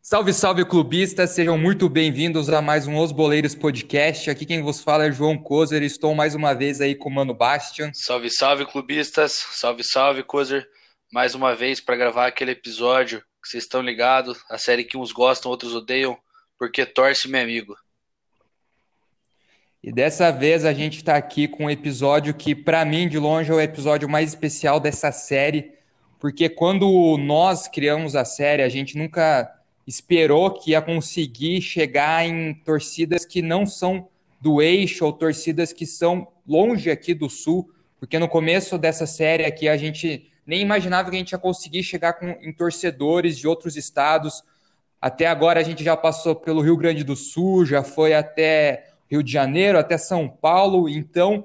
Salve, 0.00 0.32
salve, 0.32 0.64
clubistas! 0.64 1.30
Sejam 1.30 1.58
muito 1.58 1.88
bem-vindos 1.90 2.48
a 2.48 2.62
mais 2.62 2.86
um 2.86 2.96
Os 2.96 3.12
Boleiros 3.12 3.54
Podcast. 3.54 4.30
Aqui 4.30 4.46
quem 4.46 4.62
vos 4.62 4.80
fala 4.80 5.06
é 5.06 5.12
João 5.12 5.36
Kozer. 5.36 5.82
Estou 5.82 6.14
mais 6.14 6.34
uma 6.34 6.54
vez 6.54 6.80
aí 6.80 6.94
com 6.94 7.10
o 7.10 7.12
Mano 7.12 7.34
Bastian. 7.34 7.90
Salve, 7.92 8.30
salve, 8.30 8.64
clubistas! 8.64 9.32
Salve, 9.32 9.84
salve, 9.84 10.22
Kozer! 10.22 10.66
Mais 11.12 11.34
uma 11.34 11.54
vez 11.54 11.80
para 11.80 11.96
gravar 11.96 12.28
aquele 12.28 12.52
episódio 12.52 13.20
que 13.42 13.48
vocês 13.48 13.64
estão 13.64 13.82
ligados, 13.82 14.42
a 14.48 14.56
série 14.56 14.84
que 14.84 14.96
uns 14.96 15.12
gostam, 15.12 15.50
outros 15.50 15.74
odeiam, 15.74 16.16
porque 16.58 16.86
torce 16.86 17.28
meu 17.28 17.42
amigo. 17.42 17.76
E 19.82 19.92
dessa 19.92 20.30
vez 20.32 20.64
a 20.64 20.72
gente 20.72 20.96
está 20.96 21.16
aqui 21.16 21.46
com 21.46 21.64
um 21.64 21.70
episódio 21.70 22.34
que, 22.34 22.54
para 22.54 22.84
mim, 22.84 23.08
de 23.08 23.18
longe, 23.18 23.50
é 23.50 23.54
o 23.54 23.60
episódio 23.60 24.08
mais 24.08 24.30
especial 24.30 24.80
dessa 24.80 25.12
série, 25.12 25.72
porque 26.18 26.48
quando 26.48 27.16
nós 27.18 27.68
criamos 27.68 28.16
a 28.16 28.24
série, 28.24 28.62
a 28.62 28.68
gente 28.68 28.96
nunca 28.96 29.52
esperou 29.86 30.50
que 30.50 30.72
ia 30.72 30.82
conseguir 30.82 31.60
chegar 31.60 32.26
em 32.26 32.54
torcidas 32.54 33.24
que 33.24 33.40
não 33.40 33.64
são 33.64 34.08
do 34.40 34.60
eixo 34.60 35.04
ou 35.04 35.12
torcidas 35.12 35.72
que 35.72 35.86
são 35.86 36.26
longe 36.46 36.90
aqui 36.90 37.14
do 37.14 37.30
sul, 37.30 37.70
porque 37.98 38.18
no 38.18 38.28
começo 38.28 38.76
dessa 38.78 39.06
série 39.06 39.44
aqui 39.44 39.68
a 39.68 39.76
gente 39.76 40.30
nem 40.44 40.60
imaginava 40.60 41.10
que 41.10 41.16
a 41.16 41.18
gente 41.18 41.32
ia 41.32 41.38
conseguir 41.38 41.82
chegar 41.82 42.14
com, 42.14 42.28
em 42.28 42.52
torcedores 42.52 43.38
de 43.38 43.46
outros 43.46 43.76
estados. 43.76 44.42
Até 45.00 45.26
agora 45.26 45.60
a 45.60 45.62
gente 45.62 45.84
já 45.84 45.96
passou 45.96 46.34
pelo 46.34 46.60
Rio 46.60 46.76
Grande 46.76 47.04
do 47.04 47.14
Sul, 47.14 47.64
já 47.64 47.82
foi 47.82 48.14
até 48.14 48.95
Rio 49.10 49.22
de 49.22 49.32
Janeiro, 49.32 49.78
até 49.78 49.96
São 49.98 50.28
Paulo. 50.28 50.88
Então, 50.88 51.44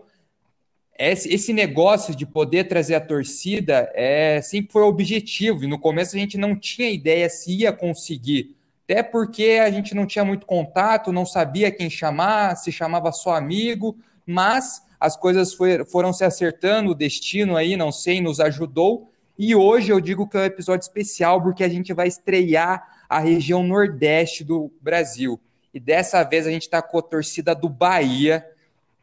esse 0.98 1.52
negócio 1.52 2.16
de 2.16 2.26
poder 2.26 2.66
trazer 2.66 2.96
a 2.96 3.02
torcida 3.02 3.92
é, 3.96 4.40
sempre 4.42 4.72
foi 4.72 4.84
objetivo, 4.84 5.64
e 5.64 5.68
no 5.68 5.80
começo 5.80 6.16
a 6.16 6.20
gente 6.20 6.38
não 6.38 6.56
tinha 6.56 6.90
ideia 6.90 7.28
se 7.28 7.52
ia 7.52 7.74
conseguir, 7.74 8.56
até 8.84 9.02
porque 9.02 9.60
a 9.64 9.72
gente 9.72 9.96
não 9.96 10.06
tinha 10.06 10.24
muito 10.24 10.46
contato, 10.46 11.12
não 11.12 11.26
sabia 11.26 11.72
quem 11.72 11.90
chamar, 11.90 12.56
se 12.56 12.72
chamava 12.72 13.12
só 13.12 13.34
amigo, 13.36 13.98
mas 14.28 14.84
as 15.00 15.18
coisas 15.18 15.54
foi, 15.54 15.84
foram 15.86 16.14
se 16.14 16.24
acertando, 16.24 16.92
o 16.92 16.96
destino 16.96 17.58
aí, 17.58 17.76
não 17.76 17.92
sei, 17.92 18.22
nos 18.22 18.40
ajudou, 18.40 19.10
e 19.40 19.56
hoje 19.56 19.92
eu 19.92 20.00
digo 20.00 20.28
que 20.28 20.38
é 20.38 20.42
um 20.42 20.46
episódio 20.46 20.84
especial 20.84 21.42
porque 21.42 21.64
a 21.64 21.70
gente 21.70 21.94
vai 21.94 22.08
estrear 22.08 23.00
a 23.10 23.20
região 23.20 23.64
nordeste 23.64 24.44
do 24.44 24.72
Brasil. 24.80 25.40
E 25.74 25.80
dessa 25.80 26.24
vez 26.24 26.46
a 26.46 26.52
gente 26.52 26.64
está 26.64 26.82
com 26.82 27.00
a 27.00 27.02
torcida 27.02 27.56
do 27.56 27.70
Bahia, 27.70 28.46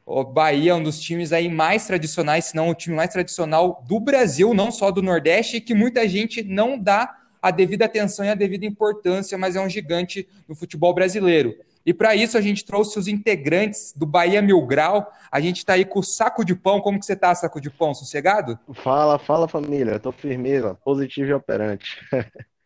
o 0.04 0.24
Bahia 0.24 0.70
é 0.70 0.74
um 0.74 0.82
dos 0.82 0.98
times 0.98 1.32
aí 1.32 1.50
mais 1.50 1.86
tradicionais, 1.86 2.46
se 2.46 2.56
não 2.56 2.70
o 2.70 2.74
time 2.74 2.96
mais 2.96 3.10
tradicional 3.10 3.84
do 3.86 4.00
Brasil, 4.00 4.54
não 4.54 4.70
só 4.70 4.90
do 4.90 5.02
Nordeste, 5.02 5.60
que 5.60 5.74
muita 5.74 6.08
gente 6.08 6.42
não 6.42 6.78
dá 6.78 7.14
a 7.42 7.50
devida 7.50 7.84
atenção 7.84 8.24
e 8.24 8.30
a 8.30 8.34
devida 8.34 8.64
importância, 8.64 9.36
mas 9.36 9.54
é 9.54 9.60
um 9.60 9.68
gigante 9.68 10.26
no 10.48 10.54
futebol 10.54 10.94
brasileiro. 10.94 11.54
E 11.84 11.94
para 11.94 12.14
isso 12.14 12.36
a 12.36 12.40
gente 12.40 12.64
trouxe 12.64 12.98
os 12.98 13.06
integrantes 13.06 13.94
do 13.96 14.04
Bahia 14.04 14.42
Mil 14.42 14.60
Grau. 14.66 15.10
A 15.30 15.40
gente 15.40 15.58
está 15.58 15.74
aí 15.74 15.84
com 15.84 16.00
o 16.00 16.02
Saco 16.02 16.44
de 16.44 16.54
Pão. 16.54 16.80
Como 16.80 16.98
que 16.98 17.06
você 17.06 17.14
está, 17.14 17.34
Saco 17.34 17.60
de 17.60 17.70
Pão? 17.70 17.94
Sossegado? 17.94 18.58
Fala, 18.82 19.18
fala 19.18 19.48
família. 19.48 19.96
Estou 19.96 20.12
firmeza, 20.12 20.74
positivo 20.84 21.30
e 21.30 21.34
operante. 21.34 21.98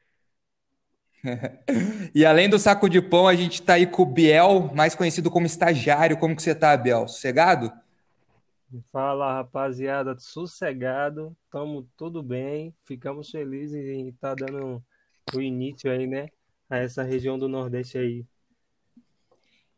e 2.15 2.25
além 2.25 2.49
do 2.49 2.59
saco 2.59 2.89
de 2.89 3.01
pão, 3.01 3.29
a 3.29 3.35
gente 3.35 3.55
está 3.55 3.75
aí 3.75 3.87
com 3.87 4.03
o 4.03 4.07
Biel, 4.07 4.71
mais 4.75 4.95
conhecido 4.95 5.31
como 5.31 5.47
estagiário. 5.47 6.17
Como 6.17 6.35
que 6.35 6.43
você 6.43 6.51
está, 6.53 6.77
Biel? 6.77 7.07
Sossegado? 7.07 7.73
Fala, 8.91 9.35
rapaziada, 9.35 10.17
sossegado, 10.19 11.37
estamos 11.45 11.85
tudo 11.95 12.23
bem, 12.23 12.75
ficamos 12.87 13.31
felizes 13.31 13.87
em 13.87 14.09
estar 14.09 14.35
tá 14.35 14.47
dando 14.47 14.83
o 15.35 15.41
início 15.43 15.91
aí, 15.91 16.07
né, 16.07 16.29
a 16.71 16.79
essa 16.79 17.03
região 17.03 17.39
do 17.39 17.51
Nordeste 17.51 17.99
aí. 17.99 18.25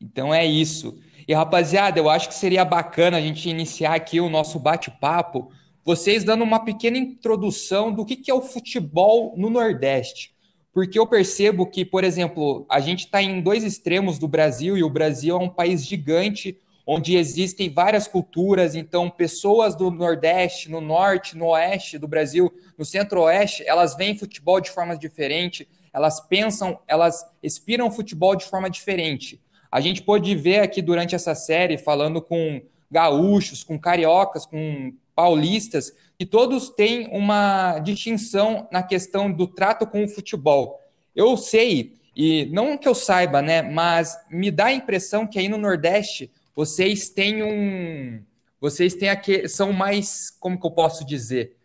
Então 0.01 0.33
é 0.33 0.47
isso. 0.47 0.97
E 1.27 1.35
rapaziada, 1.35 1.99
eu 1.99 2.09
acho 2.09 2.29
que 2.29 2.35
seria 2.35 2.65
bacana 2.65 3.17
a 3.17 3.21
gente 3.21 3.49
iniciar 3.49 3.95
aqui 3.95 4.21
o 4.21 4.31
nosso 4.31 4.61
bate-papo, 4.61 5.51
vocês 5.85 6.23
dando 6.23 6.45
uma 6.45 6.65
pequena 6.65 6.97
introdução 6.97 7.93
do 7.93 8.05
que, 8.05 8.15
que 8.15 8.31
é 8.31 8.35
o 8.35 8.43
futebol 8.43 9.35
no 9.37 9.51
Nordeste 9.51 10.34
porque 10.75 10.99
eu 10.99 11.07
percebo 11.07 11.65
que, 11.67 11.85
por 11.85 12.03
exemplo, 12.03 12.67
a 12.69 12.81
gente 12.81 13.05
está 13.05 13.23
em 13.23 13.41
dois 13.41 13.63
extremos 13.63 14.19
do 14.19 14.27
Brasil 14.27 14.77
e 14.77 14.83
o 14.83 14.91
Brasil 14.91 15.37
é 15.37 15.39
um 15.39 15.49
país 15.49 15.87
gigante 15.87 16.59
onde 16.85 17.17
existem 17.17 17.71
várias 17.71 18.07
culturas, 18.07 18.75
então 18.75 19.09
pessoas 19.09 19.75
do 19.75 19.91
Nordeste, 19.91 20.71
no 20.71 20.81
Norte, 20.81 21.37
no 21.37 21.47
Oeste 21.47 21.97
do 21.97 22.09
Brasil, 22.09 22.53
no 22.77 22.85
Centro-Oeste, 22.85 23.63
elas 23.67 23.97
veem 23.97 24.19
futebol 24.19 24.61
de 24.61 24.71
forma 24.71 24.99
diferente, 24.99 25.67
elas 25.93 26.21
pensam, 26.21 26.79
elas 26.87 27.25
expiram 27.43 27.91
futebol 27.91 28.37
de 28.37 28.45
forma 28.45 28.69
diferente. 28.69 29.41
A 29.71 29.81
gente 29.81 30.03
pôde 30.03 30.35
ver 30.35 30.59
aqui 30.59 30.83
durante 30.83 31.15
essa 31.15 31.35
série, 31.35 31.79
falando 31.79 32.21
com 32.21 32.61
gaúchos, 32.91 33.65
com 33.65 33.79
cariocas, 33.79 34.45
com 34.45 34.93
paulistas, 35.15 35.93
que 36.19 36.25
todos 36.25 36.69
têm 36.71 37.09
uma 37.11 37.79
distinção 37.81 38.69
na 38.71 38.83
questão 38.83 39.31
do 39.31 39.47
trato 39.47 39.87
com 39.87 40.05
o 40.05 40.09
futebol. 40.09 40.81
Eu 41.15 41.37
sei, 41.37 41.97
e 42.17 42.47
não 42.47 42.79
que 42.79 42.89
eu 42.89 42.95
saiba, 42.95 43.43
né, 43.43 43.63
mas 43.63 44.17
me 44.31 44.51
dá 44.51 44.67
a 44.67 44.73
impressão 44.73 45.27
que 45.27 45.39
aí 45.39 45.49
no 45.49 45.59
Nordeste 45.59 46.31
vocês 46.55 47.09
têm 47.09 47.43
um. 47.43 48.23
Vocês 48.61 48.95
têm 48.95 49.09
aqui, 49.09 49.49
são 49.49 49.73
mais, 49.73 50.31
como 50.31 50.59
que 50.59 50.67
eu 50.67 50.71
posso 50.71 51.05
dizer? 51.05 51.57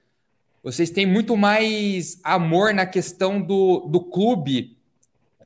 Vocês 0.61 0.89
têm 0.89 1.05
muito 1.05 1.38
mais 1.38 2.19
amor 2.23 2.73
na 2.73 2.85
questão 2.85 3.41
do, 3.41 3.88
do 3.88 4.01
clube. 4.01 4.75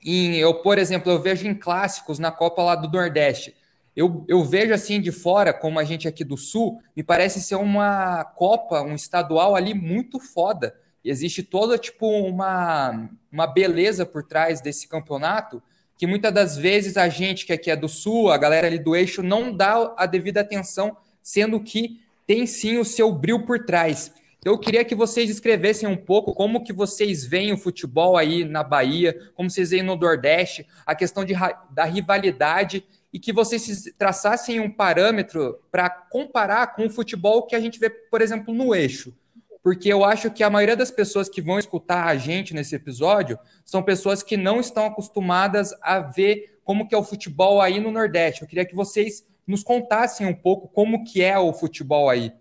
Eu, 0.03 0.55
por 0.55 0.79
exemplo, 0.79 1.11
eu 1.11 1.21
vejo 1.21 1.47
em 1.47 1.53
clássicos 1.53 2.17
na 2.17 2.31
Copa 2.31 2.63
lá 2.63 2.75
do 2.75 2.91
Nordeste 2.91 3.53
eu, 3.95 4.25
eu 4.27 4.43
vejo 4.43 4.73
assim 4.73 4.99
de 4.99 5.11
fora, 5.11 5.53
como 5.53 5.79
a 5.79 5.83
gente 5.83 6.07
aqui 6.07 6.23
do 6.23 6.37
Sul, 6.37 6.81
me 6.95 7.03
parece 7.03 7.41
ser 7.41 7.55
uma 7.55 8.23
Copa, 8.23 8.81
um 8.81 8.95
estadual 8.95 9.55
ali 9.55 9.73
muito 9.73 10.19
foda. 10.19 10.75
existe 11.03 11.43
toda 11.43 11.77
tipo 11.77 12.07
uma, 12.07 13.09
uma 13.31 13.47
beleza 13.47 14.05
por 14.05 14.23
trás 14.23 14.61
desse 14.61 14.87
campeonato 14.87 15.61
que 15.97 16.07
muitas 16.07 16.33
das 16.33 16.57
vezes 16.57 16.97
a 16.97 17.07
gente 17.07 17.45
que 17.45 17.53
aqui 17.53 17.69
é 17.69 17.75
do 17.75 17.87
Sul, 17.87 18.31
a 18.31 18.37
galera 18.37 18.67
ali 18.67 18.79
do 18.79 18.95
eixo, 18.95 19.21
não 19.21 19.55
dá 19.55 19.93
a 19.95 20.05
devida 20.05 20.41
atenção, 20.41 20.97
sendo 21.21 21.59
que 21.59 22.01
tem 22.25 22.45
sim 22.45 22.77
o 22.77 22.85
seu 22.85 23.11
brilho 23.11 23.45
por 23.45 23.65
trás. 23.65 24.11
Então, 24.39 24.51
eu 24.51 24.59
queria 24.59 24.83
que 24.83 24.95
vocês 24.95 25.29
escrevessem 25.29 25.87
um 25.87 25.95
pouco 25.95 26.33
como 26.33 26.63
que 26.63 26.73
vocês 26.73 27.25
veem 27.25 27.53
o 27.53 27.57
futebol 27.57 28.17
aí 28.17 28.43
na 28.43 28.61
Bahia, 28.61 29.17
como 29.35 29.49
vocês 29.49 29.69
veem 29.69 29.83
no 29.83 29.95
Nordeste, 29.95 30.67
a 30.85 30.93
questão 30.93 31.23
de, 31.23 31.33
da 31.71 31.85
rivalidade 31.85 32.83
e 33.13 33.19
que 33.19 33.31
vocês 33.31 33.93
traçassem 33.95 34.59
um 34.59 34.71
parâmetro 34.71 35.59
para 35.71 35.87
comparar 35.87 36.75
com 36.75 36.87
o 36.87 36.89
futebol 36.89 37.45
que 37.45 37.55
a 37.55 37.59
gente 37.59 37.79
vê, 37.79 37.87
por 37.87 38.21
exemplo, 38.21 38.51
no 38.51 38.73
eixo. 38.73 39.15
Porque 39.61 39.87
eu 39.87 40.03
acho 40.03 40.31
que 40.31 40.43
a 40.43 40.49
maioria 40.49 40.75
das 40.75 40.89
pessoas 40.89 41.29
que 41.29 41.41
vão 41.41 41.59
escutar 41.59 42.07
a 42.07 42.15
gente 42.15 42.55
nesse 42.55 42.75
episódio 42.75 43.37
são 43.63 43.83
pessoas 43.83 44.23
que 44.23 44.35
não 44.35 44.59
estão 44.59 44.87
acostumadas 44.87 45.73
a 45.81 45.99
ver 45.99 46.59
como 46.63 46.87
que 46.87 46.95
é 46.95 46.97
o 46.97 47.03
futebol 47.03 47.61
aí 47.61 47.79
no 47.79 47.91
Nordeste. 47.91 48.41
Eu 48.41 48.47
queria 48.47 48.65
que 48.65 48.75
vocês 48.75 49.25
nos 49.45 49.63
contassem 49.63 50.25
um 50.25 50.33
pouco 50.33 50.67
como 50.67 51.03
que 51.03 51.21
é 51.21 51.37
o 51.37 51.53
futebol 51.53 52.09
aí. 52.09 52.33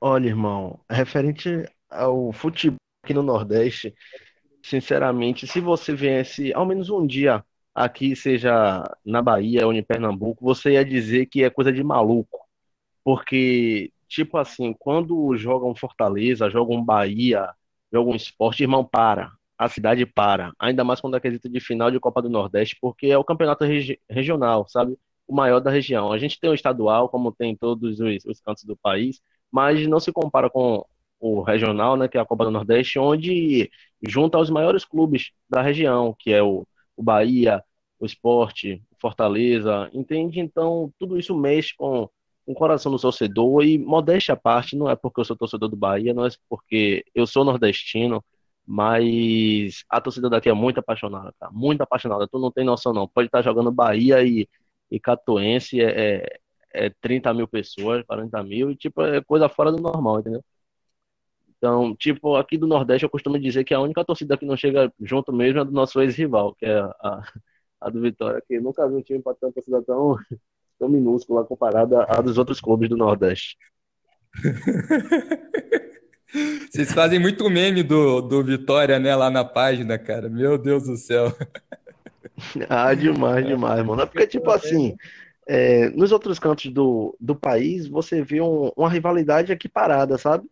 Olha, 0.00 0.28
irmão, 0.28 0.78
referente 0.88 1.68
ao 1.90 2.32
futebol 2.32 2.78
aqui 3.04 3.12
no 3.12 3.22
Nordeste, 3.22 3.94
sinceramente, 4.62 5.46
se 5.46 5.60
você 5.60 5.92
viesse 5.92 6.52
ao 6.54 6.64
menos 6.64 6.88
um 6.88 7.04
dia 7.04 7.44
aqui, 7.74 8.14
seja 8.16 8.84
na 9.04 9.22
Bahia 9.22 9.66
ou 9.66 9.72
em 9.72 9.82
Pernambuco, 9.82 10.44
você 10.44 10.72
ia 10.72 10.84
dizer 10.84 11.26
que 11.26 11.44
é 11.44 11.50
coisa 11.50 11.72
de 11.72 11.82
maluco. 11.82 12.40
Porque, 13.04 13.92
tipo 14.08 14.38
assim, 14.38 14.72
quando 14.78 15.36
jogam 15.36 15.74
Fortaleza, 15.74 16.50
jogam 16.50 16.84
Bahia, 16.84 17.48
jogam 17.92 18.14
esporte, 18.14 18.62
irmão, 18.62 18.84
para. 18.84 19.32
A 19.58 19.68
cidade 19.68 20.04
para. 20.06 20.52
Ainda 20.58 20.84
mais 20.84 21.00
quando 21.00 21.16
é 21.16 21.20
quesito 21.20 21.48
de 21.48 21.60
final 21.60 21.90
de 21.90 22.00
Copa 22.00 22.20
do 22.22 22.28
Nordeste, 22.28 22.76
porque 22.80 23.06
é 23.08 23.18
o 23.18 23.24
campeonato 23.24 23.64
regi 23.64 24.00
regional, 24.10 24.66
sabe? 24.68 24.96
O 25.26 25.34
maior 25.34 25.60
da 25.60 25.70
região. 25.70 26.12
A 26.12 26.18
gente 26.18 26.38
tem 26.40 26.50
o 26.50 26.54
estadual, 26.54 27.08
como 27.08 27.32
tem 27.32 27.52
em 27.52 27.56
todos 27.56 28.00
os, 28.00 28.24
os 28.24 28.40
cantos 28.40 28.64
do 28.64 28.76
país, 28.76 29.20
mas 29.50 29.86
não 29.86 30.00
se 30.00 30.12
compara 30.12 30.50
com 30.50 30.84
o 31.20 31.42
regional, 31.42 31.96
né, 31.96 32.08
que 32.08 32.18
é 32.18 32.20
a 32.20 32.24
Copa 32.24 32.44
do 32.44 32.50
Nordeste, 32.50 32.98
onde 32.98 33.70
junta 34.06 34.38
os 34.38 34.50
maiores 34.50 34.84
clubes 34.84 35.30
da 35.48 35.62
região, 35.62 36.14
que 36.18 36.32
é 36.32 36.42
o 36.42 36.66
o 36.96 37.02
Bahia, 37.02 37.62
o 38.02 38.06
esporte, 38.06 38.82
Fortaleza, 39.00 39.88
entende? 39.92 40.40
Então, 40.40 40.92
tudo 40.98 41.18
isso 41.18 41.36
mexe 41.36 41.74
com, 41.76 42.08
o 42.46 42.54
coração 42.54 42.90
do 42.92 42.98
torcedor 42.98 43.64
e, 43.64 43.78
modéstia 43.78 44.34
à 44.34 44.36
parte, 44.36 44.76
não 44.76 44.90
é 44.90 44.96
porque 44.96 45.20
eu 45.20 45.24
sou 45.24 45.36
torcedor 45.36 45.68
do 45.68 45.76
Bahia, 45.76 46.12
não 46.14 46.26
é 46.26 46.30
porque 46.48 47.04
eu 47.14 47.26
sou 47.26 47.44
nordestino, 47.44 48.24
mas 48.66 49.84
a 49.88 50.00
torcida 50.00 50.30
daqui 50.30 50.48
é 50.48 50.52
muito 50.52 50.78
apaixonada, 50.80 51.32
cara, 51.38 51.52
muito 51.52 51.82
apaixonada. 51.82 52.28
Tu 52.28 52.38
não 52.38 52.50
tem 52.50 52.64
noção, 52.64 52.92
não. 52.92 53.08
Pode 53.08 53.26
estar 53.28 53.42
jogando 53.42 53.70
Bahia 53.72 54.22
e, 54.24 54.48
e 54.90 55.00
Catuense, 55.00 55.80
é, 55.80 56.20
é, 56.74 56.86
é 56.86 56.90
30 57.00 57.32
mil 57.34 57.48
pessoas, 57.48 58.04
40 58.06 58.42
mil, 58.42 58.70
e 58.70 58.76
tipo, 58.76 59.02
é 59.02 59.22
coisa 59.22 59.48
fora 59.48 59.72
do 59.72 59.80
normal, 59.82 60.20
entendeu? 60.20 60.44
Então, 61.58 61.94
tipo, 61.94 62.34
aqui 62.36 62.58
do 62.58 62.66
Nordeste 62.66 63.04
eu 63.04 63.10
costumo 63.10 63.38
dizer 63.38 63.62
que 63.64 63.72
a 63.72 63.80
única 63.80 64.04
torcida 64.04 64.36
que 64.36 64.44
não 64.44 64.56
chega 64.56 64.92
junto 65.00 65.32
mesmo 65.32 65.60
é 65.60 65.64
do 65.64 65.70
nosso 65.70 66.00
ex-rival, 66.00 66.54
que 66.56 66.66
é 66.66 66.80
a, 66.80 67.22
a 67.82 67.90
do 67.90 68.00
Vitória, 68.00 68.42
que 68.46 68.58
nunca 68.60 68.88
vi 68.88 68.94
um 68.94 69.02
time 69.02 69.20
para 69.20 69.34
ter 69.34 69.46
uma 69.46 69.52
torcida 69.52 69.82
tão, 69.82 70.16
tão 70.78 70.88
minúscula 70.88 71.44
comparada 71.44 72.04
à 72.04 72.20
dos 72.20 72.38
outros 72.38 72.60
clubes 72.60 72.88
do 72.88 72.96
Nordeste. 72.96 73.56
Vocês 76.70 76.92
fazem 76.92 77.18
muito 77.18 77.50
meme 77.50 77.82
do, 77.82 78.22
do 78.22 78.42
Vitória, 78.42 78.98
né, 78.98 79.14
lá 79.14 79.28
na 79.28 79.44
página, 79.44 79.98
cara. 79.98 80.30
Meu 80.30 80.56
Deus 80.56 80.84
do 80.84 80.96
céu. 80.96 81.26
Ah, 82.68 82.92
demais, 82.94 83.46
demais, 83.46 83.84
mano. 83.84 84.02
É 84.02 84.06
porque, 84.06 84.26
tipo 84.26 84.50
assim, 84.50 84.96
é, 85.46 85.90
nos 85.90 86.10
outros 86.10 86.38
cantos 86.38 86.72
do, 86.72 87.16
do 87.20 87.36
país, 87.36 87.86
você 87.86 88.22
vê 88.22 88.40
um, 88.40 88.72
uma 88.76 88.88
rivalidade 88.88 89.52
equiparada, 89.52 90.18
sabe? 90.18 90.48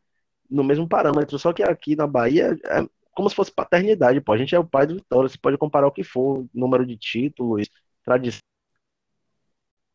No 0.48 0.62
mesmo 0.62 0.88
parâmetro. 0.88 1.38
Só 1.38 1.52
que 1.52 1.62
aqui 1.62 1.96
na 1.96 2.06
Bahia 2.06 2.56
é 2.66 2.86
como 3.12 3.28
se 3.28 3.36
fosse 3.36 3.52
paternidade, 3.52 4.20
pô. 4.20 4.32
A 4.32 4.38
gente 4.38 4.54
é 4.54 4.58
o 4.58 4.66
pai 4.66 4.86
do 4.86 4.94
Vitória. 4.94 5.28
Você 5.28 5.38
pode 5.38 5.58
comparar 5.58 5.86
o 5.86 5.92
que 5.92 6.02
for, 6.04 6.46
número 6.54 6.86
de 6.86 6.96
títulos, 6.96 7.68
tradição. 8.04 8.40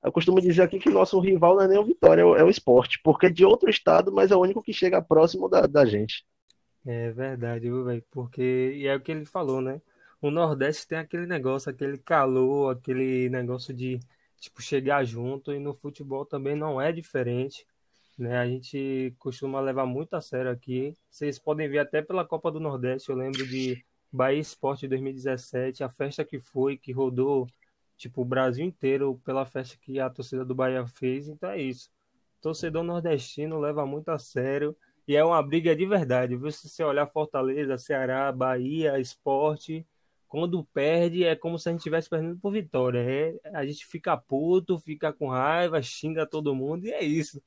Eu 0.04 0.12
costumo 0.12 0.40
dizer 0.40 0.62
aqui 0.62 0.78
que 0.78 0.90
nosso 0.90 1.20
rival 1.20 1.56
não 1.56 1.64
é 1.64 1.68
nem 1.68 1.80
o 1.80 1.86
Vitória, 1.86 2.22
é 2.22 2.26
o, 2.26 2.36
é 2.36 2.44
o 2.44 2.50
esporte, 2.50 3.00
porque 3.04 3.26
é 3.26 3.30
de 3.30 3.44
outro 3.44 3.70
estado, 3.70 4.12
mas 4.12 4.30
é 4.30 4.36
o 4.36 4.40
único 4.40 4.62
que 4.62 4.72
chega 4.72 5.02
próximo 5.02 5.50
da, 5.50 5.62
da 5.62 5.84
gente. 5.84 6.24
É 6.86 7.12
verdade, 7.12 7.68
velho? 7.70 8.04
Porque, 8.12 8.74
e 8.76 8.86
é 8.86 8.96
o 8.96 9.02
que 9.02 9.12
ele 9.12 9.26
falou, 9.26 9.60
né? 9.60 9.82
O 10.22 10.30
Nordeste 10.30 10.88
tem 10.88 11.00
aquele 11.00 11.26
negócio, 11.26 11.72
aquele 11.72 11.98
calor, 11.98 12.72
aquele 12.72 13.30
negócio 13.30 13.74
de, 13.74 14.00
tipo, 14.40 14.62
chegar 14.62 15.04
junto, 15.04 15.52
e 15.52 15.58
no 15.60 15.74
futebol 15.74 16.24
também 16.24 16.56
não 16.56 16.80
é 16.80 16.92
diferente, 16.92 17.66
né? 18.18 18.38
A 18.38 18.48
gente 18.48 19.14
costuma 19.20 19.60
levar 19.60 19.86
muito 19.86 20.16
a 20.16 20.22
sério 20.22 20.52
aqui. 20.52 20.96
Vocês 21.10 21.40
podem 21.40 21.70
ver 21.70 21.80
até 21.80 22.02
pela 22.02 22.26
Copa 22.26 22.52
do 22.52 22.60
Nordeste, 22.60 23.10
eu 23.10 23.16
lembro 23.16 23.46
de 23.48 23.84
Bahia 24.12 24.40
Esporte 24.40 24.88
2017, 24.88 25.84
a 25.84 25.90
festa 25.90 26.24
que 26.24 26.40
foi, 26.40 26.78
que 26.78 26.92
rodou 26.92 27.48
tipo, 27.98 28.22
o 28.22 28.26
Brasil 28.26 28.66
inteiro 28.66 29.20
pela 29.26 29.46
festa 29.46 29.78
que 29.82 30.00
a 30.00 30.10
torcida 30.10 30.46
do 30.46 30.56
Bahia 30.56 30.86
fez. 30.88 31.28
Então 31.28 31.50
é 31.50 31.62
isso. 31.62 31.90
Torcedor 32.42 32.84
nordestino 32.84 33.60
leva 33.60 33.86
muito 33.86 34.10
a 34.10 34.20
sério 34.20 34.76
e 35.08 35.16
é 35.16 35.24
uma 35.24 35.42
briga 35.42 35.76
de 35.76 35.86
verdade. 35.86 36.36
Viu? 36.36 36.52
Se 36.52 36.70
você 36.70 36.84
olhar 36.84 37.08
Fortaleza, 37.08 37.78
Ceará, 37.78 38.32
Bahia, 38.32 39.00
Esporte, 39.00 39.86
quando 40.28 40.64
perde 40.66 41.24
é 41.24 41.36
como 41.36 41.58
se 41.58 41.70
a 41.70 41.72
gente 41.72 41.80
estivesse 41.80 42.10
perdendo 42.10 42.38
por 42.40 42.52
vitória. 42.52 43.00
É, 43.00 43.40
a 43.54 43.66
gente 43.66 43.86
fica 43.86 44.18
puto, 44.18 44.78
fica 44.80 45.14
com 45.14 45.30
raiva, 45.30 45.82
xinga 45.82 46.26
todo 46.26 46.56
mundo 46.56 46.86
e 46.86 46.92
é 46.92 47.04
isso. 47.04 47.42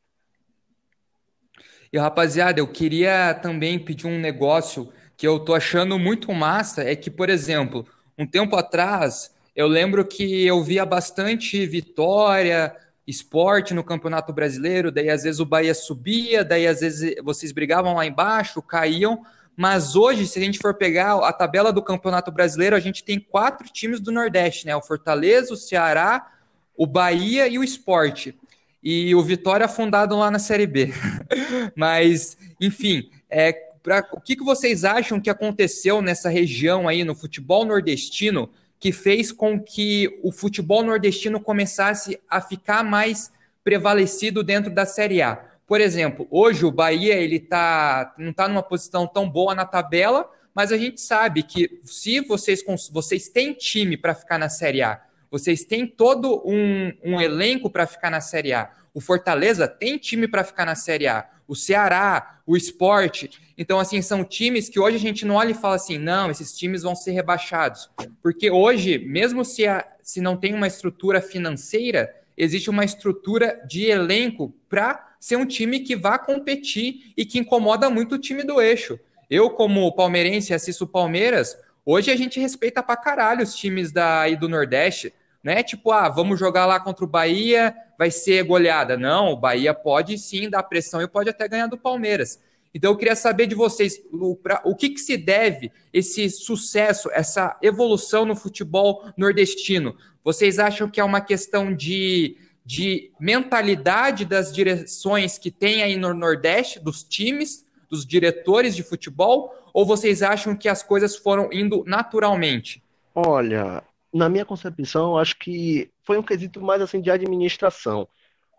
E 1.93 1.99
rapaziada, 1.99 2.61
eu 2.61 2.67
queria 2.67 3.35
também 3.35 3.79
pedir 3.79 4.07
um 4.07 4.19
negócio 4.19 4.93
que 5.17 5.27
eu 5.27 5.41
tô 5.41 5.55
achando 5.55 5.99
muito 5.99 6.33
massa, 6.33 6.83
é 6.83 6.95
que, 6.95 7.11
por 7.11 7.29
exemplo, 7.29 7.87
um 8.17 8.27
tempo 8.27 8.57
atrás 8.57 9.35
eu 9.59 9.67
lembro 9.67 10.05
que 10.05 10.47
eu 10.47 10.63
via 10.63 10.87
bastante 10.87 11.67
vitória, 11.67 12.77
esporte 13.05 13.75
no 13.75 13.83
Campeonato 13.83 14.33
Brasileiro, 14.33 14.93
daí 14.93 15.11
às 15.11 15.25
vezes 15.25 15.41
o 15.41 15.45
Bahia 15.45 15.75
subia, 15.75 16.45
daí 16.45 16.65
às 16.65 16.79
vezes 16.79 17.17
vocês 17.25 17.51
brigavam 17.51 17.95
lá 17.95 18.07
embaixo, 18.07 18.63
caíam. 18.63 19.21
Mas 19.57 19.97
hoje, 19.97 20.29
se 20.29 20.39
a 20.39 20.43
gente 20.43 20.61
for 20.61 20.75
pegar 20.75 21.17
a 21.17 21.33
tabela 21.33 21.73
do 21.73 21.83
Campeonato 21.83 22.31
Brasileiro, 22.31 22.77
a 22.77 22.81
gente 22.81 23.03
tem 23.03 23.19
quatro 23.19 23.67
times 23.73 23.99
do 23.99 24.13
Nordeste, 24.13 24.65
né? 24.65 24.77
O 24.77 24.81
Fortaleza, 24.81 25.53
o 25.53 25.57
Ceará, 25.57 26.31
o 26.77 26.87
Bahia 26.87 27.49
e 27.49 27.59
o 27.59 27.65
Esporte. 27.65 28.39
E 28.83 29.15
o 29.15 29.23
Vitória 29.23 29.67
fundado 29.69 30.17
lá 30.17 30.31
na 30.31 30.39
Série 30.39 30.67
B. 30.67 30.93
Mas, 31.75 32.37
enfim, 32.61 33.11
é, 33.29 33.53
pra, 33.83 34.07
o 34.13 34.21
que, 34.21 34.37
que 34.37 34.45
vocês 34.45 34.85
acham 34.85 35.21
que 35.21 35.31
aconteceu 35.31 36.01
nessa 36.01 36.29
região 36.29 36.89
aí 36.89 37.05
no 37.05 37.15
futebol 37.15 37.65
nordestino? 37.65 38.51
que 38.79 38.93
fez 38.93 39.33
com 39.33 39.61
que 39.61 40.21
o 40.23 40.31
futebol 40.31 40.83
nordestino 40.83 41.41
começasse 41.41 42.21
a 42.29 42.41
ficar 42.41 42.85
mais 42.85 43.33
prevalecido 43.65 44.43
dentro 44.43 44.73
da 44.73 44.87
Série 44.87 45.21
A. 45.21 45.37
Por 45.67 45.81
exemplo, 45.81 46.27
hoje 46.31 46.65
o 46.65 46.71
Bahia 46.71 47.15
ele 47.15 47.41
tá, 47.41 48.15
não 48.17 48.31
está 48.31 48.49
numa 48.49 48.63
posição 48.63 49.07
tão 49.07 49.29
boa 49.29 49.55
na 49.55 49.67
tabela, 49.67 50.31
mas 50.55 50.73
a 50.73 50.79
gente 50.79 51.01
sabe 51.01 51.43
que 51.43 51.81
se 51.85 52.21
vocês, 52.21 52.65
vocês 52.91 53.29
têm 53.29 53.53
time 53.53 53.97
para 53.97 54.15
ficar 54.15 54.39
na 54.39 54.49
Série 54.49 54.83
A, 54.83 55.03
vocês 55.31 55.65
têm 55.65 55.87
todo 55.87 56.43
um, 56.45 56.93
um 57.05 57.21
elenco 57.21 57.71
para 57.71 57.87
ficar 57.87 58.11
na 58.11 58.21
Série 58.21 58.53
A. 58.53 58.71
O 58.95 59.01
Fortaleza 59.01 59.69
tem 59.69 59.99
time 59.99 60.27
para 60.27 60.43
ficar 60.45 60.65
na 60.65 60.75
Série 60.75 61.07
A. 61.07 61.29
O 61.47 61.55
Ceará, 61.55 62.41
o 62.47 62.57
Esporte. 62.57 63.31
Então, 63.57 63.79
assim, 63.79 64.03
são 64.03 64.25
times 64.25 64.69
que 64.69 64.81
hoje 64.81 64.97
a 64.97 65.01
gente 65.01 65.25
não 65.25 65.37
olha 65.37 65.51
e 65.51 65.55
fala 65.55 65.77
assim, 65.77 65.99
não, 65.99 66.31
esses 66.31 66.57
times 66.57 66.83
vão 66.83 66.95
ser 66.95 67.13
rebaixados. 67.13 67.91
Porque 68.23 68.51
hoje, 68.51 68.99
mesmo 68.99 69.45
se, 69.45 69.67
a, 69.67 69.87
se 70.03 70.21
não 70.21 70.37
tem 70.37 70.55
uma 70.55 70.67
estrutura 70.67 71.21
financeira, 71.21 72.15
existe 72.37 72.71
uma 72.71 72.85
estrutura 72.85 73.61
de 73.67 73.87
elenco 73.87 74.55
para 74.69 75.09
ser 75.21 75.37
um 75.37 75.47
time 75.47 75.81
que 75.81 75.97
vá 75.97 76.19
competir 76.19 77.13
e 77.17 77.25
que 77.25 77.39
incomoda 77.39 77.91
muito 77.91 78.15
o 78.15 78.19
time 78.19 78.43
do 78.43 78.61
eixo. 78.61 78.99
Eu, 79.29 79.51
como 79.51 79.95
palmeirense, 79.95 80.55
assisto 80.55 80.85
o 80.85 80.89
Palmeiras, 80.89 81.57
hoje 81.91 82.11
a 82.11 82.17
gente 82.17 82.39
respeita 82.39 82.83
pra 82.83 82.97
caralho 82.97 83.43
os 83.43 83.55
times 83.55 83.91
daí 83.91 84.37
do 84.37 84.49
Nordeste. 84.49 85.15
Não 85.43 85.53
é 85.53 85.63
tipo, 85.63 85.91
ah, 85.91 86.09
vamos 86.09 86.39
jogar 86.39 86.67
lá 86.67 86.79
contra 86.79 87.05
o 87.05 87.09
Bahia, 87.09 87.75
vai 87.99 88.11
ser 88.11 88.43
goleada. 88.45 88.97
Não, 88.97 89.33
o 89.33 89.37
Bahia 89.37 89.73
pode 89.73 90.19
sim 90.19 90.51
dar 90.51 90.63
pressão 90.65 91.01
e 91.01 91.09
pode 91.09 91.31
até 91.31 91.49
ganhar 91.49 91.67
do 91.67 91.79
Palmeiras. 91.79 92.39
Então 92.75 92.91
eu 92.91 92.97
queria 92.97 93.17
saber 93.17 93.47
de 93.47 93.55
vocês 93.55 94.01
o, 94.13 94.37
pra, 94.37 94.61
o 94.65 94.75
que, 94.75 94.91
que 94.91 95.01
se 95.01 95.17
deve 95.17 95.73
esse 95.93 96.29
sucesso, 96.29 97.09
essa 97.13 97.57
evolução 97.63 98.27
no 98.27 98.37
futebol 98.37 99.11
nordestino. 99.17 99.97
Vocês 100.23 100.59
acham 100.59 100.91
que 100.91 101.01
é 101.01 101.05
uma 101.05 101.21
questão 101.21 101.75
de, 101.75 102.37
de 102.65 103.11
mentalidade 103.19 104.27
das 104.27 104.53
direções 104.53 105.39
que 105.39 105.51
tem 105.51 105.83
aí 105.83 105.97
no 105.97 106.13
Nordeste, 106.13 106.79
dos 106.79 107.03
times, 107.03 107.65
dos 107.89 108.07
diretores 108.07 108.77
de 108.77 108.83
futebol, 108.83 109.55
ou 109.73 109.85
vocês 109.85 110.23
acham 110.23 110.57
que 110.57 110.69
as 110.69 110.83
coisas 110.83 111.17
foram 111.17 111.49
indo 111.53 111.85
naturalmente? 111.87 112.83
Olha, 113.15 113.83
na 114.13 114.29
minha 114.29 114.45
concepção, 114.45 115.19
acho 115.19 115.39
que 115.39 115.91
foi 116.03 116.19
um 116.19 116.23
quesito 116.23 116.61
mais 116.61 116.81
assim 116.81 117.01
de 117.01 117.11
administração, 117.11 118.09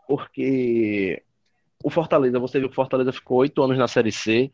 porque 0.07 1.21
o 1.83 1.89
Fortaleza, 1.89 2.39
você 2.39 2.59
viu 2.59 2.67
que 2.67 2.73
o 2.73 2.75
Fortaleza 2.75 3.11
ficou 3.11 3.37
oito 3.37 3.61
anos 3.61 3.77
na 3.77 3.87
Série 3.87 4.11
C, 4.11 4.51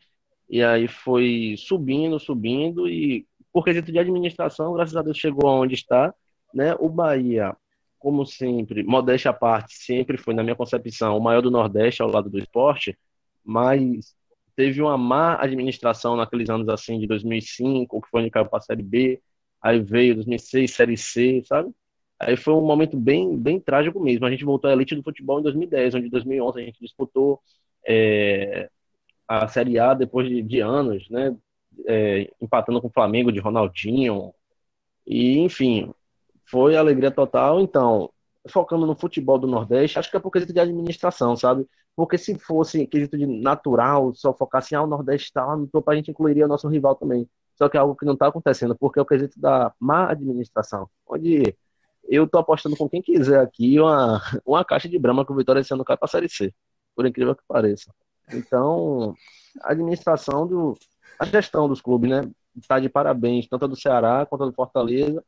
e 0.49 0.61
aí 0.61 0.87
foi 0.87 1.55
subindo, 1.57 2.19
subindo, 2.19 2.87
e 2.87 3.25
por 3.51 3.63
quesito 3.63 3.91
de 3.91 3.97
administração, 3.97 4.73
graças 4.73 4.95
a 4.95 5.01
Deus 5.01 5.17
chegou 5.17 5.49
aonde 5.49 5.73
está, 5.73 6.13
né? 6.53 6.75
O 6.79 6.89
Bahia, 6.89 7.55
como 7.97 8.25
sempre, 8.25 8.83
modéstia 8.83 9.31
à 9.31 9.33
parte, 9.33 9.75
sempre 9.75 10.17
foi, 10.17 10.33
na 10.33 10.43
minha 10.43 10.55
concepção, 10.55 11.17
o 11.17 11.21
maior 11.21 11.41
do 11.41 11.49
Nordeste 11.49 12.01
ao 12.01 12.11
lado 12.11 12.29
do 12.29 12.37
esporte, 12.37 12.97
mas 13.43 14.15
teve 14.55 14.81
uma 14.81 14.97
má 14.97 15.35
administração 15.41 16.15
naqueles 16.15 16.49
anos 16.49 16.69
assim 16.69 16.99
de 16.99 17.07
2005, 17.07 18.01
que 18.01 18.09
foi 18.09 18.21
onde 18.21 18.31
caiu 18.31 18.45
para 18.47 18.59
a 18.59 18.61
Série 18.61 18.83
B, 18.83 19.21
aí 19.61 19.79
veio 19.81 20.15
2006, 20.15 20.71
Série 20.71 20.97
C, 20.97 21.41
sabe? 21.45 21.71
Aí 22.19 22.37
foi 22.37 22.53
um 22.53 22.61
momento 22.65 22.97
bem, 22.97 23.37
bem 23.37 23.59
trágico 23.59 23.99
mesmo. 23.99 24.25
A 24.25 24.31
gente 24.31 24.45
voltou 24.45 24.69
à 24.69 24.73
elite 24.73 24.95
do 24.95 25.03
futebol 25.03 25.39
em 25.39 25.43
2010, 25.43 25.95
onde 25.95 26.07
em 26.07 26.09
2011 26.09 26.61
a 26.61 26.63
gente 26.65 26.79
disputou 26.79 27.41
é, 27.85 28.69
a 29.27 29.47
Série 29.47 29.79
A 29.79 29.93
depois 29.93 30.27
de, 30.27 30.41
de 30.41 30.59
anos, 30.61 31.09
né? 31.09 31.35
É, 31.87 32.31
empatando 32.41 32.81
com 32.81 32.87
o 32.87 32.91
Flamengo 32.91 33.31
de 33.31 33.39
Ronaldinho. 33.39 34.33
E, 35.05 35.39
enfim, 35.39 35.93
foi 36.45 36.75
alegria 36.77 37.11
total. 37.11 37.59
Então, 37.59 38.11
focando 38.49 38.85
no 38.85 38.95
futebol 38.95 39.37
do 39.37 39.47
Nordeste, 39.47 39.99
acho 39.99 40.09
que 40.09 40.17
é 40.17 40.19
por 40.19 40.31
quesito 40.31 40.53
de 40.53 40.59
administração, 40.59 41.35
sabe? 41.35 41.67
Porque 41.95 42.17
se 42.17 42.37
fosse 42.37 42.85
quesito 42.87 43.17
de 43.17 43.25
natural, 43.25 44.13
só 44.13 44.33
focasse 44.33 44.75
em 44.75 44.77
ah, 44.77 44.85
Nordeste 44.85 45.27
está 45.27 45.45
lá 45.45 45.55
no 45.55 45.67
topo, 45.67 45.89
a 45.89 45.95
gente 45.95 46.11
incluiria 46.11 46.45
o 46.45 46.47
nosso 46.47 46.67
rival 46.67 46.95
também. 46.95 47.27
Só 47.55 47.69
que 47.69 47.77
é 47.77 47.79
algo 47.79 47.95
que 47.95 48.05
não 48.05 48.13
está 48.13 48.27
acontecendo, 48.27 48.75
porque 48.75 48.99
é 48.99 49.01
o 49.01 49.05
quesito 49.05 49.39
da 49.39 49.73
má 49.79 50.11
administração, 50.11 50.89
onde 51.07 51.55
eu 52.03 52.27
tô 52.27 52.37
apostando 52.37 52.75
com 52.75 52.89
quem 52.89 53.01
quiser 53.01 53.39
aqui 53.39 53.79
uma, 53.79 54.21
uma 54.45 54.65
caixa 54.65 54.89
de 54.89 54.99
Brahma 54.99 55.25
que 55.25 55.31
o 55.31 55.35
Vitória 55.35 55.61
esse 55.61 55.73
ano 55.73 55.85
cai 55.85 55.95
pra 55.95 56.07
Série 56.07 56.29
C, 56.29 56.53
por 56.93 57.05
incrível 57.05 57.33
que 57.33 57.43
pareça. 57.47 57.93
Então, 58.33 59.15
a 59.61 59.71
administração 59.71 60.45
do. 60.47 60.77
A 61.17 61.25
gestão 61.25 61.67
dos 61.67 61.81
clubes, 61.81 62.09
né? 62.09 62.29
Tá 62.67 62.79
de 62.79 62.89
parabéns, 62.89 63.47
tanto 63.47 63.65
a 63.65 63.67
do 63.67 63.75
Ceará 63.75 64.25
quanto 64.25 64.43
a 64.43 64.47
do 64.47 64.53
Fortaleza, 64.53 65.23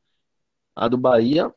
a 0.75 0.87
do 0.87 0.97
Bahia 0.97 1.53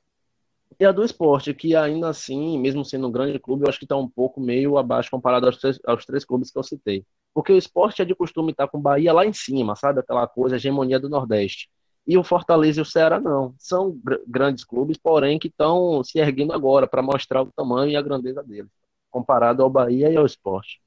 e 0.79 0.85
a 0.85 0.93
do 0.93 1.05
esporte, 1.05 1.53
que 1.53 1.75
ainda 1.75 2.09
assim, 2.09 2.59
mesmo 2.59 2.85
sendo 2.85 3.09
um 3.09 3.13
grande 3.13 3.39
clube, 3.39 3.65
eu 3.65 3.69
acho 3.69 3.79
que 3.79 3.85
está 3.85 3.97
um 3.97 4.09
pouco 4.09 4.41
meio 4.41 4.79
abaixo 4.79 5.11
comparado 5.11 5.47
aos 5.47 5.57
três, 5.57 5.79
aos 5.85 6.07
três 6.07 6.25
clubes 6.25 6.51
que 6.51 6.59
eu 6.59 6.63
citei. 6.63 7.05
Porque 7.35 7.53
o 7.53 7.57
esporte 7.57 8.03
é 8.03 8.05
de 8.05 8.15
costume 8.15 8.53
estar 8.53 8.69
com 8.69 8.79
o 8.79 8.81
Bahia 8.81 9.13
lá 9.13 9.27
em 9.27 9.33
cima, 9.33 9.77
sabe? 9.77 10.01
Aquela 10.01 10.27
coisa, 10.27 10.57
hegemonia 10.57 10.99
do 10.99 11.09
Nordeste. 11.09 11.69
E 12.07 12.17
o 12.17 12.25
Fortaleza 12.25 12.81
e 12.81 12.83
o 12.83 12.87
Ceará 12.87 13.21
não. 13.21 13.55
São 13.59 13.93
gr 14.03 14.17
grandes 14.27 14.65
clubes, 14.65 14.97
porém 14.97 15.39
que 15.39 15.49
estão 15.49 16.03
se 16.03 16.19
erguendo 16.19 16.53
agora 16.53 16.87
para 16.87 17.03
mostrar 17.03 17.43
o 17.43 17.53
tamanho 17.53 17.93
e 17.93 17.97
a 17.97 18.03
grandeza 18.03 18.43
deles, 18.43 18.71
comparado 19.11 19.63
ao 19.63 19.71
Bahia 19.71 20.11
e 20.11 20.17
ao 20.17 20.27
Esporte. 20.27 20.81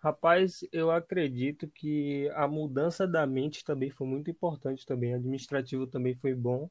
Rapaz, 0.00 0.60
eu 0.70 0.90
acredito 0.92 1.66
que 1.68 2.30
a 2.34 2.46
mudança 2.46 3.06
da 3.06 3.26
mente 3.26 3.64
também 3.64 3.90
foi 3.90 4.06
muito 4.06 4.30
importante 4.30 4.86
também. 4.86 5.14
Administrativo 5.14 5.86
também 5.86 6.14
foi 6.14 6.34
bom, 6.34 6.70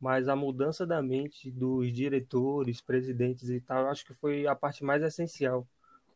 mas 0.00 0.28
a 0.28 0.36
mudança 0.36 0.86
da 0.86 1.02
mente 1.02 1.50
dos 1.50 1.92
diretores, 1.92 2.80
presidentes 2.80 3.48
e 3.48 3.60
tal, 3.60 3.84
eu 3.84 3.88
acho 3.88 4.04
que 4.04 4.14
foi 4.14 4.46
a 4.46 4.54
parte 4.54 4.84
mais 4.84 5.02
essencial. 5.02 5.66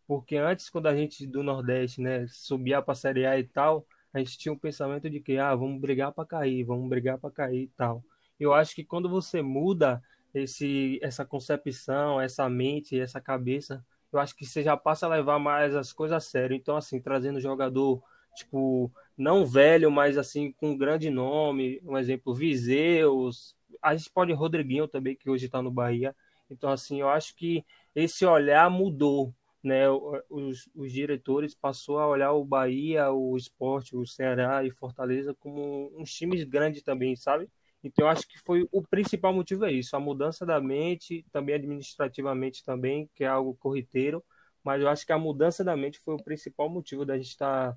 Porque 0.07 0.37
antes, 0.37 0.71
quando 0.71 0.87
a 0.87 0.97
gente 0.97 1.27
do 1.27 1.43
Nordeste, 1.43 2.01
né, 2.01 2.27
subia 2.29 2.81
para 2.81 2.93
a 2.93 2.97
Série 2.97 3.27
A 3.27 3.39
e 3.39 3.45
tal, 3.45 3.87
a 4.13 4.19
gente 4.19 4.39
tinha 4.39 4.53
um 4.53 4.59
pensamento 4.59 5.09
de 5.11 5.21
que, 5.21 5.39
ah, 5.39 5.55
vamos 5.55 5.81
brigar 5.81 6.13
para 6.13 6.27
cair, 6.27 6.65
vamos 6.65 6.89
brigar 6.89 7.19
para 7.19 7.31
cair 7.31 7.65
e 7.65 7.69
tal. 7.69 8.03
Eu 8.41 8.55
acho 8.55 8.75
que 8.75 8.85
quando 8.85 9.09
você 9.09 9.43
muda 9.43 10.03
esse, 10.33 10.99
essa 11.03 11.25
concepção, 11.25 12.21
essa 12.21 12.49
mente, 12.49 12.99
essa 12.99 13.21
cabeça, 13.21 13.85
eu 14.13 14.19
acho 14.19 14.35
que 14.35 14.47
você 14.47 14.63
já 14.63 14.77
passa 14.77 15.07
a 15.07 15.11
levar 15.11 15.39
mais 15.39 15.75
as 15.75 15.93
coisas 15.93 16.17
a 16.17 16.21
sério. 16.21 16.57
Então, 16.57 16.77
assim, 16.77 17.01
trazendo 17.01 17.41
jogador, 17.41 18.03
tipo, 18.35 18.91
não 19.19 19.45
velho, 19.45 19.91
mas 19.91 20.17
assim, 20.17 20.53
com 20.53 20.71
um 20.71 20.79
grande 20.79 21.11
nome, 21.11 21.81
um 21.85 21.99
exemplo, 21.99 22.35
Viseus, 22.35 23.57
a 23.83 23.95
gente 23.97 24.11
pode 24.11 24.33
Rodriguinho 24.33 24.89
também, 24.89 25.17
que 25.17 25.29
hoje 25.29 25.47
está 25.47 25.61
no 25.61 25.71
Bahia. 25.71 26.15
Então, 26.51 26.71
assim, 26.71 27.01
eu 27.01 27.09
acho 27.09 27.35
que 27.37 27.65
esse 27.95 28.25
olhar 28.25 28.71
mudou 28.71 29.35
né, 29.63 29.89
os, 30.31 30.69
os 30.75 30.93
diretores 30.93 31.55
passou 31.55 31.99
a 31.99 32.07
olhar 32.07 32.33
o 32.33 32.45
Bahia, 32.45 33.11
o 33.11 33.37
Esporte, 33.37 33.97
o 33.97 34.07
Ceará 34.07 34.65
e 34.65 34.71
Fortaleza 34.71 35.35
como 35.35 35.93
uns 35.97 36.13
times 36.13 36.45
grandes 36.45 36.83
também, 36.83 37.17
sabe? 37.17 37.49
Então 37.83 38.07
eu 38.07 38.11
acho 38.11 38.27
que 38.27 38.39
foi 38.39 38.67
o 38.73 38.83
principal 38.83 39.33
motivo 39.33 39.65
é 39.65 39.73
isso, 39.73 39.97
a 39.97 40.01
mudança 40.01 40.45
da 40.47 40.61
mente, 40.61 41.25
também 41.33 41.55
administrativamente 41.55 42.65
também, 42.65 43.09
que 43.15 43.25
é 43.25 43.27
algo 43.29 43.55
corriqueiro, 43.55 44.25
mas 44.65 44.81
eu 44.81 44.89
acho 44.89 45.07
que 45.07 45.13
a 45.13 45.19
mudança 45.19 45.65
da 45.65 45.77
mente 45.77 45.99
foi 45.99 46.15
o 46.15 46.23
principal 46.23 46.69
motivo 46.69 47.05
da 47.05 47.17
gente 47.17 47.29
estar 47.29 47.77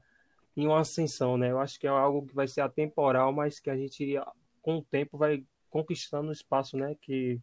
em 0.56 0.68
uma 0.68 0.82
ascensão, 0.82 1.38
né? 1.38 1.52
Eu 1.52 1.60
acho 1.60 1.80
que 1.80 1.88
é 1.88 1.90
algo 1.90 2.26
que 2.26 2.36
vai 2.36 2.48
ser 2.48 2.62
atemporal, 2.62 3.32
mas 3.32 3.60
que 3.60 3.70
a 3.70 3.76
gente 3.76 4.16
com 4.62 4.78
o 4.78 4.84
tempo 4.84 5.18
vai 5.18 5.44
conquistando 5.70 6.30
o 6.30 6.34
espaço, 6.34 6.78
né, 6.78 6.96
que 7.02 7.40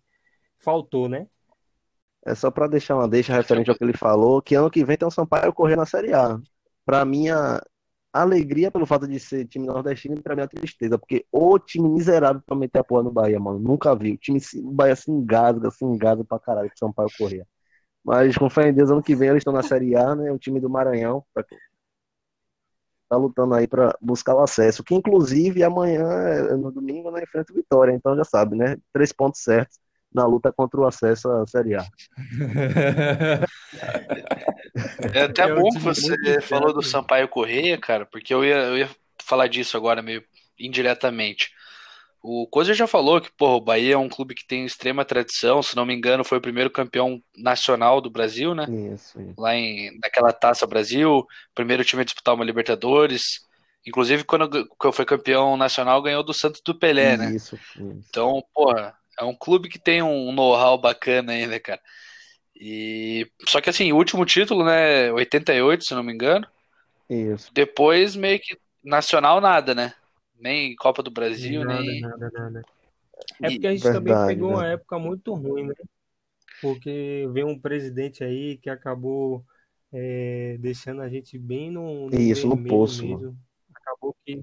faltou, 0.58 1.08
né? 1.08 1.26
É 2.24 2.34
só 2.34 2.50
para 2.50 2.66
deixar 2.66 2.94
uma 2.96 3.08
deixa 3.08 3.32
referente 3.32 3.70
ao 3.70 3.76
que 3.76 3.82
ele 3.82 3.96
falou, 3.96 4.42
que 4.42 4.54
ano 4.54 4.70
que 4.70 4.84
vem 4.84 4.96
tem 4.96 5.08
o 5.08 5.10
Sampaio 5.10 5.52
correr 5.52 5.76
na 5.76 5.86
Série 5.86 6.12
A. 6.12 6.38
Para 6.84 7.04
minha 7.04 7.60
alegria 8.12 8.70
pelo 8.70 8.86
fato 8.86 9.06
de 9.06 9.18
ser 9.20 9.46
time 9.46 9.66
nordestino 9.66 10.16
e 10.16 10.22
pra 10.22 10.34
minha 10.34 10.48
tristeza, 10.48 10.98
porque 10.98 11.26
o 11.30 11.58
time 11.58 11.88
miserável 11.88 12.42
pra 12.44 12.56
meter 12.56 12.80
a 12.80 12.84
porra 12.84 13.02
no 13.04 13.12
Bahia, 13.12 13.38
mano. 13.38 13.58
Nunca 13.58 13.94
vi. 13.94 14.12
O 14.12 14.18
time 14.18 14.40
o 14.56 14.72
Bahia 14.72 14.96
se 14.96 15.10
engasga, 15.10 15.70
se 15.70 15.84
engasga 15.84 16.24
pra 16.24 16.38
caralho 16.38 16.70
que 16.70 16.78
Sampaio 16.78 17.08
correr. 17.16 17.46
Mas 18.04 18.36
com 18.36 18.50
fé 18.50 18.68
em 18.68 18.74
Deus, 18.74 18.90
ano 18.90 19.02
que 19.02 19.14
vem 19.14 19.28
eles 19.28 19.40
estão 19.40 19.52
na 19.52 19.62
Série 19.62 19.94
A, 19.96 20.14
né? 20.14 20.32
O 20.32 20.38
time 20.38 20.60
do 20.60 20.70
Maranhão. 20.70 21.24
Tá 23.08 23.16
lutando 23.16 23.54
aí 23.54 23.66
para 23.66 23.96
buscar 24.00 24.34
o 24.34 24.42
acesso. 24.42 24.84
Que 24.84 24.94
inclusive 24.94 25.62
amanhã, 25.62 26.56
no 26.56 26.70
domingo, 26.70 27.10
né, 27.10 27.22
enfrenta 27.22 27.52
o 27.52 27.56
Vitória. 27.56 27.92
Então 27.92 28.16
já 28.16 28.24
sabe, 28.24 28.56
né? 28.56 28.76
Três 28.92 29.12
pontos 29.12 29.42
certos 29.42 29.78
na 30.12 30.26
luta 30.26 30.52
contra 30.52 30.80
o 30.80 30.86
acesso 30.86 31.30
à 31.30 31.46
Série 31.46 31.74
A. 31.74 31.84
É 35.12 35.22
até 35.22 35.42
é 35.42 35.54
bom 35.54 35.68
que 35.70 35.78
você 35.78 36.40
falou 36.40 36.72
do 36.72 36.82
Sampaio 36.82 37.28
Correia, 37.28 37.76
cara, 37.78 38.06
porque 38.06 38.32
eu 38.32 38.44
ia, 38.44 38.56
eu 38.56 38.78
ia 38.78 38.88
falar 39.20 39.48
disso 39.48 39.76
agora 39.76 40.02
meio 40.02 40.22
indiretamente. 40.58 41.50
O 42.22 42.46
Coisa 42.46 42.74
já 42.74 42.86
falou 42.86 43.20
que 43.20 43.30
porra, 43.30 43.54
o 43.54 43.60
Bahia 43.60 43.94
é 43.94 43.98
um 43.98 44.08
clube 44.08 44.34
que 44.34 44.46
tem 44.46 44.64
extrema 44.64 45.04
tradição, 45.04 45.62
se 45.62 45.76
não 45.76 45.86
me 45.86 45.94
engano, 45.94 46.24
foi 46.24 46.38
o 46.38 46.42
primeiro 46.42 46.70
campeão 46.70 47.22
nacional 47.36 48.00
do 48.00 48.10
Brasil, 48.10 48.54
né? 48.54 48.66
Isso, 48.92 49.20
isso. 49.20 49.34
Lá 49.38 49.54
em 49.54 49.96
naquela 50.02 50.32
Taça 50.32 50.66
Brasil, 50.66 51.24
primeiro 51.54 51.84
time 51.84 52.02
a 52.02 52.04
disputar 52.04 52.34
uma 52.34 52.44
Libertadores. 52.44 53.46
Inclusive, 53.86 54.24
quando 54.24 54.50
foi 54.92 55.04
campeão 55.04 55.56
nacional, 55.56 56.02
ganhou 56.02 56.22
do 56.22 56.34
Santos 56.34 56.60
do 56.64 56.74
Pelé, 56.74 57.16
né? 57.16 57.34
Isso, 57.34 57.54
isso. 57.54 58.04
Então, 58.08 58.42
porra, 58.52 58.94
é 59.18 59.24
um 59.24 59.34
clube 59.34 59.68
que 59.68 59.78
tem 59.78 60.02
um 60.02 60.32
know-how 60.32 60.76
bacana 60.76 61.32
ainda, 61.32 61.58
cara. 61.58 61.80
E 62.54 63.30
só 63.46 63.60
que 63.60 63.70
assim, 63.70 63.92
o 63.92 63.96
último 63.96 64.26
título, 64.26 64.64
né, 64.64 65.12
88, 65.12 65.84
se 65.84 65.94
não 65.94 66.02
me 66.02 66.12
engano. 66.12 66.46
Isso. 67.08 67.50
Depois 67.54 68.16
meio 68.16 68.40
que 68.40 68.58
nacional 68.82 69.40
nada, 69.40 69.74
né? 69.74 69.94
Nem 70.38 70.74
Copa 70.76 71.02
do 71.02 71.10
Brasil, 71.10 71.64
nada, 71.64 71.82
nem 71.82 72.00
nada, 72.00 72.30
nada. 72.32 72.62
É 73.42 73.50
porque 73.50 73.66
a 73.66 73.72
gente 73.72 73.82
Verdade, 73.82 74.04
também 74.04 74.26
pegou 74.26 74.50
né? 74.50 74.56
uma 74.56 74.66
época 74.66 74.98
muito 74.98 75.34
ruim, 75.34 75.66
né? 75.66 75.74
Porque 76.60 77.28
veio 77.32 77.48
um 77.48 77.58
presidente 77.58 78.22
aí 78.24 78.56
que 78.58 78.70
acabou 78.70 79.44
é, 79.92 80.56
deixando 80.58 81.02
a 81.02 81.08
gente 81.08 81.38
bem 81.38 81.70
no, 81.70 82.08
no 82.08 82.20
Isso, 82.20 82.48
no 82.48 82.62
poço. 82.64 83.06
Mesmo. 83.06 83.38
Acabou 83.74 84.16
que 84.24 84.40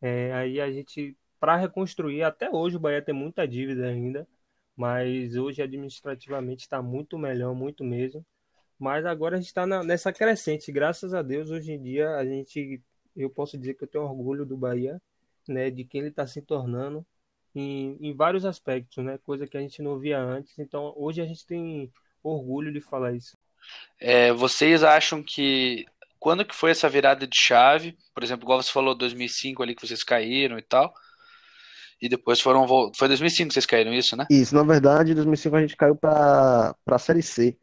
é, 0.00 0.32
aí 0.32 0.60
a 0.60 0.70
gente 0.70 1.16
para 1.38 1.56
reconstruir. 1.56 2.22
Até 2.22 2.50
hoje 2.50 2.76
o 2.76 2.80
Bahia 2.80 3.02
tem 3.02 3.14
muita 3.14 3.46
dívida 3.46 3.86
ainda, 3.86 4.26
mas 4.76 5.36
hoje 5.36 5.62
administrativamente 5.62 6.62
está 6.62 6.80
muito 6.80 7.18
melhor, 7.18 7.54
muito 7.54 7.82
mesmo. 7.82 8.24
Mas 8.78 9.04
agora 9.04 9.36
a 9.36 9.38
gente 9.38 9.48
está 9.48 9.66
nessa 9.66 10.12
crescente. 10.12 10.72
Graças 10.72 11.14
a 11.14 11.22
Deus, 11.22 11.50
hoje 11.50 11.72
em 11.72 11.82
dia 11.82 12.16
a 12.16 12.24
gente, 12.24 12.82
eu 13.14 13.30
posso 13.30 13.58
dizer 13.58 13.74
que 13.74 13.84
eu 13.84 13.88
tenho 13.88 14.04
orgulho 14.04 14.44
do 14.44 14.56
Bahia, 14.56 15.00
né, 15.48 15.70
de 15.70 15.84
quem 15.84 16.00
ele 16.00 16.10
está 16.10 16.26
se 16.26 16.42
tornando 16.42 17.04
em, 17.54 17.96
em 18.00 18.14
vários 18.14 18.44
aspectos, 18.44 19.04
né, 19.04 19.18
coisa 19.18 19.46
que 19.46 19.56
a 19.56 19.60
gente 19.60 19.82
não 19.82 19.98
via 19.98 20.18
antes. 20.18 20.58
Então 20.58 20.92
hoje 20.96 21.20
a 21.20 21.26
gente 21.26 21.46
tem 21.46 21.92
orgulho 22.22 22.72
de 22.72 22.80
falar 22.80 23.12
isso. 23.12 23.36
É, 23.98 24.32
vocês 24.32 24.82
acham 24.82 25.22
que 25.22 25.86
quando 26.18 26.44
que 26.44 26.54
foi 26.54 26.70
essa 26.70 26.88
virada 26.88 27.26
de 27.26 27.36
chave? 27.36 27.96
Por 28.14 28.22
exemplo, 28.22 28.44
igual 28.44 28.62
você 28.62 28.72
falou 28.72 28.94
2005 28.94 29.62
ali 29.62 29.74
que 29.74 29.86
vocês 29.86 30.02
caíram 30.02 30.58
e 30.58 30.62
tal 30.62 30.92
e 32.02 32.08
depois 32.08 32.40
foram. 32.40 32.66
Foi 32.96 33.06
2005 33.06 33.48
que 33.48 33.54
vocês 33.54 33.64
caíram 33.64 33.94
isso, 33.94 34.16
né? 34.16 34.26
Isso, 34.28 34.52
na 34.56 34.64
verdade, 34.64 35.12
em 35.12 35.14
2005 35.14 35.56
a 35.56 35.60
gente 35.60 35.76
caiu 35.76 35.94
para 35.94 36.74
a 36.84 36.98
Série 36.98 37.22
C, 37.22 37.56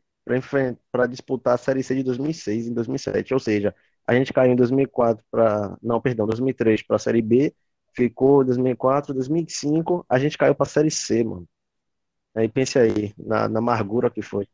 para 0.89 1.05
disputar 1.05 1.55
a 1.55 1.57
Série 1.57 1.83
C 1.83 1.95
de 1.95 2.03
2006 2.03 2.67
em 2.67 2.73
2007. 2.73 3.33
Ou 3.33 3.39
seja, 3.39 3.75
a 4.07 4.13
gente 4.13 4.31
caiu 4.31 4.53
em 4.53 4.55
2004 4.55 5.25
para. 5.29 5.77
Não, 5.83 5.99
perdão, 5.99 6.25
2003 6.25 6.83
para 6.83 6.95
a 6.95 6.99
Série 6.99 7.21
B, 7.21 7.53
ficou 7.93 8.43
2004, 8.43 9.13
2005, 9.13 10.05
a 10.07 10.19
gente 10.19 10.37
caiu 10.37 10.55
para 10.55 10.65
a 10.65 10.69
Série 10.69 10.91
C, 10.91 11.23
mano. 11.23 11.47
Aí 12.35 12.47
pense 12.47 12.77
aí, 12.77 13.13
na, 13.17 13.49
na 13.49 13.59
amargura 13.59 14.09
que 14.09 14.21
foi. 14.21 14.47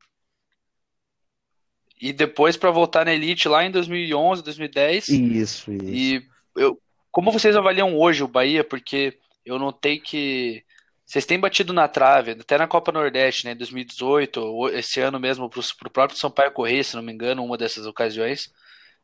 E 1.99 2.11
depois 2.11 2.57
para 2.57 2.71
voltar 2.71 3.05
na 3.05 3.13
Elite 3.13 3.47
lá 3.47 3.65
em 3.65 3.71
2011, 3.71 4.43
2010. 4.43 5.07
Isso, 5.09 5.71
isso. 5.71 5.83
E 5.83 6.27
eu, 6.55 6.79
como 7.11 7.31
vocês 7.31 7.55
avaliam 7.55 7.97
hoje 7.97 8.23
o 8.23 8.27
Bahia? 8.27 8.63
Porque 8.63 9.17
eu 9.45 9.57
notei 9.57 9.99
que 9.99 10.63
vocês 11.05 11.25
têm 11.25 11.39
batido 11.39 11.71
na 11.71 11.87
trave, 11.87 12.31
até 12.31 12.57
na 12.57 12.67
Copa 12.67 12.91
Nordeste, 12.91 13.45
né, 13.45 13.53
2018, 13.53 14.69
esse 14.69 14.99
ano 14.99 15.19
mesmo, 15.19 15.47
para 15.47 15.59
o 15.59 15.91
próprio 15.91 16.19
Sampaio 16.19 16.51
Correia, 16.51 16.83
se 16.83 16.95
não 16.95 17.03
me 17.03 17.13
engano, 17.13 17.45
uma 17.45 17.57
dessas 17.57 17.85
ocasiões, 17.85 18.51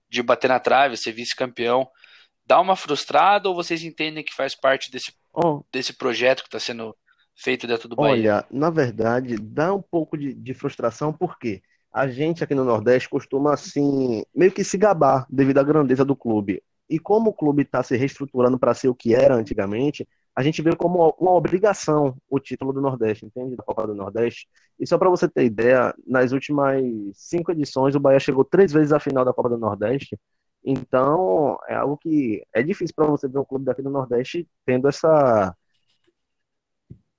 de 0.10 0.24
bater 0.24 0.48
na 0.48 0.60
trave, 0.60 0.98
ser 0.98 1.12
vice-campeão. 1.12 1.88
Dá 2.52 2.60
uma 2.60 2.76
frustrada 2.76 3.48
ou 3.48 3.56
vocês 3.56 3.82
entendem 3.82 4.26
que 4.26 4.36
faz 4.36 4.54
parte 4.54 4.92
desse, 4.92 5.14
oh. 5.34 5.64
desse 5.72 5.94
projeto 5.94 6.42
que 6.42 6.50
está 6.50 6.60
sendo 6.60 6.94
feito 7.34 7.66
dentro 7.66 7.88
do 7.88 7.96
Bahia? 7.96 8.12
Olha, 8.12 8.46
na 8.52 8.70
verdade, 8.70 9.38
dá 9.38 9.74
um 9.74 9.82
pouco 9.82 10.18
de, 10.18 10.34
de 10.34 10.54
frustração, 10.54 11.14
porque 11.14 11.62
a 11.94 12.10
gente 12.10 12.44
aqui 12.44 12.54
no 12.54 12.66
Nordeste 12.66 13.08
costuma, 13.08 13.54
assim, 13.54 14.26
meio 14.36 14.52
que 14.52 14.66
se 14.66 14.78
gabar 14.78 15.26
devido 15.30 15.60
à 15.60 15.64
grandeza 15.64 16.04
do 16.04 16.14
clube. 16.14 16.62
E 16.90 17.00
como 17.00 17.30
o 17.30 17.34
clube 17.34 17.62
está 17.62 17.82
se 17.84 17.96
reestruturando 17.96 18.60
para 18.60 18.74
ser 18.74 18.90
o 18.90 18.96
que 18.96 19.16
era 19.16 19.34
antigamente, 19.34 20.06
a 20.36 20.44
gente 20.44 20.62
vê 20.62 20.76
como 20.76 21.16
uma 21.18 21.32
obrigação 21.32 22.18
o 22.30 22.38
título 22.38 22.74
do 22.74 22.82
Nordeste, 22.82 23.26
entende? 23.26 23.56
Da 23.56 23.64
Copa 23.64 23.88
do 23.88 23.96
Nordeste. 23.96 24.46
E 24.78 24.86
só 24.86 24.98
para 24.98 25.10
você 25.10 25.26
ter 25.26 25.46
ideia, 25.46 25.96
nas 26.06 26.34
últimas 26.34 26.84
cinco 27.14 27.54
edições, 27.54 27.96
o 27.96 28.00
Bahia 28.02 28.20
chegou 28.20 28.44
três 28.44 28.74
vezes 28.74 28.92
à 28.92 29.00
final 29.00 29.24
da 29.24 29.32
Copa 29.32 29.48
do 29.48 29.58
Nordeste. 29.58 30.20
Então, 30.64 31.58
é 31.68 31.76
algo 31.76 31.98
que 31.98 32.44
é 32.54 32.62
difícil 32.62 32.96
para 32.96 33.08
você 33.08 33.28
ver 33.28 33.40
um 33.40 33.46
clube 33.46 33.66
daqui 33.66 33.82
do 33.82 33.90
Nordeste 33.90 34.48
tendo 34.66 34.88
essa 34.88 35.56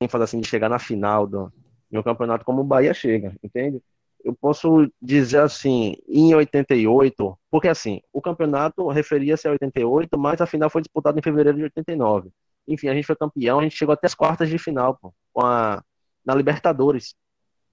ênfase 0.00 0.24
assim, 0.24 0.40
de 0.40 0.48
chegar 0.48 0.68
na 0.68 0.78
final 0.78 1.26
do, 1.26 1.52
de 1.90 1.98
um 1.98 2.02
campeonato 2.02 2.44
como 2.44 2.60
o 2.60 2.64
Bahia 2.64 2.94
chega, 2.94 3.34
entende? 3.42 3.82
Eu 4.24 4.34
posso 4.34 4.88
dizer 5.00 5.40
assim, 5.40 5.96
em 6.08 6.34
88, 6.34 7.38
porque 7.50 7.68
assim, 7.68 8.00
o 8.12 8.20
campeonato 8.22 8.86
referia-se 8.88 9.48
a 9.48 9.52
88, 9.52 10.16
mas 10.18 10.40
a 10.40 10.46
final 10.46 10.70
foi 10.70 10.82
disputada 10.82 11.18
em 11.18 11.22
fevereiro 11.22 11.58
de 11.58 11.64
89. 11.64 12.30
Enfim, 12.68 12.88
a 12.88 12.94
gente 12.94 13.06
foi 13.06 13.16
campeão, 13.16 13.58
a 13.58 13.62
gente 13.62 13.76
chegou 13.76 13.92
até 13.92 14.06
as 14.06 14.14
quartas 14.14 14.48
de 14.48 14.58
final, 14.58 14.96
pô, 14.96 15.12
com 15.32 15.44
a, 15.44 15.82
na 16.24 16.34
Libertadores, 16.34 17.16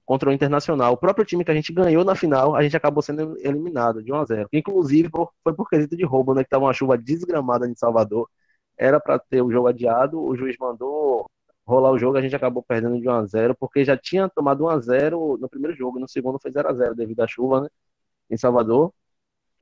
contra 0.09 0.29
o 0.31 0.33
Internacional. 0.33 0.93
O 0.93 0.97
próprio 0.97 1.23
time 1.23 1.45
que 1.45 1.51
a 1.51 1.53
gente 1.53 1.71
ganhou 1.71 2.03
na 2.03 2.15
final, 2.15 2.55
a 2.55 2.63
gente 2.63 2.75
acabou 2.75 3.03
sendo 3.03 3.37
eliminado 3.41 4.01
de 4.03 4.11
1 4.11 4.15
a 4.15 4.25
0 4.25 4.49
Inclusive, 4.51 5.07
foi 5.43 5.53
por 5.53 5.69
quesito 5.69 5.95
de 5.95 6.03
roubo, 6.03 6.33
né? 6.33 6.43
Que 6.43 6.49
tava 6.49 6.65
uma 6.65 6.73
chuva 6.73 6.97
desgramada 6.97 7.67
em 7.67 7.75
Salvador. 7.75 8.27
era 8.77 8.99
para 8.99 9.19
ter 9.19 9.41
o 9.43 9.51
jogo 9.51 9.67
adiado, 9.67 10.19
o 10.19 10.35
juiz 10.35 10.55
mandou 10.59 11.29
rolar 11.65 11.91
o 11.91 11.99
jogo, 11.99 12.17
a 12.17 12.21
gente 12.21 12.35
acabou 12.35 12.63
perdendo 12.63 12.99
de 12.99 13.07
1 13.07 13.11
a 13.11 13.25
0 13.25 13.55
porque 13.59 13.85
já 13.85 13.97
tinha 13.97 14.29
tomado 14.29 14.65
1 14.65 14.69
a 14.69 14.79
0 14.79 15.37
no 15.39 15.49
primeiro 15.49 15.77
jogo, 15.77 15.99
no 15.99 16.07
segundo 16.09 16.39
foi 16.41 16.51
0 16.51 16.69
a 16.69 16.73
0 16.73 16.95
devido 16.95 17.21
à 17.21 17.27
chuva, 17.27 17.61
né, 17.61 17.69
em 18.29 18.37
Salvador. 18.37 18.93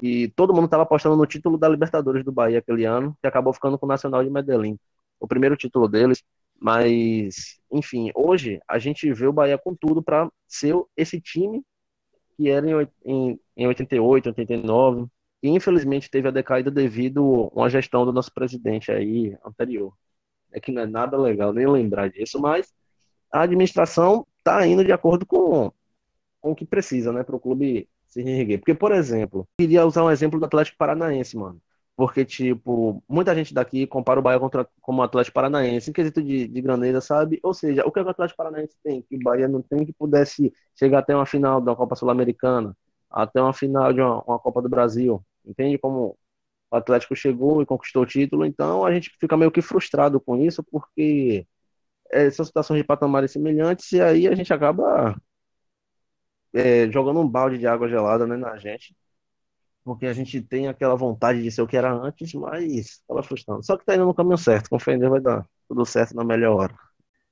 E 0.01 0.29
todo 0.29 0.53
mundo 0.53 0.65
estava 0.65 0.83
apostando 0.83 1.15
no 1.17 1.25
título 1.25 1.57
da 1.57 1.67
Libertadores 1.69 2.23
do 2.23 2.31
Bahia 2.31 2.59
aquele 2.59 2.85
ano, 2.85 3.17
que 3.21 3.27
acabou 3.27 3.53
ficando 3.53 3.77
com 3.79 3.85
o 3.85 3.89
Nacional 3.89 4.23
de 4.23 4.29
Medellín. 4.29 4.79
O 5.19 5.27
primeiro 5.27 5.57
título 5.57 5.87
deles, 5.87 6.23
mas 6.59 7.59
enfim, 7.71 8.11
hoje 8.15 8.59
a 8.67 8.79
gente 8.79 9.11
vê 9.13 9.27
o 9.27 9.33
Bahia 9.33 9.57
com 9.57 9.75
tudo 9.75 10.01
para 10.01 10.31
ser 10.47 10.75
esse 10.95 11.19
time 11.19 11.63
que 12.37 12.49
era 12.49 12.69
em, 12.69 12.87
em, 13.03 13.39
em 13.57 13.67
88, 13.67 14.29
89, 14.29 15.07
e 15.41 15.49
infelizmente 15.49 16.09
teve 16.09 16.27
a 16.27 16.31
decaída 16.31 16.69
devido 16.69 17.51
a 17.55 17.61
uma 17.61 17.69
gestão 17.69 18.05
do 18.05 18.13
nosso 18.13 18.31
presidente 18.31 18.91
aí 18.91 19.35
anterior. 19.43 19.93
É 20.51 20.59
que 20.59 20.71
não 20.71 20.83
é 20.83 20.85
nada 20.85 21.17
legal 21.17 21.51
nem 21.51 21.67
lembrar 21.67 22.09
disso, 22.09 22.39
mas 22.39 22.71
a 23.31 23.41
administração 23.41 24.25
está 24.37 24.65
indo 24.65 24.83
de 24.85 24.91
acordo 24.91 25.25
com, 25.25 25.71
com 26.39 26.51
o 26.51 26.55
que 26.55 26.65
precisa, 26.65 27.11
né, 27.11 27.23
para 27.23 27.35
o 27.35 27.39
clube 27.39 27.89
se 28.07 28.21
reerguer. 28.21 28.59
Porque, 28.59 28.73
por 28.73 28.91
exemplo, 28.91 29.47
queria 29.57 29.85
usar 29.85 30.03
um 30.03 30.11
exemplo 30.11 30.39
do 30.39 30.45
Atlético 30.45 30.77
Paranaense, 30.77 31.35
mano. 31.35 31.61
Porque, 31.97 32.23
tipo, 32.23 33.03
muita 33.09 33.33
gente 33.35 33.55
daqui 33.55 33.87
compara 33.87 34.19
o 34.19 34.23
Bahia 34.23 34.39
contra, 34.39 34.69
como 34.81 35.01
o 35.01 35.03
Atlético 35.03 35.33
Paranaense, 35.33 35.89
em 35.89 35.93
quesito 35.93 36.21
de, 36.21 36.47
de 36.47 36.61
grandeza, 36.61 37.01
sabe? 37.01 37.39
Ou 37.41 37.55
seja, 37.55 37.83
o 37.87 37.91
que 37.91 37.99
o 37.99 38.07
Atlético 38.07 38.37
Paranaense 38.37 38.77
tem, 38.83 39.01
que 39.01 39.15
o 39.15 39.19
Bahia 39.19 39.47
não 39.47 39.63
tem, 39.63 39.83
que 39.83 39.93
pudesse 39.93 40.53
chegar 40.75 40.99
até 40.99 41.15
uma 41.15 41.25
final 41.25 41.59
da 41.59 41.75
Copa 41.75 41.95
Sul-Americana, 41.95 42.77
até 43.09 43.41
uma 43.41 43.53
final 43.53 43.91
de 43.93 43.99
uma, 44.01 44.21
uma, 44.23 44.39
Copa 44.39 44.61
do 44.61 44.69
Brasil. 44.69 45.23
Entende 45.43 45.79
como 45.79 46.15
o 46.71 46.75
Atlético 46.77 47.15
chegou 47.15 47.61
e 47.63 47.65
conquistou 47.65 48.03
o 48.03 48.05
título? 48.05 48.45
Então, 48.45 48.85
a 48.85 48.93
gente 48.93 49.11
fica 49.19 49.35
meio 49.37 49.51
que 49.51 49.61
frustrado 49.61 50.19
com 50.21 50.37
isso, 50.37 50.63
porque 50.63 51.47
é, 52.11 52.29
são 52.31 52.45
situações 52.45 52.79
de 52.79 52.83
patamares 52.85 53.31
semelhantes 53.31 53.91
e 53.93 54.01
aí 54.01 54.27
a 54.27 54.35
gente 54.35 54.53
acaba 54.53 55.15
é, 56.53 56.89
jogando 56.91 57.19
um 57.21 57.27
balde 57.27 57.57
de 57.57 57.67
água 57.67 57.87
gelada 57.89 58.25
né, 58.27 58.37
na 58.37 58.57
gente 58.57 58.95
porque 59.87 60.05
a 60.05 60.11
gente 60.11 60.41
tem 60.41 60.67
aquela 60.67 60.95
vontade 60.95 61.41
de 61.41 61.49
ser 61.49 61.61
o 61.61 61.67
que 61.67 61.77
era 61.77 61.89
antes, 61.89 62.33
mas 62.33 62.65
estava 62.73 63.23
frustrando. 63.23 63.63
Só 63.63 63.77
que 63.77 63.83
está 63.83 63.95
indo 63.95 64.03
no 64.03 64.13
caminho 64.13 64.37
certo, 64.37 64.69
com 64.69 64.77
vai 64.77 65.21
dar 65.21 65.47
tudo 65.65 65.85
certo 65.85 66.13
na 66.13 66.25
melhor 66.25 66.57
hora. 66.57 66.79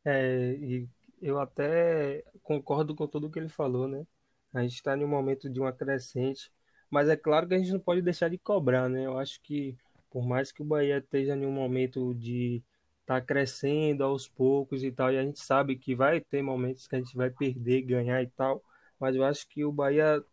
É, 0.05 0.53
e 0.53 0.87
eu 1.21 1.37
até 1.37 2.23
concordo 2.41 2.95
com 2.95 3.05
tudo 3.07 3.29
que 3.29 3.37
ele 3.37 3.49
falou, 3.49 3.89
né? 3.89 4.07
A 4.53 4.61
gente 4.61 4.75
está 4.75 4.95
em 4.95 5.03
um 5.03 5.07
momento 5.07 5.49
de 5.49 5.59
uma 5.59 5.73
crescente, 5.73 6.49
mas 6.89 7.09
é 7.09 7.17
claro 7.17 7.45
que 7.45 7.55
a 7.55 7.57
gente 7.57 7.73
não 7.73 7.79
pode 7.79 8.01
deixar 8.01 8.29
de 8.29 8.37
cobrar, 8.37 8.87
né? 8.87 9.05
Eu 9.05 9.19
acho 9.19 9.41
que 9.43 9.75
por 10.09 10.25
mais 10.25 10.49
que 10.49 10.61
o 10.61 10.65
Bahia 10.65 10.99
esteja 10.99 11.35
em 11.35 11.45
um 11.45 11.51
momento 11.51 12.15
de 12.15 12.63
estar 13.01 13.19
tá 13.19 13.21
crescendo 13.21 14.01
aos 14.01 14.29
poucos 14.29 14.81
e 14.81 14.93
tal, 14.93 15.11
e 15.11 15.17
a 15.17 15.23
gente 15.23 15.41
sabe 15.41 15.75
que 15.75 15.93
vai 15.93 16.21
ter 16.21 16.41
momentos 16.41 16.87
que 16.87 16.95
a 16.95 16.99
gente 16.99 17.17
vai 17.17 17.29
perder, 17.29 17.81
ganhar 17.81 18.23
e 18.23 18.27
tal, 18.27 18.63
mas 18.97 19.13
eu 19.13 19.25
acho 19.25 19.45
que 19.49 19.65
o 19.65 19.73
Bahia 19.73 20.23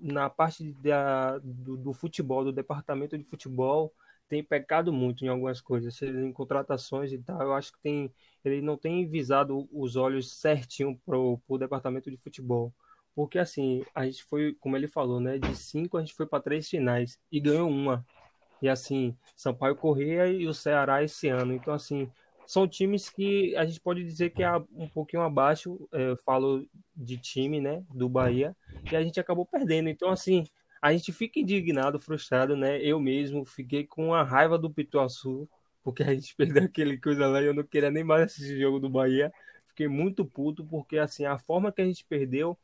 na 0.00 0.30
parte 0.30 0.72
da, 0.72 1.38
do, 1.38 1.76
do, 1.76 1.92
futebol, 1.92 2.44
do 2.44 2.52
departamento 2.52 3.16
de 3.16 3.24
futebol, 3.24 3.92
tem 4.28 4.42
pecado 4.44 4.92
muito 4.92 5.24
em 5.24 5.28
algumas 5.28 5.60
coisas, 5.60 6.00
em 6.02 6.32
contratações 6.32 7.12
e 7.12 7.18
tal. 7.18 7.40
Eu 7.42 7.54
acho 7.54 7.72
que 7.72 7.80
tem, 7.80 8.12
ele 8.44 8.62
não 8.62 8.76
tem 8.76 9.06
visado 9.08 9.68
os 9.72 9.96
olhos 9.96 10.32
certinho 10.32 10.98
pro, 11.04 11.38
pro 11.46 11.58
departamento 11.58 12.10
de 12.10 12.16
futebol. 12.16 12.72
Porque 13.14 13.38
assim, 13.38 13.84
a 13.94 14.04
gente 14.06 14.24
foi, 14.24 14.54
como 14.60 14.76
ele 14.76 14.86
falou, 14.86 15.20
né? 15.20 15.38
De 15.38 15.54
cinco 15.56 15.96
a 15.96 16.00
gente 16.00 16.14
foi 16.14 16.26
para 16.26 16.42
três 16.42 16.68
finais 16.68 17.18
e 17.30 17.40
ganhou 17.40 17.68
uma. 17.68 18.06
E 18.62 18.68
assim, 18.68 19.16
Sampaio 19.34 19.74
Correia 19.74 20.26
e 20.28 20.46
o 20.46 20.54
Ceará 20.54 21.02
esse 21.02 21.28
ano. 21.28 21.52
Então, 21.52 21.74
assim, 21.74 22.10
são 22.50 22.66
times 22.66 23.08
que 23.08 23.54
a 23.54 23.64
gente 23.64 23.80
pode 23.80 24.02
dizer 24.02 24.30
que 24.30 24.42
é 24.42 24.50
um 24.74 24.88
pouquinho 24.88 25.22
abaixo, 25.22 25.88
é, 25.92 26.10
eu 26.10 26.16
falo 26.16 26.66
de 26.96 27.16
time, 27.16 27.60
né, 27.60 27.84
do 27.94 28.08
Bahia, 28.08 28.56
e 28.90 28.96
a 28.96 29.02
gente 29.04 29.20
acabou 29.20 29.46
perdendo. 29.46 29.88
Então, 29.88 30.10
assim, 30.10 30.44
a 30.82 30.92
gente 30.92 31.12
fica 31.12 31.38
indignado, 31.38 32.00
frustrado, 32.00 32.56
né? 32.56 32.82
Eu 32.82 32.98
mesmo 32.98 33.44
fiquei 33.44 33.86
com 33.86 34.12
a 34.12 34.24
raiva 34.24 34.58
do 34.58 34.68
Pituaçu, 34.68 35.48
porque 35.80 36.02
a 36.02 36.12
gente 36.12 36.34
perdeu 36.34 36.64
aquele 36.64 36.98
coisa 36.98 37.24
lá 37.28 37.40
e 37.40 37.46
eu 37.46 37.54
não 37.54 37.62
queria 37.62 37.88
nem 37.88 38.02
mais 38.02 38.24
assistir 38.24 38.56
o 38.56 38.60
jogo 38.60 38.80
do 38.80 38.90
Bahia. 38.90 39.32
Fiquei 39.68 39.86
muito 39.86 40.24
puto, 40.24 40.64
porque, 40.64 40.98
assim, 40.98 41.26
a 41.26 41.38
forma 41.38 41.70
que 41.70 41.80
a 41.80 41.86
gente 41.86 42.04
perdeu 42.04 42.58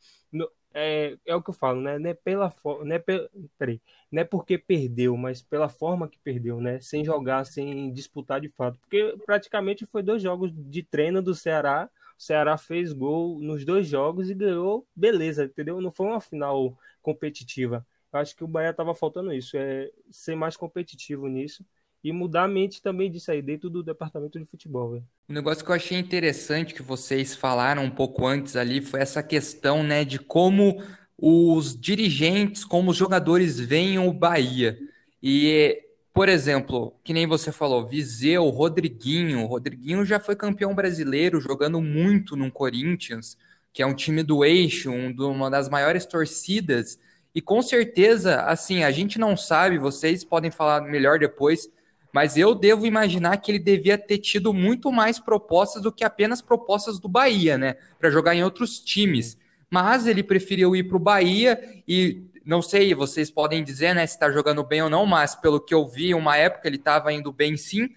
é, 0.79 1.17
é 1.25 1.35
o 1.35 1.43
que 1.43 1.49
eu 1.49 1.55
falo, 1.55 1.81
né? 1.81 1.99
Não 1.99 2.11
é 2.11 2.15
pela 2.15 2.55
não 2.65 2.95
é, 2.95 2.99
pe... 2.99 3.29
Peraí, 3.59 3.81
não 4.13 4.21
é 4.21 4.25
porque 4.25 4.59
perdeu, 4.59 5.17
mas 5.17 5.41
pela 5.41 5.69
forma 5.69 6.09
que 6.09 6.19
perdeu, 6.19 6.61
né? 6.61 6.79
Sem 6.81 7.03
jogar, 7.03 7.45
sem 7.47 7.91
disputar 7.93 8.41
de 8.41 8.49
fato. 8.49 8.79
Porque 8.81 9.17
praticamente 9.25 9.87
foi 9.87 10.03
dois 10.03 10.23
jogos 10.23 10.53
de 10.55 10.83
treino 10.83 11.23
do 11.23 11.35
Ceará. 11.35 11.89
O 12.19 12.23
Ceará 12.23 12.59
fez 12.59 12.93
gol 12.93 13.41
nos 13.41 13.65
dois 13.65 13.89
jogos 13.89 14.29
e 14.31 14.35
ganhou, 14.35 14.87
beleza, 14.95 15.45
entendeu? 15.45 15.81
Não 15.81 15.91
foi 15.91 16.07
uma 16.07 16.21
final 16.21 16.77
competitiva. 17.01 17.87
Eu 18.13 18.21
acho 18.21 18.37
que 18.37 18.45
o 18.45 18.49
Bahia 18.49 18.71
estava 18.71 18.95
faltando 18.95 19.33
isso, 19.33 19.57
é 19.57 19.91
ser 20.11 20.37
mais 20.37 20.57
competitivo 20.57 21.27
nisso 21.27 21.65
e 22.07 22.13
mudar 22.13 22.45
a 22.45 22.49
mente 22.49 22.81
também 22.81 23.11
disso 23.11 23.33
aí 23.33 23.43
dentro 23.43 23.69
do 23.69 23.83
departamento 23.83 24.39
de 24.39 24.45
futebol. 24.45 24.93
Véio. 24.93 25.05
Um 25.29 25.35
negócio 25.35 25.65
que 25.65 25.71
eu 25.73 25.75
achei 25.75 25.99
interessante 25.99 26.73
que 26.73 26.83
vocês 26.83 27.35
falaram 27.35 27.83
um 27.83 27.91
pouco 27.91 28.25
antes 28.25 28.55
ali 28.55 28.81
foi 28.81 29.01
essa 29.01 29.25
questão, 29.25 29.83
né, 29.83 30.05
de 30.05 30.21
como 30.21 30.81
os 31.19 31.77
dirigentes, 31.77 32.65
como 32.65 32.93
os 32.93 32.97
jogadores 32.97 33.59
veem 33.59 33.99
o 33.99 34.13
Bahia. 34.13 34.79
E, 35.21 35.83
por 36.15 36.29
exemplo, 36.29 36.95
que 37.03 37.13
nem 37.13 37.27
você 37.27 37.51
falou, 37.51 37.85
Viseu, 37.85 38.49
Rodriguinho. 38.51 39.45
Rodriguinho 39.45 40.05
já 40.05 40.21
foi 40.21 40.37
campeão 40.37 40.77
brasileiro, 40.77 41.41
jogando 41.41 41.81
muito 41.81 42.37
no 42.37 42.53
Corinthians, 42.53 43.37
que 43.73 43.83
é 43.83 43.87
um 43.87 43.95
time 43.95 44.23
do 44.23 44.45
eixo, 44.45 44.93
um, 44.93 45.13
uma 45.29 45.51
das 45.51 45.69
maiores 45.69 46.07
torcidas. 46.07 47.01
E 47.35 47.41
com 47.41 47.61
certeza, 47.61 48.43
assim, 48.43 48.85
a 48.85 48.93
gente 48.93 49.19
não 49.19 49.37
sabe, 49.37 49.77
vocês 49.77 50.23
podem 50.23 50.53
falar 50.53 50.83
melhor 50.83 51.19
depois, 51.19 51.69
mas 52.13 52.37
eu 52.37 52.55
devo 52.55 52.87
imaginar 52.87 53.37
que 53.39 53.51
ele 53.51 53.59
devia 53.59 53.99
ter 53.99 54.19
tido 54.19 54.53
muito 54.53 54.91
mais 54.91 55.19
propostas 55.19 55.83
do 55.83 55.93
que 55.93 56.05
apenas 56.05 56.41
propostas 56.41 56.99
do 56.99 57.09
Bahia, 57.09 57.59
né? 57.59 57.77
Para 57.99 58.11
jogar 58.11 58.35
em 58.35 58.43
outros 58.43 58.79
times. 58.79 59.37
Mas 59.71 60.07
ele 60.07 60.23
preferiu 60.23 60.75
ir 60.75 60.85
para 60.85 60.97
o 60.97 61.01
Bahia 61.01 61.83
e 61.87 62.23
não 62.45 62.63
sei, 62.63 62.95
vocês 62.95 63.29
podem 63.29 63.65
dizer, 63.65 63.93
né, 63.93 64.07
se 64.07 64.15
está 64.15 64.31
jogando 64.31 64.63
bem 64.63 64.81
ou 64.81 64.89
não, 64.89 65.05
mas 65.05 65.35
pelo 65.35 65.61
que 65.61 65.75
eu 65.75 65.85
vi, 65.85 66.15
uma 66.15 66.37
época 66.37 66.69
ele 66.69 66.77
estava 66.77 67.13
indo 67.13 67.33
bem 67.33 67.57
sim. 67.57 67.89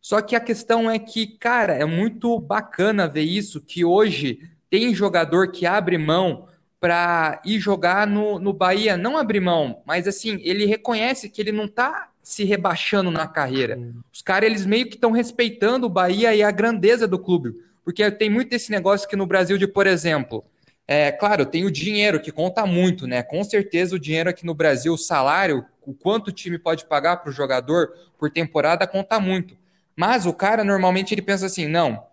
Só 0.00 0.20
que 0.20 0.34
a 0.34 0.40
questão 0.40 0.90
é 0.90 0.98
que, 0.98 1.24
cara, 1.38 1.74
é 1.74 1.84
muito 1.84 2.36
bacana 2.40 3.06
ver 3.06 3.22
isso, 3.22 3.60
que 3.60 3.84
hoje 3.84 4.40
tem 4.68 4.92
jogador 4.92 5.52
que 5.52 5.64
abre 5.64 5.96
mão 5.96 6.48
para 6.80 7.40
ir 7.44 7.60
jogar 7.60 8.04
no, 8.04 8.40
no 8.40 8.52
Bahia. 8.52 8.96
Não 8.96 9.16
abrir 9.16 9.38
mão, 9.38 9.80
mas 9.86 10.08
assim, 10.08 10.40
ele 10.42 10.66
reconhece 10.66 11.28
que 11.28 11.40
ele 11.40 11.52
não 11.52 11.66
está 11.66 12.10
se 12.22 12.44
rebaixando 12.44 13.10
na 13.10 13.26
carreira. 13.26 13.78
Os 14.12 14.22
caras, 14.22 14.48
eles 14.48 14.64
meio 14.64 14.86
que 14.86 14.94
estão 14.94 15.10
respeitando 15.10 15.86
o 15.86 15.90
Bahia 15.90 16.34
e 16.34 16.42
a 16.42 16.50
grandeza 16.50 17.06
do 17.06 17.18
clube. 17.18 17.54
Porque 17.84 18.08
tem 18.10 18.30
muito 18.30 18.52
esse 18.52 18.70
negócio 18.70 19.08
que 19.08 19.16
no 19.16 19.26
Brasil 19.26 19.58
de, 19.58 19.66
por 19.66 19.86
exemplo, 19.86 20.44
é 20.86 21.10
claro, 21.10 21.46
tem 21.46 21.64
o 21.64 21.70
dinheiro 21.70 22.20
que 22.20 22.30
conta 22.30 22.64
muito, 22.66 23.06
né? 23.06 23.22
Com 23.22 23.42
certeza 23.42 23.96
o 23.96 23.98
dinheiro 23.98 24.30
aqui 24.30 24.46
no 24.46 24.54
Brasil, 24.54 24.92
o 24.92 24.98
salário, 24.98 25.64
o 25.84 25.92
quanto 25.92 26.28
o 26.28 26.32
time 26.32 26.58
pode 26.58 26.84
pagar 26.86 27.18
para 27.18 27.30
o 27.30 27.32
jogador 27.32 27.92
por 28.18 28.30
temporada 28.30 28.86
conta 28.86 29.18
muito. 29.18 29.56
Mas 29.96 30.26
o 30.26 30.32
cara 30.32 30.62
normalmente 30.62 31.12
ele 31.12 31.22
pensa 31.22 31.46
assim: 31.46 31.66
não, 31.66 32.04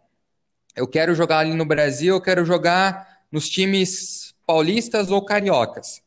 eu 0.76 0.88
quero 0.88 1.14
jogar 1.14 1.40
ali 1.40 1.54
no 1.54 1.66
Brasil, 1.66 2.16
eu 2.16 2.22
quero 2.22 2.46
jogar 2.46 3.20
nos 3.32 3.48
times 3.50 4.34
paulistas 4.46 5.12
ou 5.12 5.24
cariocas. 5.24 6.02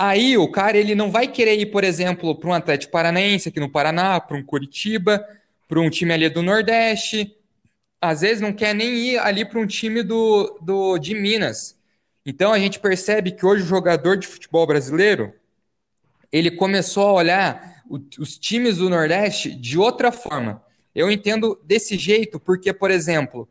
Aí 0.00 0.38
o 0.38 0.48
cara 0.48 0.78
ele 0.78 0.94
não 0.94 1.10
vai 1.10 1.26
querer 1.26 1.58
ir, 1.58 1.66
por 1.66 1.82
exemplo, 1.82 2.32
para 2.36 2.48
um 2.48 2.52
Atlético 2.52 2.92
Paranaense 2.92 3.48
aqui 3.48 3.58
no 3.58 3.68
Paraná, 3.68 4.20
para 4.20 4.36
um 4.36 4.44
Curitiba, 4.44 5.26
para 5.66 5.80
um 5.80 5.90
time 5.90 6.12
ali 6.12 6.28
do 6.28 6.40
Nordeste. 6.40 7.36
Às 8.00 8.20
vezes 8.20 8.40
não 8.40 8.52
quer 8.52 8.76
nem 8.76 8.94
ir 8.94 9.18
ali 9.18 9.44
para 9.44 9.58
um 9.58 9.66
time 9.66 10.04
do, 10.04 10.56
do, 10.62 10.98
de 10.98 11.16
Minas. 11.16 11.76
Então 12.24 12.52
a 12.52 12.60
gente 12.60 12.78
percebe 12.78 13.32
que 13.32 13.44
hoje 13.44 13.64
o 13.64 13.66
jogador 13.66 14.16
de 14.16 14.28
futebol 14.28 14.64
brasileiro 14.68 15.34
ele 16.30 16.52
começou 16.52 17.08
a 17.08 17.12
olhar 17.14 17.82
o, 17.90 17.98
os 18.20 18.38
times 18.38 18.76
do 18.76 18.88
Nordeste 18.88 19.52
de 19.52 19.76
outra 19.76 20.12
forma. 20.12 20.62
Eu 20.94 21.10
entendo 21.10 21.60
desse 21.64 21.98
jeito 21.98 22.38
porque, 22.38 22.72
por 22.72 22.92
exemplo, 22.92 23.48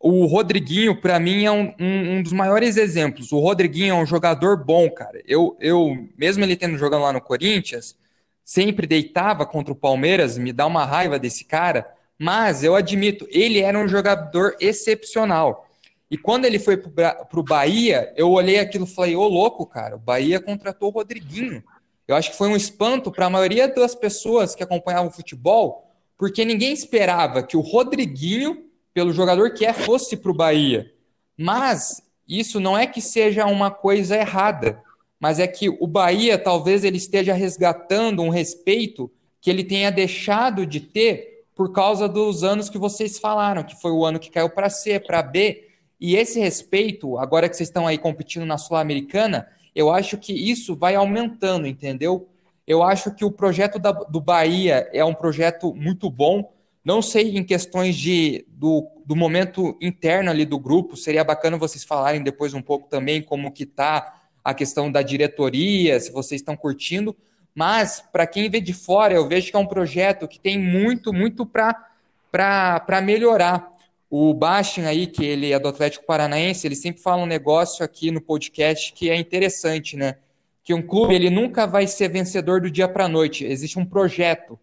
o 0.00 0.26
Rodriguinho, 0.26 1.00
para 1.00 1.18
mim, 1.18 1.44
é 1.44 1.50
um, 1.50 1.74
um, 1.78 2.16
um, 2.16 2.22
dos 2.22 2.32
maiores 2.32 2.76
exemplos. 2.76 3.32
O 3.32 3.40
Rodriguinho 3.40 3.94
é 3.94 3.98
um 3.98 4.06
jogador 4.06 4.56
bom, 4.64 4.88
cara. 4.90 5.20
Eu, 5.26 5.56
eu, 5.60 6.08
mesmo 6.16 6.44
ele 6.44 6.56
tendo 6.56 6.78
jogado 6.78 7.02
lá 7.02 7.12
no 7.12 7.20
Corinthians, 7.20 7.96
sempre 8.44 8.86
deitava 8.86 9.44
contra 9.44 9.72
o 9.72 9.76
Palmeiras, 9.76 10.38
me 10.38 10.52
dá 10.52 10.66
uma 10.66 10.84
raiva 10.84 11.18
desse 11.18 11.44
cara, 11.44 11.86
mas 12.18 12.62
eu 12.62 12.74
admito, 12.74 13.26
ele 13.30 13.60
era 13.60 13.78
um 13.78 13.88
jogador 13.88 14.56
excepcional. 14.60 15.68
E 16.10 16.16
quando 16.16 16.46
ele 16.46 16.58
foi 16.58 16.76
para 16.76 17.26
o 17.34 17.42
Bahia, 17.42 18.12
eu 18.16 18.30
olhei 18.30 18.58
aquilo 18.58 18.84
e 18.84 18.88
falei, 18.88 19.14
ô 19.14 19.28
louco, 19.28 19.66
cara, 19.66 19.96
o 19.96 19.98
Bahia 19.98 20.40
contratou 20.40 20.88
o 20.88 20.92
Rodriguinho. 20.92 21.62
Eu 22.06 22.16
acho 22.16 22.30
que 22.30 22.38
foi 22.38 22.48
um 22.48 22.56
espanto 22.56 23.12
para 23.12 23.26
a 23.26 23.30
maioria 23.30 23.68
das 23.68 23.94
pessoas 23.94 24.54
que 24.54 24.62
acompanhavam 24.62 25.08
o 25.08 25.12
futebol, 25.12 25.92
porque 26.16 26.44
ninguém 26.44 26.72
esperava 26.72 27.42
que 27.42 27.56
o 27.56 27.60
Rodriguinho, 27.60 28.64
pelo 28.98 29.12
jogador 29.12 29.50
que 29.52 29.64
é, 29.64 29.72
fosse 29.72 30.16
para 30.16 30.32
o 30.32 30.34
Bahia. 30.34 30.92
Mas 31.36 32.02
isso 32.28 32.58
não 32.58 32.76
é 32.76 32.84
que 32.84 33.00
seja 33.00 33.46
uma 33.46 33.70
coisa 33.70 34.16
errada, 34.16 34.82
mas 35.20 35.38
é 35.38 35.46
que 35.46 35.68
o 35.68 35.86
Bahia 35.86 36.36
talvez 36.36 36.82
ele 36.82 36.96
esteja 36.96 37.32
resgatando 37.32 38.22
um 38.22 38.28
respeito 38.28 39.08
que 39.40 39.50
ele 39.50 39.62
tenha 39.62 39.92
deixado 39.92 40.66
de 40.66 40.80
ter 40.80 41.44
por 41.54 41.70
causa 41.70 42.08
dos 42.08 42.42
anos 42.42 42.68
que 42.68 42.76
vocês 42.76 43.20
falaram, 43.20 43.62
que 43.62 43.80
foi 43.80 43.92
o 43.92 44.04
ano 44.04 44.18
que 44.18 44.32
caiu 44.32 44.50
para 44.50 44.68
C, 44.68 44.98
para 44.98 45.22
B, 45.22 45.68
e 46.00 46.16
esse 46.16 46.40
respeito, 46.40 47.18
agora 47.18 47.48
que 47.48 47.56
vocês 47.56 47.68
estão 47.68 47.86
aí 47.86 47.98
competindo 47.98 48.46
na 48.46 48.58
Sul-Americana, 48.58 49.46
eu 49.76 49.92
acho 49.92 50.18
que 50.18 50.32
isso 50.32 50.74
vai 50.74 50.96
aumentando, 50.96 51.68
entendeu? 51.68 52.26
Eu 52.66 52.82
acho 52.82 53.14
que 53.14 53.24
o 53.24 53.30
projeto 53.30 53.78
da, 53.78 53.92
do 53.92 54.20
Bahia 54.20 54.90
é 54.92 55.04
um 55.04 55.14
projeto 55.14 55.72
muito 55.72 56.10
bom. 56.10 56.52
Não 56.88 57.02
sei 57.02 57.36
em 57.36 57.44
questões 57.44 57.94
de, 57.94 58.46
do, 58.48 58.88
do 59.04 59.14
momento 59.14 59.76
interno 59.78 60.30
ali 60.30 60.46
do 60.46 60.58
grupo, 60.58 60.96
seria 60.96 61.22
bacana 61.22 61.58
vocês 61.58 61.84
falarem 61.84 62.22
depois 62.22 62.54
um 62.54 62.62
pouco 62.62 62.88
também 62.88 63.20
como 63.20 63.52
que 63.52 63.64
está 63.64 64.22
a 64.42 64.54
questão 64.54 64.90
da 64.90 65.02
diretoria, 65.02 66.00
se 66.00 66.10
vocês 66.10 66.40
estão 66.40 66.56
curtindo. 66.56 67.14
Mas, 67.54 68.02
para 68.10 68.26
quem 68.26 68.48
vê 68.48 68.58
de 68.58 68.72
fora, 68.72 69.12
eu 69.12 69.28
vejo 69.28 69.50
que 69.50 69.56
é 69.58 69.58
um 69.58 69.66
projeto 69.66 70.26
que 70.26 70.40
tem 70.40 70.58
muito, 70.58 71.12
muito 71.12 71.44
para 71.44 73.02
melhorar. 73.04 73.70
O 74.08 74.32
Bastin 74.32 74.84
aí, 74.84 75.06
que 75.06 75.22
ele 75.22 75.52
é 75.52 75.58
do 75.58 75.68
Atlético 75.68 76.06
Paranaense, 76.06 76.66
ele 76.66 76.74
sempre 76.74 77.02
fala 77.02 77.22
um 77.22 77.26
negócio 77.26 77.84
aqui 77.84 78.10
no 78.10 78.22
podcast 78.22 78.94
que 78.94 79.10
é 79.10 79.16
interessante, 79.16 79.94
né? 79.94 80.16
Que 80.64 80.72
um 80.72 80.80
clube 80.80 81.14
ele 81.14 81.28
nunca 81.28 81.66
vai 81.66 81.86
ser 81.86 82.08
vencedor 82.08 82.62
do 82.62 82.70
dia 82.70 82.88
para 82.88 83.04
a 83.04 83.08
noite. 83.08 83.44
Existe 83.44 83.78
um 83.78 83.84
projeto 83.84 84.58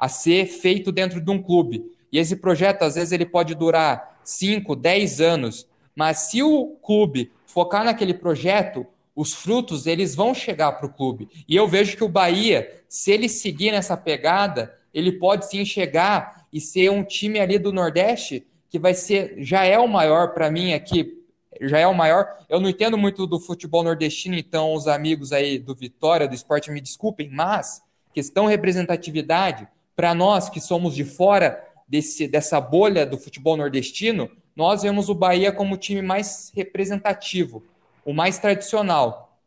a 0.00 0.08
ser 0.08 0.46
feito 0.46 0.90
dentro 0.90 1.20
de 1.20 1.30
um 1.30 1.42
clube. 1.42 1.84
E 2.10 2.18
esse 2.18 2.34
projeto, 2.34 2.82
às 2.82 2.94
vezes, 2.94 3.12
ele 3.12 3.26
pode 3.26 3.54
durar 3.54 4.18
5, 4.24 4.74
10 4.74 5.20
anos. 5.20 5.68
Mas 5.94 6.30
se 6.30 6.42
o 6.42 6.68
clube 6.82 7.30
focar 7.44 7.84
naquele 7.84 8.14
projeto, 8.14 8.86
os 9.14 9.34
frutos 9.34 9.86
eles 9.86 10.14
vão 10.14 10.34
chegar 10.34 10.72
para 10.72 10.86
o 10.86 10.92
clube. 10.92 11.28
E 11.46 11.54
eu 11.54 11.68
vejo 11.68 11.98
que 11.98 12.02
o 12.02 12.08
Bahia, 12.08 12.82
se 12.88 13.10
ele 13.10 13.28
seguir 13.28 13.72
nessa 13.72 13.94
pegada, 13.94 14.74
ele 14.94 15.12
pode 15.12 15.46
sim 15.46 15.66
chegar 15.66 16.46
e 16.50 16.60
ser 16.60 16.90
um 16.90 17.04
time 17.04 17.38
ali 17.38 17.58
do 17.58 17.70
Nordeste 17.70 18.46
que 18.70 18.78
vai 18.78 18.94
ser, 18.94 19.34
já 19.38 19.64
é 19.64 19.78
o 19.78 19.86
maior 19.86 20.32
para 20.32 20.50
mim 20.50 20.72
aqui, 20.72 21.24
já 21.60 21.78
é 21.78 21.86
o 21.86 21.94
maior. 21.94 22.26
Eu 22.48 22.60
não 22.60 22.70
entendo 22.70 22.96
muito 22.96 23.26
do 23.26 23.38
futebol 23.38 23.82
nordestino, 23.82 24.36
então 24.36 24.72
os 24.72 24.86
amigos 24.86 25.32
aí 25.32 25.58
do 25.58 25.74
Vitória, 25.74 26.26
do 26.26 26.34
esporte, 26.34 26.70
me 26.70 26.80
desculpem, 26.80 27.28
mas 27.28 27.82
questão 28.14 28.46
representatividade, 28.46 29.68
para 29.94 30.14
nós 30.14 30.48
que 30.48 30.60
somos 30.60 30.94
de 30.94 31.04
fora 31.04 31.62
desse, 31.86 32.28
dessa 32.28 32.60
bolha 32.60 33.04
do 33.04 33.18
futebol 33.18 33.56
nordestino, 33.56 34.30
nós 34.54 34.82
vemos 34.82 35.08
o 35.08 35.14
Bahia 35.14 35.52
como 35.52 35.74
o 35.74 35.78
time 35.78 36.02
mais 36.02 36.52
representativo, 36.54 37.62
o 38.04 38.12
mais 38.12 38.38
tradicional. 38.38 39.38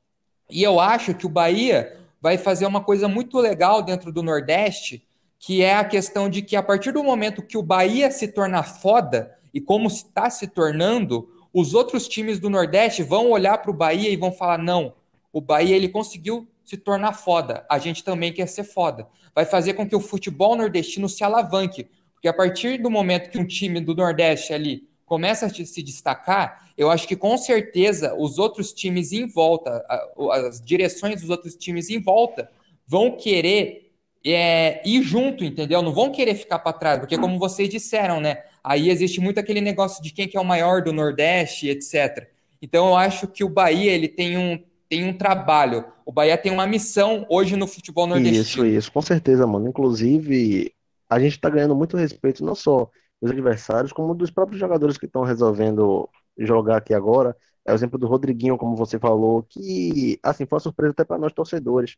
E 0.49 0.61
eu 0.61 0.79
acho 0.79 1.13
que 1.13 1.25
o 1.25 1.29
Bahia 1.29 1.97
vai 2.21 2.37
fazer 2.37 2.65
uma 2.65 2.81
coisa 2.81 3.07
muito 3.07 3.37
legal 3.39 3.81
dentro 3.81 4.11
do 4.11 4.23
Nordeste, 4.23 5.05
que 5.39 5.61
é 5.61 5.75
a 5.75 5.83
questão 5.83 6.29
de 6.29 6.41
que 6.41 6.55
a 6.55 6.63
partir 6.63 6.93
do 6.93 7.03
momento 7.03 7.41
que 7.41 7.57
o 7.57 7.63
Bahia 7.63 8.09
se 8.09 8.27
tornar 8.27 8.63
foda, 8.63 9.37
e 9.53 9.59
como 9.59 9.87
está 9.87 10.29
se 10.29 10.47
tornando, 10.47 11.29
os 11.53 11.73
outros 11.73 12.07
times 12.07 12.39
do 12.39 12.49
Nordeste 12.49 13.03
vão 13.03 13.29
olhar 13.29 13.57
para 13.59 13.69
o 13.69 13.73
Bahia 13.73 14.09
e 14.09 14.15
vão 14.15 14.31
falar: 14.31 14.57
não, 14.57 14.93
o 15.31 15.41
Bahia 15.41 15.75
ele 15.75 15.89
conseguiu 15.89 16.47
se 16.63 16.77
tornar 16.77 17.13
foda, 17.13 17.65
a 17.69 17.77
gente 17.77 18.03
também 18.03 18.31
quer 18.31 18.47
ser 18.47 18.63
foda. 18.63 19.07
Vai 19.35 19.45
fazer 19.45 19.73
com 19.73 19.87
que 19.87 19.95
o 19.95 19.99
futebol 19.99 20.55
nordestino 20.55 21.09
se 21.09 21.23
alavanque, 21.23 21.87
porque 22.13 22.27
a 22.27 22.33
partir 22.33 22.81
do 22.81 22.89
momento 22.89 23.29
que 23.29 23.37
um 23.37 23.45
time 23.45 23.81
do 23.81 23.93
Nordeste 23.93 24.53
ali 24.53 24.87
começa 25.05 25.45
a 25.45 25.49
se 25.49 25.83
destacar, 25.83 26.71
eu 26.77 26.89
acho 26.89 27.07
que 27.07 27.15
com 27.15 27.37
certeza 27.37 28.15
os 28.17 28.39
outros 28.39 28.73
times 28.73 29.11
em 29.11 29.27
volta, 29.27 29.85
as 30.31 30.61
direções 30.61 31.21
dos 31.21 31.29
outros 31.29 31.55
times 31.55 31.89
em 31.89 31.99
volta, 31.99 32.49
vão 32.87 33.11
querer 33.17 33.91
é, 34.25 34.81
ir 34.87 35.03
junto, 35.03 35.43
entendeu? 35.43 35.81
Não 35.81 35.93
vão 35.93 36.11
querer 36.11 36.35
ficar 36.35 36.59
para 36.59 36.73
trás, 36.73 36.99
porque 36.99 37.17
como 37.17 37.37
vocês 37.37 37.69
disseram, 37.69 38.21
né? 38.21 38.43
Aí 38.63 38.89
existe 38.89 39.19
muito 39.19 39.39
aquele 39.39 39.59
negócio 39.59 40.01
de 40.01 40.11
quem 40.11 40.27
que 40.27 40.37
é 40.37 40.39
o 40.39 40.45
maior 40.45 40.81
do 40.81 40.93
Nordeste, 40.93 41.67
etc. 41.67 42.29
Então 42.61 42.87
eu 42.87 42.95
acho 42.95 43.27
que 43.27 43.43
o 43.43 43.49
Bahia 43.49 43.91
ele 43.91 44.07
tem 44.07 44.37
um 44.37 44.63
tem 44.93 45.03
um 45.05 45.17
trabalho. 45.17 45.85
O 46.05 46.11
Bahia 46.11 46.37
tem 46.37 46.51
uma 46.51 46.67
missão 46.67 47.25
hoje 47.27 47.55
no 47.55 47.65
futebol 47.65 48.05
nordestino. 48.05 48.41
Isso, 48.41 48.65
isso, 48.65 48.91
com 48.91 49.01
certeza, 49.01 49.47
mano. 49.47 49.67
Inclusive, 49.67 50.71
a 51.09 51.19
gente 51.19 51.31
está 51.31 51.49
ganhando 51.49 51.75
muito 51.75 51.97
respeito 51.97 52.45
não 52.45 52.53
só 52.53 52.87
dos 53.19 53.31
adversários, 53.31 53.91
como 53.91 54.13
dos 54.13 54.29
próprios 54.29 54.59
jogadores 54.59 54.95
que 54.95 55.07
estão 55.07 55.23
resolvendo 55.23 56.07
jogar 56.37 56.77
aqui 56.77 56.93
agora. 56.93 57.35
É 57.65 57.71
o 57.71 57.75
exemplo 57.75 57.97
do 57.97 58.05
Rodriguinho, 58.05 58.55
como 58.55 58.75
você 58.75 58.99
falou, 58.99 59.41
que 59.41 60.19
assim 60.21 60.45
foi 60.45 60.57
uma 60.57 60.63
surpresa 60.63 60.91
até 60.91 61.03
para 61.03 61.17
nós 61.17 61.33
torcedores 61.33 61.95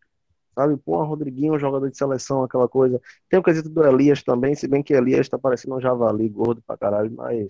sabe? 0.57 0.77
Pô, 0.77 1.03
Rodriguinho, 1.03 1.59
jogador 1.59 1.91
de 1.91 1.97
seleção, 1.97 2.41
aquela 2.41 2.69
coisa. 2.69 3.01
Tem 3.29 3.37
o 3.37 3.43
quesito 3.43 3.67
do 3.67 3.85
Elias 3.85 4.23
também, 4.23 4.55
se 4.55 4.69
bem 4.69 4.81
que 4.81 4.93
Elias 4.93 5.27
tá 5.27 5.37
parecendo 5.37 5.75
um 5.75 5.81
javali 5.81 6.29
gordo 6.29 6.61
pra 6.65 6.77
caralho, 6.77 7.11
mas 7.11 7.49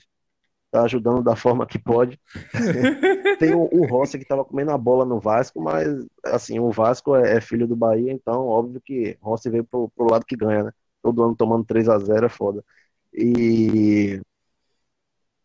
tá 0.75 0.83
ajudando 0.83 1.23
da 1.23 1.35
forma 1.35 1.65
que 1.65 1.79
pode. 1.79 2.19
Tem 3.39 3.53
o, 3.53 3.69
o 3.71 3.87
Rossi 3.87 4.19
que 4.19 4.25
tava 4.25 4.45
comendo 4.45 4.71
a 4.71 4.77
bola 4.77 5.05
no 5.05 5.19
Vasco, 5.19 5.61
mas 5.61 5.87
assim, 6.23 6.59
o 6.59 6.71
Vasco 6.71 7.15
é, 7.15 7.37
é 7.37 7.41
filho 7.41 7.67
do 7.67 7.75
Bahia, 7.75 8.11
então 8.11 8.47
óbvio 8.47 8.81
que 8.81 9.17
Rossi 9.21 9.49
veio 9.49 9.63
pro, 9.63 9.89
pro 9.95 10.11
lado 10.11 10.25
que 10.25 10.35
ganha, 10.35 10.65
né? 10.65 10.71
Todo 11.01 11.23
ano 11.23 11.35
tomando 11.35 11.65
3 11.65 11.87
a 11.89 11.97
0 11.99 12.25
é 12.25 12.29
foda. 12.29 12.63
E 13.13 14.21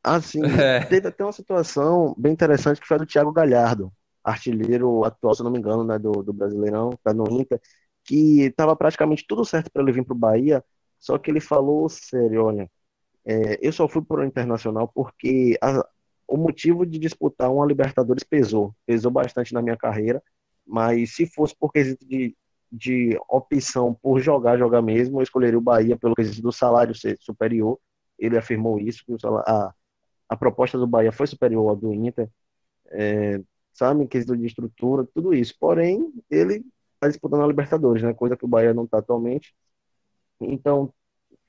assim, 0.02 0.40
é. 0.60 0.84
teve 0.86 1.08
até 1.08 1.24
uma 1.24 1.32
situação 1.32 2.14
bem 2.18 2.32
interessante 2.32 2.80
que 2.80 2.86
foi 2.86 2.96
a 2.96 2.98
do 2.98 3.06
Thiago 3.06 3.32
Galhardo 3.32 3.92
artilheiro 4.24 5.04
atual, 5.04 5.34
se 5.34 5.42
não 5.42 5.50
me 5.50 5.58
engano, 5.58 5.84
né, 5.84 5.98
do, 5.98 6.22
do 6.22 6.32
Brasileirão, 6.32 6.90
tá 7.02 7.12
no 7.12 7.24
Inter, 7.40 7.60
que 8.04 8.42
estava 8.42 8.76
praticamente 8.76 9.26
tudo 9.26 9.44
certo 9.44 9.70
para 9.70 9.82
ele 9.82 9.92
vir 9.92 10.04
para 10.04 10.14
o 10.14 10.18
Bahia, 10.18 10.64
só 10.98 11.18
que 11.18 11.30
ele 11.30 11.40
falou 11.40 11.88
sério, 11.88 12.44
olha, 12.44 12.70
é, 13.30 13.58
eu 13.62 13.72
só 13.72 13.88
fui 13.88 14.02
para 14.02 14.22
o 14.22 14.24
Internacional 14.24 14.88
porque 14.92 15.56
a, 15.62 15.86
o 16.26 16.36
motivo 16.36 16.84
de 16.84 16.98
disputar 16.98 17.52
uma 17.52 17.64
Libertadores 17.64 18.24
pesou, 18.24 18.74
pesou 18.84 19.10
bastante 19.12 19.54
na 19.54 19.62
minha 19.62 19.76
carreira, 19.76 20.20
mas 20.66 21.14
se 21.14 21.26
fosse 21.26 21.54
por 21.56 21.72
quesito 21.72 22.04
de, 22.04 22.36
de 22.72 23.16
opção 23.28 23.94
por 23.94 24.20
jogar, 24.20 24.58
jogar 24.58 24.82
mesmo, 24.82 25.18
eu 25.20 25.22
escolheria 25.22 25.58
o 25.58 25.62
Bahia 25.62 25.96
pelo 25.96 26.16
quesito 26.16 26.42
do 26.42 26.50
salário 26.50 26.92
ser 26.94 27.16
superior, 27.20 27.78
ele 28.18 28.36
afirmou 28.36 28.80
isso, 28.80 29.04
que 29.06 29.14
a, 29.24 29.72
a 30.28 30.36
proposta 30.36 30.76
do 30.76 30.86
Bahia 30.86 31.12
foi 31.12 31.26
superior 31.28 31.70
à 31.70 31.74
do 31.74 31.94
Inter, 31.94 32.28
é, 32.90 33.40
sabe? 33.72 34.06
Quesito 34.08 34.36
de 34.36 34.46
estrutura, 34.46 35.06
tudo 35.14 35.32
isso. 35.32 35.54
Porém, 35.58 36.12
ele 36.28 36.64
está 36.94 37.08
disputando 37.08 37.42
a 37.44 37.46
Libertadores, 37.46 38.02
né? 38.02 38.12
Coisa 38.12 38.36
que 38.36 38.44
o 38.44 38.48
Bahia 38.48 38.74
não 38.74 38.84
está 38.84 38.98
atualmente. 38.98 39.54
Então, 40.40 40.92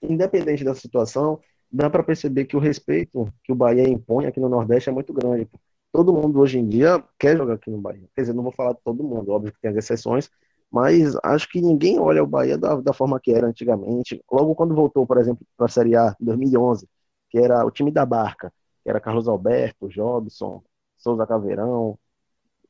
independente 0.01 0.63
da 0.63 0.75
situação, 0.75 1.39
dá 1.71 1.89
para 1.89 2.03
perceber 2.03 2.45
que 2.45 2.55
o 2.55 2.59
respeito 2.59 3.31
que 3.43 3.51
o 3.51 3.55
Bahia 3.55 3.87
impõe 3.87 4.25
aqui 4.25 4.39
no 4.39 4.49
Nordeste 4.49 4.89
é 4.89 4.93
muito 4.93 5.13
grande. 5.13 5.49
Todo 5.91 6.13
mundo 6.13 6.39
hoje 6.39 6.59
em 6.59 6.67
dia 6.67 7.03
quer 7.19 7.37
jogar 7.37 7.55
aqui 7.55 7.69
no 7.69 7.79
Bahia. 7.79 8.07
Quer 8.15 8.21
dizer, 8.21 8.33
não 8.33 8.43
vou 8.43 8.51
falar 8.51 8.73
de 8.73 8.79
todo 8.83 9.03
mundo, 9.03 9.31
óbvio 9.31 9.51
que 9.53 9.59
tem 9.61 9.71
as 9.71 9.77
exceções, 9.77 10.29
mas 10.71 11.15
acho 11.23 11.49
que 11.49 11.61
ninguém 11.61 11.99
olha 11.99 12.23
o 12.23 12.27
Bahia 12.27 12.57
da, 12.57 12.75
da 12.75 12.93
forma 12.93 13.19
que 13.19 13.31
era 13.33 13.47
antigamente. 13.47 14.23
Logo 14.31 14.55
quando 14.55 14.75
voltou, 14.75 15.05
por 15.05 15.17
exemplo, 15.17 15.45
para 15.57 15.65
a 15.67 15.69
Série 15.69 15.95
A 15.95 16.15
em 16.19 16.25
2011, 16.25 16.87
que 17.29 17.37
era 17.37 17.65
o 17.65 17.71
time 17.71 17.91
da 17.91 18.05
Barca, 18.05 18.53
que 18.83 18.89
era 18.89 18.99
Carlos 18.99 19.27
Alberto, 19.27 19.89
Jobson, 19.89 20.63
Souza 20.97 21.27
Caveirão, 21.27 21.97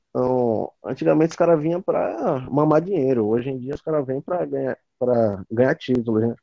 então, 0.10 0.72
antigamente 0.84 1.32
os 1.32 1.36
caras 1.38 1.62
vinham 1.62 1.82
para 1.82 2.42
mamar 2.52 2.82
dinheiro, 2.82 3.26
hoje 3.28 3.50
em 3.50 3.58
dia 3.58 3.74
os 3.74 3.82
caras 3.82 4.06
vêm 4.06 4.22
para 4.22 4.46
ganhar, 4.46 4.78
ganhar 5.50 5.76
títulos, 5.76 6.22
né? 6.22 6.36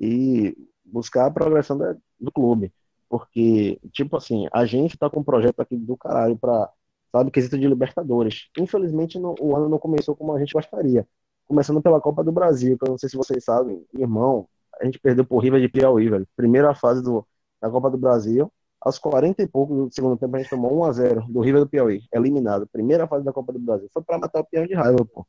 E 0.00 0.56
buscar 0.84 1.26
a 1.26 1.30
progressão 1.30 1.76
da, 1.78 1.96
do 2.18 2.32
clube. 2.32 2.72
Porque, 3.08 3.78
tipo 3.92 4.16
assim, 4.16 4.48
a 4.52 4.64
gente 4.64 4.98
tá 4.98 5.08
com 5.08 5.20
um 5.20 5.24
projeto 5.24 5.60
aqui 5.60 5.76
do 5.76 5.96
caralho 5.96 6.36
para, 6.36 6.70
sabe, 7.12 7.30
quesito 7.30 7.58
de 7.58 7.66
Libertadores. 7.66 8.48
Infelizmente, 8.58 9.18
o 9.18 9.56
ano 9.56 9.68
não 9.68 9.78
começou 9.78 10.16
como 10.16 10.32
a 10.32 10.38
gente 10.38 10.52
gostaria. 10.52 11.06
Começando 11.46 11.82
pela 11.82 12.00
Copa 12.00 12.24
do 12.24 12.32
Brasil, 12.32 12.78
que 12.78 12.84
eu 12.84 12.90
não 12.90 12.98
sei 12.98 13.08
se 13.08 13.16
vocês 13.16 13.44
sabem, 13.44 13.84
irmão, 13.94 14.48
a 14.80 14.84
gente 14.84 14.98
perdeu 14.98 15.24
por 15.24 15.38
River 15.38 15.60
de 15.60 15.68
Piauí, 15.68 16.08
velho. 16.08 16.26
Primeira 16.36 16.74
fase 16.74 17.02
do, 17.02 17.26
da 17.60 17.70
Copa 17.70 17.90
do 17.90 17.98
Brasil 17.98 18.50
aos 18.84 18.98
40 18.98 19.42
e 19.42 19.46
pouco 19.46 19.74
do 19.74 19.94
segundo 19.94 20.16
tempo, 20.18 20.36
a 20.36 20.38
gente 20.38 20.50
tomou 20.50 20.70
1x0 20.86 21.26
do 21.32 21.40
River 21.40 21.62
do 21.62 21.68
Piauí, 21.68 22.02
eliminado. 22.12 22.66
Primeira 22.66 23.06
fase 23.06 23.24
da 23.24 23.32
Copa 23.32 23.50
do 23.50 23.58
Brasil. 23.58 23.88
Foi 23.90 24.02
para 24.02 24.18
matar 24.18 24.40
o 24.40 24.44
Piauí 24.44 24.68
de 24.68 24.74
raiva, 24.74 25.02
pô. 25.06 25.26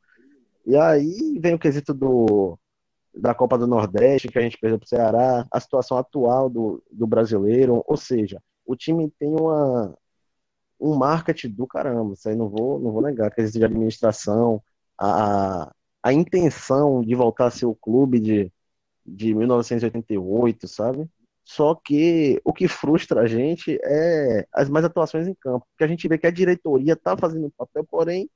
E 0.66 0.76
aí 0.76 1.38
vem 1.40 1.54
o 1.54 1.58
quesito 1.58 1.94
do, 1.94 2.58
da 3.16 3.34
Copa 3.34 3.56
do 3.56 3.66
Nordeste, 3.66 4.28
que 4.28 4.38
a 4.38 4.42
gente 4.42 4.58
perdeu 4.58 4.78
pro 4.78 4.88
Ceará, 4.88 5.46
a 5.50 5.60
situação 5.60 5.96
atual 5.96 6.50
do, 6.50 6.82
do 6.90 7.06
brasileiro. 7.06 7.82
Ou 7.86 7.96
seja, 7.96 8.42
o 8.64 8.76
time 8.76 9.10
tem 9.18 9.30
uma, 9.30 9.96
um 10.78 10.94
marketing 10.96 11.50
do 11.50 11.66
caramba. 11.66 12.14
Isso 12.14 12.28
aí 12.28 12.36
não 12.36 12.48
vou, 12.48 12.78
não 12.78 12.92
vou 12.92 13.02
negar. 13.02 13.30
Quesito 13.30 13.58
de 13.58 13.64
administração, 13.64 14.62
a, 14.98 15.72
a 16.02 16.12
intenção 16.12 17.00
de 17.02 17.14
voltar 17.14 17.46
a 17.46 17.50
ser 17.50 17.66
o 17.66 17.74
clube 17.74 18.20
de, 18.20 18.52
de 19.04 19.34
1988, 19.34 20.68
sabe? 20.68 21.08
Só 21.44 21.74
que 21.76 22.40
o 22.44 22.52
que 22.52 22.66
frustra 22.68 23.22
a 23.22 23.26
gente 23.26 23.78
é 23.84 24.46
as 24.52 24.68
mais 24.68 24.84
atuações 24.84 25.28
em 25.28 25.34
campo, 25.34 25.64
porque 25.70 25.84
a 25.84 25.86
gente 25.86 26.08
vê 26.08 26.18
que 26.18 26.26
a 26.26 26.30
diretoria 26.30 26.94
está 26.94 27.16
fazendo 27.16 27.46
o 27.46 27.52
papel, 27.52 27.84
porém 27.84 28.28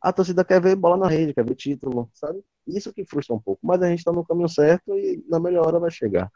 a 0.00 0.12
torcida 0.12 0.44
quer 0.44 0.60
ver 0.62 0.76
bola 0.76 0.96
na 0.96 1.08
rede, 1.08 1.34
quer 1.34 1.44
ver 1.44 1.54
título, 1.54 2.10
sabe? 2.14 2.42
Isso 2.66 2.92
que 2.92 3.04
frustra 3.04 3.34
um 3.34 3.40
pouco, 3.40 3.60
mas 3.66 3.82
a 3.82 3.88
gente 3.88 3.98
está 3.98 4.12
no 4.12 4.24
caminho 4.24 4.48
certo 4.48 4.96
e 4.98 5.24
na 5.28 5.40
melhor 5.40 5.66
hora 5.66 5.78
vai 5.80 5.90
chegar. 5.90 6.30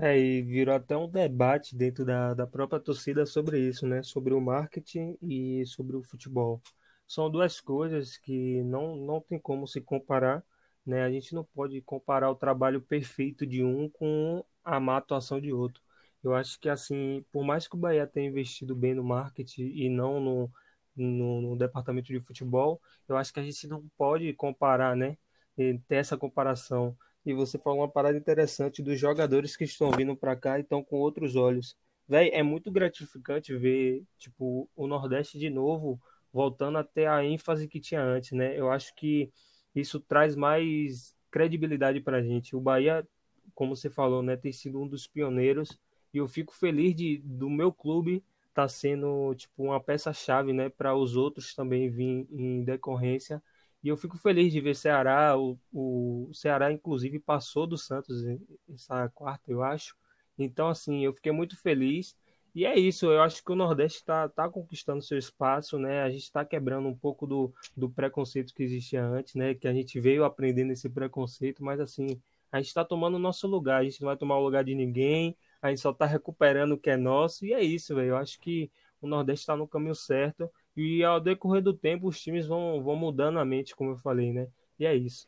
É, 0.00 0.16
e 0.18 0.42
virou 0.42 0.74
até 0.74 0.96
um 0.96 1.08
debate 1.10 1.74
dentro 1.76 2.04
da, 2.04 2.32
da 2.32 2.46
própria 2.46 2.78
torcida 2.78 3.26
sobre 3.26 3.58
isso, 3.58 3.86
né? 3.86 4.02
Sobre 4.02 4.32
o 4.32 4.40
marketing 4.40 5.16
e 5.20 5.64
sobre 5.66 5.96
o 5.96 6.02
futebol. 6.04 6.62
São 7.06 7.28
duas 7.30 7.60
coisas 7.60 8.16
que 8.16 8.62
não, 8.62 8.94
não 8.96 9.20
tem 9.20 9.40
como 9.40 9.66
se 9.66 9.80
comparar, 9.80 10.44
né? 10.86 11.02
A 11.02 11.10
gente 11.10 11.34
não 11.34 11.42
pode 11.44 11.80
comparar 11.82 12.30
o 12.30 12.36
trabalho 12.36 12.80
perfeito 12.80 13.44
de 13.46 13.64
um 13.64 13.88
com 13.90 14.44
a 14.64 14.78
má 14.78 14.98
atuação 14.98 15.40
de 15.40 15.52
outro. 15.52 15.82
Eu 16.22 16.34
acho 16.34 16.60
que, 16.60 16.68
assim, 16.68 17.24
por 17.32 17.44
mais 17.44 17.66
que 17.66 17.74
o 17.74 17.78
Bahia 17.78 18.06
tenha 18.06 18.28
investido 18.28 18.76
bem 18.76 18.94
no 18.94 19.02
marketing 19.04 19.62
e 19.74 19.88
não 19.88 20.20
no, 20.20 20.50
no, 20.98 21.40
no 21.40 21.56
departamento 21.56 22.08
de 22.08 22.20
futebol, 22.20 22.80
eu 23.08 23.16
acho 23.16 23.32
que 23.32 23.40
a 23.40 23.42
gente 23.42 23.66
não 23.66 23.84
pode 23.96 24.32
comparar, 24.34 24.96
né? 24.96 25.16
Ter 25.56 25.96
essa 25.96 26.16
comparação 26.16 26.96
e 27.24 27.34
você 27.34 27.58
falou 27.58 27.80
uma 27.80 27.88
parada 27.88 28.16
interessante 28.16 28.82
dos 28.82 28.98
jogadores 28.98 29.56
que 29.56 29.64
estão 29.64 29.90
vindo 29.90 30.16
para 30.16 30.36
cá 30.36 30.58
e 30.58 30.62
estão 30.62 30.82
com 30.82 30.96
outros 30.96 31.36
olhos. 31.36 31.76
Véi, 32.08 32.30
é 32.30 32.42
muito 32.42 32.70
gratificante 32.70 33.54
ver, 33.54 34.02
tipo, 34.18 34.68
o 34.74 34.86
Nordeste 34.86 35.38
de 35.38 35.50
novo 35.50 36.00
voltando 36.32 36.78
até 36.78 37.06
a 37.06 37.24
ênfase 37.24 37.68
que 37.68 37.80
tinha 37.80 38.02
antes, 38.02 38.32
né? 38.32 38.58
Eu 38.58 38.70
acho 38.70 38.94
que 38.94 39.30
isso 39.74 40.00
traz 40.00 40.34
mais 40.34 41.14
credibilidade 41.30 42.00
para 42.00 42.18
a 42.18 42.22
gente. 42.22 42.56
O 42.56 42.60
Bahia, 42.60 43.06
como 43.54 43.76
você 43.76 43.90
falou, 43.90 44.22
né, 44.22 44.36
tem 44.36 44.52
sido 44.52 44.80
um 44.80 44.88
dos 44.88 45.06
pioneiros 45.06 45.78
e 46.14 46.18
eu 46.18 46.28
fico 46.28 46.54
feliz 46.54 46.94
de 46.94 47.18
do 47.18 47.50
meu 47.50 47.72
clube 47.72 48.24
estar 48.62 48.64
tá 48.64 48.68
sendo 48.68 49.34
tipo 49.34 49.64
uma 49.64 49.80
peça-chave, 49.80 50.52
né, 50.52 50.68
para 50.68 50.94
os 50.94 51.16
outros 51.16 51.54
também 51.54 51.90
vir 51.90 52.26
em 52.30 52.64
decorrência 52.64 53.42
e 53.82 53.88
eu 53.88 53.96
fico 53.96 54.18
feliz 54.18 54.52
de 54.52 54.60
ver 54.60 54.74
Ceará. 54.74 55.36
O, 55.38 55.58
o 55.72 56.30
Ceará, 56.34 56.72
inclusive, 56.72 57.18
passou 57.18 57.66
do 57.66 57.78
Santos 57.78 58.24
essa 58.72 59.08
quarta, 59.10 59.50
eu 59.50 59.62
acho. 59.62 59.96
Então, 60.38 60.68
assim, 60.68 61.04
eu 61.04 61.12
fiquei 61.12 61.32
muito 61.32 61.56
feliz. 61.56 62.16
E 62.54 62.64
é 62.64 62.76
isso, 62.78 63.06
eu 63.06 63.22
acho 63.22 63.44
que 63.44 63.52
o 63.52 63.54
Nordeste 63.54 63.98
está 63.98 64.28
tá 64.28 64.48
conquistando 64.48 65.02
seu 65.02 65.16
espaço, 65.18 65.78
né? 65.78 66.02
A 66.02 66.10
gente 66.10 66.24
está 66.24 66.44
quebrando 66.44 66.88
um 66.88 66.96
pouco 66.96 67.26
do, 67.26 67.52
do 67.76 67.88
preconceito 67.88 68.52
que 68.54 68.62
existia 68.62 69.04
antes, 69.04 69.34
né? 69.34 69.54
Que 69.54 69.68
a 69.68 69.72
gente 69.72 70.00
veio 70.00 70.24
aprendendo 70.24 70.72
esse 70.72 70.88
preconceito, 70.88 71.62
mas 71.62 71.78
assim, 71.78 72.20
a 72.50 72.58
gente 72.58 72.68
está 72.68 72.84
tomando 72.84 73.14
o 73.14 73.18
nosso 73.18 73.46
lugar, 73.46 73.80
a 73.80 73.84
gente 73.84 74.00
não 74.00 74.06
vai 74.06 74.16
tomar 74.16 74.38
o 74.38 74.44
lugar 74.44 74.64
de 74.64 74.74
ninguém, 74.74 75.36
a 75.60 75.68
gente 75.68 75.80
só 75.80 75.90
está 75.90 76.06
recuperando 76.06 76.72
o 76.72 76.78
que 76.78 76.90
é 76.90 76.96
nosso, 76.96 77.44
e 77.44 77.52
é 77.52 77.62
isso, 77.62 77.94
velho. 77.94 78.10
Eu 78.10 78.16
acho 78.16 78.40
que 78.40 78.70
o 79.00 79.08
Nordeste 79.08 79.42
está 79.42 79.56
no 79.56 79.66
caminho 79.66 79.94
certo. 79.94 80.50
E 80.76 81.02
ao 81.02 81.20
decorrer 81.20 81.62
do 81.62 81.72
tempo, 81.72 82.08
os 82.08 82.20
times 82.20 82.46
vão, 82.46 82.82
vão 82.82 82.96
mudando 82.96 83.38
a 83.38 83.44
mente, 83.44 83.74
como 83.74 83.92
eu 83.92 83.96
falei, 83.96 84.32
né? 84.32 84.46
E 84.78 84.86
é 84.86 84.94
isso. 84.94 85.26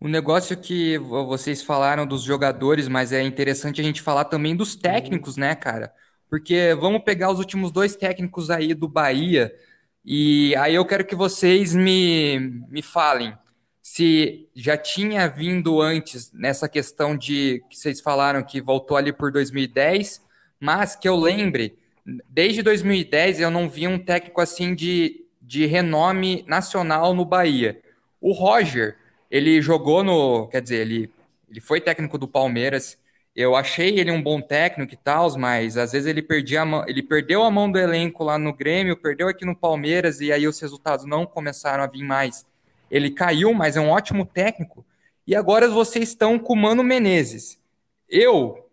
O 0.00 0.08
negócio 0.08 0.56
que 0.56 0.96
vocês 0.98 1.62
falaram 1.62 2.06
dos 2.06 2.22
jogadores, 2.22 2.88
mas 2.88 3.12
é 3.12 3.22
interessante 3.22 3.80
a 3.80 3.84
gente 3.84 4.00
falar 4.00 4.24
também 4.24 4.56
dos 4.56 4.74
técnicos, 4.74 5.36
né, 5.36 5.54
cara? 5.54 5.92
Porque 6.30 6.74
vamos 6.80 7.02
pegar 7.02 7.30
os 7.30 7.38
últimos 7.38 7.70
dois 7.70 7.94
técnicos 7.94 8.48
aí 8.48 8.72
do 8.72 8.88
Bahia, 8.88 9.54
e 10.02 10.56
aí 10.56 10.74
eu 10.74 10.86
quero 10.86 11.04
que 11.04 11.14
vocês 11.14 11.74
me, 11.74 12.38
me 12.68 12.80
falem 12.80 13.36
se 13.92 14.48
já 14.54 14.76
tinha 14.76 15.26
vindo 15.26 15.82
antes 15.82 16.30
nessa 16.32 16.68
questão 16.68 17.16
de 17.16 17.60
que 17.68 17.76
vocês 17.76 18.00
falaram 18.00 18.40
que 18.40 18.60
voltou 18.60 18.96
ali 18.96 19.12
por 19.12 19.32
2010, 19.32 20.24
mas 20.60 20.94
que 20.94 21.08
eu 21.08 21.16
lembre 21.16 21.76
desde 22.28 22.62
2010 22.62 23.40
eu 23.40 23.50
não 23.50 23.68
vi 23.68 23.88
um 23.88 23.98
técnico 23.98 24.40
assim 24.40 24.76
de, 24.76 25.26
de 25.42 25.66
renome 25.66 26.44
nacional 26.46 27.12
no 27.12 27.24
Bahia. 27.24 27.82
O 28.20 28.30
Roger, 28.30 28.96
ele 29.28 29.60
jogou 29.60 30.04
no. 30.04 30.46
Quer 30.46 30.62
dizer, 30.62 30.82
ele, 30.82 31.10
ele 31.50 31.60
foi 31.60 31.80
técnico 31.80 32.16
do 32.16 32.28
Palmeiras. 32.28 32.96
Eu 33.34 33.56
achei 33.56 33.98
ele 33.98 34.12
um 34.12 34.22
bom 34.22 34.40
técnico 34.40 34.94
e 34.94 34.96
tal, 34.96 35.36
mas 35.36 35.76
às 35.76 35.90
vezes 35.90 36.06
ele, 36.06 36.22
perdia 36.22 36.64
mão, 36.64 36.84
ele 36.86 37.02
perdeu 37.02 37.42
a 37.42 37.50
mão 37.50 37.68
do 37.68 37.78
elenco 37.78 38.22
lá 38.22 38.38
no 38.38 38.54
Grêmio, 38.54 38.96
perdeu 38.96 39.26
aqui 39.26 39.44
no 39.44 39.56
Palmeiras, 39.56 40.20
e 40.20 40.32
aí 40.32 40.46
os 40.46 40.60
resultados 40.60 41.04
não 41.04 41.26
começaram 41.26 41.82
a 41.82 41.88
vir 41.88 42.04
mais. 42.04 42.48
Ele 42.90 43.10
caiu, 43.10 43.54
mas 43.54 43.76
é 43.76 43.80
um 43.80 43.90
ótimo 43.90 44.26
técnico. 44.26 44.84
E 45.26 45.34
agora 45.34 45.68
vocês 45.68 46.08
estão 46.08 46.38
com 46.38 46.54
o 46.54 46.56
Mano 46.56 46.82
Menezes. 46.82 47.58
Eu, 48.08 48.68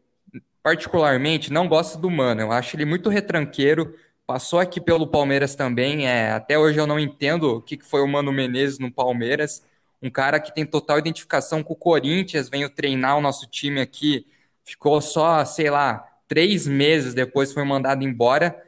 particularmente, 0.64 1.54
não 1.54 1.68
gosto 1.68 2.00
do 2.00 2.10
Mano. 2.10 2.42
Eu 2.42 2.52
acho 2.52 2.76
ele 2.76 2.86
muito 2.86 3.10
retranqueiro. 3.10 3.94
Passou 4.26 4.60
aqui 4.60 4.82
pelo 4.82 5.08
Palmeiras 5.08 5.56
também. 5.56 6.08
É, 6.08 6.32
até 6.32 6.58
hoje 6.58 6.80
eu 6.80 6.88
não 6.88 7.00
entendo 7.00 7.58
o 7.58 7.62
que 7.62 7.80
foi 7.82 8.02
o 8.02 8.08
Mano 8.08 8.32
Menezes 8.32 8.80
no 8.80 8.92
Palmeiras. 8.92 9.64
Um 10.02 10.10
cara 10.10 10.40
que 10.40 10.54
tem 10.54 10.66
total 10.66 11.00
identificação 11.00 11.64
com 11.64 11.74
o 11.74 11.78
Corinthians, 11.78 12.50
veio 12.50 12.70
treinar 12.70 13.18
o 13.18 13.22
nosso 13.22 13.48
time 13.48 13.80
aqui. 13.80 14.26
Ficou 14.64 15.00
só, 15.00 15.46
sei 15.46 15.70
lá, 15.70 16.06
três 16.28 16.68
meses 16.68 17.14
depois 17.14 17.54
foi 17.54 17.64
mandado 17.64 18.04
embora. 18.04 18.64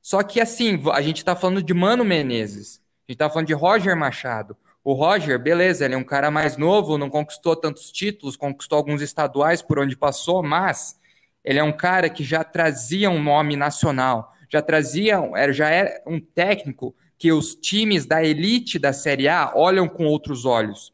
Só 0.00 0.22
que 0.22 0.40
assim, 0.40 0.82
a 0.92 1.00
gente 1.00 1.18
está 1.18 1.36
falando 1.36 1.62
de 1.62 1.74
Mano 1.74 2.04
Menezes. 2.04 2.80
A 3.06 3.12
gente 3.12 3.16
está 3.16 3.28
falando 3.28 3.46
de 3.46 3.54
Roger 3.54 3.96
Machado. 3.96 4.56
O 4.84 4.94
Roger, 4.94 5.38
beleza, 5.38 5.84
ele 5.84 5.94
é 5.94 5.96
um 5.96 6.02
cara 6.02 6.28
mais 6.28 6.56
novo, 6.56 6.98
não 6.98 7.08
conquistou 7.08 7.54
tantos 7.54 7.92
títulos, 7.92 8.36
conquistou 8.36 8.76
alguns 8.76 9.00
estaduais 9.00 9.62
por 9.62 9.78
onde 9.78 9.96
passou, 9.96 10.42
mas 10.42 10.98
ele 11.44 11.60
é 11.60 11.62
um 11.62 11.72
cara 11.72 12.10
que 12.10 12.24
já 12.24 12.42
trazia 12.42 13.08
um 13.08 13.22
nome 13.22 13.54
nacional, 13.54 14.32
já 14.50 14.60
trazia, 14.60 15.20
já 15.52 15.68
era 15.68 16.02
um 16.04 16.20
técnico 16.20 16.94
que 17.16 17.30
os 17.30 17.54
times 17.54 18.06
da 18.06 18.24
elite 18.24 18.76
da 18.76 18.92
Série 18.92 19.28
A 19.28 19.52
olham 19.54 19.88
com 19.88 20.04
outros 20.04 20.44
olhos. 20.44 20.92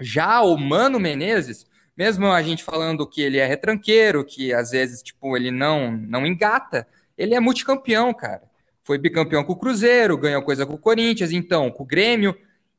Já 0.00 0.40
o 0.40 0.56
Mano 0.56 0.98
Menezes, 0.98 1.66
mesmo 1.94 2.26
a 2.26 2.42
gente 2.42 2.64
falando 2.64 3.06
que 3.06 3.20
ele 3.20 3.36
é 3.36 3.46
retranqueiro, 3.46 4.24
que 4.24 4.54
às 4.54 4.70
vezes 4.70 5.02
tipo 5.02 5.36
ele 5.36 5.50
não 5.50 5.90
não 5.92 6.26
engata, 6.26 6.88
ele 7.16 7.34
é 7.34 7.40
multicampeão, 7.40 8.14
cara. 8.14 8.42
Foi 8.82 8.96
bicampeão 8.96 9.44
com 9.44 9.52
o 9.52 9.58
Cruzeiro, 9.58 10.16
ganhou 10.16 10.40
coisa 10.42 10.64
com 10.64 10.74
o 10.74 10.78
Corinthians, 10.78 11.32
então 11.32 11.70
com 11.70 11.82
o 11.82 11.86
Grêmio, 11.86 12.34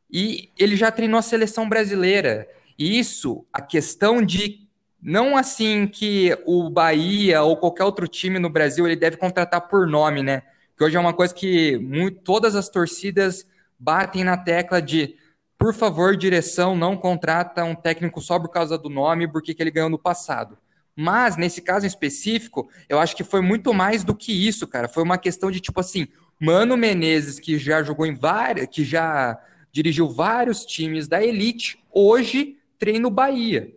e 0.10 0.50
ele 0.58 0.76
já 0.76 0.92
treinou 0.92 1.20
a 1.20 1.24
seleção 1.24 1.68
brasileira. 1.68 2.48
E 2.78 2.98
isso, 2.98 3.46
a 3.52 3.62
questão 3.62 4.22
de 4.22 4.68
não 5.02 5.38
assim 5.38 5.88
que 5.88 6.38
o 6.46 6.70
Bahia 6.70 7.42
ou 7.44 7.58
qualquer 7.58 7.84
outro 7.84 8.08
time 8.08 8.40
no 8.40 8.50
Brasil 8.50 8.86
ele 8.86 8.96
deve 8.96 9.18
contratar 9.18 9.68
por 9.68 9.88
nome, 9.88 10.24
né? 10.24 10.44
Que 10.78 10.84
hoje 10.84 10.96
é 10.96 11.00
uma 11.00 11.14
coisa 11.14 11.34
que 11.34 11.78
muito, 11.78 12.20
todas 12.22 12.56
as 12.56 12.70
torcidas 12.70 13.46
batem 13.80 14.24
na 14.24 14.38
tecla 14.38 14.82
de 14.82 15.16
por 15.58 15.74
favor, 15.74 16.16
direção, 16.16 16.78
não 16.78 16.96
contrata 16.96 17.64
um 17.64 17.74
técnico 17.74 18.22
só 18.22 18.40
por 18.40 18.50
causa 18.50 18.78
do 18.78 18.90
nome, 18.90 19.28
porque 19.28 19.56
que 19.56 19.64
ele 19.64 19.72
ganhou 19.72 19.90
no 19.90 19.98
passado. 19.98 20.58
Mas, 20.96 21.36
nesse 21.36 21.62
caso 21.62 21.86
em 21.86 21.88
específico, 21.88 22.70
eu 22.88 23.00
acho 23.00 23.16
que 23.16 23.24
foi 23.24 23.42
muito 23.42 23.74
mais 23.74 24.04
do 24.04 24.16
que 24.16 24.32
isso, 24.32 24.68
cara. 24.68 24.88
Foi 24.88 25.04
uma 25.04 25.18
questão 25.18 25.50
de, 25.50 25.60
tipo 25.60 25.80
assim, 25.80 26.08
Mano 26.40 26.78
Menezes, 26.78 27.40
que 27.40 27.58
já 27.58 27.82
jogou 27.82 28.06
em 28.06 28.14
várias, 28.14 28.68
que 28.68 28.84
já 28.84 29.40
dirigiu 29.78 30.10
vários 30.10 30.66
times 30.66 31.08
da 31.08 31.24
elite, 31.24 31.78
hoje 31.94 32.58
treina 32.80 33.08
o 33.08 33.12
Bahia. 33.12 33.72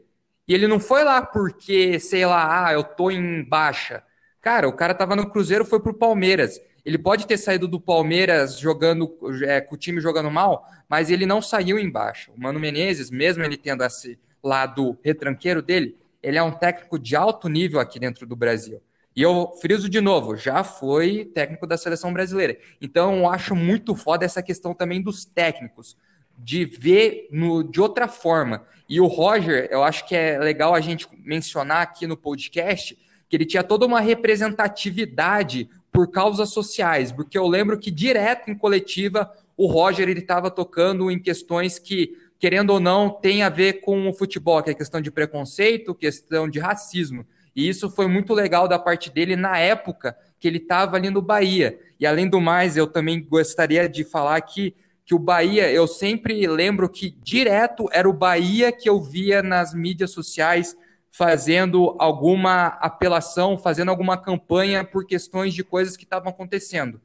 E 0.48 0.54
ele 0.54 0.66
não 0.66 0.80
foi 0.80 1.04
lá 1.04 1.20
porque, 1.20 2.00
sei 2.00 2.24
lá, 2.24 2.66
ah, 2.66 2.72
eu 2.72 2.82
tô 2.82 3.10
em 3.10 3.44
baixa. 3.44 4.02
Cara, 4.40 4.66
o 4.66 4.72
cara 4.72 4.94
tava 4.94 5.14
no 5.14 5.28
Cruzeiro, 5.28 5.62
foi 5.62 5.78
pro 5.78 5.92
Palmeiras. 5.92 6.58
Ele 6.86 6.96
pode 6.96 7.26
ter 7.26 7.36
saído 7.36 7.68
do 7.68 7.78
Palmeiras 7.78 8.58
jogando 8.58 9.14
é, 9.42 9.60
com 9.60 9.74
o 9.74 9.78
time 9.78 10.00
jogando 10.00 10.30
mal, 10.30 10.66
mas 10.88 11.10
ele 11.10 11.26
não 11.26 11.42
saiu 11.42 11.78
em 11.78 11.90
baixa. 11.90 12.32
O 12.34 12.40
Mano 12.40 12.58
Menezes, 12.58 13.10
mesmo 13.10 13.44
ele 13.44 13.58
tendo 13.58 13.84
esse 13.84 14.18
lado 14.42 14.98
retranqueiro 15.04 15.60
dele, 15.60 15.98
ele 16.22 16.38
é 16.38 16.42
um 16.42 16.50
técnico 16.50 16.98
de 16.98 17.14
alto 17.14 17.46
nível 17.46 17.78
aqui 17.78 18.00
dentro 18.00 18.26
do 18.26 18.34
Brasil. 18.34 18.80
E 19.20 19.22
eu 19.22 19.52
friso 19.60 19.86
de 19.86 20.00
novo, 20.00 20.34
já 20.34 20.64
foi 20.64 21.26
técnico 21.26 21.66
da 21.66 21.76
seleção 21.76 22.10
brasileira. 22.10 22.56
Então 22.80 23.18
eu 23.18 23.28
acho 23.28 23.54
muito 23.54 23.94
foda 23.94 24.24
essa 24.24 24.42
questão 24.42 24.72
também 24.72 25.02
dos 25.02 25.26
técnicos 25.26 25.94
de 26.38 26.64
ver 26.64 27.28
no, 27.30 27.62
de 27.62 27.82
outra 27.82 28.08
forma. 28.08 28.64
E 28.88 28.98
o 28.98 29.06
Roger, 29.06 29.68
eu 29.70 29.84
acho 29.84 30.08
que 30.08 30.16
é 30.16 30.38
legal 30.38 30.74
a 30.74 30.80
gente 30.80 31.06
mencionar 31.22 31.82
aqui 31.82 32.06
no 32.06 32.16
podcast 32.16 32.98
que 33.28 33.36
ele 33.36 33.44
tinha 33.44 33.62
toda 33.62 33.84
uma 33.84 34.00
representatividade 34.00 35.68
por 35.92 36.10
causas 36.10 36.48
sociais, 36.48 37.12
porque 37.12 37.36
eu 37.36 37.46
lembro 37.46 37.78
que 37.78 37.90
direto 37.90 38.50
em 38.50 38.54
coletiva 38.56 39.30
o 39.54 39.66
Roger 39.66 40.08
ele 40.08 40.20
estava 40.20 40.50
tocando 40.50 41.10
em 41.10 41.18
questões 41.18 41.78
que, 41.78 42.16
querendo 42.38 42.70
ou 42.70 42.80
não, 42.80 43.10
tem 43.10 43.42
a 43.42 43.50
ver 43.50 43.82
com 43.82 44.08
o 44.08 44.14
futebol, 44.14 44.62
que 44.62 44.70
é 44.70 44.74
questão 44.74 44.98
de 44.98 45.10
preconceito, 45.10 45.94
questão 45.94 46.48
de 46.48 46.58
racismo. 46.58 47.26
E 47.54 47.68
isso 47.68 47.90
foi 47.90 48.06
muito 48.06 48.32
legal 48.32 48.68
da 48.68 48.78
parte 48.78 49.10
dele 49.10 49.36
na 49.36 49.58
época 49.58 50.16
que 50.38 50.48
ele 50.48 50.58
estava 50.58 50.96
ali 50.96 51.10
no 51.10 51.20
Bahia. 51.20 51.78
E 51.98 52.06
além 52.06 52.28
do 52.28 52.40
mais, 52.40 52.76
eu 52.76 52.86
também 52.86 53.22
gostaria 53.22 53.88
de 53.88 54.04
falar 54.04 54.40
que 54.40 54.74
que 55.10 55.14
o 55.14 55.18
Bahia, 55.18 55.68
eu 55.72 55.88
sempre 55.88 56.46
lembro 56.46 56.88
que 56.88 57.10
direto 57.10 57.88
era 57.90 58.08
o 58.08 58.12
Bahia 58.12 58.70
que 58.70 58.88
eu 58.88 59.00
via 59.02 59.42
nas 59.42 59.74
mídias 59.74 60.12
sociais 60.12 60.76
fazendo 61.10 61.96
alguma 61.98 62.68
apelação, 62.80 63.58
fazendo 63.58 63.88
alguma 63.88 64.16
campanha 64.16 64.84
por 64.84 65.04
questões 65.04 65.52
de 65.52 65.64
coisas 65.64 65.96
que 65.96 66.04
estavam 66.04 66.30
acontecendo. 66.30 67.00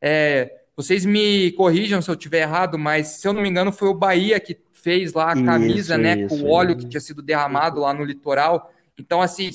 É, 0.00 0.60
vocês 0.74 1.04
me 1.04 1.52
corrijam 1.52 2.00
se 2.00 2.10
eu 2.10 2.14
estiver 2.14 2.40
errado, 2.40 2.78
mas 2.78 3.08
se 3.08 3.28
eu 3.28 3.34
não 3.34 3.42
me 3.42 3.50
engano 3.50 3.70
foi 3.70 3.88
o 3.88 3.94
Bahia 3.94 4.40
que 4.40 4.58
fez 4.72 5.12
lá 5.12 5.32
a 5.32 5.44
camisa, 5.44 5.94
isso, 5.96 6.02
né, 6.02 6.18
isso, 6.18 6.28
com 6.28 6.48
o 6.48 6.50
óleo 6.50 6.74
que 6.74 6.88
tinha 6.88 7.00
sido 7.02 7.20
derramado 7.20 7.80
lá 7.80 7.92
no 7.92 8.04
litoral. 8.04 8.72
Então, 8.98 9.20
assim, 9.20 9.50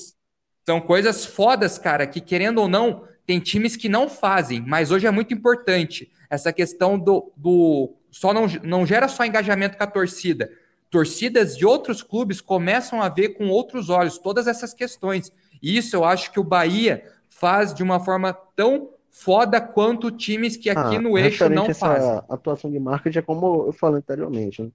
são 0.65 0.82
coisas 0.82 1.25
fodas, 1.25 1.78
cara, 1.78 2.08
que 2.08 2.19
querendo 2.19 2.60
ou 2.60 2.67
não, 2.67 3.04
tem 3.25 3.39
times 3.39 3.75
que 3.75 3.88
não 3.88 4.10
fazem, 4.10 4.62
mas 4.65 4.91
hoje 4.91 5.06
é 5.06 5.12
muito 5.12 5.34
importante 5.34 6.12
essa 6.30 6.51
questão 6.51 6.97
do, 6.97 7.32
do 7.36 7.93
só 8.12 8.34
não, 8.34 8.47
não 8.63 8.86
gera 8.86 9.08
só 9.08 9.23
engajamento 9.25 9.78
com 9.78 9.84
a 9.84 9.88
torcida. 9.88 10.49
Torcidas 10.89 11.58
de 11.58 11.65
outros 11.65 12.01
clubes 12.01 12.41
começam 12.41 13.01
a 13.01 13.10
ver 13.10 13.30
com 13.30 13.49
outros 13.49 13.89
olhos 13.89 14.17
todas 14.17 14.47
essas 14.47 14.73
questões. 14.73 15.32
E 15.62 15.78
isso 15.78 15.95
eu 15.95 16.04
acho 16.04 16.32
que 16.32 16.39
o 16.39 16.43
Bahia 16.43 17.04
faz 17.30 17.73
de 17.73 17.84
uma 17.84 17.99
forma 17.99 18.34
tão 18.56 18.89
foda 19.10 19.62
quanto 19.62 20.12
times 20.12 20.58
que 20.58 20.69
aqui 20.69 20.95
ah, 20.95 21.01
no 21.01 21.17
eixo 21.17 21.49
não 21.49 21.73
fazem. 21.73 22.10
A 22.10 22.34
atuação 22.34 22.71
de 22.71 22.80
marketing 22.80 23.19
é 23.19 23.21
como 23.21 23.65
eu 23.67 23.73
falei 23.73 23.99
anteriormente. 23.99 24.63
Né? 24.63 24.69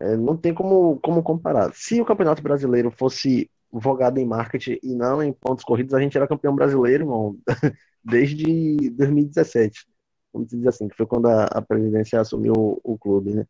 É, 0.00 0.16
não 0.16 0.36
tem 0.36 0.54
como, 0.54 0.98
como 1.02 1.22
comparar. 1.22 1.72
Se 1.74 2.00
o 2.00 2.04
Campeonato 2.04 2.42
Brasileiro 2.42 2.90
fosse 2.90 3.50
vogado 3.72 4.18
em 4.18 4.24
marketing 4.24 4.78
e 4.82 4.94
não 4.94 5.22
em 5.22 5.32
pontos 5.32 5.64
corridos, 5.64 5.94
a 5.94 6.00
gente 6.00 6.16
era 6.16 6.26
campeão 6.26 6.54
brasileiro, 6.54 7.04
irmão, 7.04 7.36
desde 8.04 8.90
2017. 8.90 9.86
Vamos 10.32 10.48
dizer 10.48 10.68
assim, 10.68 10.88
que 10.88 10.96
foi 10.96 11.06
quando 11.06 11.26
a, 11.26 11.44
a 11.44 11.62
presidência 11.62 12.20
assumiu 12.20 12.52
o, 12.56 12.80
o 12.82 12.98
clube, 12.98 13.34
né? 13.34 13.46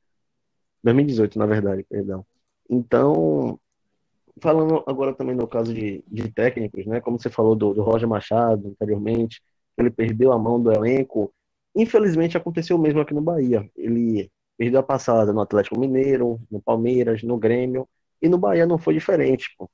2018, 0.83 1.39
na 1.39 1.47
verdade, 1.47 1.85
perdão. 1.89 2.25
Então, 2.69 3.59
falando 4.41 4.83
agora 4.87 5.15
também 5.15 5.35
no 5.35 5.47
caso 5.47 5.73
de, 5.75 6.03
de 6.09 6.31
técnicos, 6.31 6.87
né? 6.87 7.01
Como 7.01 7.19
você 7.21 7.31
falou 7.31 7.55
do, 7.55 7.75
do 7.75 7.83
Roger 7.83 8.09
Machado 8.09 8.69
anteriormente, 8.69 9.43
ele 9.79 9.91
perdeu 9.91 10.33
a 10.33 10.39
mão 10.39 10.61
do 10.61 10.73
elenco. 10.73 11.33
Infelizmente 11.75 12.37
aconteceu 12.37 12.77
o 12.77 12.81
mesmo 12.81 13.01
aqui 13.01 13.15
no 13.15 13.21
Bahia. 13.21 13.69
Ele 13.77 14.31
perdeu 14.57 14.81
a 14.81 14.83
passada 14.83 15.33
no 15.33 15.41
Atlético 15.41 15.79
Mineiro, 15.79 16.41
no 16.51 16.61
Palmeiras, 16.61 17.23
no 17.23 17.39
Grêmio, 17.39 17.89
e 18.21 18.29
no 18.29 18.39
Bahia 18.39 18.67
não 18.67 18.79
foi 18.79 18.95
diferente, 18.95 19.55
pô. 19.57 19.71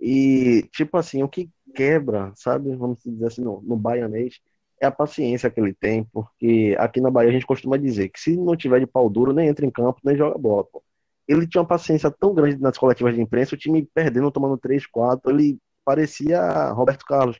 E, 0.00 0.62
tipo 0.72 0.96
assim, 0.96 1.22
o 1.22 1.28
que 1.28 1.50
quebra, 1.74 2.32
sabe, 2.36 2.74
vamos 2.74 3.00
dizer 3.04 3.26
assim, 3.26 3.42
no, 3.42 3.60
no 3.62 3.76
baianês, 3.76 4.40
é 4.80 4.86
a 4.86 4.90
paciência 4.90 5.50
que 5.50 5.60
ele 5.60 5.74
tem, 5.74 6.04
porque 6.04 6.74
aqui 6.78 7.00
na 7.00 7.10
Bahia 7.10 7.28
a 7.30 7.32
gente 7.32 7.46
costuma 7.46 7.76
dizer 7.76 8.08
que 8.08 8.18
se 8.18 8.36
não 8.36 8.56
tiver 8.56 8.80
de 8.80 8.86
pau 8.86 9.10
duro, 9.10 9.32
nem 9.32 9.48
entra 9.48 9.66
em 9.66 9.70
campo, 9.70 10.00
nem 10.02 10.16
joga 10.16 10.38
bola, 10.38 10.64
pô. 10.64 10.82
Ele 11.28 11.46
tinha 11.46 11.60
uma 11.60 11.68
paciência 11.68 12.10
tão 12.10 12.34
grande 12.34 12.58
nas 12.60 12.78
coletivas 12.78 13.14
de 13.14 13.20
imprensa, 13.20 13.54
o 13.54 13.58
time 13.58 13.86
perdendo, 13.94 14.30
tomando 14.30 14.56
3, 14.58 14.86
4, 14.86 15.30
ele 15.30 15.58
parecia 15.84 16.70
Roberto 16.72 17.04
Carlos 17.04 17.38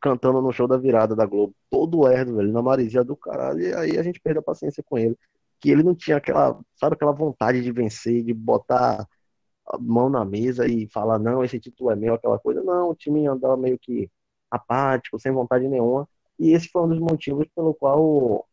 cantando 0.00 0.42
no 0.42 0.52
show 0.52 0.66
da 0.66 0.76
virada 0.76 1.14
da 1.14 1.24
Globo, 1.24 1.54
todo 1.70 2.02
lerdo, 2.02 2.36
velho, 2.36 2.52
na 2.52 2.62
marisia 2.62 3.04
do 3.04 3.16
caralho, 3.16 3.60
e 3.60 3.74
aí 3.74 3.98
a 3.98 4.02
gente 4.02 4.20
perdeu 4.20 4.40
a 4.40 4.44
paciência 4.44 4.82
com 4.84 4.98
ele, 4.98 5.16
que 5.60 5.70
ele 5.70 5.82
não 5.82 5.94
tinha 5.94 6.16
aquela, 6.16 6.58
sabe, 6.74 6.94
aquela 6.94 7.12
vontade 7.12 7.62
de 7.62 7.70
vencer, 7.72 8.24
de 8.24 8.34
botar 8.34 9.06
mão 9.80 10.08
na 10.08 10.24
mesa 10.24 10.66
e 10.66 10.88
falar, 10.88 11.18
não, 11.18 11.44
esse 11.44 11.58
título 11.60 11.90
é 11.90 11.96
meu, 11.96 12.14
aquela 12.14 12.38
coisa, 12.38 12.62
não, 12.62 12.90
o 12.90 12.94
time 12.94 13.26
andava 13.26 13.56
meio 13.56 13.78
que 13.78 14.10
apático, 14.50 15.18
sem 15.18 15.32
vontade 15.32 15.68
nenhuma, 15.68 16.08
e 16.38 16.52
esse 16.52 16.68
foi 16.68 16.82
um 16.82 16.88
dos 16.88 16.98
motivos 17.00 17.46
pelo 17.54 17.74
qual 17.74 18.46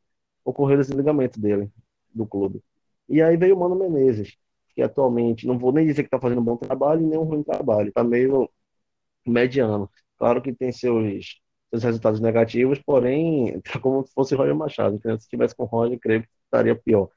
ocorreu 0.45 0.80
esse 0.82 0.93
ligamento 0.93 1.39
dele, 1.39 1.72
do 2.13 2.26
clube. 2.26 2.63
E 3.08 3.22
aí 3.22 3.38
veio 3.38 3.56
o 3.56 3.60
Mano 3.60 3.76
Menezes, 3.76 4.38
que 4.76 4.82
atualmente, 4.82 5.48
não 5.48 5.58
vou 5.58 5.72
nem 5.74 5.86
dizer 5.86 6.04
que 6.04 6.08
está 6.08 6.19
fazendo 6.19 6.41
um 6.41 6.43
bom 6.43 6.58
trabalho, 6.58 7.02
nem 7.06 7.17
um 7.19 7.24
ruim 7.24 7.43
trabalho, 7.43 7.89
está 7.89 8.04
meio 8.04 8.50
mediano. 9.26 9.89
Claro 10.17 10.41
que 10.41 10.54
tem 10.54 10.72
seus, 10.72 11.41
seus 11.69 11.84
resultados 11.84 12.19
negativos, 12.19 12.80
porém, 12.80 13.60
tá 13.63 13.80
como 13.80 14.06
se 14.06 14.13
fosse 14.13 14.36
Roger 14.36 14.56
Machado. 14.56 15.00
Se 15.19 15.30
tivesse 15.30 15.56
com 15.56 15.63
o 15.63 15.67
Roger, 15.67 16.00
creio 16.00 16.24
que 16.24 16.30
estaria 16.45 16.76
pior. 16.76 17.10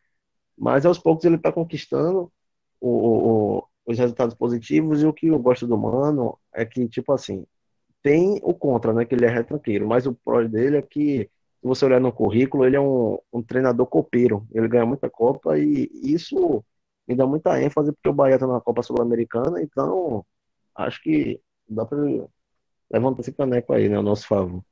Mas 0.57 0.87
aos 0.87 0.99
poucos 0.99 1.25
ele 1.25 1.37
está 1.37 1.53
conquistando 1.53 2.33
o, 2.81 3.59
o, 3.59 3.69
os 3.93 3.99
resultados 3.99 4.35
positivos 4.35 5.03
e 5.03 5.07
o 5.07 5.13
que 5.13 5.29
eu 5.29 5.39
gosto 5.39 5.67
do 5.67 5.77
Mano 5.77 6.39
é 6.55 6.65
que, 6.65 6.89
tipo 6.89 7.13
assim, 7.13 7.45
tem 8.03 8.41
o 8.43 8.55
contra, 8.55 8.93
né? 8.93 9.05
Que 9.05 9.15
ele 9.15 9.27
é 9.27 9.29
retranqueiro, 9.29 9.87
mas 9.87 10.07
o 10.07 10.15
pró 10.15 10.43
dele 10.43 10.79
é 10.79 10.83
que, 10.83 11.31
se 11.61 11.67
você 11.67 11.85
olhar 11.85 12.01
no 12.01 12.13
currículo, 12.13 12.65
ele 12.65 12.77
é 12.77 12.81
um, 12.81 13.19
um 13.33 13.43
treinador 13.43 13.87
copeiro. 13.87 14.47
Ele 14.53 14.69
ganha 14.69 14.85
muita 14.87 15.09
Copa 15.09 15.59
e 15.59 15.89
isso 16.03 16.65
me 17.07 17.15
dá 17.15 17.27
muita 17.27 17.61
ênfase 17.63 17.93
porque 17.93 18.09
o 18.09 18.13
Bahia 18.13 18.35
está 18.35 18.47
na 18.47 18.61
Copa 18.61 18.83
Sul-Americana, 18.83 19.61
então 19.63 20.25
acho 20.75 21.03
que 21.03 21.41
dá 21.69 21.85
para 21.85 21.99
levanta 22.91 23.21
esse 23.21 23.33
caneco 23.33 23.73
aí, 23.73 23.89
né, 23.89 23.97
ao 23.97 24.03
nosso 24.03 24.27
favor. 24.27 24.63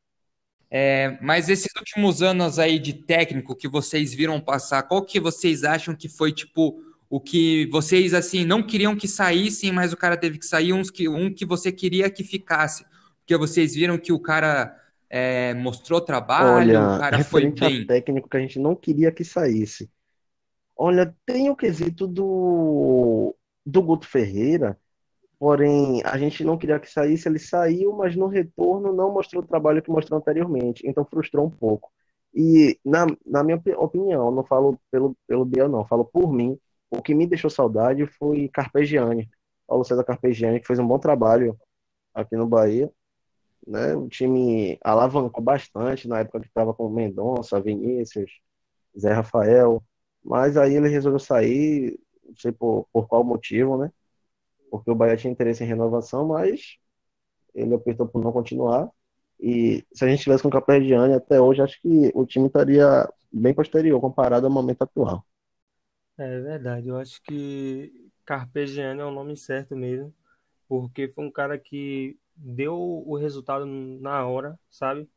É, 0.71 1.19
mas 1.21 1.49
esses 1.49 1.75
últimos 1.77 2.23
anos 2.23 2.59
aí 2.59 2.79
de 2.79 2.93
técnico 2.93 3.57
que 3.57 3.67
vocês 3.67 4.15
viram 4.15 4.41
passar, 4.41 4.83
qual 4.85 5.05
que 5.05 5.19
vocês 5.19 5.65
acham 5.65 5.97
que 5.97 6.09
foi, 6.09 6.33
tipo, 6.33 6.81
o 7.11 7.21
que 7.21 7.67
vocês, 7.67 8.15
assim, 8.15 8.45
não 8.45 8.63
queriam 8.63 8.97
que 8.97 9.09
saíssem, 9.09 9.73
mas 9.73 9.93
o 9.93 9.97
cara 9.97 10.17
teve 10.17 10.39
que 10.39 10.47
sair, 10.47 10.73
uns 10.73 10.91
que, 10.91 11.09
um 11.09 11.35
que 11.35 11.45
você 11.45 11.73
queria 11.73 12.09
que 12.09 12.23
ficasse? 12.23 12.85
Porque 13.19 13.37
vocês 13.37 13.75
viram 13.75 13.99
que 13.99 14.13
o 14.13 14.21
cara 14.21 14.81
é, 15.11 15.53
mostrou 15.55 16.01
trabalho, 16.01 16.79
Olha, 16.79 16.97
o 16.97 16.99
cara 17.01 17.25
foi 17.25 17.51
bem. 17.51 17.85
técnico 17.85 18.29
que 18.29 18.37
a 18.37 18.41
gente 18.41 18.61
não 18.61 18.77
queria 18.77 19.11
que 19.11 19.25
saísse. 19.25 19.91
Olha, 20.77 21.15
tem 21.27 21.51
o 21.51 21.57
quesito 21.57 22.07
do, 22.07 23.35
do 23.67 23.83
Guto 23.83 24.07
Ferreira, 24.07 24.79
Porém, 25.41 26.03
a 26.05 26.19
gente 26.19 26.45
não 26.45 26.59
queria 26.59 26.79
que 26.79 26.91
saísse, 26.93 27.27
ele 27.27 27.39
saiu, 27.39 27.95
mas 27.95 28.15
no 28.15 28.27
retorno 28.27 28.93
não 28.93 29.11
mostrou 29.11 29.43
o 29.43 29.47
trabalho 29.47 29.81
que 29.81 29.91
mostrou 29.91 30.19
anteriormente, 30.19 30.87
então 30.87 31.03
frustrou 31.03 31.47
um 31.47 31.51
pouco. 31.51 31.91
E, 32.35 32.79
na, 32.85 33.07
na 33.25 33.43
minha 33.43 33.59
opinião, 33.79 34.31
não 34.31 34.45
falo 34.45 34.79
pelo, 34.91 35.17
pelo 35.27 35.47
Biel, 35.47 35.67
não, 35.67 35.83
falo 35.87 36.05
por 36.05 36.31
mim, 36.31 36.59
o 36.91 37.03
que 37.03 37.15
me 37.15 37.27
deixou 37.27 37.51
saudade 37.51 38.07
foi 38.07 38.49
Carpegiani, 38.49 39.31
Paulo 39.67 39.85
César 39.85 40.05
Carpegiani, 40.05 40.61
que 40.61 40.67
fez 40.67 40.79
um 40.79 40.87
bom 40.87 40.99
trabalho 40.99 41.59
aqui 42.15 42.37
no 42.37 42.47
Bahia. 42.47 42.91
Né? 43.67 43.95
O 43.95 44.09
time 44.09 44.79
alavancou 44.83 45.43
bastante 45.43 46.09
na 46.09 46.21
época 46.21 46.41
que 46.41 46.49
estava 46.49 46.75
com 46.75 46.89
Mendonça, 46.89 47.61
Vinícius, 47.61 48.31
Zé 48.99 49.13
Rafael, 49.13 49.83
mas 50.25 50.57
aí 50.57 50.75
ele 50.75 50.89
resolveu 50.89 51.21
sair, 51.21 51.99
não 52.25 52.37
sei 52.37 52.53
por, 52.53 52.89
por 52.93 53.07
qual 53.09 53.23
motivo, 53.25 53.79
né? 53.79 53.93
porque 54.71 54.91
o 54.91 54.95
Bahia 54.95 55.17
tinha 55.17 55.33
interesse 55.33 55.65
em 55.65 55.67
renovação, 55.67 56.27
mas 56.27 56.77
ele 57.55 57.75
optou 57.75 58.07
por 58.07 58.23
não 58.23 58.33
continuar. 58.33 58.91
E 59.39 59.85
se 59.93 60.05
a 60.05 60.09
gente 60.09 60.23
tivesse 60.23 60.43
com 60.43 60.49
o 60.49 60.53
Caperdiani 60.53 61.15
até 61.15 61.41
hoje, 61.41 61.63
acho 61.63 61.81
que 61.81 62.11
o 62.15 62.25
time 62.27 62.47
estaria 62.47 63.09
bem 63.33 63.55
posterior 63.55 64.01
comparado 64.01 64.47
ao 64.47 64.53
momento 64.53 64.83
atual. 64.83 65.25
É 66.21 66.41
verdade, 66.41 66.89
eu 66.89 66.99
acho 66.99 67.23
que 67.23 68.11
Carpegiani 68.27 69.01
é 69.01 69.05
o 69.05 69.11
nome 69.11 69.37
certo 69.37 69.75
mesmo, 69.75 70.15
porque 70.69 71.09
foi 71.09 71.25
um 71.25 71.31
cara 71.31 71.59
que 71.59 72.19
deu 72.37 72.75
o 72.77 73.17
resultado 73.17 73.67
na 73.67 74.27
hora, 74.27 74.59
sabe? 74.71 75.09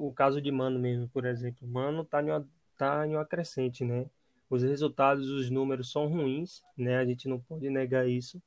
O 0.00 0.12
caso 0.12 0.42
de 0.42 0.50
Mano 0.50 0.78
mesmo, 0.80 1.08
por 1.08 1.24
exemplo. 1.26 1.66
Mano 1.68 2.04
tá 2.04 2.22
em 2.22 2.26
uma, 2.30 2.48
tá 2.76 3.06
em 3.06 3.14
uma 3.14 3.24
crescente, 3.24 3.84
né? 3.84 4.06
Os 4.50 4.62
resultados, 4.64 5.30
os 5.30 5.50
números 5.50 5.92
são 5.92 6.08
ruins, 6.08 6.62
né? 6.76 6.98
A 6.98 7.04
gente 7.06 7.28
não 7.28 7.40
pode 7.40 7.70
negar 7.70 8.08
isso 8.08 8.42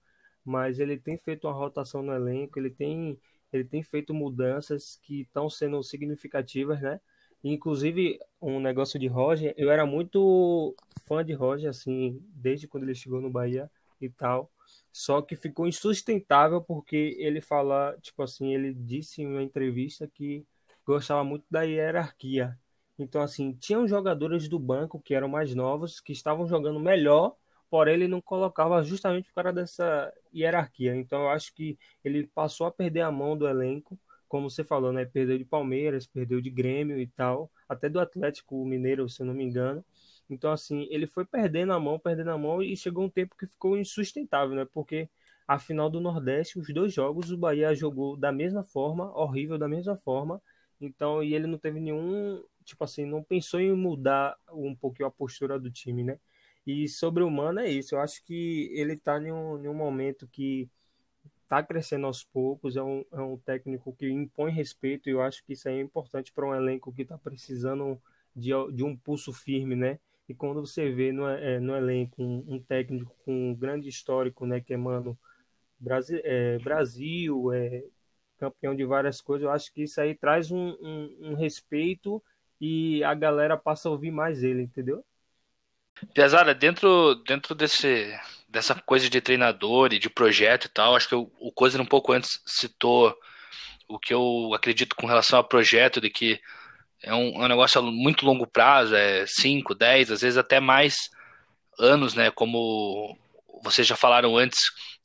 mas 0.45 0.79
ele 0.79 0.97
tem 0.97 1.17
feito 1.17 1.47
uma 1.47 1.53
rotação 1.53 2.03
no 2.03 2.13
elenco, 2.13 2.59
ele 2.59 2.69
tem, 2.69 3.19
ele 3.51 3.63
tem 3.65 3.81
feito 3.81 4.13
mudanças 4.13 4.99
que 5.01 5.21
estão 5.21 5.49
sendo 5.49 5.81
significativas, 5.83 6.79
né? 6.81 7.01
Inclusive, 7.47 8.19
um 8.41 8.59
negócio 8.59 8.99
de 8.99 9.07
Roger, 9.07 9.53
eu 9.55 9.69
era 9.69 9.85
muito 9.85 10.75
fã 11.07 11.23
de 11.23 11.33
Roger, 11.33 11.69
assim, 11.69 12.19
desde 12.33 12.67
quando 12.67 12.83
ele 12.83 12.95
chegou 12.95 13.21
no 13.21 13.29
Bahia 13.29 13.69
e 14.01 14.09
tal. 14.09 14.51
Só 14.91 15.21
que 15.21 15.35
ficou 15.35 15.67
insustentável 15.67 16.59
porque 16.61 17.15
ele 17.19 17.41
fala, 17.41 17.95
tipo 18.01 18.23
assim, 18.23 18.53
ele 18.53 18.73
disse 18.73 19.21
em 19.21 19.27
uma 19.27 19.43
entrevista 19.43 20.07
que 20.07 20.43
gostava 20.85 21.23
muito 21.23 21.45
da 21.49 21.61
hierarquia. 21.61 22.57
Então, 22.97 23.21
assim, 23.21 23.53
tinham 23.53 23.87
jogadores 23.87 24.47
do 24.49 24.57
banco 24.57 24.99
que 24.99 25.13
eram 25.13 25.27
mais 25.27 25.53
novos, 25.53 25.99
que 25.99 26.13
estavam 26.13 26.47
jogando 26.47 26.79
melhor 26.79 27.35
porém 27.69 27.95
ele 27.95 28.07
não 28.07 28.21
colocava 28.21 28.81
justamente 28.83 29.27
por 29.33 29.43
causa 29.43 29.53
dessa 29.53 30.13
hierarquia. 30.33 30.95
Então 30.95 31.23
eu 31.23 31.29
acho 31.29 31.53
que 31.53 31.77
ele 32.03 32.25
passou 32.27 32.67
a 32.67 32.71
perder 32.71 33.01
a 33.01 33.11
mão 33.11 33.37
do 33.37 33.47
elenco, 33.47 33.99
como 34.27 34.49
você 34.49 34.63
falou, 34.63 34.91
né? 34.91 35.05
Perdeu 35.05 35.37
de 35.37 35.45
Palmeiras, 35.45 36.07
perdeu 36.07 36.41
de 36.41 36.49
Grêmio 36.49 36.99
e 36.99 37.07
tal, 37.07 37.51
até 37.67 37.89
do 37.89 37.99
Atlético 37.99 38.65
Mineiro, 38.65 39.07
se 39.09 39.21
eu 39.21 39.25
não 39.25 39.33
me 39.33 39.43
engano. 39.43 39.83
Então, 40.29 40.51
assim, 40.51 40.87
ele 40.89 41.07
foi 41.07 41.25
perdendo 41.25 41.73
a 41.73 41.79
mão, 41.79 41.99
perdendo 41.99 42.31
a 42.31 42.37
mão, 42.37 42.61
e 42.61 42.75
chegou 42.75 43.05
um 43.05 43.09
tempo 43.09 43.35
que 43.37 43.45
ficou 43.45 43.77
insustentável, 43.77 44.55
né? 44.55 44.65
Porque 44.73 45.09
a 45.47 45.59
final 45.59 45.89
do 45.89 45.99
Nordeste, 46.01 46.59
os 46.59 46.67
dois 46.73 46.93
jogos, 46.93 47.31
o 47.31 47.37
Bahia 47.37 47.75
jogou 47.75 48.17
da 48.17 48.31
mesma 48.31 48.63
forma, 48.63 49.11
horrível 49.17 49.57
da 49.57 49.67
mesma 49.67 49.95
forma. 49.95 50.41
Então, 50.81 51.23
e 51.23 51.33
ele 51.35 51.47
não 51.47 51.57
teve 51.57 51.79
nenhum 51.79 52.43
tipo 52.65 52.83
assim, 52.83 53.05
não 53.05 53.23
pensou 53.23 53.59
em 53.59 53.71
mudar 53.73 54.35
um 54.51 54.75
pouquinho 54.75 55.07
a 55.07 55.11
postura 55.11 55.59
do 55.59 55.71
time, 55.71 56.03
né? 56.03 56.19
E 56.65 56.89
sobre 56.89 57.23
o 57.23 57.29
Mano 57.29 57.59
é 57.59 57.69
isso. 57.69 57.95
Eu 57.95 57.99
acho 57.99 58.23
que 58.23 58.69
ele 58.73 58.93
está 58.93 59.19
em 59.21 59.31
um, 59.31 59.63
em 59.63 59.67
um 59.67 59.73
momento 59.73 60.27
que 60.27 60.67
está 61.45 61.63
crescendo 61.63 62.05
aos 62.05 62.23
poucos. 62.23 62.75
É 62.75 62.83
um, 62.83 63.05
é 63.13 63.21
um 63.21 63.37
técnico 63.37 63.95
que 63.95 64.09
impõe 64.09 64.51
respeito. 64.51 65.07
E 65.07 65.13
eu 65.13 65.21
acho 65.21 65.43
que 65.45 65.53
isso 65.53 65.69
é 65.69 65.79
importante 65.79 66.33
para 66.33 66.45
um 66.45 66.53
elenco 66.53 66.91
que 66.91 67.03
está 67.03 67.17
precisando 67.17 67.99
de, 68.35 68.51
de 68.73 68.83
um 68.83 68.95
pulso 68.95 69.31
firme, 69.31 69.75
né? 69.75 69.99
E 70.27 70.33
quando 70.33 70.61
você 70.61 70.91
vê 70.91 71.11
no, 71.11 71.27
é, 71.27 71.59
no 71.59 71.75
elenco 71.75 72.21
um, 72.21 72.43
um, 72.55 72.59
técnico 72.59 73.15
com 73.23 73.51
um 73.51 73.55
grande 73.55 73.87
histórico, 73.87 74.45
né? 74.45 74.59
Que 74.59 74.73
é, 74.73 74.77
mano, 74.77 75.17
Brasil, 75.79 76.19
é, 76.23 76.57
Brasil 76.59 77.53
é, 77.53 77.83
campeão 78.37 78.75
de 78.75 78.83
várias 78.83 79.21
coisas, 79.21 79.45
eu 79.45 79.51
acho 79.51 79.71
que 79.71 79.83
isso 79.83 80.01
aí 80.01 80.15
traz 80.15 80.51
um, 80.51 80.75
um, 80.81 81.17
um 81.21 81.33
respeito 81.35 82.21
e 82.59 83.03
a 83.03 83.13
galera 83.13 83.55
passa 83.55 83.87
a 83.87 83.91
ouvir 83.91 84.11
mais 84.11 84.43
ele, 84.43 84.63
entendeu? 84.63 85.05
Piazara, 86.13 86.53
dentro, 86.53 87.15
dentro 87.25 87.55
desse, 87.55 88.13
dessa 88.55 88.73
coisa 88.73 89.09
de 89.09 89.19
treinador 89.19 89.93
e 89.93 89.99
de 89.99 90.09
projeto 90.09 90.65
e 90.65 90.69
tal, 90.69 90.95
acho 90.95 91.09
que 91.09 91.15
o, 91.15 91.29
o 91.39 91.51
Cozer 91.51 91.81
um 91.81 91.85
pouco 91.85 92.13
antes 92.13 92.41
citou 92.45 93.13
o 93.85 93.99
que 93.99 94.13
eu 94.13 94.53
acredito 94.55 94.95
com 94.95 95.05
relação 95.05 95.37
ao 95.37 95.43
projeto, 95.43 95.99
de 95.99 96.09
que 96.09 96.39
é 97.03 97.13
um, 97.13 97.41
é 97.41 97.45
um 97.45 97.49
negócio 97.49 97.79
a 97.79 97.83
muito 97.83 98.25
longo 98.25 98.47
prazo, 98.47 98.95
é 98.95 99.25
5, 99.27 99.75
10, 99.75 100.11
às 100.11 100.21
vezes 100.21 100.37
até 100.37 100.61
mais 100.61 100.95
anos, 101.77 102.13
né? 102.13 102.31
Como 102.31 103.17
vocês 103.61 103.85
já 103.85 103.97
falaram 103.97 104.37
antes, 104.37 104.59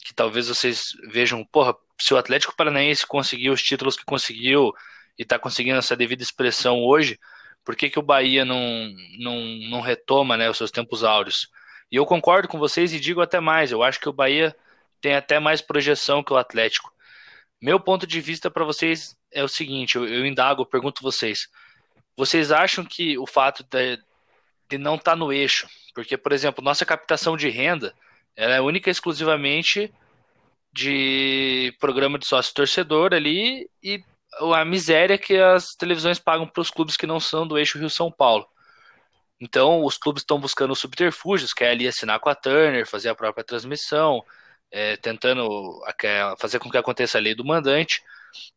que 0.05 0.15
talvez 0.15 0.47
vocês 0.47 0.83
vejam, 1.09 1.45
porra, 1.45 1.75
se 2.01 2.15
o 2.15 2.17
Atlético 2.17 2.55
Paranaense 2.57 3.05
conseguiu 3.05 3.53
os 3.53 3.63
títulos 3.63 3.97
que 3.97 4.05
conseguiu 4.05 4.73
e 5.19 5.23
está 5.23 5.41
conseguindo 5.41 5.79
essa 5.79 5.97
devida 5.97 6.23
expressão 6.23 6.85
hoje, 6.85 7.19
por 7.65 7.75
que, 7.75 7.91
que 7.91 7.99
o 7.99 8.03
Bahia 8.03 8.45
não, 8.45 8.95
não, 9.19 9.41
não 9.69 9.81
retoma 9.81 10.37
né, 10.37 10.49
os 10.49 10.57
seus 10.57 10.71
tempos 10.71 11.03
áureos? 11.03 11.49
E 11.91 11.97
eu 11.97 12.07
concordo 12.07 12.49
com 12.49 12.59
vocês 12.59 12.93
e 12.93 13.01
digo 13.01 13.21
até 13.21 13.41
mais, 13.41 13.73
eu 13.73 13.83
acho 13.83 13.99
que 13.99 14.09
o 14.09 14.13
Bahia 14.13 14.55
tem 15.01 15.15
até 15.15 15.39
mais 15.41 15.61
projeção 15.61 16.23
que 16.23 16.33
o 16.33 16.37
Atlético. 16.37 16.93
Meu 17.61 17.81
ponto 17.81 18.07
de 18.07 18.21
vista 18.21 18.51
para 18.51 18.65
vocês 18.65 19.17
é 19.31 19.43
o 19.43 19.49
seguinte, 19.49 19.97
eu, 19.97 20.07
eu 20.07 20.25
indago, 20.25 20.63
eu 20.63 20.67
pergunto 20.67 21.03
vocês, 21.03 21.49
vocês 22.17 22.53
acham 22.53 22.85
que 22.85 23.19
o 23.19 23.27
fato 23.27 23.65
de, 23.65 23.99
de 24.69 24.79
não 24.79 24.95
estar 24.97 25.13
tá 25.13 25.17
no 25.17 25.33
eixo, 25.33 25.69
porque, 25.95 26.17
por 26.17 26.33
exemplo, 26.33 26.63
nossa 26.63 26.87
captação 26.87 27.37
de 27.37 27.49
renda 27.49 27.95
ela 28.37 28.55
é 28.55 28.61
única 28.61 28.89
e 28.89 28.93
exclusivamente 28.93 29.93
de 30.73 31.75
programa 31.81 32.19
de 32.19 32.27
sócio 32.27 32.55
torcedor 32.55 33.13
ali 33.13 33.69
e 33.83 34.03
a 34.55 34.65
miséria 34.65 35.19
que 35.19 35.37
as 35.37 35.75
televisões 35.75 36.19
pagam 36.19 36.47
para 36.47 36.61
os 36.61 36.71
clubes 36.71 36.97
que 36.97 37.07
não 37.07 37.19
são 37.19 37.47
do 37.47 37.59
eixo 37.59 37.79
Rio-São 37.79 38.11
Paulo. 38.11 38.47
Então, 39.41 39.85
os 39.85 39.97
clubes 39.97 40.23
estão 40.23 40.39
buscando 40.39 40.77
subterfúgios, 40.77 41.55
que 41.55 41.65
é 41.65 41.71
ali 41.71 41.89
assinar 41.89 42.21
com 42.21 42.29
a 42.29 42.35
Turner, 42.35 42.87
fazer 42.87 43.09
a 43.09 43.15
própria 43.15 43.43
transmissão, 43.43 44.23
é, 44.71 44.97
tentando 44.99 45.81
fazer 46.39 46.59
com 46.59 46.71
que 46.71 46.77
aconteça 46.77 47.19
a 47.19 47.21
lei 47.21 47.35
do 47.35 47.45
mandante. 47.45 48.03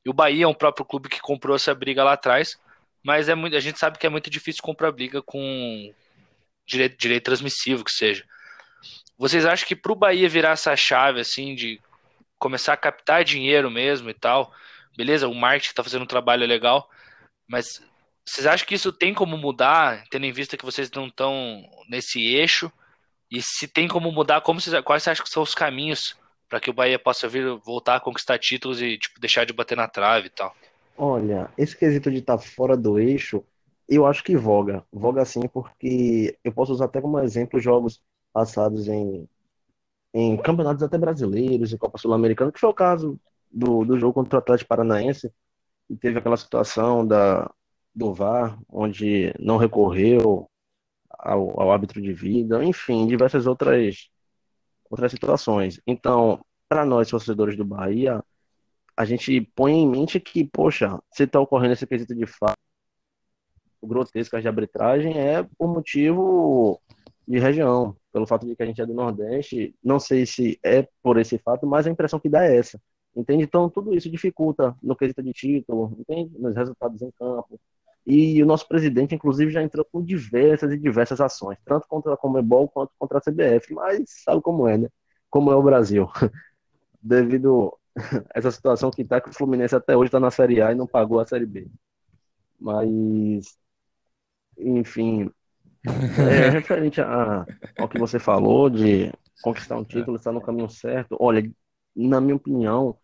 E 0.06 0.10
o 0.10 0.14
Bahia 0.14 0.44
é 0.44 0.48
um 0.48 0.54
próprio 0.54 0.86
clube 0.86 1.10
que 1.10 1.22
comprou 1.22 1.56
essa 1.56 1.74
briga 1.74 2.04
lá 2.04 2.14
atrás, 2.14 2.60
mas 3.04 3.30
é 3.30 3.36
muito, 3.36 3.56
a 3.56 3.60
gente 3.60 3.80
sabe 3.80 3.98
que 3.98 4.06
é 4.06 4.10
muito 4.10 4.30
difícil 4.30 4.62
comprar 4.62 4.92
briga 4.92 5.22
com 5.22 5.94
direito, 6.66 6.98
direito 6.98 7.24
transmissivo, 7.24 7.84
que 7.84 7.92
seja. 7.92 8.26
Vocês 9.18 9.46
acham 9.46 9.68
que 9.68 9.76
para 9.76 9.92
o 9.92 9.96
Bahia 9.96 10.28
virar 10.28 10.52
essa 10.52 10.76
chave, 10.76 11.22
assim, 11.22 11.56
de 11.56 11.82
começar 12.38 12.74
a 12.74 12.78
captar 12.78 13.24
dinheiro 13.24 13.72
mesmo 13.72 14.10
e 14.10 14.14
tal, 14.14 14.54
beleza, 14.98 15.28
o 15.30 15.34
marketing 15.34 15.70
está 15.70 15.84
fazendo 15.84 16.04
um 16.04 16.08
trabalho 16.08 16.46
legal, 16.46 16.90
mas 17.48 17.82
vocês 18.26 18.48
acham 18.48 18.68
que 18.68 18.76
isso 18.76 18.92
tem 18.92 19.14
como 19.14 19.38
mudar, 19.38 20.06
tendo 20.10 20.26
em 20.26 20.32
vista 20.32 20.58
que 20.58 20.66
vocês 20.66 20.90
não 20.92 21.08
estão 21.08 21.64
nesse 21.90 22.22
eixo? 22.22 22.72
E 23.30 23.42
se 23.42 23.68
tem 23.68 23.88
como 23.88 24.12
mudar, 24.12 24.42
como 24.42 24.62
vocês, 24.62 24.80
quais 24.84 25.04
você 25.04 25.10
acha 25.10 25.24
que 25.24 25.30
são 25.30 25.44
os 25.44 25.54
caminhos 25.54 26.16
para 26.48 26.60
que 26.60 26.70
o 26.70 26.74
Bahia 26.74 27.00
possa 27.00 27.28
vir 27.28 27.58
voltar 27.66 27.96
a 27.96 28.00
conquistar 28.00 28.38
títulos 28.38 28.82
e 28.82 28.98
tipo, 28.98 29.20
deixar 29.20 29.46
de 29.46 29.54
bater 29.54 29.76
na 29.76 29.88
trave 29.88 30.28
e 30.28 30.30
tal? 30.30 30.56
Olha, 30.98 31.50
esse 31.58 31.76
quesito 31.76 32.12
de 32.12 32.20
estar 32.20 32.38
tá 32.38 32.44
fora 32.44 32.78
do 32.78 33.00
eixo, 33.00 33.44
eu 33.90 34.06
acho 34.06 34.24
que 34.24 34.38
voga. 34.38 34.86
Voga 34.92 35.26
sim, 35.26 35.48
porque 35.48 36.38
eu 36.44 36.52
posso 36.52 36.72
usar 36.72 36.86
até 36.86 37.02
como 37.02 37.20
exemplo 37.20 37.60
jogos 37.60 38.02
passados 38.32 38.88
em, 38.88 39.28
em 40.14 40.38
campeonatos 40.38 40.84
até 40.84 40.98
brasileiros, 40.98 41.74
em 41.74 41.78
Copa 41.78 41.98
Sul-Americana, 41.98 42.52
que 42.52 42.60
foi 42.60 42.70
o 42.70 42.74
caso 42.74 43.20
do, 43.52 43.84
do 43.84 44.00
jogo 44.00 44.14
contra 44.14 44.38
o 44.38 44.40
Atlético 44.40 44.70
Paranaense, 44.70 45.32
e 45.90 45.96
teve 45.96 46.20
aquela 46.20 46.38
situação 46.38 47.06
da, 47.06 47.52
do 47.96 48.14
VAR, 48.14 48.60
onde 48.70 49.34
não 49.40 49.58
recorreu 49.58 50.50
ao, 51.10 51.60
ao 51.60 51.72
árbitro 51.72 52.02
de 52.02 52.14
vida, 52.14 52.64
enfim, 52.64 53.08
diversas 53.08 53.48
outras, 53.48 54.10
outras 54.90 55.12
situações. 55.12 55.80
Então, 55.86 56.44
para 56.68 56.86
nós, 56.86 57.10
torcedores 57.10 57.56
do 57.56 57.66
Bahia, 57.66 58.24
a 58.96 59.06
gente 59.06 59.42
põe 59.56 59.74
em 59.74 59.88
mente 59.88 60.20
que, 60.20 60.44
poxa, 60.44 61.00
se 61.12 61.24
está 61.24 61.40
ocorrendo 61.40 61.74
esse 61.74 61.88
quesito 61.88 62.16
de 62.16 62.26
fato 62.26 62.58
grotescas 63.82 64.42
de 64.42 64.48
arbitragem, 64.48 65.18
é 65.18 65.44
por 65.58 65.68
motivo 65.68 66.80
de 67.28 67.40
região, 67.40 67.96
pelo 68.12 68.26
fato 68.26 68.46
de 68.46 68.56
que 68.56 68.64
a 68.64 68.66
gente 68.66 68.82
é 68.82 68.86
do 68.86 68.94
Nordeste, 68.94 69.76
não 69.84 70.00
sei 70.00 70.26
se 70.26 70.60
é 70.64 70.88
por 71.02 71.18
esse 71.18 71.38
fato, 71.38 71.66
mas 71.66 71.88
a 71.88 71.90
impressão 71.90 72.20
que 72.20 72.30
dá 72.30 72.46
é 72.46 72.58
essa. 72.58 72.80
Entende? 73.16 73.44
Então, 73.44 73.70
tudo 73.70 73.94
isso 73.94 74.10
dificulta 74.10 74.76
no 74.82 74.96
quesito 74.96 75.22
de 75.22 75.34
título, 75.34 75.96
entende? 76.00 76.32
Nos 76.40 76.56
resultados 76.56 77.02
em 77.02 77.12
campo. 77.12 77.60
E 78.06 78.42
o 78.44 78.46
nosso 78.46 78.68
presidente, 78.68 79.16
inclusive, 79.16 79.52
já 79.52 79.62
entrou 79.64 79.86
com 79.86 80.04
diversas 80.04 80.72
e 80.72 80.78
diversas 80.78 81.22
ações, 81.22 81.58
tanto 81.66 81.88
contra 81.88 82.14
a 82.14 82.18
Comebol 82.18 82.68
quanto 82.68 82.92
contra 83.00 83.18
a 83.18 83.22
CBF. 83.22 83.74
Mas 83.74 84.24
sabe 84.24 84.42
como 84.42 84.68
é, 84.68 84.78
né? 84.78 84.90
Como 85.30 85.52
é 85.52 85.56
o 85.56 85.64
Brasil. 85.64 86.10
Devido 87.02 87.78
a 87.96 88.24
essa 88.36 88.52
situação 88.52 88.92
que 88.92 89.02
está, 89.04 89.22
que 89.22 89.30
o 89.30 89.34
Fluminense 89.34 89.76
até 89.76 89.96
hoje 89.96 90.08
está 90.08 90.20
na 90.20 90.32
Série 90.32 90.62
A 90.62 90.72
e 90.72 90.76
não 90.76 90.88
pagou 90.88 91.20
a 91.20 91.26
Série 91.26 91.46
B. 91.46 91.68
Mas, 92.60 93.58
enfim, 94.58 95.30
é, 96.18 96.50
referente 96.50 97.02
a, 97.02 97.46
ao 97.78 97.90
que 97.90 98.00
você 98.00 98.20
falou 98.20 98.70
de 98.70 99.12
conquistar 99.42 99.78
um 99.78 99.84
título, 99.84 100.18
estar 100.18 100.32
no 100.32 100.42
caminho 100.42 100.70
certo, 100.70 101.18
olha, 101.20 101.50
na 101.96 102.22
minha 102.22 102.36
opinião, 102.36 102.98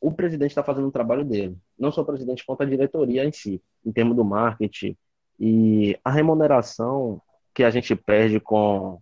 o 0.00 0.12
presidente 0.12 0.50
está 0.50 0.62
fazendo 0.62 0.88
o 0.88 0.92
trabalho 0.92 1.24
dele. 1.24 1.58
Não 1.78 1.92
só 1.92 2.02
o 2.02 2.04
presidente, 2.04 2.44
quanto 2.44 2.62
a 2.62 2.66
diretoria 2.66 3.24
em 3.24 3.32
si, 3.32 3.60
em 3.84 3.92
termos 3.92 4.16
do 4.16 4.24
marketing. 4.24 4.96
E 5.38 5.98
a 6.04 6.10
remuneração 6.10 7.20
que 7.54 7.64
a 7.64 7.70
gente 7.70 7.94
perde 7.96 8.40
com, 8.40 9.00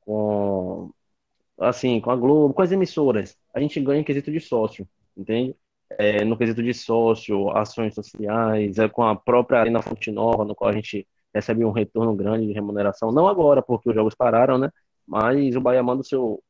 com 0.00 0.90
assim, 1.58 2.00
com 2.00 2.10
a 2.10 2.16
Globo, 2.16 2.54
com 2.54 2.62
as 2.62 2.72
emissoras, 2.72 3.36
a 3.54 3.60
gente 3.60 3.80
ganha 3.80 4.00
em 4.00 4.04
quesito 4.04 4.30
de 4.32 4.40
sócio, 4.40 4.88
entende? 5.16 5.54
É, 5.98 6.24
no 6.24 6.36
quesito 6.36 6.62
de 6.62 6.72
sócio, 6.72 7.50
ações 7.50 7.94
sociais, 7.94 8.78
é 8.78 8.88
com 8.88 9.02
a 9.02 9.16
própria 9.16 9.60
Arena 9.60 9.82
Fonte 9.82 10.10
Nova, 10.10 10.44
no 10.44 10.54
qual 10.54 10.70
a 10.70 10.72
gente 10.72 11.06
recebe 11.34 11.64
um 11.64 11.72
retorno 11.72 12.14
grande 12.14 12.46
de 12.46 12.52
remuneração, 12.52 13.12
não 13.12 13.28
agora, 13.28 13.62
porque 13.62 13.88
os 13.88 13.94
jogos 13.94 14.14
pararam, 14.14 14.58
né? 14.58 14.70
Mas 15.06 15.56
o 15.56 15.60
Bahia 15.60 15.82
manda 15.82 16.02
o 16.02 16.04
seu, 16.04 16.42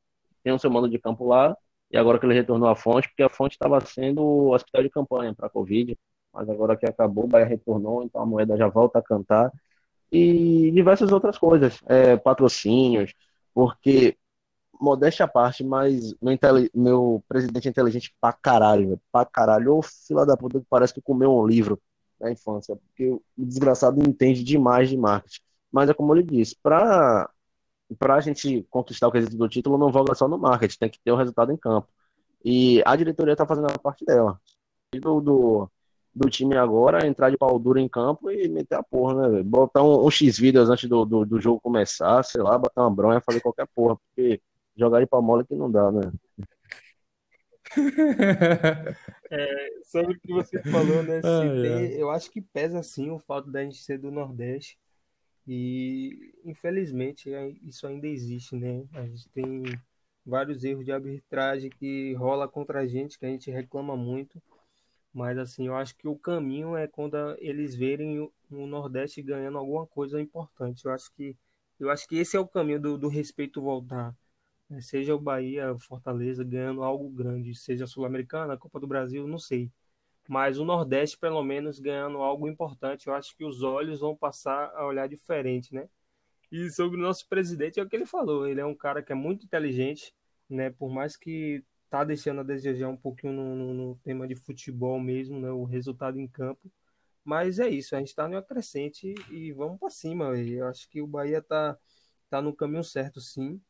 tem 0.43 0.53
o 0.53 0.59
seu 0.59 0.71
mando 0.71 0.89
de 0.89 0.99
campo 0.99 1.27
lá 1.27 1.57
e 1.91 1.99
agora 1.99 2.18
que 2.18 2.26
ele 2.26 2.34
retornou 2.34 2.68
à 2.68 2.76
fonte, 2.76 3.09
porque 3.09 3.22
a 3.22 3.28
fonte 3.28 3.53
estava 3.53 3.80
sendo 3.80 4.22
o 4.22 4.55
hospital 4.55 4.82
de 4.82 4.91
campanha 4.91 5.34
para 5.34 5.47
a 5.47 5.51
Covid, 5.51 5.99
mas 6.32 6.49
agora 6.49 6.76
que 6.76 6.86
acabou, 6.86 7.24
o 7.24 7.28
Bahia 7.28 7.47
retornou, 7.47 8.05
então 8.05 8.20
a 8.22 8.26
moeda 8.26 8.57
já 8.57 8.68
volta 8.68 8.99
a 9.01 9.03
cantar, 9.03 9.53
e 10.12 10.70
diversas 10.72 11.12
outras 11.12 11.38
coisas, 11.38 11.80
é, 11.86 12.16
patrocínios, 12.16 13.12
porque, 13.55 14.16
modéstia 14.80 15.24
à 15.24 15.28
parte, 15.28 15.64
mas 15.64 16.14
meu, 16.20 16.38
meu 16.74 17.24
presidente 17.28 17.68
é 17.68 17.70
inteligente 17.70 18.14
pra 18.20 18.32
caralho, 18.32 19.01
pra 19.12 19.24
caralho, 19.24 19.74
ou 19.76 19.82
fila 19.82 20.24
da 20.26 20.36
puta 20.36 20.61
que 20.61 20.66
parece 20.70 20.95
que 20.95 21.03
comeu 21.03 21.32
um 21.34 21.47
livro 21.47 21.80
na 22.20 22.30
infância, 22.30 22.76
porque 22.76 23.09
o 23.11 23.22
desgraçado 23.38 24.01
entende 24.01 24.45
demais 24.45 24.88
de 24.88 24.97
marketing. 24.97 25.41
Mas 25.72 25.88
é 25.91 25.95
como 25.95 26.14
ele 26.14 26.22
disse, 26.22 26.57
para 26.62 27.30
para 27.99 28.14
a 28.14 28.20
gente 28.20 28.66
conquistar 28.70 29.09
o 29.09 29.12
quesito 29.12 29.36
do 29.36 29.49
título, 29.49 29.78
não 29.78 29.91
voga 29.91 30.14
só 30.14 30.28
no 30.28 30.38
marketing, 30.38 30.78
tem 30.78 30.91
que 30.91 31.01
ter 31.01 31.12
o 31.12 31.16
resultado 31.16 31.53
em 31.53 31.57
campo. 31.57 31.88
E 32.45 32.82
a 32.86 32.97
diretoria 32.97 33.32
está 33.32 33.47
fazendo 33.47 33.66
a 33.66 33.78
parte 33.78 34.05
dela. 34.05 34.41
Do, 34.95 35.20
do, 35.20 35.70
do, 36.14 36.30
time 36.30 36.57
agora 36.57 37.07
entrar 37.07 37.30
de 37.30 37.36
pau 37.36 37.59
duro 37.59 37.78
em 37.78 37.88
campo 37.88 38.30
e 38.30 38.49
meter 38.49 38.76
a 38.76 38.82
porra, 38.82 39.28
né? 39.28 39.43
Botar 39.43 39.82
um, 39.82 40.07
um 40.07 40.11
X 40.11 40.38
vídeos 40.38 40.68
antes 40.68 40.88
do, 40.88 41.05
do, 41.05 41.24
do, 41.24 41.41
jogo 41.41 41.61
começar, 41.61 42.22
sei 42.24 42.43
lá, 42.43 42.59
botar 42.59 42.82
uma 42.82 42.91
bronha, 42.91 43.20
fazer 43.20 43.41
qualquer 43.41 43.68
porra, 43.74 43.97
porque 43.97 44.41
jogar 44.76 45.01
de 45.01 45.07
pau 45.07 45.22
mole 45.22 45.45
que 45.45 45.55
não 45.55 45.70
dá, 45.70 45.93
né? 45.93 46.12
É, 49.32 49.68
sobre 49.84 50.16
o 50.16 50.20
que 50.20 50.32
você 50.32 50.61
falou, 50.64 51.05
né? 51.05 51.20
Tem, 51.62 51.93
eu 51.93 52.11
acho 52.11 52.32
que 52.32 52.41
pesa 52.41 52.82
sim 52.82 53.11
o 53.11 53.18
fato 53.20 53.49
da 53.49 53.62
gente 53.62 53.78
ser 53.78 53.97
do 53.97 54.11
Nordeste. 54.11 54.76
E 55.47 56.34
infelizmente 56.45 57.32
é, 57.32 57.49
isso 57.62 57.86
ainda 57.86 58.07
existe, 58.07 58.57
né? 58.57 58.84
A 58.95 59.07
gente 59.07 59.28
tem 59.30 59.62
vários 60.24 60.62
erros 60.64 60.84
de 60.84 60.93
arbitragem 60.93 61.70
que 61.70 62.14
rola 62.14 62.49
contra 62.49 62.80
a 62.80 62.86
gente, 62.86 63.18
que 63.18 63.26
a 63.26 63.28
gente 63.28 63.51
reclama 63.51 63.97
muito. 63.97 64.41
Mas 65.12 65.38
assim, 65.38 65.66
eu 65.66 65.76
acho 65.76 65.97
que 65.97 66.07
o 66.09 66.16
caminho 66.16 66.76
é 66.76 66.86
quando 66.86 67.16
eles 67.38 67.74
verem 67.74 68.20
o 68.51 68.66
Nordeste 68.66 69.22
ganhando 69.22 69.59
alguma 69.59 69.86
coisa 69.86 70.20
importante. 70.20 70.84
Eu 70.84 70.93
acho 70.93 71.12
que 71.14 71.36
eu 71.78 71.91
acho 71.91 72.07
que 72.07 72.16
esse 72.16 72.36
é 72.36 72.41
o 72.41 72.47
caminho 72.47 72.80
do, 72.80 72.99
do 72.99 73.09
respeito 73.09 73.62
voltar. 73.62 74.14
Né? 74.68 74.80
Seja 74.82 75.14
o 75.14 75.20
Bahia, 75.20 75.76
Fortaleza 75.78 76.45
ganhando 76.45 76.82
algo 76.82 77.09
grande, 77.11 77.55
seja 77.55 77.84
a 77.84 77.86
Sul-Americana, 77.86 78.55
a 78.55 78.59
Copa 78.59 78.78
do 78.78 78.86
Brasil, 78.86 79.26
não 79.26 79.38
sei. 79.38 79.70
Mas 80.31 80.61
o 80.61 80.64
Nordeste, 80.64 81.18
pelo 81.18 81.43
menos, 81.43 81.81
ganhando 81.81 82.18
algo 82.18 82.49
importante, 82.49 83.09
eu 83.09 83.14
acho 83.14 83.37
que 83.37 83.45
os 83.45 83.64
olhos 83.64 83.99
vão 83.99 84.14
passar 84.14 84.70
a 84.76 84.87
olhar 84.87 85.09
diferente, 85.09 85.74
né? 85.74 85.89
E 86.53 86.70
sobre 86.70 86.97
o 86.97 87.03
nosso 87.03 87.26
presidente, 87.28 87.81
é 87.81 87.83
o 87.83 87.89
que 87.89 87.97
ele 87.97 88.07
falou. 88.07 88.47
Ele 88.47 88.61
é 88.61 88.64
um 88.64 88.74
cara 88.74 89.03
que 89.03 89.11
é 89.11 89.14
muito 89.16 89.45
inteligente, 89.45 90.14
né? 90.49 90.70
Por 90.70 90.89
mais 90.89 91.16
que 91.16 91.64
tá 91.91 92.05
deixando 92.05 92.43
a 92.43 92.45
desejar 92.45 92.89
um 92.89 92.97
pouquinho 92.97 93.33
no, 93.33 93.57
no, 93.57 93.74
no 93.74 93.97
tema 94.05 94.28
de 94.28 94.37
futebol 94.37 95.01
mesmo, 95.01 95.41
né? 95.41 95.51
O 95.51 95.64
resultado 95.64 96.20
em 96.20 96.28
campo. 96.28 96.70
Mas 97.24 97.59
é 97.59 97.68
isso, 97.68 97.97
a 97.97 97.99
gente 97.99 98.11
está 98.11 98.28
no 98.28 98.41
crescente 98.41 99.12
e 99.33 99.51
vamos 99.53 99.81
para 99.81 99.91
cima. 99.91 100.26
Eu 100.39 100.68
acho 100.68 100.89
que 100.89 101.03
o 101.03 101.09
Bahia 101.09 101.43
tá, 101.43 101.76
tá 102.28 102.41
no 102.41 102.55
caminho 102.55 102.85
certo, 102.85 103.20
sim. 103.20 103.61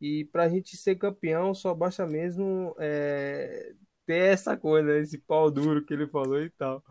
E 0.00 0.24
para 0.26 0.44
a 0.44 0.48
gente 0.48 0.76
ser 0.76 0.94
campeão, 0.94 1.52
só 1.54 1.74
basta 1.74 2.06
mesmo 2.06 2.72
é, 2.78 3.74
ter 4.06 4.32
essa 4.32 4.56
coisa, 4.56 4.98
esse 4.98 5.18
pau 5.18 5.50
duro 5.50 5.84
que 5.84 5.94
ele 5.94 6.06
falou 6.06 6.40
e 6.40 6.50
tal. 6.50 6.82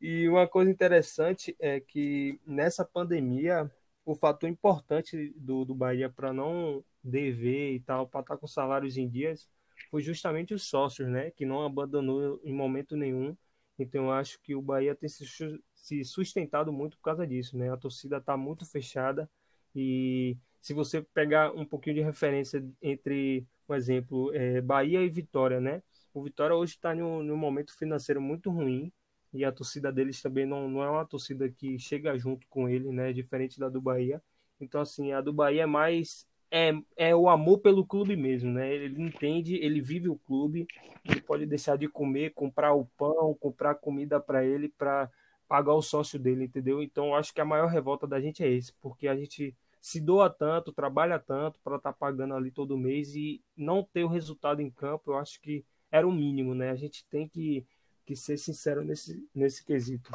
E 0.00 0.28
uma 0.28 0.48
coisa 0.48 0.70
interessante 0.70 1.54
é 1.58 1.80
que 1.80 2.40
nessa 2.46 2.84
pandemia, 2.84 3.70
o 4.04 4.14
fator 4.14 4.48
importante 4.48 5.32
do, 5.36 5.64
do 5.64 5.74
Bahia 5.74 6.08
para 6.08 6.32
não 6.32 6.84
dever 7.02 7.74
e 7.74 7.80
tal, 7.80 8.08
para 8.08 8.20
estar 8.20 8.34
tá 8.34 8.40
com 8.40 8.46
salários 8.46 8.96
em 8.96 9.08
dias, 9.08 9.48
foi 9.90 10.02
justamente 10.02 10.54
os 10.54 10.64
sócios, 10.64 11.08
né? 11.08 11.30
Que 11.30 11.44
não 11.44 11.64
abandonou 11.64 12.40
em 12.44 12.52
momento 12.52 12.96
nenhum. 12.96 13.36
Então 13.78 14.06
eu 14.06 14.12
acho 14.12 14.40
que 14.42 14.54
o 14.54 14.62
Bahia 14.62 14.94
tem 14.94 15.08
se 15.08 16.04
sustentado 16.04 16.72
muito 16.72 16.96
por 16.98 17.04
causa 17.04 17.26
disso, 17.26 17.56
né? 17.56 17.72
A 17.72 17.76
torcida 17.76 18.18
está 18.18 18.36
muito 18.36 18.66
fechada 18.66 19.30
e 19.74 20.36
se 20.60 20.74
você 20.74 21.02
pegar 21.02 21.52
um 21.52 21.64
pouquinho 21.64 21.96
de 21.96 22.02
referência 22.02 22.62
entre, 22.82 23.46
por 23.66 23.76
exemplo, 23.76 24.34
é, 24.34 24.60
Bahia 24.60 25.02
e 25.02 25.08
Vitória, 25.08 25.60
né? 25.60 25.82
O 26.12 26.22
Vitória 26.22 26.56
hoje 26.56 26.72
está 26.74 26.94
em 26.94 27.02
um 27.02 27.36
momento 27.36 27.76
financeiro 27.76 28.20
muito 28.20 28.50
ruim 28.50 28.92
e 29.32 29.44
a 29.44 29.52
torcida 29.52 29.92
deles 29.92 30.20
também 30.20 30.44
não, 30.44 30.68
não 30.68 30.82
é 30.82 30.90
uma 30.90 31.06
torcida 31.06 31.48
que 31.48 31.78
chega 31.78 32.18
junto 32.18 32.46
com 32.48 32.68
ele, 32.68 32.90
né? 32.90 33.12
Diferente 33.12 33.60
da 33.60 33.68
do 33.68 33.80
Bahia. 33.80 34.22
Então, 34.60 34.80
assim, 34.80 35.12
a 35.12 35.20
do 35.20 35.32
Bahia 35.32 35.62
é 35.62 35.66
mais 35.66 36.26
é, 36.50 36.72
é 36.96 37.14
o 37.14 37.28
amor 37.28 37.58
pelo 37.58 37.86
clube 37.86 38.16
mesmo, 38.16 38.50
né? 38.50 38.74
Ele 38.74 39.00
entende, 39.02 39.54
ele 39.54 39.80
vive 39.80 40.08
o 40.08 40.18
clube, 40.18 40.66
ele 41.04 41.20
pode 41.20 41.46
deixar 41.46 41.76
de 41.78 41.88
comer, 41.88 42.34
comprar 42.34 42.74
o 42.74 42.86
pão, 42.98 43.34
comprar 43.34 43.76
comida 43.76 44.20
para 44.20 44.44
ele, 44.44 44.68
para 44.68 45.08
pagar 45.48 45.74
o 45.74 45.82
sócio 45.82 46.18
dele, 46.18 46.44
entendeu? 46.44 46.82
Então, 46.82 47.14
acho 47.14 47.32
que 47.32 47.40
a 47.40 47.44
maior 47.44 47.68
revolta 47.68 48.06
da 48.06 48.20
gente 48.20 48.42
é 48.42 48.48
esse, 48.48 48.72
porque 48.80 49.06
a 49.06 49.16
gente 49.16 49.56
se 49.80 50.00
doa 50.00 50.28
tanto, 50.28 50.72
trabalha 50.72 51.18
tanto 51.18 51.58
para 51.60 51.76
estar 51.76 51.92
tá 51.92 51.98
pagando 51.98 52.34
ali 52.34 52.50
todo 52.50 52.76
mês 52.76 53.14
e 53.14 53.42
não 53.56 53.82
ter 53.82 54.04
o 54.04 54.08
resultado 54.08 54.60
em 54.60 54.70
campo, 54.70 55.12
eu 55.12 55.18
acho 55.18 55.40
que 55.40 55.64
era 55.90 56.06
o 56.06 56.12
mínimo, 56.12 56.54
né? 56.54 56.70
A 56.70 56.76
gente 56.76 57.04
tem 57.10 57.28
que, 57.28 57.66
que 58.06 58.14
ser 58.14 58.36
sincero 58.36 58.84
nesse, 58.84 59.26
nesse 59.34 59.64
quesito. 59.64 60.10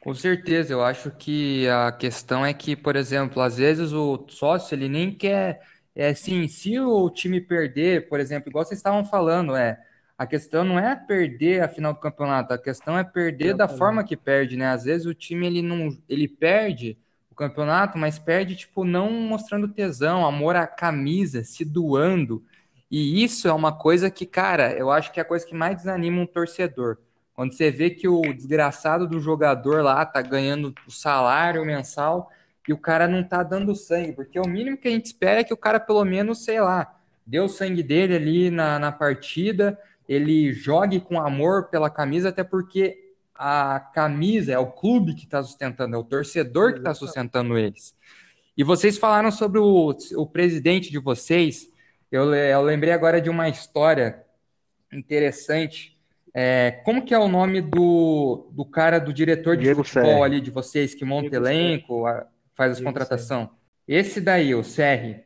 Com 0.00 0.14
certeza, 0.14 0.72
eu 0.72 0.82
acho 0.82 1.10
que 1.10 1.66
a 1.68 1.90
questão 1.90 2.44
é 2.44 2.52
que, 2.52 2.76
por 2.76 2.94
exemplo, 2.94 3.40
às 3.40 3.56
vezes 3.56 3.92
o 3.92 4.26
sócio 4.28 4.74
ele 4.74 4.88
nem 4.88 5.10
quer, 5.10 5.62
é 5.94 6.08
assim, 6.10 6.46
se 6.46 6.78
o 6.78 7.08
time 7.08 7.40
perder, 7.40 8.08
por 8.08 8.20
exemplo, 8.20 8.50
igual 8.50 8.64
vocês 8.64 8.78
estavam 8.78 9.04
falando, 9.04 9.56
é 9.56 9.80
a 10.16 10.26
questão 10.26 10.62
não 10.62 10.78
é 10.78 10.94
perder 10.94 11.62
a 11.62 11.68
final 11.68 11.92
do 11.92 12.00
campeonato, 12.00 12.52
a 12.52 12.58
questão 12.58 12.98
é 12.98 13.02
perder 13.02 13.54
da 13.54 13.66
forma 13.66 14.04
que 14.04 14.16
perde, 14.16 14.56
né? 14.56 14.68
Às 14.68 14.84
vezes 14.84 15.06
o 15.06 15.14
time 15.14 15.46
ele 15.46 15.62
não, 15.62 15.96
ele 16.08 16.28
perde 16.28 16.98
o 17.30 17.34
campeonato, 17.34 17.98
mas 17.98 18.18
perde 18.18 18.54
tipo 18.54 18.84
não 18.84 19.10
mostrando 19.10 19.68
tesão, 19.68 20.24
amor 20.24 20.54
à 20.54 20.66
camisa, 20.66 21.42
se 21.42 21.64
doando. 21.64 22.44
E 22.90 23.22
isso 23.22 23.48
é 23.48 23.52
uma 23.52 23.72
coisa 23.72 24.10
que, 24.10 24.26
cara, 24.26 24.72
eu 24.72 24.90
acho 24.90 25.12
que 25.12 25.18
é 25.18 25.22
a 25.22 25.26
coisa 25.26 25.46
que 25.46 25.54
mais 25.54 25.76
desanima 25.76 26.20
um 26.20 26.26
torcedor. 26.26 26.98
Quando 27.34 27.52
você 27.52 27.70
vê 27.70 27.90
que 27.90 28.06
o 28.06 28.20
desgraçado 28.32 29.08
do 29.08 29.18
jogador 29.20 29.82
lá 29.82 30.06
tá 30.06 30.22
ganhando 30.22 30.72
o 30.86 30.90
salário 30.90 31.64
mensal 31.64 32.30
e 32.68 32.72
o 32.72 32.78
cara 32.78 33.08
não 33.08 33.24
tá 33.24 33.42
dando 33.42 33.74
sangue, 33.74 34.12
porque 34.12 34.38
o 34.38 34.48
mínimo 34.48 34.76
que 34.76 34.88
a 34.88 34.90
gente 34.90 35.06
espera 35.06 35.40
é 35.40 35.44
que 35.44 35.52
o 35.52 35.56
cara, 35.56 35.80
pelo 35.80 36.04
menos, 36.04 36.44
sei 36.44 36.60
lá, 36.60 36.96
dê 37.26 37.40
o 37.40 37.48
sangue 37.48 37.82
dele 37.82 38.14
ali 38.14 38.50
na, 38.50 38.78
na 38.78 38.92
partida, 38.92 39.78
ele 40.08 40.52
jogue 40.52 41.00
com 41.00 41.20
amor 41.20 41.64
pela 41.64 41.90
camisa, 41.90 42.28
até 42.28 42.44
porque 42.44 43.12
a 43.34 43.80
camisa 43.80 44.52
é 44.52 44.58
o 44.58 44.70
clube 44.70 45.14
que 45.14 45.24
está 45.24 45.42
sustentando, 45.42 45.96
é 45.96 45.98
o 45.98 46.04
torcedor 46.04 46.72
que 46.72 46.78
está 46.78 46.94
sustentando 46.94 47.58
eles. 47.58 47.94
E 48.56 48.62
vocês 48.62 48.96
falaram 48.96 49.32
sobre 49.32 49.58
o, 49.58 49.96
o 50.16 50.26
presidente 50.26 50.90
de 50.90 50.98
vocês. 50.98 51.68
Eu, 52.14 52.32
eu 52.32 52.62
lembrei 52.62 52.92
agora 52.92 53.20
de 53.20 53.28
uma 53.28 53.48
história 53.48 54.22
interessante 54.92 55.98
é, 56.32 56.80
como 56.84 57.04
que 57.04 57.12
é 57.12 57.18
o 57.18 57.26
nome 57.26 57.60
do, 57.60 58.48
do 58.52 58.64
cara, 58.64 59.00
do 59.00 59.12
diretor 59.12 59.56
de 59.56 59.64
Diego 59.64 59.82
futebol 59.82 60.12
Serri. 60.12 60.22
ali 60.22 60.40
de 60.40 60.50
vocês, 60.52 60.94
que 60.94 61.04
monta 61.04 61.28
Diego 61.28 61.44
elenco, 61.44 62.06
a, 62.06 62.24
faz 62.54 62.70
as 62.70 62.80
contratação? 62.80 63.50
Esse 63.86 64.20
daí, 64.20 64.54
o 64.54 64.62
Serri. 64.62 65.24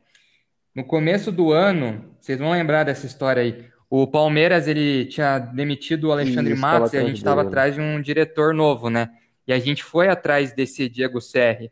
No 0.74 0.82
começo 0.82 1.30
do 1.30 1.52
ano, 1.52 2.14
vocês 2.18 2.38
vão 2.38 2.52
lembrar 2.52 2.84
dessa 2.84 3.04
história 3.04 3.42
aí. 3.42 3.66
O 3.90 4.06
Palmeiras 4.06 4.66
ele 4.66 5.04
tinha 5.04 5.38
demitido 5.38 6.04
o 6.08 6.12
Alexandre 6.12 6.54
Isso, 6.54 6.62
Matos 6.62 6.94
e 6.94 6.96
a 6.96 7.04
gente 7.04 7.18
estava 7.18 7.42
atrás 7.42 7.74
de 7.74 7.82
um 7.82 8.00
diretor 8.00 8.54
novo, 8.54 8.88
né? 8.88 9.10
E 9.46 9.52
a 9.52 9.58
gente 9.58 9.84
foi 9.84 10.08
atrás 10.08 10.52
desse 10.52 10.88
Diego 10.88 11.20
Serri. 11.20 11.70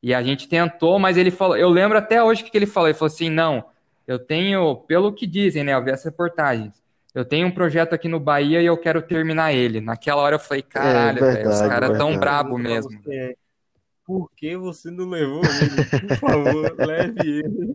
E 0.00 0.14
a 0.14 0.22
gente 0.22 0.48
tentou, 0.48 1.00
mas 1.00 1.16
ele 1.16 1.32
falou. 1.32 1.56
Eu 1.56 1.68
lembro 1.68 1.98
até 1.98 2.22
hoje 2.22 2.42
o 2.42 2.44
que 2.44 2.56
ele 2.56 2.66
falou. 2.66 2.88
Ele 2.88 2.98
falou 2.98 3.12
assim: 3.12 3.30
não, 3.30 3.64
eu 4.06 4.18
tenho, 4.18 4.76
pelo 4.76 5.12
que 5.12 5.26
dizem, 5.26 5.64
né? 5.64 5.74
Eu 5.74 5.84
vi 5.84 5.90
as 5.90 6.04
reportagens 6.04 6.86
eu 7.16 7.24
tenho 7.24 7.46
um 7.46 7.50
projeto 7.50 7.94
aqui 7.94 8.08
no 8.08 8.20
Bahia 8.20 8.60
e 8.60 8.66
eu 8.66 8.76
quero 8.76 9.00
terminar 9.00 9.50
ele. 9.50 9.80
Naquela 9.80 10.20
hora 10.20 10.34
eu 10.34 10.38
falei, 10.38 10.60
caralho, 10.60 11.24
é, 11.24 11.32
véio, 11.32 11.48
os 11.48 11.62
caras 11.62 11.96
tão 11.96 12.18
brabo 12.18 12.58
mesmo. 12.58 12.90
Por 14.04 14.30
que 14.36 14.54
você 14.54 14.90
não 14.90 15.08
levou 15.08 15.40
ele? 15.40 16.08
Por 16.08 16.16
favor, 16.18 16.76
leve 16.86 17.38
ele. 17.38 17.74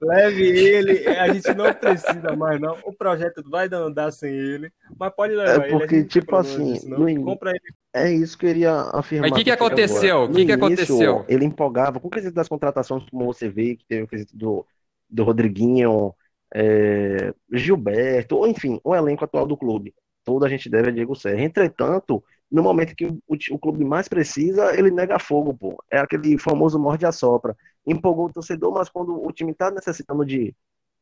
Leve 0.00 0.42
ele, 0.42 1.06
a 1.06 1.32
gente 1.34 1.54
não 1.54 1.72
precisa 1.74 2.34
mais, 2.34 2.58
não. 2.58 2.78
O 2.84 2.94
projeto 2.94 3.42
vai 3.48 3.68
andar 3.70 4.10
sem 4.10 4.32
ele, 4.34 4.72
mas 4.98 5.14
pode 5.14 5.34
levar 5.34 5.66
é 5.66 5.68
porque, 5.68 5.96
ele. 5.96 6.04
tipo 6.06 6.34
assim, 6.34 6.72
disso, 6.72 6.88
no 6.88 7.24
compra 7.24 7.50
ele. 7.50 7.74
É 7.92 8.10
isso 8.10 8.38
que 8.38 8.46
eu 8.46 8.50
iria 8.50 8.72
afirmar. 8.94 9.28
Mas 9.28 9.32
o 9.32 9.34
que, 9.34 9.44
que 9.44 9.50
aconteceu? 9.50 10.24
O 10.24 10.32
que, 10.32 10.46
que 10.46 10.52
aconteceu? 10.52 11.26
Ele 11.28 11.44
empolgava 11.44 12.00
com 12.00 12.08
o 12.08 12.10
quesito 12.10 12.34
das 12.34 12.48
contratações, 12.48 13.04
como 13.10 13.26
você 13.26 13.50
vê, 13.50 13.76
que 13.76 13.84
teve 13.84 14.02
o 14.04 14.08
quesito 14.08 14.34
do, 14.34 14.66
do 15.12 15.24
Rodriguinho, 15.24 16.14
é, 16.54 17.34
Gilberto, 17.52 18.36
ou 18.36 18.46
enfim, 18.46 18.80
o 18.82 18.94
elenco 18.94 19.24
atual 19.24 19.46
do 19.46 19.56
clube. 19.56 19.94
Toda 20.24 20.46
a 20.46 20.48
gente 20.48 20.70
deve 20.70 20.88
a 20.88 20.92
Diego 20.92 21.14
Serra. 21.14 21.42
Entretanto, 21.42 22.22
no 22.50 22.62
momento 22.62 22.94
que 22.94 23.06
o, 23.06 23.18
o, 23.28 23.58
clube 23.58 23.84
mais 23.84 24.08
precisa, 24.08 24.76
ele 24.78 24.90
nega 24.90 25.18
fogo, 25.18 25.54
pô. 25.54 25.82
É 25.90 25.98
aquele 25.98 26.38
famoso 26.38 26.78
morde 26.78 27.06
a 27.06 27.12
sopra. 27.12 27.56
Empolgou 27.86 28.26
o 28.26 28.32
torcedor, 28.32 28.72
mas 28.72 28.88
quando 28.88 29.14
o 29.26 29.32
time 29.32 29.52
está 29.52 29.70
necessitando 29.70 30.24
de, 30.24 30.54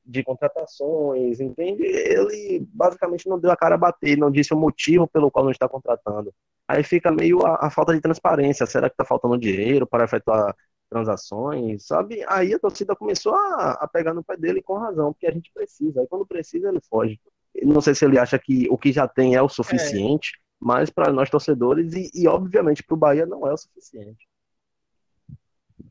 de 0.04 0.22
contratações, 0.24 1.40
entende? 1.40 1.82
Ele 1.84 2.66
basicamente 2.72 3.28
não 3.28 3.38
deu 3.38 3.50
a 3.50 3.56
cara 3.56 3.74
a 3.74 3.78
bater, 3.78 4.16
não 4.16 4.30
disse 4.30 4.54
o 4.54 4.56
motivo 4.56 5.06
pelo 5.08 5.30
qual 5.30 5.44
não 5.44 5.52
está 5.52 5.68
contratando. 5.68 6.32
Aí 6.68 6.82
fica 6.84 7.10
meio 7.10 7.44
a, 7.44 7.66
a 7.66 7.70
falta 7.70 7.92
de 7.92 8.00
transparência. 8.00 8.64
Será 8.64 8.88
que 8.88 8.94
está 8.94 9.04
faltando 9.04 9.36
dinheiro 9.36 9.86
para 9.86 10.04
efetuar 10.04 10.54
transações, 10.90 11.86
sabe? 11.86 12.24
Aí 12.28 12.52
a 12.52 12.58
torcida 12.58 12.96
começou 12.96 13.34
a, 13.34 13.78
a, 13.80 13.88
pegar 13.88 14.12
no 14.12 14.24
pé 14.24 14.36
dele 14.36 14.60
com 14.60 14.76
razão, 14.76 15.12
porque 15.12 15.28
a 15.28 15.32
gente 15.32 15.50
precisa. 15.54 16.00
Aí 16.00 16.06
quando 16.08 16.26
precisa, 16.26 16.68
ele 16.68 16.80
foge. 16.80 17.18
Não 17.62 17.80
sei 17.80 17.94
se 17.94 18.04
ele 18.04 18.18
acha 18.18 18.38
que 18.38 18.68
o 18.68 18.76
que 18.76 18.92
já 18.92 19.06
tem 19.06 19.36
é 19.36 19.40
o 19.42 19.48
suficiente, 19.48 20.32
é. 20.34 20.40
mas 20.58 20.90
para 20.90 21.12
nós 21.12 21.30
torcedores 21.30 21.94
e, 21.94 22.10
e 22.12 22.26
obviamente 22.26 22.82
para 22.82 22.94
o 22.94 22.98
Bahia 22.98 23.24
não 23.24 23.46
é 23.46 23.52
o 23.52 23.56
suficiente. 23.56 24.28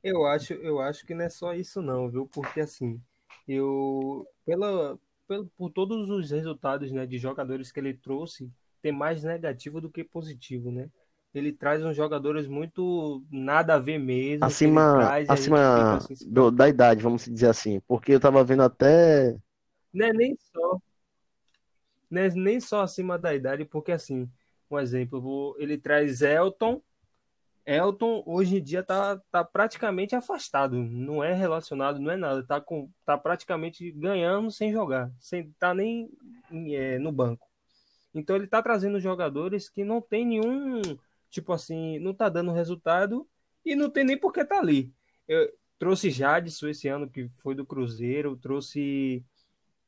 Eu 0.03 0.25
acho, 0.25 0.53
eu 0.53 0.79
acho 0.79 1.05
que 1.05 1.13
não 1.13 1.25
é 1.25 1.29
só 1.29 1.53
isso 1.53 1.81
não, 1.81 2.09
viu? 2.09 2.27
Porque 2.27 2.61
assim, 2.61 3.01
eu 3.47 4.27
pela, 4.45 4.99
pela 5.27 5.45
por 5.57 5.69
todos 5.71 6.09
os 6.09 6.29
resultados, 6.29 6.91
né, 6.91 7.05
de 7.05 7.17
jogadores 7.17 7.71
que 7.71 7.79
ele 7.79 7.93
trouxe, 7.93 8.51
tem 8.81 8.91
mais 8.91 9.23
negativo 9.23 9.81
do 9.81 9.89
que 9.89 10.03
positivo, 10.03 10.71
né? 10.71 10.89
Ele 11.33 11.51
traz 11.51 11.83
uns 11.83 11.95
jogadores 11.95 12.47
muito 12.47 13.23
nada 13.31 13.75
a 13.75 13.79
ver 13.79 13.99
mesmo. 13.99 14.45
Acima, 14.45 15.17
acima 15.27 15.97
assim, 15.97 16.15
do, 16.27 16.49
da 16.49 16.67
idade, 16.67 17.03
vamos 17.03 17.25
dizer 17.25 17.47
assim. 17.47 17.79
Porque 17.87 18.13
eu 18.13 18.19
tava 18.19 18.43
vendo 18.43 18.63
até. 18.63 19.37
Não 19.93 20.05
é 20.07 20.13
nem 20.13 20.37
só. 20.51 20.79
Não 22.09 22.21
é 22.21 22.29
nem 22.29 22.59
só 22.59 22.81
acima 22.81 23.19
da 23.19 23.35
idade, 23.35 23.65
porque 23.65 23.91
assim, 23.91 24.27
um 24.69 24.79
exemplo, 24.79 25.21
vou, 25.21 25.55
ele 25.59 25.77
traz 25.77 26.21
Elton. 26.21 26.81
Elton 27.65 28.23
hoje 28.25 28.57
em 28.57 28.63
dia 28.63 28.81
tá, 28.81 29.21
tá 29.31 29.43
praticamente 29.43 30.15
afastado, 30.15 30.75
não 30.75 31.23
é 31.23 31.33
relacionado, 31.33 31.99
não 31.99 32.09
é 32.09 32.17
nada, 32.17 32.43
tá, 32.43 32.59
com, 32.59 32.89
tá 33.05 33.15
praticamente 33.15 33.91
ganhando 33.91 34.49
sem 34.49 34.71
jogar, 34.71 35.11
sem 35.19 35.51
tá 35.59 35.71
nem 35.71 36.09
é, 36.51 36.97
no 36.97 37.11
banco. 37.11 37.47
Então 38.11 38.35
ele 38.35 38.47
tá 38.47 38.59
trazendo 38.63 38.99
jogadores 38.99 39.69
que 39.69 39.83
não 39.83 40.01
tem 40.01 40.25
nenhum, 40.25 40.81
tipo 41.29 41.53
assim, 41.53 41.99
não 41.99 42.13
tá 42.13 42.29
dando 42.29 42.51
resultado 42.51 43.27
e 43.65 43.75
não 43.75 43.89
tem 43.89 44.03
nem 44.03 44.17
por 44.17 44.33
que 44.33 44.43
tá 44.45 44.59
ali. 44.59 44.93
Eu 45.27 45.51
trouxe 45.77 46.11
Jadson 46.11 46.67
esse 46.67 46.87
ano, 46.87 47.09
que 47.09 47.29
foi 47.37 47.55
do 47.55 47.65
Cruzeiro, 47.65 48.35
trouxe. 48.37 49.23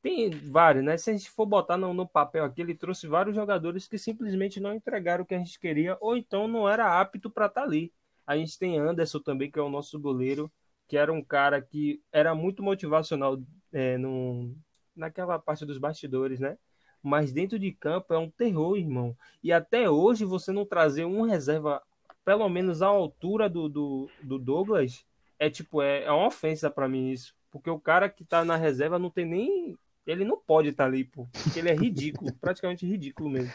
Tem 0.02 0.30
vários, 0.32 0.84
né? 0.84 0.98
Se 0.98 1.12
a 1.12 1.14
gente 1.14 1.30
for 1.30 1.46
botar 1.46 1.78
no, 1.78 1.94
no 1.94 2.08
papel 2.08 2.44
aqui, 2.44 2.62
ele 2.62 2.74
trouxe 2.74 3.06
vários 3.06 3.36
jogadores 3.36 3.88
que 3.88 3.98
simplesmente 3.98 4.60
não 4.60 4.74
entregaram 4.74 5.24
o 5.24 5.28
que 5.28 5.36
a 5.36 5.38
gente 5.38 5.60
queria, 5.60 5.98
ou 6.02 6.18
então 6.18 6.48
não 6.48 6.68
era 6.68 7.00
apto 7.00 7.30
para 7.30 7.46
estar 7.46 7.62
tá 7.62 7.68
ali. 7.68 7.94
A 8.26 8.36
gente 8.38 8.58
tem 8.58 8.80
Anderson 8.80 9.20
também, 9.20 9.52
que 9.52 9.60
é 9.60 9.62
o 9.62 9.70
nosso 9.70 10.00
goleiro, 10.00 10.52
que 10.88 10.98
era 10.98 11.12
um 11.14 11.24
cara 11.24 11.62
que 11.62 12.02
era 12.12 12.34
muito 12.34 12.64
motivacional 12.64 13.40
é, 13.72 13.98
no, 13.98 14.56
naquela 14.96 15.38
parte 15.38 15.66
dos 15.66 15.78
bastidores, 15.78 16.40
né? 16.40 16.58
Mas 17.02 17.32
dentro 17.32 17.58
de 17.58 17.72
campo 17.72 18.14
é 18.14 18.18
um 18.18 18.30
terror, 18.30 18.78
irmão. 18.78 19.18
E 19.44 19.52
até 19.52 19.90
hoje 19.90 20.24
você 20.24 20.52
não 20.52 20.66
trazer 20.66 21.06
um 21.06 21.24
reserva, 21.24 21.82
pelo 22.24 22.48
menos 22.48 22.82
à 22.82 22.88
altura 22.88 23.50
do, 23.50 23.68
do, 23.68 24.10
do 24.22 24.38
Douglas, 24.38 25.06
é 25.40 25.50
tipo, 25.50 25.82
é, 25.82 26.04
é 26.04 26.12
uma 26.12 26.28
ofensa 26.28 26.70
para 26.70 26.88
mim 26.88 27.10
isso. 27.12 27.34
Porque 27.50 27.70
o 27.70 27.80
cara 27.80 28.10
que 28.10 28.24
tá 28.24 28.46
na 28.46 28.56
reserva 28.56 29.00
não 29.00 29.10
tem 29.10 29.26
nem. 29.26 29.78
Ele 30.06 30.24
não 30.24 30.40
pode 30.40 30.70
estar 30.70 30.84
tá 30.84 30.90
ali, 30.90 31.04
pô. 31.04 31.28
Porque 31.44 31.60
ele 31.60 31.70
é 31.70 31.76
ridículo, 31.76 32.32
praticamente 32.40 32.86
ridículo 32.86 33.30
mesmo. 33.30 33.52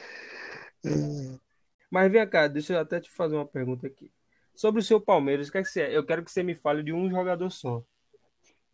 Mas 1.90 2.11
vem 2.11 2.28
cá, 2.28 2.49
deixa 2.49 2.74
eu 2.74 2.80
até 2.80 3.01
te 3.01 3.11
fazer 3.11 3.36
uma 3.36 3.47
pergunta 3.47 3.86
aqui. 3.86 4.11
Sobre 4.55 4.80
o 4.80 4.84
seu 4.84 5.01
Palmeiras, 5.01 5.49
o 5.49 5.53
que, 5.53 5.59
é 5.59 5.62
que 5.62 5.68
você, 5.68 5.97
eu 5.97 6.05
quero 6.05 6.24
que 6.24 6.30
você 6.30 6.42
me 6.42 6.55
fale 6.55 6.82
de 6.82 6.92
um 6.92 7.09
jogador 7.09 7.51
só. 7.51 7.84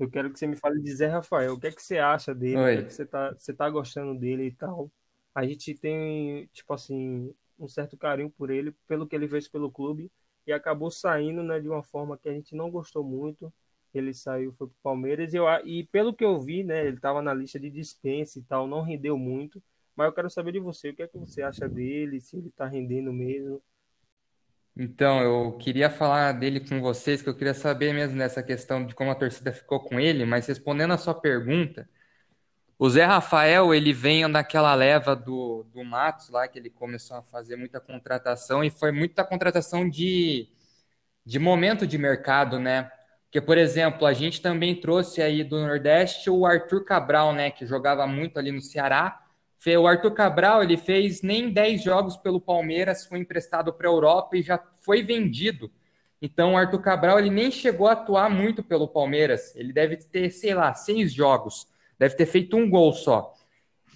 Eu 0.02 0.10
quero 0.10 0.32
que 0.32 0.38
você 0.38 0.48
me 0.48 0.56
fale 0.56 0.80
de 0.80 0.92
Zé 0.92 1.06
Rafael. 1.06 1.54
O 1.54 1.60
que 1.60 1.68
é 1.68 1.70
que 1.70 1.80
você 1.80 1.98
acha 1.98 2.34
dele? 2.34 2.56
Oi. 2.56 2.74
O 2.74 2.78
que, 2.78 2.82
é 2.82 2.86
que 2.86 2.92
você 2.92 3.06
tá, 3.06 3.32
você 3.32 3.54
tá 3.54 3.70
gostando 3.70 4.18
dele 4.18 4.46
e 4.46 4.50
tal? 4.52 4.90
A 5.32 5.46
gente 5.46 5.74
tem, 5.74 6.48
tipo 6.52 6.74
assim, 6.74 7.32
um 7.56 7.68
certo 7.68 7.96
carinho 7.96 8.28
por 8.28 8.50
ele, 8.50 8.72
pelo 8.88 9.06
que 9.06 9.14
ele 9.14 9.28
fez 9.28 9.46
pelo 9.46 9.70
clube, 9.70 10.10
e 10.44 10.52
acabou 10.52 10.90
saindo 10.90 11.44
né, 11.44 11.60
de 11.60 11.68
uma 11.68 11.84
forma 11.84 12.18
que 12.18 12.28
a 12.28 12.32
gente 12.32 12.52
não 12.56 12.68
gostou 12.68 13.04
muito. 13.04 13.52
Ele 13.94 14.12
saiu, 14.12 14.52
foi 14.54 14.66
pro 14.66 14.76
Palmeiras, 14.82 15.32
e, 15.32 15.36
eu, 15.36 15.46
e 15.64 15.84
pelo 15.84 16.12
que 16.12 16.24
eu 16.24 16.36
vi, 16.40 16.64
né, 16.64 16.84
ele 16.84 16.96
estava 16.96 17.22
na 17.22 17.32
lista 17.32 17.60
de 17.60 17.70
dispensa 17.70 18.40
e 18.40 18.42
tal, 18.42 18.66
não 18.66 18.82
rendeu 18.82 19.16
muito. 19.16 19.62
Mas 19.94 20.06
eu 20.06 20.12
quero 20.12 20.28
saber 20.28 20.50
de 20.50 20.58
você, 20.58 20.90
o 20.90 20.96
que 20.96 21.02
é 21.04 21.06
que 21.06 21.16
você 21.18 21.42
acha 21.42 21.68
dele, 21.68 22.20
se 22.20 22.36
ele 22.36 22.48
está 22.48 22.66
rendendo 22.66 23.12
mesmo. 23.12 23.62
Então, 24.76 25.20
eu 25.20 25.52
queria 25.58 25.90
falar 25.90 26.32
dele 26.32 26.60
com 26.60 26.80
vocês, 26.80 27.20
que 27.20 27.28
eu 27.28 27.36
queria 27.36 27.52
saber 27.52 27.92
mesmo 27.92 28.16
nessa 28.16 28.42
questão 28.42 28.84
de 28.86 28.94
como 28.94 29.10
a 29.10 29.14
torcida 29.14 29.52
ficou 29.52 29.80
com 29.80 30.00
ele, 30.00 30.24
mas 30.24 30.46
respondendo 30.46 30.92
a 30.92 30.98
sua 30.98 31.14
pergunta, 31.14 31.88
o 32.78 32.90
Zé 32.90 33.04
Rafael, 33.04 33.74
ele 33.74 33.92
veio 33.92 34.28
naquela 34.28 34.74
leva 34.74 35.14
do, 35.14 35.64
do 35.72 35.84
Matos 35.84 36.30
lá, 36.30 36.48
que 36.48 36.58
ele 36.58 36.70
começou 36.70 37.16
a 37.18 37.22
fazer 37.22 37.56
muita 37.56 37.80
contratação, 37.80 38.64
e 38.64 38.70
foi 38.70 38.92
muita 38.92 39.24
contratação 39.24 39.88
de, 39.88 40.48
de 41.24 41.38
momento 41.38 41.86
de 41.86 41.98
mercado, 41.98 42.58
né? 42.58 42.90
Porque, 43.24 43.40
por 43.40 43.58
exemplo, 43.58 44.06
a 44.06 44.12
gente 44.12 44.42
também 44.42 44.80
trouxe 44.80 45.22
aí 45.22 45.44
do 45.44 45.60
Nordeste 45.60 46.28
o 46.28 46.44
Arthur 46.46 46.84
Cabral, 46.84 47.32
né, 47.32 47.50
que 47.50 47.64
jogava 47.66 48.06
muito 48.06 48.38
ali 48.38 48.52
no 48.52 48.60
Ceará, 48.60 49.21
o 49.70 49.86
Arthur 49.86 50.10
Cabral 50.12 50.62
ele 50.62 50.76
fez 50.76 51.22
nem 51.22 51.50
10 51.50 51.84
jogos 51.84 52.16
pelo 52.16 52.40
Palmeiras, 52.40 53.06
foi 53.06 53.20
emprestado 53.20 53.72
para 53.72 53.88
a 53.88 53.92
Europa 53.92 54.36
e 54.36 54.42
já 54.42 54.60
foi 54.80 55.02
vendido. 55.02 55.70
Então 56.20 56.54
o 56.54 56.56
Arthur 56.56 56.80
Cabral 56.80 57.18
ele 57.18 57.30
nem 57.30 57.50
chegou 57.50 57.86
a 57.86 57.92
atuar 57.92 58.28
muito 58.28 58.62
pelo 58.62 58.88
Palmeiras. 58.88 59.54
Ele 59.54 59.72
deve 59.72 59.96
ter, 59.96 60.30
sei 60.30 60.54
lá, 60.54 60.74
seis 60.74 61.12
jogos. 61.12 61.68
Deve 61.98 62.16
ter 62.16 62.26
feito 62.26 62.56
um 62.56 62.68
gol 62.68 62.92
só. 62.92 63.34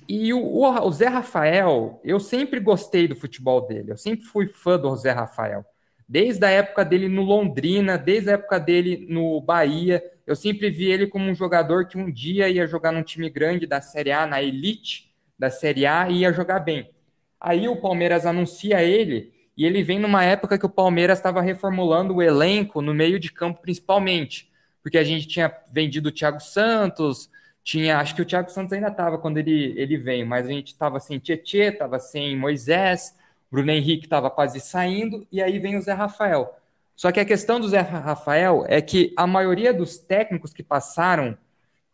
E 0.09 0.33
o, 0.33 0.41
o, 0.41 0.87
o 0.87 0.93
Zé 0.93 1.09
Rafael, 1.09 2.01
eu 2.05 2.21
sempre 2.21 2.61
gostei 2.61 3.09
do 3.09 3.17
futebol 3.17 3.67
dele. 3.67 3.91
Eu 3.91 3.97
sempre 3.97 4.25
fui 4.25 4.47
fã 4.47 4.79
do 4.79 4.95
Zé 4.95 5.11
Rafael. 5.11 5.65
Desde 6.09 6.45
a 6.45 6.51
época 6.51 6.85
dele 6.85 7.09
no 7.09 7.23
Londrina, 7.23 7.99
desde 7.99 8.31
a 8.31 8.35
época 8.35 8.61
dele 8.61 9.05
no 9.09 9.41
Bahia, 9.41 10.01
eu 10.25 10.37
sempre 10.37 10.71
vi 10.71 10.85
ele 10.85 11.09
como 11.09 11.29
um 11.29 11.35
jogador 11.35 11.89
que 11.89 11.99
um 11.99 12.09
dia 12.11 12.49
ia 12.49 12.67
jogar 12.67 12.93
num 12.93 13.03
time 13.03 13.29
grande 13.29 13.67
da 13.67 13.81
Série 13.81 14.13
A, 14.13 14.25
na 14.27 14.41
Elite, 14.41 15.13
da 15.39 15.51
Série 15.51 15.87
A 15.87 16.09
e 16.09 16.19
ia 16.19 16.33
jogar 16.33 16.61
bem. 16.61 16.91
Aí 17.41 17.69
o 17.69 17.77
Palmeiras 17.77 18.27
anuncia 18.27 18.83
ele 18.83 19.33
e 19.57 19.65
ele 19.65 19.83
vem 19.83 19.99
numa 19.99 20.25
época 20.25 20.59
que 20.59 20.67
o 20.67 20.71
Palmeiras 20.71 21.19
estava 21.19 21.41
reformulando 21.41 22.15
o 22.15 22.23
elenco 22.23 22.83
no 22.83 22.93
meio 22.93 23.19
de 23.19 23.33
campo 23.33 23.61
principalmente, 23.63 24.51
porque 24.83 24.99
a 24.99 25.05
gente 25.05 25.27
tinha 25.27 25.53
vendido 25.73 26.09
o 26.09 26.13
Thiago 26.13 26.41
Santos, 26.41 27.31
tinha, 27.65 27.99
acho 27.99 28.15
que 28.15 28.23
o 28.23 28.25
Thiago 28.25 28.51
Santos 28.51 28.73
ainda 28.73 28.89
estava 28.89 29.19
quando 29.19 29.39
ele, 29.39 29.75
ele 29.77 29.97
veio, 29.97 30.27
mas 30.27 30.47
a 30.47 30.51
gente 30.51 30.69
estava 30.69 31.01
sem 31.01 31.19
Tietê, 31.19 31.65
estava 31.65 31.99
sem 31.99 32.37
Moisés, 32.37 33.17
Bruno 33.51 33.71
Henrique 33.71 34.07
estava 34.07 34.31
quase 34.31 34.61
saindo, 34.61 35.27
e 35.33 35.43
aí 35.43 35.59
vem 35.59 35.77
o 35.77 35.83
Zé 35.83 35.93
Rafael. 35.93 36.55
Só 36.95 37.11
que 37.11 37.21
a 37.21 37.25
questão 37.25 37.59
do 37.59 37.69
Zé 37.69 37.81
Rafael 37.81 38.65
é 38.69 38.81
que 38.81 39.13
a 39.17 39.27
maioria 39.27 39.73
dos 39.75 39.99
técnicos 39.99 40.53
que 40.53 40.63
passaram 40.63 41.37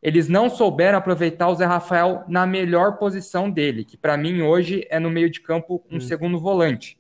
eles 0.03 0.29
não 0.29 0.51
souberam 0.51 0.99
aproveitar 0.99 1.49
o 1.49 1.55
Zé 1.55 1.65
Rafael 1.65 2.25
na 2.27 2.45
melhor 2.45 2.99
posição 2.99 3.49
dele, 3.49 3.85
que 3.85 3.97
para 3.97 4.17
mim 4.17 4.43
hoje 4.43 4.85
é 4.91 4.99
no 4.99 5.09
meio 5.09 5.31
de 5.31 5.41
campo 5.41 5.85
um 5.89 5.99
hum. 5.99 6.01
segundo 6.01 6.41
volante. 6.41 6.99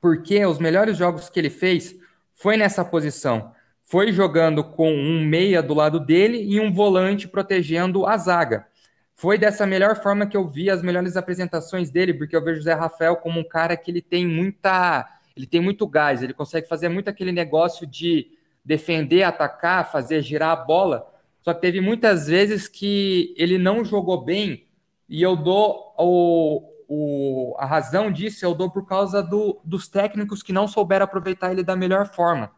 Porque 0.00 0.44
os 0.44 0.58
melhores 0.58 0.96
jogos 0.96 1.30
que 1.30 1.38
ele 1.38 1.50
fez 1.50 1.96
foi 2.34 2.56
nessa 2.56 2.84
posição. 2.84 3.52
Foi 3.84 4.10
jogando 4.10 4.64
com 4.64 4.92
um 4.92 5.24
meia 5.24 5.62
do 5.62 5.72
lado 5.72 6.00
dele 6.00 6.42
e 6.42 6.58
um 6.58 6.72
volante 6.72 7.28
protegendo 7.28 8.04
a 8.04 8.16
zaga. 8.16 8.66
Foi 9.14 9.38
dessa 9.38 9.64
melhor 9.64 9.94
forma 10.02 10.26
que 10.26 10.36
eu 10.36 10.48
vi 10.48 10.68
as 10.68 10.82
melhores 10.82 11.16
apresentações 11.16 11.90
dele, 11.90 12.12
porque 12.12 12.34
eu 12.34 12.42
vejo 12.42 12.58
o 12.58 12.62
Zé 12.64 12.74
Rafael 12.74 13.16
como 13.16 13.38
um 13.38 13.44
cara 13.44 13.76
que 13.76 13.88
ele 13.88 14.02
tem 14.02 14.26
muita, 14.26 15.08
ele 15.36 15.46
tem 15.46 15.60
muito 15.60 15.86
gás, 15.86 16.22
ele 16.22 16.34
consegue 16.34 16.66
fazer 16.66 16.88
muito 16.88 17.08
aquele 17.08 17.30
negócio 17.30 17.86
de 17.86 18.32
defender, 18.64 19.22
atacar, 19.22 19.92
fazer 19.92 20.20
girar 20.22 20.50
a 20.50 20.56
bola 20.56 21.13
só 21.44 21.52
que 21.52 21.60
teve 21.60 21.78
muitas 21.78 22.26
vezes 22.26 22.66
que 22.66 23.34
ele 23.36 23.58
não 23.58 23.84
jogou 23.84 24.24
bem 24.24 24.66
e 25.06 25.22
eu 25.22 25.36
dou 25.36 25.94
o, 25.98 26.62
o, 26.88 27.54
a 27.58 27.66
razão 27.66 28.10
disso, 28.10 28.46
eu 28.46 28.54
dou 28.54 28.70
por 28.70 28.86
causa 28.86 29.22
do, 29.22 29.60
dos 29.62 29.86
técnicos 29.86 30.42
que 30.42 30.54
não 30.54 30.66
souberam 30.66 31.04
aproveitar 31.04 31.52
ele 31.52 31.62
da 31.62 31.76
melhor 31.76 32.06
forma. 32.14 32.50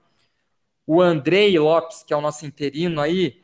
O 0.87 1.03
Andrei 1.03 1.59
Lopes, 1.59 2.05
que 2.05 2.15
é 2.15 2.17
o 2.17 2.21
nosso 2.21 2.47
interino 2.47 3.01
aí, 3.01 3.43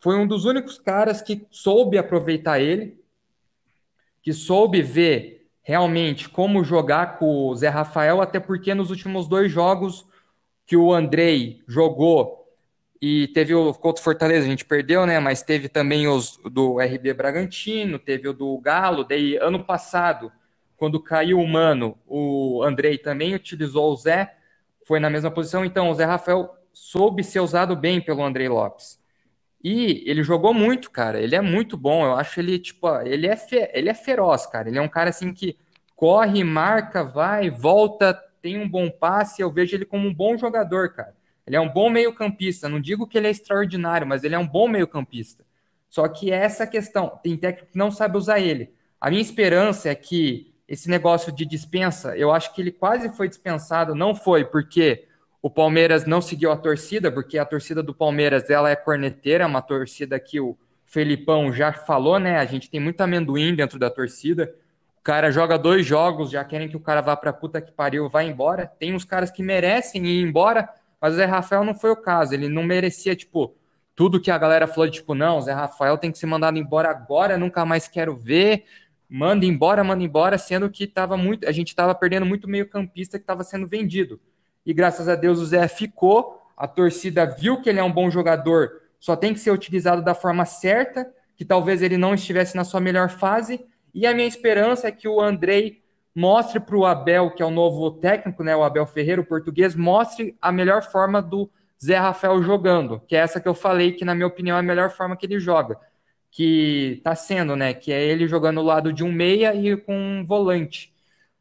foi 0.00 0.16
um 0.16 0.26
dos 0.26 0.44
únicos 0.44 0.76
caras 0.76 1.22
que 1.22 1.46
soube 1.52 1.96
aproveitar 1.96 2.58
ele, 2.58 3.00
que 4.20 4.32
soube 4.32 4.82
ver 4.82 5.48
realmente 5.62 6.28
como 6.28 6.64
jogar 6.64 7.16
com 7.16 7.46
o 7.46 7.54
Zé 7.54 7.68
Rafael, 7.68 8.20
até 8.20 8.40
porque 8.40 8.74
nos 8.74 8.90
últimos 8.90 9.28
dois 9.28 9.52
jogos 9.52 10.04
que 10.66 10.76
o 10.76 10.92
Andrei 10.92 11.62
jogou 11.68 12.39
e 13.00 13.28
teve 13.28 13.54
o 13.54 13.72
contra 13.72 14.00
o 14.00 14.04
Fortaleza, 14.04 14.46
a 14.46 14.50
gente 14.50 14.64
perdeu, 14.64 15.06
né? 15.06 15.18
Mas 15.18 15.42
teve 15.42 15.68
também 15.68 16.06
os 16.06 16.38
do 16.44 16.78
RB 16.78 17.14
Bragantino, 17.14 17.98
teve 17.98 18.28
o 18.28 18.32
do 18.34 18.58
Galo. 18.58 19.04
Daí, 19.04 19.36
ano 19.38 19.64
passado, 19.64 20.30
quando 20.76 21.02
caiu 21.02 21.38
o 21.38 21.48
Mano, 21.48 21.98
o 22.06 22.62
Andrei 22.62 22.98
também 22.98 23.34
utilizou 23.34 23.92
o 23.92 23.96
Zé, 23.96 24.34
foi 24.84 25.00
na 25.00 25.08
mesma 25.08 25.30
posição. 25.30 25.64
Então, 25.64 25.88
o 25.90 25.94
Zé 25.94 26.04
Rafael 26.04 26.54
soube 26.72 27.24
ser 27.24 27.40
usado 27.40 27.74
bem 27.74 28.00
pelo 28.00 28.22
Andrei 28.22 28.48
Lopes. 28.48 29.00
E 29.62 30.02
ele 30.06 30.22
jogou 30.22 30.52
muito, 30.52 30.90
cara. 30.90 31.20
Ele 31.20 31.34
é 31.34 31.40
muito 31.40 31.76
bom. 31.76 32.04
Eu 32.04 32.14
acho 32.16 32.40
ele, 32.40 32.58
tipo, 32.58 32.88
ele 33.00 33.26
é, 33.26 33.36
fe... 33.36 33.70
ele 33.72 33.88
é 33.88 33.94
feroz, 33.94 34.46
cara. 34.46 34.68
Ele 34.68 34.78
é 34.78 34.82
um 34.82 34.88
cara 34.88 35.10
assim 35.10 35.32
que 35.32 35.58
corre, 35.96 36.42
marca, 36.42 37.04
vai, 37.04 37.50
volta, 37.50 38.14
tem 38.40 38.58
um 38.58 38.68
bom 38.68 38.90
passe. 38.90 39.42
Eu 39.42 39.50
vejo 39.50 39.76
ele 39.76 39.84
como 39.84 40.08
um 40.08 40.14
bom 40.14 40.36
jogador, 40.36 40.94
cara. 40.94 41.14
Ele 41.50 41.56
é 41.56 41.60
um 41.60 41.68
bom 41.68 41.90
meio-campista. 41.90 42.68
Não 42.68 42.80
digo 42.80 43.08
que 43.08 43.18
ele 43.18 43.26
é 43.26 43.30
extraordinário, 43.30 44.06
mas 44.06 44.22
ele 44.22 44.36
é 44.36 44.38
um 44.38 44.46
bom 44.46 44.68
meio-campista. 44.68 45.44
Só 45.88 46.06
que 46.06 46.30
é 46.30 46.36
essa 46.36 46.64
questão, 46.64 47.18
tem 47.24 47.36
técnico 47.36 47.72
que 47.72 47.76
não 47.76 47.90
sabe 47.90 48.16
usar 48.16 48.38
ele. 48.38 48.72
A 49.00 49.10
minha 49.10 49.20
esperança 49.20 49.88
é 49.88 49.94
que 49.96 50.54
esse 50.68 50.88
negócio 50.88 51.32
de 51.32 51.44
dispensa, 51.44 52.16
eu 52.16 52.30
acho 52.30 52.54
que 52.54 52.62
ele 52.62 52.70
quase 52.70 53.08
foi 53.16 53.28
dispensado, 53.28 53.96
não 53.96 54.14
foi 54.14 54.44
porque 54.44 55.08
o 55.42 55.50
Palmeiras 55.50 56.06
não 56.06 56.20
seguiu 56.20 56.52
a 56.52 56.56
torcida, 56.56 57.10
porque 57.10 57.36
a 57.36 57.44
torcida 57.44 57.82
do 57.82 57.92
Palmeiras 57.92 58.48
ela 58.48 58.70
é 58.70 58.76
corneteira, 58.76 59.44
uma 59.44 59.60
torcida 59.60 60.20
que 60.20 60.38
o 60.38 60.56
Felipão 60.86 61.52
já 61.52 61.72
falou, 61.72 62.20
né? 62.20 62.38
A 62.38 62.44
gente 62.44 62.70
tem 62.70 62.78
muito 62.78 63.00
amendoim 63.00 63.56
dentro 63.56 63.76
da 63.76 63.90
torcida. 63.90 64.54
O 65.00 65.02
cara 65.02 65.32
joga 65.32 65.58
dois 65.58 65.84
jogos, 65.84 66.30
já 66.30 66.44
querem 66.44 66.68
que 66.68 66.76
o 66.76 66.80
cara 66.80 67.00
vá 67.00 67.16
pra 67.16 67.32
puta 67.32 67.60
que 67.60 67.72
pariu, 67.72 68.08
vá 68.08 68.22
embora. 68.22 68.70
Tem 68.78 68.94
uns 68.94 69.04
caras 69.04 69.32
que 69.32 69.42
merecem 69.42 70.06
ir 70.06 70.22
embora, 70.22 70.68
mas 71.00 71.14
o 71.14 71.16
Zé 71.16 71.24
Rafael 71.24 71.64
não 71.64 71.74
foi 71.74 71.90
o 71.90 71.96
caso. 71.96 72.34
Ele 72.34 72.48
não 72.48 72.62
merecia, 72.62 73.16
tipo, 73.16 73.54
tudo 73.94 74.20
que 74.20 74.30
a 74.30 74.38
galera 74.38 74.66
falou 74.66 74.86
de, 74.86 74.94
tipo, 74.98 75.14
não, 75.14 75.38
o 75.38 75.40
Zé 75.40 75.52
Rafael 75.52 75.96
tem 75.98 76.12
que 76.12 76.18
ser 76.18 76.26
mandado 76.26 76.58
embora 76.58 76.90
agora, 76.90 77.38
nunca 77.38 77.64
mais 77.64 77.88
quero 77.88 78.16
ver. 78.16 78.64
Manda 79.08 79.44
embora, 79.44 79.82
manda 79.82 80.02
embora, 80.04 80.38
sendo 80.38 80.70
que 80.70 80.86
tava 80.86 81.16
muito, 81.16 81.48
a 81.48 81.52
gente 81.52 81.68
estava 81.68 81.94
perdendo 81.94 82.24
muito 82.24 82.48
meio 82.48 82.68
campista 82.68 83.18
que 83.18 83.24
estava 83.24 83.42
sendo 83.42 83.66
vendido. 83.66 84.20
E 84.64 84.72
graças 84.72 85.08
a 85.08 85.16
Deus 85.16 85.40
o 85.40 85.46
Zé 85.46 85.66
ficou, 85.66 86.40
a 86.56 86.68
torcida 86.68 87.26
viu 87.26 87.60
que 87.60 87.68
ele 87.68 87.80
é 87.80 87.82
um 87.82 87.92
bom 87.92 88.10
jogador, 88.10 88.82
só 89.00 89.16
tem 89.16 89.32
que 89.32 89.40
ser 89.40 89.50
utilizado 89.50 90.02
da 90.02 90.14
forma 90.14 90.44
certa, 90.44 91.10
que 91.34 91.44
talvez 91.44 91.82
ele 91.82 91.96
não 91.96 92.14
estivesse 92.14 92.54
na 92.54 92.64
sua 92.64 92.80
melhor 92.80 93.08
fase, 93.08 93.66
E 93.92 94.06
a 94.06 94.14
minha 94.14 94.28
esperança 94.28 94.88
é 94.88 94.92
que 94.92 95.08
o 95.08 95.20
Andrei 95.20 95.79
mostre 96.14 96.60
para 96.60 96.76
o 96.76 96.84
Abel, 96.84 97.30
que 97.30 97.42
é 97.42 97.46
o 97.46 97.50
novo 97.50 97.90
técnico, 97.92 98.42
né, 98.42 98.56
o 98.56 98.64
Abel 98.64 98.86
Ferreira, 98.86 99.20
o 99.20 99.26
português, 99.26 99.74
mostre 99.74 100.36
a 100.40 100.50
melhor 100.50 100.82
forma 100.82 101.22
do 101.22 101.50
Zé 101.82 101.96
Rafael 101.96 102.42
jogando, 102.42 103.00
que 103.06 103.16
é 103.16 103.20
essa 103.20 103.40
que 103.40 103.48
eu 103.48 103.54
falei 103.54 103.92
que, 103.92 104.04
na 104.04 104.14
minha 104.14 104.26
opinião, 104.26 104.56
é 104.56 104.60
a 104.60 104.62
melhor 104.62 104.90
forma 104.90 105.16
que 105.16 105.24
ele 105.26 105.38
joga, 105.38 105.78
que 106.30 106.96
está 106.98 107.14
sendo, 107.14 107.56
né, 107.56 107.72
que 107.72 107.92
é 107.92 108.02
ele 108.02 108.28
jogando 108.28 108.58
o 108.58 108.64
lado 108.64 108.92
de 108.92 109.04
um 109.04 109.12
meia 109.12 109.54
e 109.54 109.76
com 109.76 109.94
um 109.94 110.26
volante. 110.26 110.92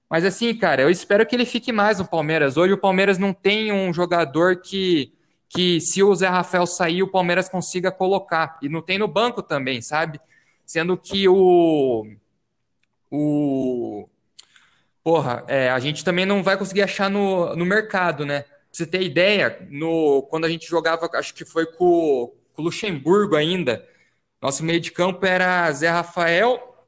Mas 0.10 0.26
assim, 0.26 0.56
cara, 0.56 0.82
eu 0.82 0.90
espero 0.90 1.26
que 1.26 1.36
ele 1.36 1.46
fique 1.46 1.72
mais 1.72 2.00
no 2.00 2.08
Palmeiras. 2.08 2.58
Hoje 2.58 2.74
o 2.74 2.78
Palmeiras 2.78 3.20
não 3.20 3.32
tem 3.32 3.72
um 3.72 3.94
jogador 3.94 4.58
que, 4.58 5.14
que 5.48 5.80
se 5.80 6.02
o 6.02 6.16
Zé 6.16 6.28
Rafael 6.28 6.66
sair, 6.66 7.04
o 7.04 7.12
Palmeiras 7.12 7.48
consiga 7.48 7.92
colocar. 7.92 8.58
E 8.62 8.68
não 8.68 8.82
tem 8.82 8.98
no 8.98 9.08
banco 9.08 9.44
também, 9.44 9.82
sabe? 9.82 10.20
Sendo 10.66 10.98
que 10.98 11.28
o. 11.30 12.08
O. 13.12 14.10
Porra, 15.04 15.44
é, 15.48 15.70
a 15.70 15.80
gente 15.80 16.04
também 16.04 16.26
não 16.26 16.44
vai 16.44 16.58
conseguir 16.58 16.82
achar 16.82 17.10
no, 17.10 17.56
no 17.56 17.66
mercado, 17.66 18.26
né? 18.26 18.42
Pra 18.42 18.52
você 18.72 18.86
ter 18.86 19.02
ideia, 19.02 19.66
no, 19.70 20.24
quando 20.24 20.46
a 20.46 20.50
gente 20.50 20.68
jogava, 20.68 21.10
acho 21.14 21.34
que 21.34 21.46
foi 21.46 21.66
com, 21.66 22.34
com 22.54 22.62
o 22.62 22.66
Luxemburgo 22.66 23.36
ainda, 23.36 23.88
nosso 24.42 24.64
meio 24.64 24.80
de 24.80 24.92
campo 24.92 25.26
era 25.26 25.72
Zé 25.72 25.90
Rafael, 25.90 26.86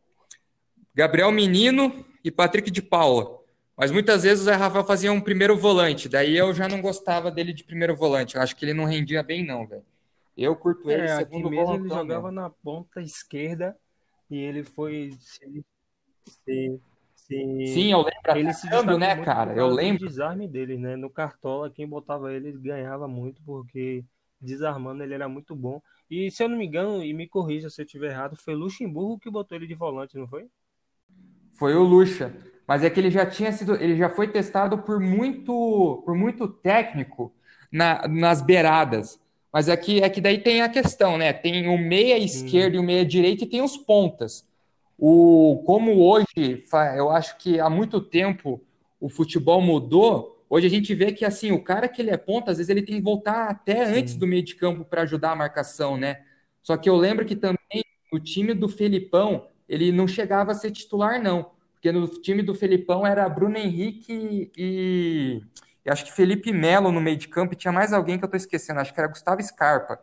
Gabriel 0.93 1.31
Menino, 1.31 2.05
e 2.23 2.31
Patrick 2.31 2.69
de 2.69 2.81
Paula. 2.81 3.39
Mas 3.75 3.91
muitas 3.91 4.23
vezes 4.23 4.41
o 4.41 4.45
Zé 4.45 4.53
Rafael 4.53 4.85
fazia 4.85 5.11
um 5.11 5.21
primeiro 5.21 5.57
volante, 5.57 6.07
daí 6.07 6.37
eu 6.37 6.53
já 6.53 6.67
não 6.67 6.81
gostava 6.81 7.31
dele 7.31 7.53
de 7.53 7.63
primeiro 7.63 7.95
volante. 7.95 8.35
Eu 8.35 8.41
acho 8.41 8.55
que 8.55 8.63
ele 8.65 8.73
não 8.73 8.85
rendia 8.85 9.23
bem, 9.23 9.45
não, 9.45 9.65
velho. 9.65 9.85
Eu 10.37 10.55
curto 10.55 10.89
ele 10.89 11.01
É, 11.01 11.17
segundo 11.17 11.47
aqui 11.47 11.49
mesmo 11.49 11.65
volante. 11.65 11.85
ele 11.85 11.89
jogava 11.89 12.31
na 12.31 12.49
ponta 12.49 13.01
esquerda 13.01 13.75
e 14.29 14.37
ele 14.37 14.63
foi 14.63 15.11
se, 15.19 15.65
se, 16.45 16.79
se- 17.31 17.49
Sim, 17.63 17.91
eu 17.91 17.99
lembro 17.99 18.11
ele 18.33 18.53
se 18.53 18.67
destacou 18.67 18.99
né, 18.99 19.15
cara? 19.17 19.53
Eu 19.55 19.67
lembro. 19.67 20.11
desarme 20.11 20.47
dele, 20.47 20.77
né? 20.77 20.95
No 20.95 21.09
Cartola, 21.09 21.69
quem 21.71 21.87
botava 21.87 22.33
ele, 22.33 22.49
ele 22.49 22.59
ganhava 22.59 23.07
muito, 23.07 23.41
porque 23.43 24.05
desarmando 24.39 25.03
ele 25.03 25.13
era 25.13 25.29
muito 25.29 25.55
bom. 25.55 25.81
E 26.09 26.31
se 26.31 26.43
eu 26.43 26.49
não 26.49 26.57
me 26.57 26.65
engano, 26.65 27.03
e 27.03 27.13
me 27.13 27.27
corrija 27.27 27.69
se 27.69 27.81
eu 27.81 27.85
estiver 27.85 28.11
errado, 28.11 28.35
foi 28.37 28.55
Luxemburgo 28.55 29.19
que 29.19 29.29
botou 29.29 29.57
ele 29.57 29.67
de 29.67 29.75
volante, 29.75 30.17
não 30.17 30.27
foi? 30.27 30.49
Foi 31.53 31.75
o 31.75 31.83
Lucha. 31.83 32.33
Mas 32.67 32.83
é 32.83 32.89
que 32.89 32.99
ele 32.99 33.11
já 33.11 33.25
tinha 33.25 33.51
sido, 33.51 33.75
ele 33.75 33.97
já 33.97 34.09
foi 34.09 34.27
testado 34.27 34.77
por 34.79 34.99
muito, 34.99 36.01
por 36.05 36.15
muito 36.15 36.47
técnico 36.47 37.33
na- 37.71 38.07
nas 38.07 38.41
beiradas. 38.41 39.19
Mas 39.51 39.67
é 39.67 39.75
que, 39.75 40.01
é 40.01 40.09
que 40.09 40.21
daí 40.21 40.37
tem 40.39 40.61
a 40.61 40.69
questão, 40.69 41.17
né? 41.17 41.33
Tem 41.33 41.67
o 41.67 41.77
meia 41.77 42.17
esquerdo 42.17 42.75
e 42.75 42.79
o 42.79 42.83
meia 42.83 43.05
direito 43.05 43.43
e 43.43 43.47
tem 43.47 43.61
os 43.61 43.75
pontas. 43.75 44.45
O, 45.03 45.63
como 45.65 45.99
hoje, 45.99 46.63
eu 46.95 47.09
acho 47.09 47.35
que 47.39 47.59
há 47.59 47.67
muito 47.67 47.99
tempo 47.99 48.63
o 48.99 49.09
futebol 49.09 49.59
mudou. 49.59 50.45
Hoje 50.47 50.67
a 50.67 50.69
gente 50.69 50.93
vê 50.93 51.11
que 51.11 51.25
assim, 51.25 51.51
o 51.51 51.63
cara 51.63 51.87
que 51.87 51.99
ele 51.99 52.11
é 52.11 52.17
ponta, 52.17 52.51
às 52.51 52.57
vezes 52.59 52.69
ele 52.69 52.83
tem 52.83 52.97
que 52.97 53.01
voltar 53.01 53.47
até 53.47 53.83
antes 53.83 54.13
Sim. 54.13 54.19
do 54.19 54.27
meio 54.27 54.43
de 54.43 54.53
campo 54.53 54.85
para 54.85 55.01
ajudar 55.01 55.31
a 55.31 55.35
marcação, 55.35 55.97
né? 55.97 56.21
Só 56.61 56.77
que 56.77 56.87
eu 56.87 56.95
lembro 56.95 57.25
que 57.25 57.35
também 57.35 57.83
o 58.13 58.19
time 58.19 58.53
do 58.53 58.69
Felipão, 58.69 59.47
ele 59.67 59.91
não 59.91 60.07
chegava 60.07 60.51
a 60.51 60.55
ser 60.55 60.69
titular, 60.69 61.19
não. 61.19 61.49
Porque 61.73 61.91
no 61.91 62.07
time 62.07 62.43
do 62.43 62.53
Felipão 62.53 63.03
era 63.03 63.27
Bruno 63.27 63.57
Henrique 63.57 64.51
e, 64.55 65.41
e 65.83 65.89
acho 65.89 66.05
que 66.05 66.11
Felipe 66.11 66.53
Melo 66.53 66.91
no 66.91 67.01
meio 67.01 67.17
de 67.17 67.27
campo 67.27 67.55
e 67.55 67.57
tinha 67.57 67.71
mais 67.71 67.91
alguém 67.91 68.19
que 68.19 68.25
eu 68.25 68.29
tô 68.29 68.37
esquecendo, 68.37 68.79
acho 68.79 68.93
que 68.93 68.99
era 68.99 69.09
Gustavo 69.09 69.41
Scarpa. 69.41 69.99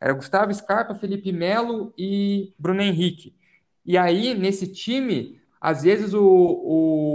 Era 0.00 0.12
Gustavo 0.12 0.52
Scarpa, 0.52 0.92
Felipe 0.96 1.30
Melo 1.30 1.94
e 1.96 2.52
Bruno 2.58 2.82
Henrique. 2.82 3.38
E 3.84 3.96
aí, 3.96 4.34
nesse 4.34 4.66
time, 4.72 5.40
às 5.60 5.82
vezes 5.82 6.14
o, 6.14 6.22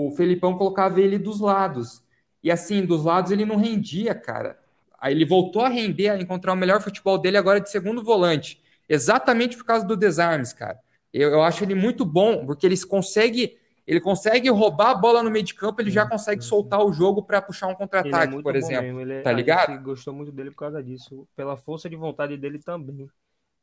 o 0.09 0.13
Felipão 0.15 0.57
colocava 0.57 0.99
ele 1.01 1.17
dos 1.17 1.39
lados. 1.39 2.03
E 2.43 2.51
assim, 2.51 2.85
dos 2.85 3.03
lados 3.03 3.31
ele 3.31 3.45
não 3.45 3.55
rendia, 3.55 4.13
cara. 4.13 4.59
Aí 4.99 5.13
ele 5.13 5.25
voltou 5.25 5.63
a 5.63 5.69
render, 5.69 6.09
a 6.09 6.19
encontrar 6.21 6.53
o 6.53 6.55
melhor 6.55 6.81
futebol 6.81 7.17
dele 7.17 7.37
agora 7.37 7.59
de 7.59 7.69
segundo 7.69 8.03
volante. 8.03 8.61
Exatamente 8.87 9.57
por 9.57 9.65
causa 9.65 9.85
do 9.85 9.97
desarmes, 9.97 10.53
cara. 10.53 10.79
Eu, 11.11 11.29
eu 11.31 11.41
acho 11.43 11.63
ele 11.63 11.73
muito 11.75 12.05
bom, 12.05 12.45
porque 12.45 12.65
ele 12.65 12.79
consegue, 12.85 13.57
ele 13.87 13.99
consegue 13.99 14.49
roubar 14.49 14.91
a 14.91 14.95
bola 14.95 15.23
no 15.23 15.31
meio 15.31 15.45
de 15.45 15.53
campo, 15.55 15.81
ele 15.81 15.89
já 15.89 16.05
consegue 16.05 16.43
soltar 16.43 16.83
o 16.85 16.91
jogo 16.93 17.23
para 17.23 17.41
puxar 17.41 17.67
um 17.67 17.71
é 17.71 17.75
contra-ataque, 17.75 18.33
muito 18.33 18.43
por 18.43 18.55
exemplo. 18.55 18.83
mesmo. 18.83 19.01
Ele 19.01 19.13
é- 19.13 19.21
tá 19.21 19.31
ligado? 19.31 19.81
gostou 19.81 20.13
muito 20.13 20.31
dele 20.31 20.51
por 20.51 20.57
causa 20.57 20.83
disso, 20.83 21.27
pela 21.35 21.57
força 21.57 21.89
de 21.89 21.95
vontade 21.95 22.37
dele 22.37 22.59
também. 22.59 23.07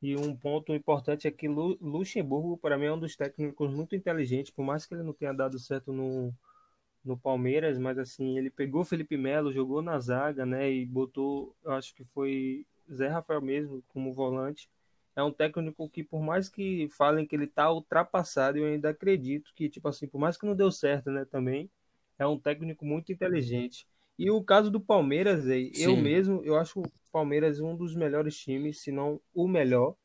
E 0.03 0.17
um 0.17 0.35
ponto 0.37 0.75
importante 0.75 1.29
é 1.29 1.31
que 1.31 1.49
Lu- 1.49 1.79
Luxemburgo, 1.81 2.59
para 2.59 2.77
mim, 2.79 2.87
é 2.87 2.93
um 2.93 2.99
dos 2.99 3.17
técnicos 3.17 3.71
muito 3.73 3.95
inteligentes, 3.97 4.53
por 4.53 4.65
mais 4.65 4.85
que 4.87 4.95
ele 4.95 5.03
não 5.05 5.13
tenha 5.15 5.33
dado 5.33 5.59
certo 5.59 5.93
no, 5.93 6.35
no 7.05 7.17
Palmeiras, 7.19 7.79
mas 7.79 7.99
assim, 7.99 8.39
ele 8.39 8.51
pegou 8.51 8.85
Felipe 8.85 9.17
Melo, 9.17 9.53
jogou 9.53 9.83
na 9.83 9.99
zaga, 10.01 10.47
né, 10.47 10.71
e 10.73 10.87
botou, 10.87 11.57
eu 11.65 11.73
acho 11.73 11.95
que 11.95 12.05
foi 12.07 12.67
Zé 12.93 13.09
Rafael 13.09 13.41
mesmo 13.43 13.83
como 13.89 14.13
volante. 14.13 14.69
É 15.17 15.23
um 15.23 15.33
técnico 15.33 15.89
que, 15.91 16.03
por 16.05 16.23
mais 16.23 16.49
que 16.49 16.89
falem 16.91 17.27
que 17.27 17.37
ele 17.37 17.47
tá 17.47 17.71
ultrapassado, 17.73 18.59
eu 18.59 18.67
ainda 18.67 18.91
acredito 18.91 19.53
que, 19.55 19.69
tipo 19.69 19.89
assim, 19.89 20.07
por 20.09 20.19
mais 20.19 20.37
que 20.39 20.47
não 20.47 20.57
deu 20.57 20.71
certo, 20.73 21.11
né, 21.11 21.25
também, 21.27 21.71
é 22.19 22.27
um 22.27 22.39
técnico 22.39 22.85
muito 22.85 23.13
inteligente. 23.13 23.87
E 24.23 24.31
o 24.31 24.43
caso 24.45 24.71
do 24.71 24.81
Palmeiras, 24.81 25.49
aí, 25.49 25.73
eu 25.75 25.97
mesmo, 25.97 26.43
eu 26.45 26.57
acho 26.57 26.81
o 26.81 26.85
Palmeiras 27.13 27.61
um 27.61 27.77
dos 27.77 27.95
melhores 27.97 28.37
times, 28.39 28.81
se 28.83 28.93
não 28.93 29.21
o 29.35 29.49
melhor. 29.49 29.97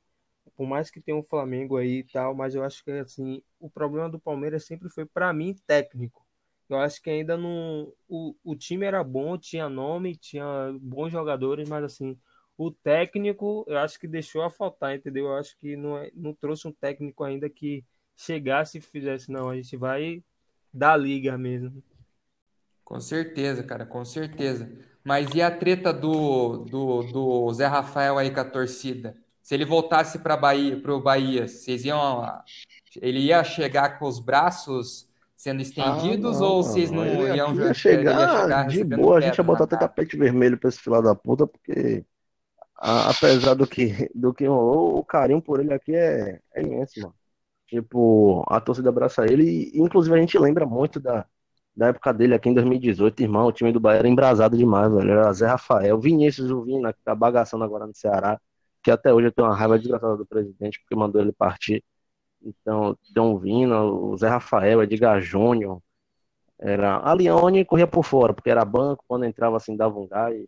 Por 0.55 0.67
mais 0.67 0.89
que 0.91 1.01
tenha 1.01 1.17
o 1.17 1.23
Flamengo 1.23 1.77
aí 1.77 1.99
e 1.99 2.03
tal, 2.05 2.35
mas 2.35 2.55
eu 2.55 2.63
acho 2.63 2.83
que 2.83 2.91
assim, 2.91 3.41
o 3.59 3.69
problema 3.69 4.09
do 4.09 4.19
Palmeiras 4.19 4.65
sempre 4.65 4.89
foi 4.89 5.05
para 5.05 5.33
mim 5.33 5.55
técnico. 5.67 6.25
Eu 6.69 6.77
acho 6.79 7.01
que 7.01 7.09
ainda 7.11 7.37
não 7.37 7.93
o, 8.09 8.35
o 8.43 8.55
time 8.55 8.85
era 8.85 9.03
bom, 9.03 9.37
tinha 9.37 9.69
nome, 9.69 10.15
tinha 10.17 10.45
bons 10.81 11.11
jogadores, 11.11 11.69
mas 11.69 11.83
assim, 11.85 12.19
o 12.57 12.71
técnico, 12.71 13.65
eu 13.67 13.77
acho 13.79 13.99
que 13.99 14.07
deixou 14.07 14.43
a 14.43 14.49
faltar, 14.51 14.95
entendeu? 14.95 15.27
Eu 15.27 15.35
acho 15.37 15.57
que 15.59 15.75
não, 15.77 15.97
é- 15.97 16.11
não 16.15 16.33
trouxe 16.33 16.67
um 16.67 16.73
técnico 16.73 17.23
ainda 17.23 17.49
que 17.49 17.85
chegasse 18.17 18.79
e 18.79 18.81
fizesse, 18.81 19.31
não, 19.31 19.49
a 19.49 19.55
gente 19.55 19.77
vai 19.77 20.23
dar 20.73 20.97
liga 20.97 21.37
mesmo. 21.37 21.83
Com 22.87 23.01
certeza, 23.01 23.63
cara, 23.63 23.85
com 23.85 24.05
certeza. 24.05 24.71
Mas 25.03 25.27
e 25.35 25.41
a 25.41 25.51
treta 25.51 25.91
do, 25.91 26.59
do, 26.65 27.03
do 27.03 27.53
Zé 27.53 27.65
Rafael 27.65 28.17
aí 28.17 28.31
com 28.33 28.39
a 28.39 28.45
torcida? 28.45 29.13
Se 29.43 29.53
ele 29.55 29.65
voltasse 29.65 30.19
para 30.19 30.37
Bahia, 30.37 30.79
pro 30.81 31.01
Bahia, 31.01 31.47
vocês 31.49 31.83
iam, 31.83 32.23
ele 33.01 33.19
ia 33.19 33.43
chegar 33.43 33.99
com 33.99 34.07
os 34.07 34.19
braços 34.19 35.05
sendo 35.35 35.61
estendidos 35.61 36.37
Ah, 36.37 36.39
não, 36.39 36.47
ou 36.47 36.63
vocês 36.63 36.89
não. 36.91 37.05
Ele 37.05 37.35
iam 37.35 37.53
ia 37.55 37.63
ele 37.63 37.73
chegar 37.73 38.19
ia 38.21 38.27
chegar 38.29 38.67
de 38.69 38.83
boa, 38.85 39.17
a 39.17 39.21
gente 39.21 39.37
ia 39.37 39.43
botar 39.43 39.65
até 39.65 39.77
tapete 39.77 40.17
vermelho 40.17 40.57
pra 40.57 40.69
esse 40.69 40.79
filho 40.79 41.01
da 41.01 41.13
puta, 41.13 41.45
porque 41.45 42.05
a- 42.77 43.09
apesar 43.11 43.55
do 43.55 43.67
que, 43.67 44.09
do 44.15 44.33
que 44.33 44.45
rolou, 44.47 44.97
o 44.99 45.03
carinho 45.05 45.41
por 45.41 45.59
ele 45.59 45.73
aqui 45.73 45.95
é, 45.95 46.39
é 46.55 46.61
imenso, 46.63 47.01
mano. 47.01 47.15
Tipo, 47.67 48.43
a 48.49 48.61
torcida 48.61 48.89
abraça 48.89 49.25
ele 49.25 49.71
e, 49.73 49.79
inclusive, 49.79 50.15
a 50.15 50.19
gente 50.19 50.39
lembra 50.39 50.65
muito 50.65 50.99
da, 50.99 51.25
da 51.77 51.89
época 51.89 52.11
dele 52.11 52.33
aqui 52.33 52.49
em 52.49 52.55
2018, 52.55 53.21
irmão. 53.21 53.45
O 53.45 53.51
time 53.51 53.71
do 53.71 53.79
Bahia 53.79 53.99
era 53.99 54.07
embrasado 54.07 54.57
demais, 54.57 54.91
velho. 54.91 55.11
Era 55.11 55.31
Zé 55.31 55.45
Rafael, 55.45 55.99
Vinícius, 55.99 56.49
o 56.49 56.63
Vina, 56.63 56.91
que 56.91 56.99
tá 57.03 57.13
bagaçando 57.13 57.63
agora 57.63 57.85
no 57.85 57.93
Ceará, 57.95 58.41
que 58.81 58.89
até 58.89 59.13
hoje 59.13 59.27
eu 59.27 59.31
tenho 59.31 59.47
uma 59.47 59.55
raiva 59.55 59.77
desgraçada 59.77 60.17
do 60.17 60.25
presidente 60.25 60.79
porque 60.79 60.95
mandou 60.95 61.21
ele 61.21 61.31
partir. 61.31 61.83
Então, 62.43 62.97
o 63.15 63.37
Vina, 63.37 63.83
o 63.83 64.17
Zé 64.17 64.27
Rafael, 64.27 64.81
Edgar 64.81 65.21
Júnior. 65.21 65.79
Era... 66.57 66.99
A 67.07 67.13
Lione 67.13 67.63
corria 67.63 67.85
por 67.85 68.03
fora, 68.03 68.33
porque 68.33 68.49
era 68.49 68.65
banco, 68.65 69.03
quando 69.07 69.25
entrava 69.25 69.57
assim 69.57 69.77
dava 69.77 69.99
um 69.99 70.07
gás. 70.07 70.47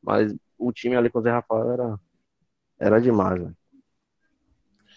Mas 0.00 0.32
o 0.56 0.72
time 0.72 0.94
ali 0.94 1.10
com 1.10 1.18
o 1.18 1.22
Zé 1.22 1.32
Rafael 1.32 1.72
era, 1.72 2.00
era 2.78 3.00
demais, 3.00 3.42
velho. 3.42 3.56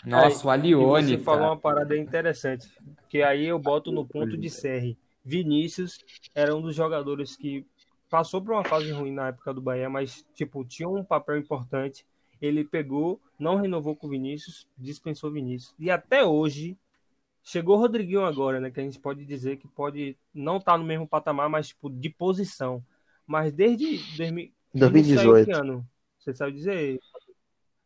Nossa, 0.06 0.46
o 0.46 0.52
Alione, 0.52 1.18
você 1.18 1.24
falou 1.24 1.40
cara. 1.40 1.52
uma 1.52 1.60
parada 1.60 1.98
interessante, 1.98 2.68
que 3.10 3.24
aí 3.24 3.46
eu 3.46 3.58
boto 3.58 3.92
no 3.92 4.06
ponto 4.06 4.38
de 4.38 4.50
Serri. 4.50 4.98
Vinícius 5.24 6.00
era 6.36 6.56
um 6.56 6.62
dos 6.62 6.76
jogadores 6.76 7.36
que 7.36 7.66
passou 8.10 8.42
por 8.42 8.54
uma 8.54 8.64
fase 8.64 8.92
ruim 8.92 9.12
na 9.12 9.30
época 9.30 9.54
do 9.54 9.62
Bahia, 9.62 9.90
mas 9.90 10.26
tipo, 10.36 10.64
tinha 10.66 10.88
um 10.88 11.04
papel 11.04 11.38
importante. 11.38 12.06
Ele 12.42 12.64
pegou, 12.64 13.22
não 13.40 13.56
renovou 13.56 13.96
com 13.96 14.08
o 14.08 14.10
Vinícius, 14.10 14.68
dispensou 14.78 15.30
o 15.30 15.34
Vinícius. 15.34 15.74
E 15.80 15.90
até 15.90 16.26
hoje 16.26 16.78
chegou 17.44 17.78
o 17.78 17.80
Rodriguinho 17.80 18.26
agora, 18.26 18.60
né, 18.60 18.70
que 18.70 18.80
a 18.80 18.84
gente 18.84 19.00
pode 19.00 19.26
dizer 19.26 19.58
que 19.58 19.68
pode 19.68 20.18
não 20.34 20.58
estar 20.58 20.78
no 20.78 20.84
mesmo 20.84 21.08
patamar, 21.08 21.50
mas 21.50 21.70
tipo 21.70 21.90
de 21.90 22.10
posição. 22.10 22.84
Mas 23.26 23.54
desde 23.54 23.98
2000, 24.18 24.52
Vinícius 24.74 25.16
saiu 25.16 25.32
2018. 25.32 25.46
que 25.46 25.52
ano? 25.52 25.88
Você 26.20 26.34
sabe 26.34 26.54
dizer? 26.54 27.00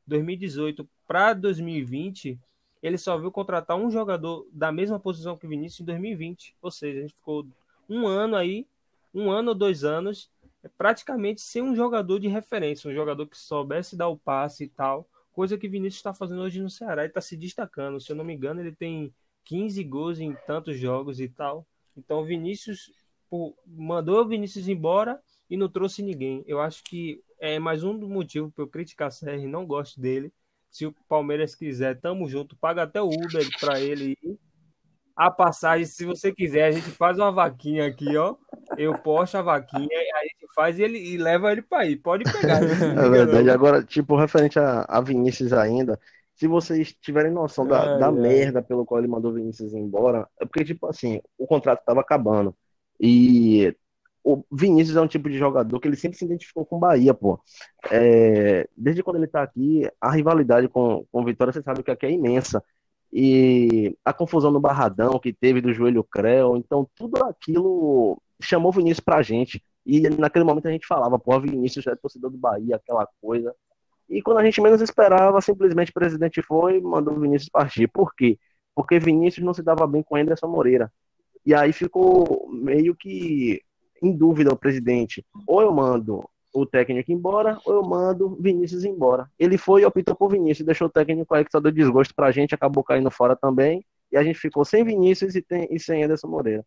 2018 0.05 0.87
para 1.07 1.33
2020, 1.33 2.39
ele 2.81 2.97
só 2.97 3.17
viu 3.17 3.31
contratar 3.31 3.77
um 3.77 3.89
jogador 3.89 4.47
da 4.51 4.71
mesma 4.71 4.99
posição 4.99 5.37
que 5.37 5.45
o 5.45 5.49
Vinícius 5.49 5.81
em 5.81 5.85
2020. 5.85 6.55
Ou 6.61 6.71
seja, 6.71 6.99
a 6.99 7.01
gente 7.01 7.15
ficou 7.15 7.45
um 7.89 8.07
ano 8.07 8.35
aí, 8.35 8.67
um 9.13 9.31
ano 9.31 9.49
ou 9.49 9.55
dois 9.55 9.83
anos, 9.83 10.29
praticamente 10.77 11.41
sem 11.41 11.61
um 11.61 11.75
jogador 11.75 12.19
de 12.19 12.27
referência, 12.27 12.89
um 12.89 12.93
jogador 12.93 13.25
que 13.27 13.37
soubesse 13.37 13.95
dar 13.95 14.09
o 14.09 14.17
passe 14.17 14.65
e 14.65 14.67
tal, 14.67 15.07
coisa 15.31 15.57
que 15.57 15.67
o 15.67 15.71
Vinícius 15.71 15.99
está 15.99 16.13
fazendo 16.13 16.41
hoje 16.41 16.61
no 16.61 16.69
Ceará 16.69 17.03
e 17.03 17.07
está 17.07 17.21
se 17.21 17.37
destacando. 17.37 17.99
Se 17.99 18.11
eu 18.11 18.15
não 18.15 18.25
me 18.25 18.33
engano, 18.33 18.59
ele 18.59 18.75
tem 18.75 19.13
15 19.45 19.83
gols 19.83 20.19
em 20.19 20.35
tantos 20.45 20.77
jogos 20.77 21.19
e 21.19 21.29
tal. 21.29 21.65
Então, 21.95 22.23
Vinícius 22.23 22.91
pô, 23.29 23.55
mandou 23.65 24.21
o 24.21 24.27
Vinícius 24.27 24.67
embora 24.67 25.21
e 25.49 25.55
não 25.55 25.69
trouxe 25.69 26.01
ninguém. 26.01 26.43
Eu 26.47 26.59
acho 26.59 26.83
que 26.83 27.21
é 27.39 27.59
mais 27.59 27.83
um 27.83 27.93
motivo 27.93 28.51
para 28.51 28.63
eu 28.63 28.67
criticar 28.67 29.11
CR, 29.11 29.47
não 29.47 29.65
gosto 29.65 29.99
dele. 29.99 30.33
Se 30.69 30.85
o 30.85 30.93
Palmeiras 31.07 31.55
quiser, 31.55 31.99
tamo 31.99 32.29
junto, 32.29 32.55
paga 32.57 32.83
até 32.83 33.01
o 33.01 33.07
Uber 33.07 33.47
para 33.59 33.79
ele 33.79 34.17
ir. 34.23 34.39
A 35.15 35.31
passagem, 35.31 35.85
se 35.85 36.05
você 36.05 36.31
quiser, 36.31 36.65
a 36.65 36.71
gente 36.71 36.91
faz 36.91 37.17
uma 37.17 37.31
vaquinha 37.31 37.87
aqui, 37.87 38.15
ó. 38.15 38.35
Eu 38.77 38.95
posto 38.99 39.35
a 39.35 39.41
vaquinha, 39.41 39.87
a 40.13 40.23
gente 40.23 40.53
faz 40.53 40.77
e 40.77 40.83
ele 40.83 40.99
e 40.99 41.17
leva 41.17 41.51
ele 41.51 41.63
para 41.63 41.87
ir. 41.87 41.97
Pode 41.97 42.23
pegar. 42.31 42.59
É 43.03 43.09
verdade. 43.09 43.49
Agora, 43.49 43.83
tipo, 43.83 44.15
referente 44.15 44.59
a, 44.59 44.85
a 44.87 45.01
Vinícius 45.01 45.53
ainda, 45.53 45.99
se 46.35 46.47
vocês 46.47 46.93
tiverem 47.01 47.31
noção 47.31 47.65
da, 47.65 47.93
ai, 47.95 47.99
da 47.99 48.07
ai. 48.07 48.13
merda 48.13 48.61
pelo 48.61 48.85
qual 48.85 48.99
ele 48.99 49.07
mandou 49.07 49.33
Vinícius 49.33 49.73
embora, 49.73 50.27
é 50.39 50.45
porque, 50.45 50.63
tipo 50.63 50.85
assim, 50.85 51.19
o 51.35 51.47
contrato 51.47 51.83
tava 51.83 52.01
acabando. 52.01 52.55
E 52.99 53.75
o 54.27 54.43
Vinícius 54.51 54.97
é 54.97 55.01
um 55.01 55.07
tipo 55.07 55.29
de 55.29 55.37
jogador 55.37 55.79
que 55.79 55.87
ele 55.87 55.95
sempre 55.95 56.17
se 56.17 56.25
identificou 56.25 56.65
com 56.65 56.75
o 56.75 56.79
Bahia, 56.79 57.13
pô. 57.13 57.39
É, 57.89 58.67
desde 58.75 59.01
quando 59.01 59.15
ele 59.15 59.27
tá 59.27 59.41
aqui, 59.41 59.89
a 60.01 60.11
rivalidade 60.11 60.67
com, 60.67 61.05
com 61.09 61.21
o 61.21 61.25
Vitória, 61.25 61.53
você 61.53 61.61
sabe 61.61 61.81
que 61.81 61.89
aqui 61.89 62.05
é 62.05 62.11
imensa. 62.11 62.61
E 63.11 63.97
a 64.03 64.11
confusão 64.11 64.51
no 64.51 64.59
Barradão 64.59 65.17
que 65.17 65.31
teve 65.31 65.61
do 65.61 65.73
joelho 65.73 66.03
Creu, 66.03 66.57
então 66.57 66.85
tudo 66.93 67.23
aquilo 67.23 68.21
chamou 68.41 68.69
o 68.69 68.73
Vinícius 68.73 68.99
pra 68.99 69.21
gente. 69.21 69.63
E 69.85 70.01
naquele 70.09 70.43
momento 70.43 70.67
a 70.67 70.71
gente 70.71 70.85
falava, 70.85 71.17
pô, 71.17 71.39
Vinícius 71.39 71.85
já 71.85 71.93
é 71.93 71.95
torcedor 71.95 72.29
do 72.29 72.37
Bahia, 72.37 72.75
aquela 72.75 73.07
coisa. 73.21 73.55
E 74.09 74.21
quando 74.21 74.39
a 74.39 74.43
gente 74.43 74.59
menos 74.59 74.81
esperava, 74.81 75.39
simplesmente 75.39 75.91
o 75.91 75.93
presidente 75.93 76.41
foi 76.41 76.79
e 76.79 76.81
mandou 76.81 77.15
o 77.15 77.19
Vinícius 77.21 77.49
partir. 77.49 77.87
Por 77.87 78.13
quê? 78.13 78.37
Porque 78.75 78.99
Vinícius 78.99 79.45
não 79.45 79.53
se 79.53 79.63
dava 79.63 79.87
bem 79.87 80.03
com 80.03 80.17
Anderson 80.17 80.47
Moreira. 80.47 80.91
E 81.45 81.53
aí 81.53 81.71
ficou 81.71 82.49
meio 82.51 82.93
que 82.93 83.61
em 84.01 84.11
dúvida 84.15 84.53
o 84.53 84.57
presidente. 84.57 85.25
Ou 85.45 85.61
eu 85.61 85.71
mando 85.71 86.23
o 86.53 86.65
técnico 86.65 87.11
embora, 87.11 87.59
ou 87.65 87.75
eu 87.75 87.83
mando 87.83 88.37
Vinícius 88.39 88.83
embora. 88.83 89.29
Ele 89.37 89.57
foi 89.57 89.81
e 89.81 89.85
optou 89.85 90.15
por 90.15 90.29
Vinícius, 90.29 90.65
deixou 90.65 90.87
o 90.87 90.91
técnico 90.91 91.33
aí 91.35 91.45
que 91.45 91.51
só 91.51 91.59
deu 91.59 91.71
desgosto 91.71 92.15
pra 92.15 92.31
gente, 92.31 92.55
acabou 92.55 92.83
caindo 92.83 93.11
fora 93.11 93.35
também. 93.35 93.83
E 94.11 94.17
a 94.17 94.23
gente 94.23 94.39
ficou 94.39 94.63
sem 94.63 94.83
Vinícius 94.83 95.35
e, 95.35 95.41
tem, 95.41 95.67
e 95.69 95.79
sem 95.79 96.03
Anderson 96.03 96.27
Moreira. 96.27 96.65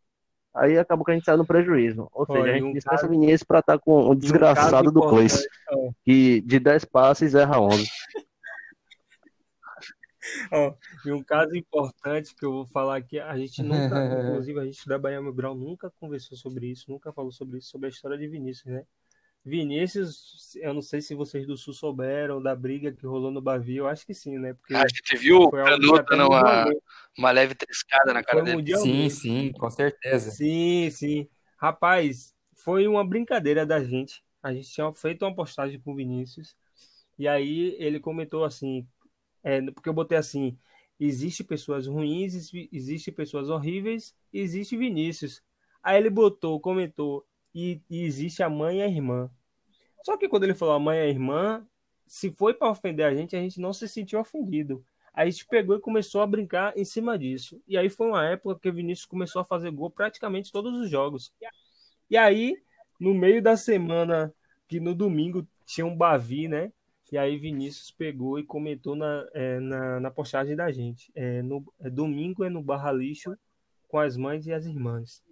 Aí 0.54 0.76
acabou 0.78 1.04
que 1.04 1.12
a 1.12 1.14
gente 1.14 1.24
saiu 1.24 1.38
no 1.38 1.46
prejuízo. 1.46 2.08
Ou 2.12 2.26
seja, 2.26 2.42
a 2.42 2.52
gente 2.52 2.64
um 2.64 2.72
dispensa 2.72 3.02
caso... 3.02 3.10
Vinícius 3.10 3.44
pra 3.44 3.60
estar 3.60 3.78
tá 3.78 3.82
com 3.82 4.08
o 4.08 4.14
desgraçado 4.14 4.90
um 4.90 4.92
do 4.92 5.00
Cleis, 5.08 5.42
é. 5.42 5.90
que 6.04 6.40
de 6.42 6.58
10 6.58 6.84
passes 6.86 7.34
erra 7.34 7.60
11. 7.60 7.88
Oh, 10.52 10.74
e 11.04 11.12
um 11.12 11.22
caso 11.22 11.56
importante 11.56 12.34
que 12.34 12.44
eu 12.44 12.52
vou 12.52 12.66
falar 12.66 12.96
aqui, 12.96 13.18
a 13.18 13.36
gente 13.36 13.62
nunca, 13.62 14.04
inclusive 14.04 14.60
a 14.60 14.64
gente 14.64 14.86
da 14.86 14.98
Bahia 14.98 15.20
Mil 15.20 15.32
Grau 15.32 15.54
nunca 15.54 15.90
conversou 15.98 16.36
sobre 16.36 16.66
isso, 16.66 16.90
nunca 16.90 17.12
falou 17.12 17.32
sobre 17.32 17.58
isso, 17.58 17.70
sobre 17.70 17.86
a 17.86 17.90
história 17.90 18.18
de 18.18 18.26
Vinícius, 18.26 18.72
né? 18.72 18.84
Vinícius, 19.44 20.54
eu 20.56 20.74
não 20.74 20.82
sei 20.82 21.00
se 21.00 21.14
vocês 21.14 21.46
do 21.46 21.56
Sul 21.56 21.72
souberam 21.72 22.42
da 22.42 22.54
briga 22.54 22.92
que 22.92 23.06
rolou 23.06 23.30
no 23.30 23.40
Bavi, 23.40 23.76
eu 23.76 23.88
acho 23.88 24.04
que 24.04 24.12
sim, 24.12 24.38
né? 24.38 24.52
Porque 24.52 24.74
a 24.74 24.86
gente 24.86 25.16
viu 25.16 25.38
o 25.38 25.50
Canuto 25.50 26.04
dando 26.10 26.26
uma, 26.26 26.66
uma 27.16 27.30
leve 27.30 27.54
triscada 27.54 28.12
na 28.12 28.22
cara 28.22 28.42
dele. 28.42 28.76
Sim, 28.76 29.08
sim, 29.08 29.52
com 29.52 29.70
certeza. 29.70 30.30
Sim, 30.30 30.90
sim. 30.90 31.28
Rapaz, 31.56 32.34
foi 32.54 32.86
uma 32.86 33.06
brincadeira 33.06 33.64
da 33.64 33.82
gente. 33.82 34.22
A 34.42 34.52
gente 34.52 34.70
tinha 34.70 34.92
feito 34.92 35.24
uma 35.24 35.34
postagem 35.34 35.80
com 35.80 35.92
o 35.92 35.96
Vinícius, 35.96 36.54
e 37.18 37.26
aí 37.26 37.76
ele 37.78 37.98
comentou 37.98 38.44
assim, 38.44 38.86
é, 39.42 39.60
porque 39.70 39.88
eu 39.88 39.94
botei 39.94 40.18
assim: 40.18 40.58
existe 40.98 41.42
pessoas 41.42 41.86
ruins, 41.86 42.52
existe 42.72 43.10
pessoas 43.10 43.48
horríveis, 43.48 44.14
existe 44.32 44.76
Vinícius. 44.76 45.42
Aí 45.82 45.96
ele 45.96 46.10
botou, 46.10 46.60
comentou, 46.60 47.26
e, 47.54 47.80
e 47.88 48.02
existe 48.02 48.42
a 48.42 48.50
mãe 48.50 48.78
e 48.78 48.82
a 48.82 48.88
irmã. 48.88 49.30
Só 50.04 50.16
que 50.16 50.28
quando 50.28 50.44
ele 50.44 50.54
falou 50.54 50.74
a 50.74 50.80
mãe 50.80 50.98
e 50.98 51.02
a 51.02 51.08
irmã, 51.08 51.66
se 52.06 52.30
foi 52.30 52.54
para 52.54 52.70
ofender 52.70 53.06
a 53.06 53.14
gente, 53.14 53.36
a 53.36 53.40
gente 53.40 53.60
não 53.60 53.72
se 53.72 53.88
sentiu 53.88 54.20
ofendido. 54.20 54.84
Aí 55.12 55.28
a 55.28 55.30
gente 55.30 55.46
pegou 55.46 55.76
e 55.76 55.80
começou 55.80 56.20
a 56.20 56.26
brincar 56.26 56.76
em 56.76 56.84
cima 56.84 57.18
disso. 57.18 57.60
E 57.66 57.76
aí 57.76 57.88
foi 57.88 58.08
uma 58.08 58.24
época 58.26 58.58
que 58.60 58.68
o 58.68 58.72
Vinícius 58.72 59.06
começou 59.06 59.42
a 59.42 59.44
fazer 59.44 59.70
gol 59.70 59.90
praticamente 59.90 60.52
todos 60.52 60.78
os 60.78 60.88
jogos. 60.88 61.32
E 62.08 62.16
aí, 62.16 62.56
no 62.98 63.14
meio 63.14 63.42
da 63.42 63.56
semana, 63.56 64.32
que 64.68 64.80
no 64.80 64.94
domingo 64.94 65.46
tinha 65.66 65.86
um 65.86 65.96
Bavi, 65.96 66.48
né? 66.48 66.72
E 67.10 67.18
aí 67.18 67.36
Vinícius 67.36 67.90
pegou 67.90 68.38
e 68.38 68.44
comentou 68.44 68.94
na, 68.94 69.26
é, 69.34 69.58
na, 69.58 70.00
na, 70.00 70.10
postagem 70.10 70.54
da 70.54 70.70
gente. 70.70 71.10
É, 71.14 71.42
no, 71.42 71.64
é, 71.80 71.90
domingo 71.90 72.44
é 72.44 72.48
no 72.48 72.62
Barra 72.62 72.92
Lixo 72.92 73.36
com 73.88 73.98
as 73.98 74.16
mães 74.16 74.46
e 74.46 74.52
as 74.52 74.64
irmãs. 74.64 75.22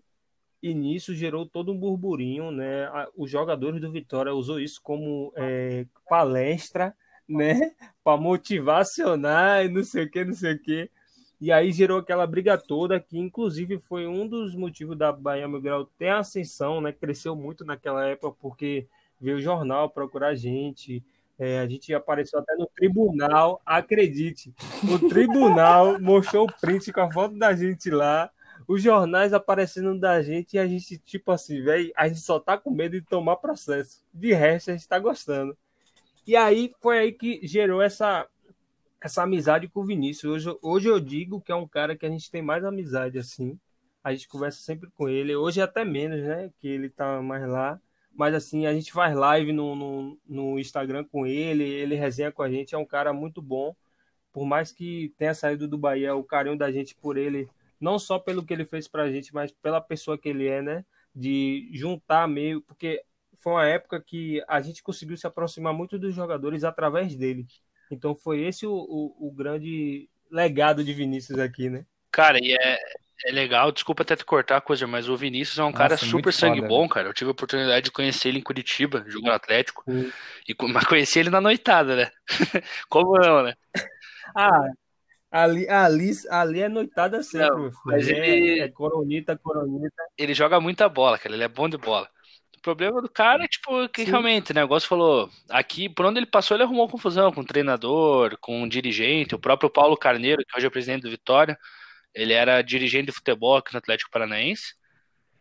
E 0.60 0.74
nisso 0.74 1.14
gerou 1.14 1.46
todo 1.46 1.70
um 1.70 1.78
burburinho, 1.78 2.50
né? 2.50 2.88
Os 3.16 3.30
jogadores 3.30 3.80
do 3.80 3.92
Vitória 3.92 4.34
usou 4.34 4.58
isso 4.58 4.80
como 4.82 5.32
é, 5.36 5.86
palestra, 6.08 6.92
né? 7.28 7.54
Para 8.02 8.20
motivacionar 8.20 9.64
e 9.64 9.68
não 9.68 9.84
sei 9.84 10.04
o 10.04 10.10
que, 10.10 10.24
não 10.24 10.34
sei 10.34 10.54
o 10.54 10.58
que. 10.58 10.90
E 11.40 11.52
aí 11.52 11.70
gerou 11.70 11.98
aquela 11.98 12.26
briga 12.26 12.58
toda, 12.58 12.98
que 12.98 13.16
inclusive 13.16 13.78
foi 13.78 14.08
um 14.08 14.26
dos 14.26 14.56
motivos 14.56 14.98
da 14.98 15.12
Bahia 15.12 15.46
Miguel 15.46 15.88
ter 15.96 16.08
ascensão, 16.08 16.80
né? 16.80 16.90
Cresceu 16.90 17.36
muito 17.36 17.64
naquela 17.64 18.04
época, 18.04 18.36
porque 18.40 18.88
veio 19.20 19.36
o 19.36 19.40
jornal 19.40 19.88
procurar 19.88 20.30
a 20.30 20.34
gente, 20.34 21.04
é, 21.38 21.60
a 21.60 21.66
gente 21.68 21.94
apareceu 21.94 22.40
até 22.40 22.56
no 22.56 22.66
tribunal, 22.66 23.62
acredite. 23.64 24.52
O 24.82 25.08
tribunal 25.08 25.98
mostrou 26.02 26.46
o 26.46 26.52
print 26.60 26.92
com 26.92 27.00
a 27.00 27.12
foto 27.12 27.38
da 27.38 27.54
gente 27.54 27.90
lá, 27.90 28.28
os 28.66 28.82
jornais 28.82 29.32
aparecendo 29.32 29.98
da 29.98 30.20
gente 30.20 30.54
e 30.54 30.58
a 30.58 30.66
gente, 30.66 30.98
tipo 30.98 31.30
assim, 31.30 31.62
velho, 31.62 31.92
a 31.96 32.08
gente 32.08 32.20
só 32.20 32.40
tá 32.40 32.58
com 32.58 32.70
medo 32.70 33.00
de 33.00 33.06
tomar 33.06 33.36
processo. 33.36 34.02
De 34.12 34.32
resto, 34.32 34.70
a 34.70 34.74
gente 34.74 34.88
tá 34.88 34.98
gostando. 34.98 35.56
E 36.26 36.34
aí 36.34 36.74
foi 36.80 36.98
aí 36.98 37.12
que 37.12 37.40
gerou 37.46 37.80
essa, 37.80 38.26
essa 39.00 39.22
amizade 39.22 39.68
com 39.68 39.80
o 39.80 39.86
Vinícius. 39.86 40.46
Hoje, 40.46 40.58
hoje 40.60 40.88
eu 40.88 40.98
digo 40.98 41.40
que 41.40 41.52
é 41.52 41.54
um 41.54 41.68
cara 41.68 41.96
que 41.96 42.04
a 42.04 42.10
gente 42.10 42.30
tem 42.30 42.42
mais 42.42 42.64
amizade 42.64 43.16
assim. 43.16 43.58
A 44.02 44.12
gente 44.12 44.28
conversa 44.28 44.60
sempre 44.60 44.90
com 44.90 45.08
ele. 45.08 45.36
Hoje 45.36 45.60
até 45.60 45.84
menos, 45.84 46.20
né? 46.20 46.50
Que 46.60 46.68
ele 46.68 46.90
tá 46.90 47.22
mais 47.22 47.48
lá. 47.48 47.80
Mas 48.18 48.34
assim, 48.34 48.66
a 48.66 48.74
gente 48.74 48.90
faz 48.90 49.14
live 49.14 49.52
no, 49.52 49.76
no, 49.76 50.18
no, 50.28 50.58
Instagram 50.58 51.04
com 51.04 51.24
ele, 51.24 51.62
ele 51.62 51.94
resenha 51.94 52.32
com 52.32 52.42
a 52.42 52.50
gente, 52.50 52.74
é 52.74 52.78
um 52.78 52.84
cara 52.84 53.12
muito 53.12 53.40
bom. 53.40 53.76
Por 54.32 54.44
mais 54.44 54.72
que 54.72 55.14
tenha 55.16 55.32
saído 55.32 55.68
do 55.68 55.78
Bahia, 55.78 56.16
o 56.16 56.24
carinho 56.24 56.58
da 56.58 56.72
gente 56.72 56.96
por 56.96 57.16
ele, 57.16 57.48
não 57.80 57.96
só 57.96 58.18
pelo 58.18 58.44
que 58.44 58.52
ele 58.52 58.64
fez 58.64 58.88
pra 58.88 59.08
gente, 59.08 59.32
mas 59.32 59.52
pela 59.52 59.80
pessoa 59.80 60.18
que 60.18 60.28
ele 60.28 60.48
é, 60.48 60.60
né? 60.60 60.84
De 61.14 61.70
juntar 61.72 62.26
meio, 62.26 62.60
porque 62.60 63.04
foi 63.36 63.52
uma 63.52 63.66
época 63.66 64.00
que 64.00 64.42
a 64.48 64.60
gente 64.60 64.82
conseguiu 64.82 65.16
se 65.16 65.24
aproximar 65.24 65.72
muito 65.72 65.96
dos 65.96 66.12
jogadores 66.12 66.64
através 66.64 67.14
dele. 67.14 67.46
Então 67.88 68.16
foi 68.16 68.40
esse 68.40 68.66
o, 68.66 68.72
o, 68.72 69.28
o 69.28 69.30
grande 69.30 70.10
legado 70.28 70.82
de 70.82 70.92
Vinícius 70.92 71.38
aqui, 71.38 71.70
né? 71.70 71.86
Cara, 72.10 72.44
e 72.44 72.52
é, 72.52 72.78
é 73.24 73.32
legal, 73.32 73.72
desculpa 73.72 74.02
até 74.02 74.14
te 74.14 74.24
cortar 74.24 74.58
a 74.58 74.60
coisa, 74.60 74.86
mas 74.86 75.08
o 75.08 75.16
Vinícius 75.16 75.58
é 75.58 75.62
um 75.62 75.66
Nossa, 75.66 75.78
cara 75.78 75.96
super 75.96 76.32
sangue 76.32 76.60
foda, 76.60 76.68
bom, 76.68 76.82
né? 76.82 76.88
cara. 76.88 77.08
Eu 77.08 77.14
tive 77.14 77.28
a 77.28 77.32
oportunidade 77.32 77.84
de 77.84 77.90
conhecer 77.90 78.28
ele 78.28 78.38
em 78.38 78.42
Curitiba, 78.42 79.04
jogando 79.08 79.32
Atlético. 79.32 79.84
E, 80.48 80.54
mas 80.72 80.84
conheci 80.84 81.18
ele 81.18 81.30
na 81.30 81.40
noitada, 81.40 81.96
né? 81.96 82.10
Como 82.88 83.18
não, 83.18 83.42
né? 83.42 83.54
Ah, 84.36 84.70
ali, 85.30 85.68
ali, 85.68 86.12
ali 86.30 86.60
é 86.60 86.68
noitada 86.68 87.22
sempre, 87.22 87.48
não, 87.48 87.70
mas 87.84 88.08
é, 88.08 88.28
ele... 88.28 88.60
é 88.60 88.68
coronita, 88.68 89.36
coronita. 89.36 90.02
Ele 90.16 90.32
joga 90.32 90.60
muita 90.60 90.88
bola, 90.88 91.18
cara. 91.18 91.34
Ele 91.34 91.44
é 91.44 91.48
bom 91.48 91.68
de 91.68 91.76
bola. 91.76 92.08
O 92.56 92.60
problema 92.60 93.00
do 93.00 93.08
cara 93.08 93.44
é, 93.44 93.48
tipo, 93.48 93.88
que 93.88 94.04
Sim. 94.04 94.10
realmente, 94.10 94.52
né? 94.52 94.62
O 94.62 94.64
negócio 94.64 94.88
falou, 94.88 95.30
aqui, 95.48 95.88
por 95.88 96.06
onde 96.06 96.18
ele 96.18 96.26
passou, 96.26 96.56
ele 96.56 96.64
arrumou 96.64 96.88
confusão 96.88 97.32
com 97.32 97.40
o 97.40 97.46
treinador, 97.46 98.36
com 98.40 98.62
o 98.62 98.68
dirigente, 98.68 99.34
o 99.34 99.38
próprio 99.38 99.70
Paulo 99.70 99.96
Carneiro, 99.96 100.42
que 100.46 100.56
hoje 100.56 100.66
é 100.66 100.68
o 100.68 100.72
presidente 100.72 101.02
do 101.02 101.10
Vitória. 101.10 101.58
Ele 102.18 102.32
era 102.32 102.60
dirigente 102.62 103.06
de 103.06 103.12
futebol 103.12 103.56
aqui 103.56 103.72
no 103.72 103.78
Atlético 103.78 104.10
Paranaense. 104.10 104.74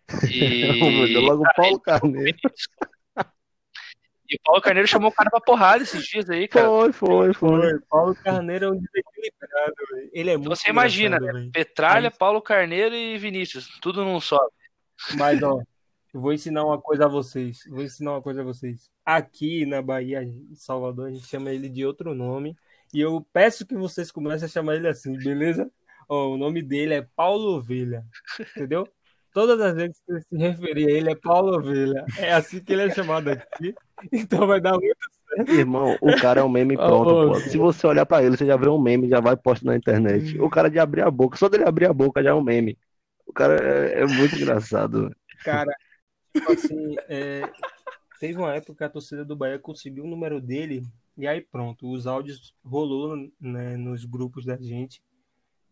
E. 0.31 1.17
logo 1.17 1.43
o 1.43 1.53
Paulo 1.55 1.79
Carneiro. 1.79 2.37
E 4.29 4.35
o 4.35 4.39
Paulo 4.43 4.61
Carneiro 4.61 4.89
chamou 4.89 5.09
o 5.09 5.13
cara 5.13 5.29
pra 5.29 5.39
porrada 5.39 5.83
esses 5.83 6.03
dias 6.05 6.29
aí, 6.29 6.49
cara. 6.49 6.67
Foi, 6.67 6.91
foi, 6.91 7.33
foi. 7.33 7.79
Paulo 7.89 8.13
Carneiro 8.13 8.65
é 8.65 8.69
um 8.71 8.77
desequilibrado, 8.77 9.75
Ele 10.11 10.29
é 10.29 10.33
então 10.33 10.43
muito 10.43 10.49
Você 10.57 10.69
imagina, 10.69 11.17
né? 11.17 11.49
Petralha, 11.53 12.09
Mas... 12.09 12.17
Paulo 12.17 12.41
Carneiro 12.41 12.93
e 12.93 13.17
Vinícius. 13.17 13.69
Tudo 13.81 14.03
não 14.03 14.19
sobe. 14.19 14.51
Mas, 15.15 15.41
ó, 15.41 15.61
eu 16.13 16.19
vou 16.19 16.33
ensinar 16.33 16.65
uma 16.65 16.77
coisa 16.77 17.05
a 17.05 17.07
vocês. 17.07 17.59
Vou 17.69 17.81
ensinar 17.81 18.11
uma 18.11 18.21
coisa 18.21 18.41
a 18.41 18.43
vocês. 18.43 18.89
Aqui 19.05 19.65
na 19.65 19.81
Bahia, 19.81 20.21
em 20.21 20.53
Salvador, 20.55 21.07
a 21.07 21.11
gente 21.11 21.25
chama 21.25 21.51
ele 21.51 21.69
de 21.69 21.85
outro 21.85 22.13
nome. 22.13 22.53
E 22.93 22.99
eu 22.99 23.25
peço 23.31 23.65
que 23.65 23.75
vocês 23.75 24.11
comecem 24.11 24.45
a 24.45 24.49
chamar 24.49 24.75
ele 24.75 24.89
assim, 24.89 25.17
beleza? 25.17 25.71
Oh, 26.07 26.33
o 26.33 26.37
nome 26.37 26.61
dele 26.61 26.93
é 26.93 27.07
Paulo 27.15 27.57
Ovelha, 27.57 28.05
entendeu? 28.39 28.87
Todas 29.33 29.59
as 29.59 29.75
vezes 29.75 29.99
que 29.99 30.13
você 30.13 30.21
se 30.21 30.37
referir 30.37 30.87
a 30.87 30.91
ele 30.91 31.11
é 31.11 31.15
Paulo 31.15 31.57
Ovelha. 31.57 32.05
É 32.17 32.33
assim 32.33 32.63
que 32.63 32.73
ele 32.73 32.83
é 32.83 32.89
chamado 32.89 33.29
aqui. 33.29 33.75
Então 34.11 34.47
vai 34.47 34.61
dar 34.61 34.73
muito 34.73 34.95
Irmão, 35.47 35.97
o 36.01 36.15
cara 36.19 36.39
é 36.39 36.43
um 36.43 36.49
meme 36.49 36.75
pronto, 36.77 37.33
pô. 37.33 37.39
Se 37.41 37.57
você 37.57 37.85
olhar 37.85 38.05
pra 38.05 38.23
ele, 38.23 38.37
você 38.37 38.45
já 38.45 38.55
vê 38.55 38.69
um 38.69 38.81
meme, 38.81 39.09
já 39.09 39.19
vai 39.19 39.35
posto 39.35 39.65
na 39.65 39.75
internet. 39.75 40.39
O 40.39 40.49
cara 40.49 40.69
de 40.69 40.79
abrir 40.79 41.01
a 41.01 41.11
boca, 41.11 41.37
só 41.37 41.49
dele 41.49 41.65
abrir 41.65 41.85
a 41.85 41.93
boca 41.93 42.23
já 42.23 42.31
é 42.31 42.33
um 42.33 42.43
meme. 42.43 42.77
O 43.25 43.33
cara 43.33 43.57
é, 43.61 44.01
é 44.01 44.05
muito 44.05 44.35
engraçado. 44.35 45.13
Cara, 45.43 45.71
tipo 46.33 46.51
assim, 46.51 46.95
é, 47.07 47.41
teve 48.19 48.37
uma 48.37 48.53
época 48.53 48.75
que 48.75 48.83
a 48.83 48.89
torcida 48.89 49.23
do 49.23 49.35
Bahia 49.35 49.59
conseguiu 49.59 50.05
o 50.05 50.07
número 50.07 50.41
dele, 50.41 50.83
e 51.17 51.27
aí 51.27 51.41
pronto, 51.41 51.91
os 51.91 52.07
áudios 52.07 52.55
rolou 52.63 53.15
né, 53.39 53.75
nos 53.77 54.05
grupos 54.05 54.45
da 54.45 54.55
gente. 54.57 55.01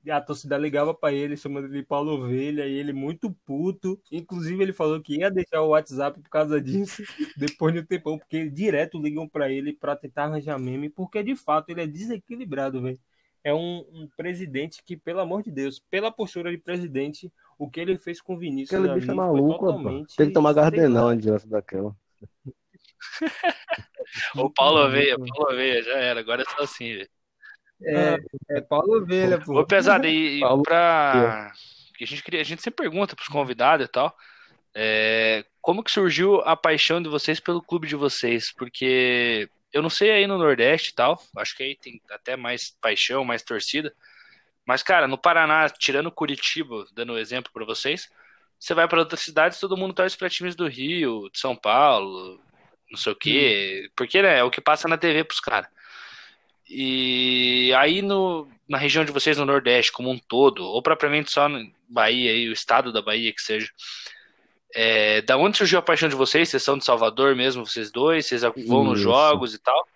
A 0.09 0.21
torcida 0.21 0.57
ligava 0.57 0.93
pra 0.93 1.11
ele, 1.11 1.35
chamando 1.35 1.65
ele 1.65 1.79
de 1.79 1.83
Paulo 1.83 2.13
Ovelha, 2.13 2.65
e 2.65 2.73
ele 2.73 2.93
muito 2.93 3.31
puto. 3.45 3.99
Inclusive, 4.11 4.61
ele 4.61 4.73
falou 4.73 5.01
que 5.01 5.19
ia 5.19 5.31
deixar 5.31 5.61
o 5.61 5.69
WhatsApp 5.69 6.19
por 6.19 6.29
causa 6.29 6.61
disso, 6.61 7.03
depois 7.37 7.73
de 7.73 7.79
um 7.79 7.85
tempão, 7.85 8.17
porque 8.17 8.49
direto 8.49 9.01
ligam 9.01 9.27
pra 9.27 9.51
ele 9.51 9.73
pra 9.73 9.95
tentar 9.95 10.25
arranjar 10.25 10.59
meme, 10.59 10.89
porque 10.89 11.23
de 11.23 11.35
fato 11.35 11.69
ele 11.69 11.81
é 11.81 11.87
desequilibrado, 11.87 12.81
velho. 12.81 12.99
É 13.43 13.53
um, 13.53 13.85
um 13.93 14.09
presidente 14.17 14.83
que, 14.83 14.97
pelo 14.97 15.19
amor 15.19 15.43
de 15.43 15.51
Deus, 15.51 15.79
pela 15.79 16.11
postura 16.11 16.49
de 16.49 16.57
presidente, 16.57 17.31
o 17.59 17.69
que 17.69 17.79
ele 17.79 17.97
fez 17.97 18.19
com 18.19 18.33
o 18.33 18.37
Vinícius 18.39 18.79
Aquele 18.79 18.99
bicho 18.99 19.11
é 19.11 19.13
maluco, 19.13 19.59
totalmente, 19.59 20.15
Tem 20.15 20.27
que 20.27 20.33
tomar 20.33 20.53
gardenão 20.53 21.09
antes 21.09 21.45
daquela. 21.45 21.95
Ô, 24.35 24.49
Paulo 24.49 24.79
Aveia, 24.79 25.15
Paulo 25.17 25.51
Aveia, 25.51 25.83
já 25.83 25.97
era. 25.97 26.19
Agora 26.19 26.41
é 26.41 26.45
só 26.45 26.63
assim, 26.63 26.95
velho. 26.95 27.09
É, 27.83 28.17
é 28.49 28.61
Paulo 28.61 28.97
Ovelha, 28.97 29.39
pô. 29.39 29.59
Ô, 29.59 29.65
pesado, 29.65 30.07
e, 30.07 30.37
e 30.37 30.39
Paulo 30.39 30.63
pra. 30.63 31.51
que 31.97 32.03
A 32.03 32.07
gente, 32.07 32.23
queria, 32.23 32.41
a 32.41 32.43
gente 32.43 32.61
sempre 32.61 32.83
pergunta 32.83 33.15
pros 33.15 33.27
convidados 33.27 33.85
e 33.85 33.89
tal. 33.89 34.15
é, 34.73 35.45
como 35.61 35.83
que 35.83 35.91
surgiu 35.91 36.41
a 36.41 36.55
paixão 36.55 37.01
de 37.01 37.09
vocês 37.09 37.39
pelo 37.39 37.61
clube 37.61 37.87
de 37.87 37.95
vocês? 37.95 38.53
Porque 38.53 39.49
eu 39.73 39.81
não 39.81 39.89
sei 39.89 40.11
aí 40.11 40.27
no 40.27 40.37
Nordeste 40.37 40.91
e 40.91 40.95
tal, 40.95 41.21
acho 41.37 41.55
que 41.55 41.63
aí 41.63 41.75
tem 41.75 42.01
até 42.09 42.37
mais 42.37 42.75
paixão, 42.81 43.25
mais 43.25 43.43
torcida. 43.43 43.93
Mas, 44.65 44.81
cara, 44.81 45.07
no 45.07 45.17
Paraná, 45.17 45.69
tirando 45.69 46.11
Curitiba, 46.11 46.85
dando 46.93 47.13
um 47.13 47.17
exemplo 47.17 47.51
pra 47.53 47.65
vocês, 47.65 48.09
você 48.59 48.73
vai 48.73 48.87
pra 48.87 48.99
outras 48.99 49.21
cidades, 49.21 49.59
todo 49.59 49.77
mundo 49.77 49.93
torce 49.93 50.17
pra 50.17 50.29
times 50.29 50.55
do 50.55 50.67
Rio, 50.67 51.29
de 51.31 51.39
São 51.39 51.55
Paulo, 51.55 52.39
não 52.89 52.97
sei 52.97 53.11
o 53.11 53.15
quê. 53.15 53.89
Porque, 53.95 54.21
né, 54.21 54.39
é 54.39 54.43
o 54.43 54.49
que 54.49 54.61
passa 54.61 54.87
na 54.87 54.97
TV 54.97 55.23
pros 55.23 55.39
caras. 55.39 55.69
E 56.69 57.71
aí 57.77 58.01
no, 58.01 58.47
na 58.67 58.77
região 58.77 59.05
de 59.05 59.11
vocês, 59.11 59.37
no 59.37 59.45
Nordeste 59.45 59.91
como 59.91 60.09
um 60.09 60.17
todo, 60.17 60.63
ou 60.63 60.81
propriamente 60.81 61.31
só 61.31 61.47
no 61.47 61.69
Bahia, 61.87 62.31
aí, 62.31 62.49
o 62.49 62.53
estado 62.53 62.91
da 62.91 63.01
Bahia 63.01 63.31
que 63.31 63.41
seja, 63.41 63.69
é, 64.73 65.21
da 65.21 65.37
onde 65.37 65.57
surgiu 65.57 65.79
a 65.79 65.81
paixão 65.81 66.09
de 66.09 66.15
vocês? 66.15 66.49
Vocês 66.49 66.63
são 66.63 66.77
de 66.77 66.83
Salvador 66.83 67.35
mesmo, 67.35 67.65
vocês 67.65 67.91
dois? 67.91 68.25
Vocês 68.25 68.41
vão 68.67 68.83
nos 68.83 68.99
Isso. 68.99 69.09
jogos 69.09 69.53
e 69.53 69.59
tal? 69.59 69.87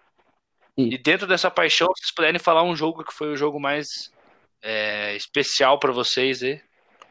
E- 0.77 0.93
E 0.93 0.97
dentro 0.97 1.27
dessa 1.27 1.49
paixão, 1.51 1.87
vocês 1.95 2.11
puderem 2.11 2.39
falar 2.39 2.63
um 2.63 2.75
jogo 2.75 3.03
que 3.03 3.13
foi 3.13 3.33
o 3.33 3.35
jogo 3.35 3.59
mais 3.59 4.11
é, 4.61 5.15
especial 5.15 5.79
pra 5.79 5.91
vocês 5.91 6.43
aí? 6.43 6.61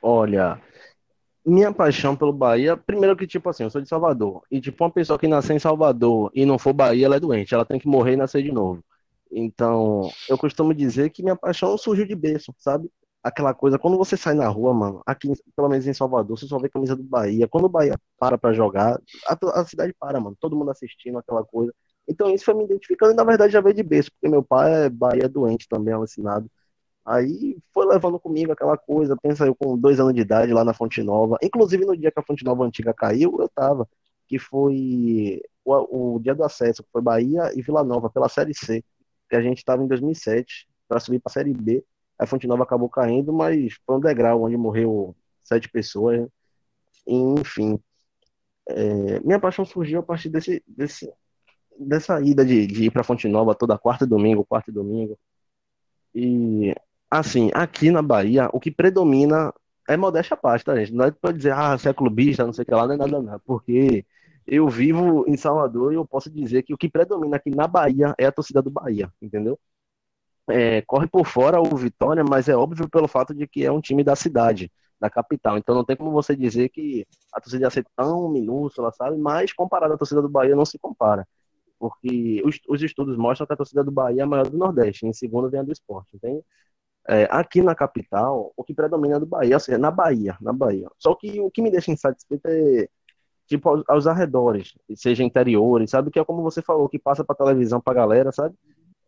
Olha, 0.00 0.60
minha 1.44 1.72
paixão 1.72 2.14
pelo 2.14 2.32
Bahia, 2.32 2.76
primeiro 2.76 3.16
que, 3.16 3.26
tipo 3.26 3.48
assim, 3.50 3.64
eu 3.64 3.70
sou 3.70 3.80
de 3.80 3.88
Salvador. 3.88 4.42
E, 4.50 4.60
tipo, 4.60 4.84
uma 4.84 4.90
pessoa 4.90 5.18
que 5.18 5.26
nasceu 5.26 5.56
em 5.56 5.58
Salvador 5.58 6.30
e 6.34 6.46
não 6.46 6.58
for 6.58 6.72
Bahia, 6.72 7.06
ela 7.06 7.16
é 7.16 7.20
doente. 7.20 7.52
Ela 7.54 7.64
tem 7.64 7.78
que 7.78 7.88
morrer 7.88 8.12
e 8.12 8.16
nascer 8.16 8.42
de 8.42 8.52
novo. 8.52 8.82
Então, 9.30 10.10
eu 10.28 10.38
costumo 10.38 10.74
dizer 10.74 11.10
que 11.10 11.22
minha 11.22 11.36
paixão 11.36 11.76
surgiu 11.78 12.06
de 12.06 12.14
berço, 12.14 12.54
sabe? 12.58 12.90
Aquela 13.22 13.52
coisa, 13.52 13.78
quando 13.78 13.98
você 13.98 14.16
sai 14.16 14.34
na 14.34 14.48
rua, 14.48 14.72
mano, 14.72 15.02
aqui, 15.06 15.30
pelo 15.56 15.68
menos 15.68 15.86
em 15.86 15.92
Salvador, 15.92 16.38
você 16.38 16.46
só 16.46 16.58
vê 16.58 16.68
camisa 16.68 16.96
do 16.96 17.02
Bahia. 17.02 17.48
Quando 17.48 17.64
o 17.64 17.68
Bahia 17.68 17.94
para 18.18 18.38
pra 18.38 18.52
jogar, 18.52 19.00
a, 19.26 19.60
a 19.60 19.64
cidade 19.66 19.94
para, 19.98 20.20
mano. 20.20 20.36
Todo 20.40 20.56
mundo 20.56 20.70
assistindo 20.70 21.18
aquela 21.18 21.44
coisa. 21.44 21.74
Então, 22.08 22.30
isso 22.30 22.44
foi 22.44 22.54
me 22.54 22.64
identificando 22.64 23.12
e, 23.12 23.16
na 23.16 23.24
verdade, 23.24 23.52
já 23.52 23.60
veio 23.60 23.74
de 23.74 23.82
berço, 23.82 24.10
porque 24.12 24.28
meu 24.28 24.42
pai 24.42 24.86
é 24.86 24.88
Bahia 24.90 25.28
doente 25.28 25.68
também, 25.68 25.92
alucinado. 25.92 26.50
Aí 27.04 27.56
foi 27.72 27.86
levando 27.86 28.20
comigo 28.20 28.52
aquela 28.52 28.76
coisa, 28.76 29.16
pensa 29.16 29.46
eu 29.46 29.54
com 29.54 29.78
dois 29.78 29.98
anos 29.98 30.14
de 30.14 30.20
idade 30.20 30.52
lá 30.52 30.62
na 30.64 30.74
Fonte 30.74 31.02
Nova. 31.02 31.38
Inclusive 31.42 31.86
no 31.86 31.96
dia 31.96 32.10
que 32.12 32.20
a 32.20 32.22
Fonte 32.22 32.44
Nova 32.44 32.64
antiga 32.64 32.92
caiu, 32.92 33.36
eu 33.40 33.48
tava, 33.48 33.88
que 34.26 34.38
foi 34.38 35.40
o, 35.64 36.16
o 36.16 36.20
dia 36.20 36.34
do 36.34 36.44
acesso, 36.44 36.82
que 36.82 36.90
foi 36.92 37.00
Bahia 37.00 37.50
e 37.54 37.62
Vila 37.62 37.82
Nova 37.82 38.10
pela 38.10 38.28
Série 38.28 38.54
C, 38.54 38.84
a 39.36 39.42
gente 39.42 39.64
tava 39.64 39.82
em 39.82 39.88
2007 39.88 40.68
para 40.88 41.00
subir 41.00 41.20
para 41.20 41.30
a 41.30 41.32
Série 41.32 41.52
B. 41.52 41.84
A 42.18 42.26
Fonte 42.26 42.46
Nova 42.46 42.64
acabou 42.64 42.88
caindo, 42.88 43.32
mas 43.32 43.74
foi 43.86 43.96
um 43.96 44.00
degrau 44.00 44.42
onde 44.42 44.56
morreu 44.56 45.14
sete 45.42 45.68
pessoas. 45.68 46.26
Enfim, 47.06 47.78
é, 48.68 49.20
minha 49.20 49.40
paixão 49.40 49.64
surgiu 49.64 50.00
a 50.00 50.02
partir 50.02 50.28
desse, 50.28 50.62
desse 50.66 51.12
dessa 51.78 52.20
ida 52.20 52.44
de, 52.44 52.66
de 52.66 52.84
ir 52.86 52.90
para 52.90 53.04
Fonte 53.04 53.28
Nova 53.28 53.54
toda 53.54 53.78
quarta 53.78 54.04
e 54.04 54.08
domingo, 54.08 54.44
quarta 54.44 54.70
e 54.70 54.74
domingo. 54.74 55.18
E 56.14 56.74
Assim, 57.10 57.50
aqui 57.54 57.90
na 57.90 58.02
Bahia, 58.02 58.50
o 58.52 58.60
que 58.60 58.70
predomina 58.70 59.52
é 59.88 59.96
modéstia 59.96 60.34
à 60.34 60.36
parte, 60.36 60.64
tá, 60.64 60.76
gente? 60.76 60.92
Não 60.92 61.06
é 61.06 61.10
pra 61.10 61.32
dizer, 61.32 61.52
ah, 61.52 61.76
você 61.76 61.88
é 61.88 61.94
clubista, 61.94 62.44
não 62.44 62.52
sei 62.52 62.62
o 62.64 62.66
que 62.66 62.74
lá, 62.74 62.86
não 62.86 62.94
é 62.94 62.96
nada, 62.98 63.22
não. 63.22 63.40
Porque 63.40 64.04
eu 64.48 64.68
vivo 64.68 65.24
em 65.28 65.36
Salvador 65.36 65.92
e 65.92 65.96
eu 65.96 66.06
posso 66.06 66.30
dizer 66.30 66.62
que 66.62 66.72
o 66.72 66.78
que 66.78 66.88
predomina 66.88 67.36
aqui 67.36 67.50
na 67.50 67.66
Bahia 67.66 68.14
é 68.18 68.26
a 68.26 68.32
torcida 68.32 68.62
do 68.62 68.70
Bahia, 68.70 69.12
entendeu? 69.20 69.58
É, 70.50 70.80
corre 70.82 71.06
por 71.06 71.26
fora 71.26 71.60
o 71.60 71.76
Vitória, 71.76 72.24
mas 72.24 72.48
é 72.48 72.56
óbvio 72.56 72.88
pelo 72.88 73.06
fato 73.06 73.34
de 73.34 73.46
que 73.46 73.64
é 73.64 73.70
um 73.70 73.80
time 73.80 74.02
da 74.02 74.16
cidade, 74.16 74.72
da 74.98 75.10
capital. 75.10 75.58
Então 75.58 75.74
não 75.74 75.84
tem 75.84 75.96
como 75.96 76.10
você 76.10 76.34
dizer 76.34 76.70
que 76.70 77.06
a 77.32 77.40
torcida 77.40 77.66
ia 77.66 77.70
ser 77.70 77.86
tão 77.94 78.30
minúscula, 78.30 78.90
sabe? 78.92 79.18
Mas 79.18 79.52
comparado 79.52 79.92
à 79.94 79.98
torcida 79.98 80.22
do 80.22 80.28
Bahia, 80.28 80.56
não 80.56 80.64
se 80.64 80.78
compara. 80.78 81.28
Porque 81.78 82.42
os, 82.44 82.58
os 82.68 82.82
estudos 82.82 83.16
mostram 83.18 83.46
que 83.46 83.52
a 83.52 83.56
torcida 83.56 83.84
do 83.84 83.92
Bahia 83.92 84.22
é 84.22 84.24
a 84.24 84.26
maior 84.26 84.48
do 84.48 84.56
Nordeste. 84.56 85.06
Em 85.06 85.12
segundo 85.12 85.50
vem 85.50 85.60
a 85.60 85.62
do 85.62 85.72
esporte, 85.72 86.08
entende? 86.14 86.42
É, 87.08 87.28
aqui 87.30 87.62
na 87.62 87.74
capital, 87.74 88.52
o 88.56 88.64
que 88.64 88.74
predomina 88.74 89.16
é 89.16 89.20
do 89.20 89.26
Bahia, 89.26 89.56
ou 89.56 89.60
seja, 89.60 89.78
na 89.78 89.90
Bahia, 89.90 90.36
na 90.40 90.52
Bahia. 90.52 90.90
Só 90.98 91.14
que 91.14 91.40
o 91.40 91.50
que 91.50 91.62
me 91.62 91.70
deixa 91.70 91.90
insatisfeito 91.90 92.48
é, 92.48 92.88
tipo, 93.48 93.82
aos, 93.88 94.06
arredores, 94.06 94.74
seja 94.94 95.24
interiores, 95.24 95.90
sabe? 95.90 96.10
Que 96.10 96.20
é 96.20 96.24
como 96.24 96.42
você 96.42 96.62
falou, 96.62 96.88
que 96.88 96.98
passa 96.98 97.24
pra 97.24 97.34
televisão 97.34 97.80
pra 97.80 97.94
galera, 97.94 98.30
sabe? 98.30 98.54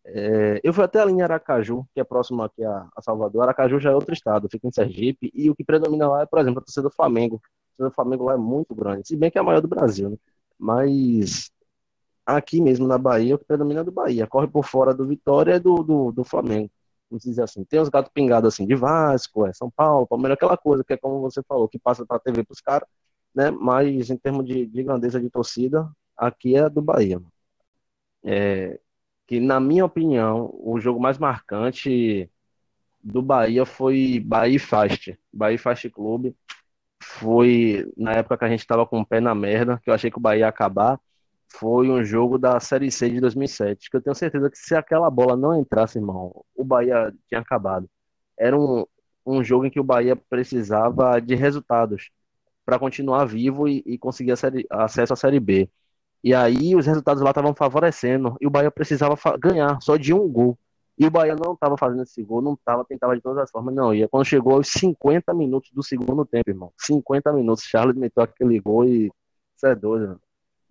É, 0.04 0.60
eu 0.64 0.72
fui 0.72 0.82
até 0.82 1.00
ali 1.00 1.12
em 1.12 1.22
Aracaju, 1.22 1.86
que 1.94 2.00
é 2.00 2.04
próximo 2.04 2.42
aqui 2.42 2.64
a, 2.64 2.88
a 2.96 3.02
Salvador. 3.02 3.42
Aracaju 3.42 3.78
já 3.78 3.90
é 3.90 3.94
outro 3.94 4.12
estado, 4.14 4.48
fica 4.50 4.66
em 4.66 4.72
Sergipe, 4.72 5.30
e 5.34 5.50
o 5.50 5.54
que 5.54 5.64
predomina 5.64 6.08
lá 6.08 6.22
é, 6.22 6.26
por 6.26 6.38
exemplo, 6.40 6.60
a 6.60 6.62
torcida 6.62 6.82
do 6.88 6.90
Flamengo. 6.94 7.36
A 7.36 7.76
torcida 7.76 7.90
do 7.90 7.94
Flamengo 7.94 8.24
lá 8.24 8.34
é 8.34 8.38
muito 8.38 8.74
grande, 8.74 9.06
se 9.06 9.16
bem 9.16 9.30
que 9.30 9.38
é 9.38 9.40
a 9.40 9.44
maior 9.44 9.60
do 9.60 9.68
Brasil, 9.68 10.10
né? 10.10 10.16
Mas 10.58 11.50
aqui 12.26 12.60
mesmo 12.60 12.86
na 12.86 12.98
Bahia, 12.98 13.34
o 13.34 13.38
que 13.38 13.44
predomina 13.44 13.80
é 13.80 13.84
do 13.84 13.92
Bahia. 13.92 14.26
Corre 14.26 14.48
por 14.48 14.64
fora 14.64 14.94
do 14.94 15.06
Vitória 15.06 15.54
é 15.54 15.60
do, 15.60 15.82
do, 15.82 16.12
do 16.12 16.24
Flamengo 16.24 16.70
vamos 17.10 17.24
dizer 17.24 17.42
assim, 17.42 17.64
tem 17.64 17.80
os 17.80 17.88
gatos 17.88 18.12
pingados 18.14 18.54
assim 18.54 18.64
de 18.64 18.76
Vasco, 18.76 19.44
é 19.44 19.52
São 19.52 19.68
Paulo, 19.68 20.06
Palmeiras, 20.06 20.36
aquela 20.36 20.56
coisa 20.56 20.84
que 20.84 20.92
é 20.92 20.96
como 20.96 21.20
você 21.20 21.42
falou, 21.42 21.68
que 21.68 21.78
passa 21.78 22.06
para 22.06 22.16
a 22.16 22.20
TV 22.20 22.44
para 22.44 22.52
os 22.52 22.60
caras, 22.60 22.88
né? 23.34 23.50
Mas 23.50 24.10
em 24.10 24.16
termos 24.16 24.44
de, 24.46 24.66
de, 24.66 24.82
grandeza 24.82 25.20
de 25.20 25.30
torcida, 25.30 25.90
aqui 26.16 26.56
é 26.56 26.68
do 26.68 26.82
Bahia. 26.82 27.20
É, 28.24 28.78
que 29.26 29.40
na 29.40 29.60
minha 29.60 29.84
opinião, 29.84 30.50
o 30.54 30.80
jogo 30.80 31.00
mais 31.00 31.18
marcante 31.18 32.30
do 33.02 33.22
Bahia 33.22 33.64
foi 33.66 34.20
Bahia 34.20 34.60
Fast, 34.60 35.18
Bahia 35.32 35.58
Fast 35.58 35.88
Clube. 35.90 36.36
Foi 37.02 37.90
na 37.96 38.12
época 38.12 38.38
que 38.38 38.44
a 38.44 38.48
gente 38.48 38.60
estava 38.60 38.86
com 38.86 39.00
o 39.00 39.06
pé 39.06 39.20
na 39.20 39.34
merda, 39.34 39.80
que 39.82 39.90
eu 39.90 39.94
achei 39.94 40.10
que 40.10 40.18
o 40.18 40.20
Bahia 40.20 40.40
ia 40.40 40.48
acabar 40.48 41.00
foi 41.50 41.90
um 41.90 42.04
jogo 42.04 42.38
da 42.38 42.60
Série 42.60 42.90
C 42.90 43.10
de 43.10 43.20
2007, 43.20 43.90
que 43.90 43.96
eu 43.96 44.00
tenho 44.00 44.14
certeza 44.14 44.50
que 44.50 44.58
se 44.58 44.74
aquela 44.74 45.10
bola 45.10 45.36
não 45.36 45.58
entrasse, 45.58 45.98
irmão, 45.98 46.44
o 46.54 46.64
Bahia 46.64 47.12
tinha 47.28 47.40
acabado. 47.40 47.88
Era 48.38 48.58
um, 48.58 48.86
um 49.26 49.42
jogo 49.42 49.66
em 49.66 49.70
que 49.70 49.80
o 49.80 49.84
Bahia 49.84 50.16
precisava 50.16 51.20
de 51.20 51.34
resultados 51.34 52.10
para 52.70 52.78
continuar 52.78 53.24
vivo 53.24 53.66
e, 53.66 53.82
e 53.84 53.98
conseguir 53.98 54.36
série, 54.36 54.64
acesso 54.70 55.12
à 55.12 55.16
Série 55.16 55.40
B. 55.40 55.68
E 56.22 56.32
aí 56.32 56.76
os 56.76 56.86
resultados 56.86 57.20
lá 57.20 57.30
estavam 57.30 57.52
favorecendo, 57.52 58.36
e 58.40 58.46
o 58.46 58.50
Bahia 58.50 58.70
precisava 58.70 59.16
ganhar 59.40 59.80
só 59.82 59.96
de 59.96 60.14
um 60.14 60.28
gol. 60.28 60.56
E 60.96 61.04
o 61.06 61.10
Bahia 61.10 61.34
não 61.34 61.54
estava 61.54 61.76
fazendo 61.76 62.04
esse 62.04 62.22
gol, 62.22 62.40
não 62.40 62.54
estava, 62.54 62.84
tentava 62.84 63.16
de 63.16 63.22
todas 63.22 63.38
as 63.42 63.50
formas, 63.50 63.74
não 63.74 63.92
ia. 63.92 64.08
Quando 64.08 64.24
chegou 64.24 64.54
aos 64.54 64.68
50 64.68 65.34
minutos 65.34 65.72
do 65.72 65.82
segundo 65.82 66.24
tempo, 66.24 66.48
irmão, 66.50 66.72
50 66.78 67.32
minutos, 67.32 67.64
Charles 67.64 67.96
meteu 67.96 68.22
aquele 68.22 68.60
gol 68.60 68.84
e 68.84 69.10
isso 69.56 69.66
é 69.66 69.74
doido, 69.74 70.08
mano 70.08 70.20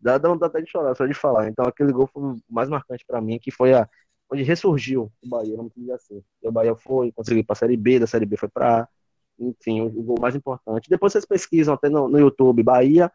dá, 0.02 0.18
dá 0.18 0.34
até 0.46 0.62
de 0.62 0.70
chorar, 0.70 0.96
só 0.96 1.06
de 1.06 1.14
falar. 1.14 1.50
Então 1.50 1.66
aquele 1.66 1.92
gol 1.92 2.08
foi 2.08 2.24
o 2.24 2.42
mais 2.50 2.70
marcante 2.70 3.06
para 3.06 3.20
mim, 3.22 3.40
que 3.40 3.52
foi 3.52 3.74
a 3.74 3.90
onde 4.32 4.44
ressurgiu 4.44 5.12
o 5.22 5.30
Bahia, 5.30 5.58
vamos 5.58 5.74
dizer 5.76 5.92
assim. 5.94 6.24
E 6.42 6.48
o 6.48 6.52
Bahia 6.52 6.76
foi, 6.76 7.12
conseguiu 7.12 7.42
ir 7.42 7.44
para 7.44 7.54
a 7.54 7.58
Série 7.58 7.76
B, 7.76 8.00
da 8.00 8.08
Série 8.08 8.26
B 8.26 8.38
foi 8.38 8.48
para 8.48 8.84
A, 8.84 8.88
enfim, 9.40 9.82
o, 9.82 9.90
gol 9.90 10.18
mais 10.20 10.36
importante. 10.36 10.90
Depois 10.90 11.14
vocês 11.14 11.26
pesquisam 11.26 11.74
até 11.74 11.90
no, 11.90 12.08
no 12.08 12.20
YouTube, 12.20 12.64
Bahia 12.64 13.12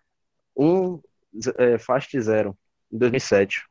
1, 0.57 1.01
é, 1.57 1.79
Fast 1.79 2.18
0, 2.18 2.57
em 2.93 2.99
2007. 2.99 3.66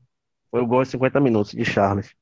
Foi 0.52 0.62
o 0.62 0.68
gol 0.68 0.84
em 0.84 0.86
50 0.86 1.20
minutos 1.20 1.52
de 1.52 1.66
Charles. 1.66 2.14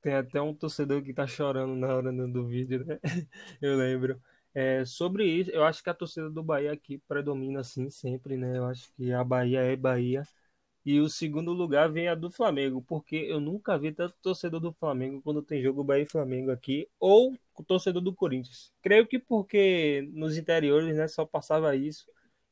Tem 0.00 0.14
até 0.14 0.40
um 0.40 0.54
torcedor 0.54 1.02
que 1.02 1.12
tá 1.12 1.26
chorando 1.26 1.74
na 1.74 1.94
hora 1.94 2.12
do, 2.12 2.28
do 2.28 2.46
vídeo, 2.46 2.84
né? 2.84 2.98
Eu 3.60 3.76
lembro. 3.76 4.20
É, 4.52 4.84
sobre 4.84 5.24
isso, 5.24 5.50
eu 5.52 5.62
acho 5.64 5.80
que 5.80 5.88
a 5.88 5.94
torcida 5.94 6.28
do 6.28 6.42
Bahia 6.42 6.72
aqui 6.72 6.98
predomina 7.06 7.60
assim 7.60 7.88
sempre, 7.88 8.36
né? 8.36 8.58
Eu 8.58 8.66
acho 8.66 8.92
que 8.94 9.12
a 9.12 9.22
Bahia 9.22 9.60
é 9.60 9.76
Bahia. 9.76 10.24
E 10.84 10.98
o 10.98 11.08
segundo 11.08 11.52
lugar 11.52 11.90
vem 11.90 12.08
a 12.08 12.14
do 12.14 12.30
Flamengo, 12.30 12.82
porque 12.82 13.16
eu 13.16 13.38
nunca 13.38 13.78
vi 13.78 13.92
tanto 13.92 14.14
torcedor 14.22 14.60
do 14.60 14.72
Flamengo 14.72 15.20
quando 15.22 15.42
tem 15.42 15.62
jogo 15.62 15.84
Bahia 15.84 16.02
e 16.02 16.06
Flamengo 16.06 16.50
aqui, 16.50 16.88
ou 16.98 17.36
o 17.60 17.64
torcedor 17.64 18.02
do 18.02 18.14
Corinthians. 18.14 18.72
Creio 18.82 19.06
que 19.06 19.18
porque 19.18 20.08
nos 20.12 20.36
interiores 20.36 20.96
né, 20.96 21.06
só 21.06 21.24
passava 21.26 21.76
isso, 21.76 22.06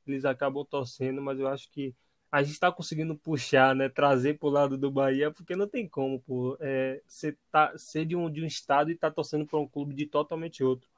eles 0.07 0.25
acabam 0.25 0.65
torcendo, 0.65 1.21
mas 1.23 1.39
eu 1.39 1.49
acho 1.49 1.71
que 1.71 1.95
a 2.31 2.43
gente 2.43 2.53
está 2.53 2.71
conseguindo 2.71 3.17
puxar, 3.17 3.75
né, 3.75 3.89
trazer 3.89 4.39
para 4.39 4.49
o 4.49 4.51
lado 4.51 4.77
do 4.77 4.91
Bahia, 4.91 5.31
porque 5.31 5.57
não 5.57 5.67
tem 5.67 5.89
como, 5.89 6.21
pô, 6.21 6.57
é, 6.61 7.01
ser, 7.07 7.39
tá, 7.51 7.73
ser 7.77 8.05
de 8.05 8.15
um, 8.15 8.31
de 8.31 8.43
um 8.43 8.47
estado 8.47 8.91
e 8.91 8.95
tá 8.97 9.11
torcendo 9.11 9.47
para 9.47 9.59
um 9.59 9.67
clube 9.67 9.95
de 9.95 10.07
totalmente 10.07 10.63
outro. 10.63 10.89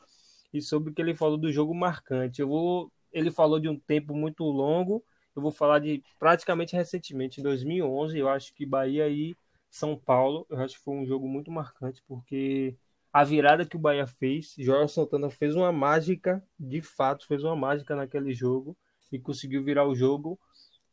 E 0.52 0.60
sobre 0.60 0.90
o 0.90 0.94
que 0.94 1.00
ele 1.00 1.14
falou 1.14 1.38
do 1.38 1.52
jogo 1.52 1.72
marcante, 1.72 2.40
eu 2.40 2.48
vou, 2.48 2.92
ele 3.12 3.30
falou 3.30 3.60
de 3.60 3.68
um 3.68 3.78
tempo 3.78 4.14
muito 4.14 4.42
longo, 4.44 5.04
eu 5.36 5.40
vou 5.40 5.52
falar 5.52 5.78
de 5.78 6.02
praticamente 6.18 6.74
recentemente, 6.74 7.40
em 7.40 7.44
2011, 7.44 8.18
eu 8.18 8.28
acho 8.28 8.52
que 8.52 8.66
Bahia 8.66 9.08
e 9.08 9.36
São 9.70 9.96
Paulo, 9.96 10.44
eu 10.50 10.58
acho 10.58 10.78
que 10.78 10.84
foi 10.84 10.94
um 10.96 11.06
jogo 11.06 11.28
muito 11.28 11.50
marcante, 11.52 12.02
porque 12.08 12.76
a 13.12 13.24
virada 13.24 13.66
que 13.66 13.76
o 13.76 13.78
Bahia 13.80 14.06
fez, 14.06 14.54
Jorge 14.58 14.92
Santana 14.92 15.30
fez 15.30 15.56
uma 15.56 15.72
mágica, 15.72 16.42
de 16.58 16.80
fato, 16.82 17.26
fez 17.26 17.42
uma 17.42 17.56
mágica 17.56 17.96
naquele 17.96 18.32
jogo 18.32 18.76
e 19.12 19.18
conseguiu 19.18 19.64
virar 19.64 19.86
o 19.86 19.94
jogo 19.94 20.38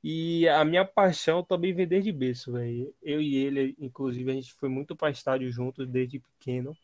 e 0.04 0.48
a 0.48 0.64
minha 0.64 0.86
paixão 0.86 1.44
também 1.44 1.74
vem 1.74 1.88
desde 1.88 2.12
berço, 2.12 2.54
velho. 2.54 2.94
Eu 3.02 3.22
e 3.22 3.36
ele, 3.36 3.76
inclusive, 3.80 4.32
a 4.32 4.34
gente 4.34 4.54
foi 4.54 4.70
muito 4.70 4.96
para 4.96 5.10
estádio 5.12 5.52
juntos 5.52 5.88
desde 5.88 6.20
pequeno. 6.20 6.76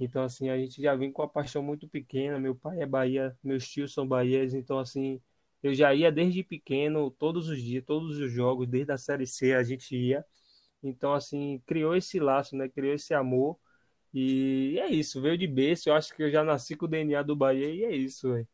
Então, 0.00 0.22
assim, 0.22 0.50
a 0.50 0.58
gente 0.58 0.82
já 0.82 0.94
vem 0.94 1.12
com 1.12 1.22
a 1.22 1.28
paixão 1.28 1.62
muito 1.62 1.88
pequena. 1.88 2.38
Meu 2.38 2.54
pai 2.54 2.80
é 2.80 2.86
Bahia, 2.86 3.36
meus 3.42 3.68
tios 3.68 3.92
são 3.94 4.06
Bahias. 4.06 4.54
Então, 4.54 4.78
assim, 4.78 5.20
eu 5.62 5.74
já 5.74 5.94
ia 5.94 6.12
desde 6.12 6.42
pequeno, 6.44 7.10
todos 7.10 7.48
os 7.48 7.62
dias, 7.62 7.84
todos 7.86 8.18
os 8.18 8.30
jogos, 8.32 8.68
desde 8.68 8.92
a 8.92 8.98
Série 8.98 9.26
C 9.26 9.54
a 9.54 9.62
gente 9.62 9.96
ia. 9.96 10.24
Então, 10.82 11.14
assim, 11.14 11.62
criou 11.66 11.96
esse 11.96 12.20
laço, 12.20 12.56
né? 12.56 12.68
Criou 12.68 12.94
esse 12.94 13.14
amor. 13.14 13.58
E 14.12 14.78
é 14.80 14.88
isso, 14.90 15.20
veio 15.20 15.36
de 15.38 15.46
berço. 15.46 15.88
Eu 15.88 15.94
acho 15.94 16.14
que 16.14 16.22
eu 16.22 16.30
já 16.30 16.42
nasci 16.44 16.76
com 16.76 16.86
o 16.86 16.88
DNA 16.88 17.22
do 17.22 17.36
Bahia 17.36 17.70
e 17.70 17.84
é 17.84 17.94
isso, 17.96 18.32
velho. 18.32 18.48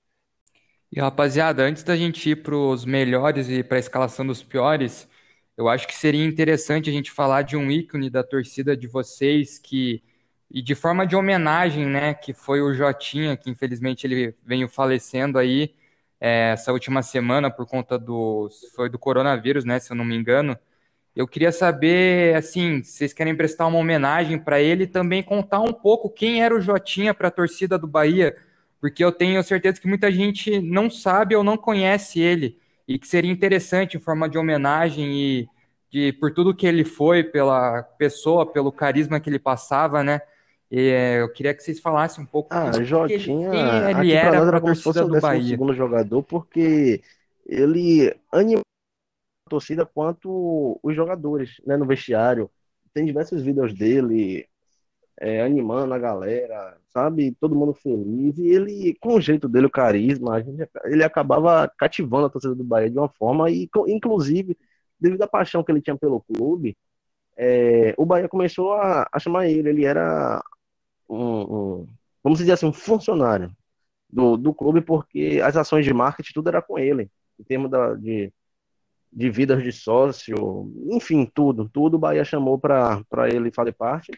E 0.90 1.00
rapaziada, 1.00 1.62
antes 1.64 1.82
da 1.82 1.96
gente 1.96 2.30
ir 2.30 2.36
para 2.42 2.54
os 2.56 2.84
melhores 2.84 3.48
e 3.48 3.62
para 3.64 3.76
a 3.78 3.80
escalação 3.80 4.26
dos 4.26 4.42
piores, 4.42 5.08
eu 5.56 5.68
acho 5.68 5.86
que 5.88 5.94
seria 5.94 6.24
interessante 6.24 6.88
a 6.88 6.92
gente 6.92 7.10
falar 7.10 7.42
de 7.42 7.56
um 7.56 7.70
ícone 7.70 8.08
da 8.10 8.22
torcida 8.22 8.76
de 8.76 8.86
vocês 8.86 9.58
que 9.58 10.02
e 10.50 10.62
de 10.62 10.74
forma 10.74 11.04
de 11.06 11.16
homenagem, 11.16 11.84
né, 11.86 12.14
que 12.14 12.32
foi 12.32 12.60
o 12.62 12.72
Jotinha, 12.74 13.36
que 13.36 13.50
infelizmente 13.50 14.06
ele 14.06 14.36
veio 14.44 14.68
falecendo 14.68 15.36
aí 15.38 15.74
é, 16.20 16.52
essa 16.52 16.72
última 16.72 17.02
semana 17.02 17.50
por 17.50 17.66
conta 17.66 17.98
do 17.98 18.48
foi 18.76 18.88
do 18.88 18.98
coronavírus, 18.98 19.64
né, 19.64 19.80
se 19.80 19.90
eu 19.92 19.96
não 19.96 20.04
me 20.04 20.14
engano. 20.16 20.56
Eu 21.14 21.28
queria 21.28 21.52
saber, 21.52 22.34
assim, 22.36 22.82
se 22.82 22.92
vocês 22.92 23.12
querem 23.12 23.36
prestar 23.36 23.66
uma 23.66 23.78
homenagem 23.78 24.38
para 24.38 24.60
ele 24.60 24.84
e 24.84 24.88
também 24.88 25.22
contar 25.22 25.60
um 25.60 25.72
pouco 25.72 26.10
quem 26.10 26.42
era 26.42 26.54
o 26.54 26.60
Jotinha 26.60 27.14
para 27.14 27.28
a 27.28 27.30
torcida 27.30 27.78
do 27.78 27.86
Bahia 27.86 28.36
porque 28.84 29.02
eu 29.02 29.10
tenho 29.10 29.42
certeza 29.42 29.80
que 29.80 29.88
muita 29.88 30.12
gente 30.12 30.60
não 30.60 30.90
sabe 30.90 31.34
ou 31.34 31.42
não 31.42 31.56
conhece 31.56 32.20
ele, 32.20 32.58
e 32.86 32.98
que 32.98 33.08
seria 33.08 33.32
interessante, 33.32 33.96
em 33.96 34.00
forma 34.00 34.28
de 34.28 34.36
homenagem 34.36 35.10
e 35.10 35.48
de, 35.90 36.12
por 36.12 36.34
tudo 36.34 36.54
que 36.54 36.66
ele 36.66 36.84
foi, 36.84 37.24
pela 37.24 37.82
pessoa, 37.82 38.44
pelo 38.44 38.70
carisma 38.70 39.18
que 39.18 39.30
ele 39.30 39.38
passava, 39.38 40.04
né? 40.04 40.20
E, 40.70 40.90
é, 40.90 41.22
eu 41.22 41.32
queria 41.32 41.54
que 41.54 41.62
vocês 41.62 41.80
falassem 41.80 42.22
um 42.22 42.26
pouco 42.26 42.54
ah, 42.54 42.72
Jotinha, 42.82 43.18
quem 43.18 44.00
ele 44.00 44.12
era 44.12 44.42
para 44.42 44.58
a 44.58 44.60
torcida 44.60 45.06
do 45.06 45.18
Bahia. 45.18 45.48
segundo 45.48 45.72
jogador, 45.72 46.22
porque 46.22 47.00
ele 47.46 48.14
anima 48.30 48.60
a 48.60 48.73
torcida 49.54 49.86
quanto 49.86 50.80
os 50.82 50.94
jogadores, 50.96 51.60
né, 51.66 51.76
no 51.76 51.86
vestiário. 51.86 52.50
Tem 52.92 53.04
diversos 53.04 53.42
vídeos 53.42 53.72
dele 53.74 54.46
é, 55.20 55.42
animando 55.42 55.94
a 55.94 55.98
galera, 55.98 56.76
sabe? 56.88 57.36
Todo 57.40 57.54
mundo 57.54 57.72
feliz. 57.74 58.36
E 58.38 58.48
ele, 58.48 58.96
com 59.00 59.14
o 59.14 59.20
jeito 59.20 59.48
dele, 59.48 59.66
o 59.66 59.70
carisma, 59.70 60.42
gente, 60.42 60.68
ele 60.84 61.04
acabava 61.04 61.70
cativando 61.78 62.26
a 62.26 62.30
torcida 62.30 62.54
do 62.54 62.64
Bahia 62.64 62.90
de 62.90 62.98
uma 62.98 63.08
forma, 63.08 63.50
e 63.50 63.68
inclusive, 63.88 64.56
devido 64.98 65.22
à 65.22 65.28
paixão 65.28 65.62
que 65.62 65.70
ele 65.72 65.80
tinha 65.82 65.96
pelo 65.96 66.20
clube, 66.20 66.76
é, 67.36 67.94
o 67.96 68.04
Bahia 68.06 68.28
começou 68.28 68.72
a, 68.74 69.08
a, 69.12 69.18
chamar 69.18 69.48
ele. 69.48 69.68
Ele 69.68 69.84
era 69.84 70.42
um, 71.08 71.82
um, 71.82 71.88
vamos 72.22 72.38
dizer 72.40 72.52
assim, 72.52 72.66
um 72.66 72.72
funcionário 72.72 73.52
do, 74.10 74.36
do 74.36 74.54
clube, 74.54 74.80
porque 74.80 75.40
as 75.44 75.56
ações 75.56 75.84
de 75.84 75.92
marketing, 75.94 76.32
tudo 76.32 76.48
era 76.48 76.62
com 76.62 76.78
ele, 76.78 77.10
em 77.38 77.44
termos 77.44 77.70
da, 77.70 77.94
de, 77.94 78.32
de 79.14 79.30
vidas 79.30 79.62
de 79.62 79.70
sócio, 79.70 80.72
enfim, 80.90 81.24
tudo. 81.32 81.68
Tudo 81.68 81.94
o 81.94 81.98
Bahia 81.98 82.24
chamou 82.24 82.58
para 82.58 83.04
ele 83.28 83.52
fazer 83.52 83.72
parte. 83.72 84.10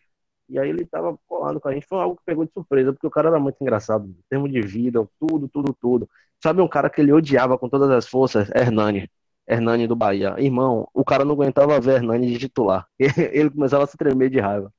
E 0.49 0.59
aí 0.59 0.69
ele 0.71 0.87
tava 0.87 1.19
colado 1.27 1.61
com 1.61 1.69
a 1.69 1.75
gente. 1.75 1.87
Foi 1.87 1.99
algo 1.99 2.17
que 2.17 2.23
pegou 2.25 2.45
de 2.45 2.53
surpresa, 2.53 2.93
porque 2.93 3.07
o 3.07 3.11
cara 3.11 3.29
era 3.29 3.39
muito 3.39 3.57
engraçado. 3.61 4.07
Em 4.07 4.25
termos 4.31 4.51
de 4.51 4.61
vida, 4.63 5.07
tudo, 5.21 5.49
tudo, 5.49 5.77
tudo. 5.79 6.09
Sabe 6.43 6.63
um 6.63 6.69
cara 6.69 6.89
que 6.89 7.01
ele 7.01 7.13
odiava 7.13 7.59
com 7.59 7.69
todas 7.69 7.91
as 7.91 8.09
forças? 8.09 8.49
Hernani. 8.55 9.11
Hernani 9.47 9.87
do 9.87 9.95
Bahia. 9.95 10.35
Irmão, 10.39 10.89
o 10.95 11.05
cara 11.05 11.25
não 11.25 11.35
aguentava 11.35 11.79
ver 11.81 11.97
Hernani 11.97 12.33
de 12.33 12.39
titular. 12.39 12.87
Ele 12.99 13.51
começava 13.51 13.85
a 13.85 13.87
se 13.87 13.97
tremer 13.97 14.29
de 14.29 14.41
raiva. 14.41 14.73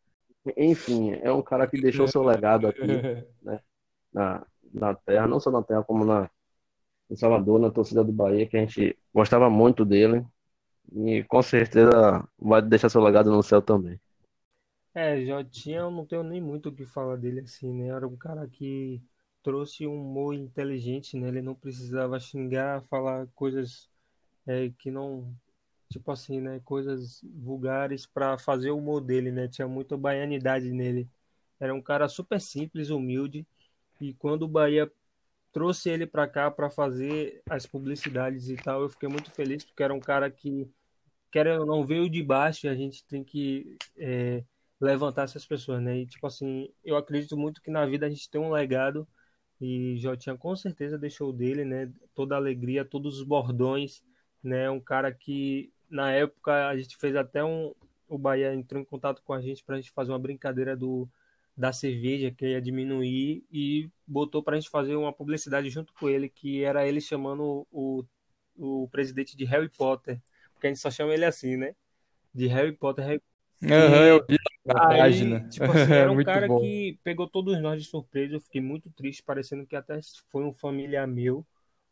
Enfim, 0.57 1.13
é 1.21 1.31
um 1.31 1.41
cara 1.41 1.67
que 1.67 1.79
deixou 1.79 2.07
seu 2.07 2.21
legado 2.23 2.67
aqui, 2.67 2.81
né? 3.41 3.59
Na, 4.13 4.45
na 4.73 4.93
terra, 4.93 5.27
não 5.27 5.39
só 5.39 5.51
na 5.51 5.63
terra, 5.63 5.83
como 5.83 6.03
na, 6.03 6.29
em 7.09 7.15
Salvador, 7.15 7.59
na 7.59 7.71
torcida 7.71 8.03
do 8.03 8.11
Bahia, 8.11 8.47
que 8.47 8.57
a 8.57 8.59
gente 8.59 8.97
gostava 9.13 9.49
muito 9.49 9.85
dele. 9.85 10.25
E 10.93 11.23
com 11.25 11.41
certeza 11.41 12.27
vai 12.39 12.61
deixar 12.61 12.89
seu 12.89 13.01
legado 13.01 13.31
no 13.31 13.43
céu 13.43 13.61
também. 13.61 13.99
É, 14.93 15.23
Jotinha, 15.23 15.79
eu 15.81 15.91
não 15.91 16.05
tenho 16.05 16.23
nem 16.23 16.41
muito 16.41 16.69
o 16.69 16.71
que 16.73 16.85
falar 16.85 17.17
dele 17.17 17.41
assim, 17.41 17.71
né? 17.71 17.89
Era 17.89 18.07
um 18.07 18.15
cara 18.15 18.47
que 18.47 19.01
trouxe 19.43 19.85
um 19.85 19.93
humor 19.93 20.33
inteligente, 20.33 21.15
né? 21.17 21.27
Ele 21.27 21.41
não 21.41 21.53
precisava 21.53 22.19
xingar, 22.19 22.83
falar 22.89 23.27
coisas 23.35 23.87
é, 24.47 24.71
que 24.79 24.89
não, 24.89 25.31
tipo 25.89 26.11
assim, 26.11 26.41
né? 26.41 26.59
Coisas 26.65 27.21
vulgares 27.23 28.05
para 28.07 28.37
fazer 28.37 28.71
o 28.71 28.77
humor 28.77 29.01
dele, 29.01 29.31
né? 29.31 29.47
Tinha 29.47 29.67
muita 29.67 29.95
baianidade 29.95 30.71
nele. 30.71 31.07
Era 31.59 31.73
um 31.73 31.81
cara 31.81 32.07
super 32.09 32.41
simples, 32.41 32.89
humilde. 32.89 33.45
E 34.01 34.13
quando 34.15 34.43
o 34.43 34.47
Bahia 34.47 34.91
trouxe 35.57 35.89
ele 35.89 36.05
para 36.05 36.27
cá 36.27 36.51
para 36.51 36.69
fazer 36.69 37.41
as 37.49 37.65
publicidades 37.65 38.47
e 38.47 38.55
tal, 38.55 38.83
eu 38.83 38.89
fiquei 38.89 39.09
muito 39.09 39.31
feliz 39.31 39.65
porque 39.65 39.81
era 39.81 39.91
um 39.91 39.99
cara 39.99 40.29
que, 40.29 40.69
querendo 41.31 41.61
ou 41.61 41.65
não, 41.65 41.83
veio 41.83 42.07
de 42.07 42.21
baixo 42.21 42.67
e 42.67 42.69
a 42.69 42.75
gente 42.75 43.03
tem 43.05 43.23
que 43.23 43.75
é, 43.97 44.43
levantar 44.79 45.23
essas 45.23 45.47
pessoas, 45.47 45.81
né? 45.81 45.97
E, 45.97 46.05
tipo 46.05 46.27
assim, 46.27 46.69
eu 46.85 46.95
acredito 46.95 47.35
muito 47.35 47.59
que 47.59 47.71
na 47.71 47.83
vida 47.87 48.05
a 48.05 48.09
gente 48.09 48.29
tem 48.29 48.39
um 48.39 48.51
legado 48.51 49.07
e 49.59 49.97
Jotinha 49.97 50.37
com 50.37 50.55
certeza 50.55 50.95
deixou 50.95 51.33
dele, 51.33 51.65
né? 51.65 51.91
Toda 52.13 52.35
a 52.35 52.37
alegria, 52.37 52.85
todos 52.85 53.17
os 53.17 53.23
bordões, 53.23 54.03
né? 54.43 54.69
Um 54.69 54.79
cara 54.79 55.11
que 55.11 55.73
na 55.89 56.11
época 56.11 56.67
a 56.69 56.77
gente 56.77 56.95
fez 56.97 57.15
até 57.15 57.43
um. 57.43 57.73
O 58.07 58.17
Bahia 58.19 58.53
entrou 58.53 58.79
em 58.79 58.85
contato 58.85 59.23
com 59.23 59.33
a 59.33 59.41
gente 59.41 59.63
para 59.63 59.75
a 59.75 59.81
gente 59.81 59.91
fazer 59.91 60.11
uma 60.11 60.19
brincadeira 60.19 60.77
do 60.77 61.09
da 61.57 61.73
cerveja 61.73 62.31
que 62.31 62.47
ia 62.47 62.61
diminuir 62.61 63.43
e 63.51 63.89
botou 64.07 64.43
para 64.43 64.55
a 64.57 64.59
gente 64.59 64.69
fazer 64.69 64.95
uma 64.95 65.13
publicidade 65.13 65.69
junto 65.69 65.93
com 65.93 66.09
ele 66.09 66.29
que 66.29 66.63
era 66.63 66.87
ele 66.87 67.01
chamando 67.01 67.67
o, 67.71 68.05
o 68.57 68.87
presidente 68.89 69.35
de 69.37 69.45
Harry 69.45 69.69
Potter, 69.69 70.21
porque 70.53 70.67
a 70.67 70.69
gente 70.69 70.79
só 70.81 70.91
chama 70.91 71.13
ele 71.13 71.25
assim, 71.25 71.57
né? 71.57 71.75
De 72.33 72.47
Harry 72.47 72.73
Potter, 72.73 73.05
Harry 73.05 73.21
Uhum, 73.61 74.05
eu 74.05 74.25
vi 74.27 74.37
a 74.69 74.73
página. 74.87 75.49
Tipo 75.49 75.71
assim, 75.71 75.93
era 75.97 76.11
um 76.11 76.21
cara 76.21 76.47
bom. 76.47 76.59
que 76.59 76.99
pegou 77.03 77.27
todos 77.27 77.59
nós 77.61 77.81
de 77.81 77.89
surpresa. 77.89 78.35
Eu 78.35 78.41
fiquei 78.41 78.61
muito 78.61 78.89
triste, 78.91 79.23
parecendo 79.23 79.65
que 79.65 79.75
até 79.75 79.99
foi 80.29 80.43
um 80.43 80.53
familiar 80.53 81.07
meu, 81.07 81.45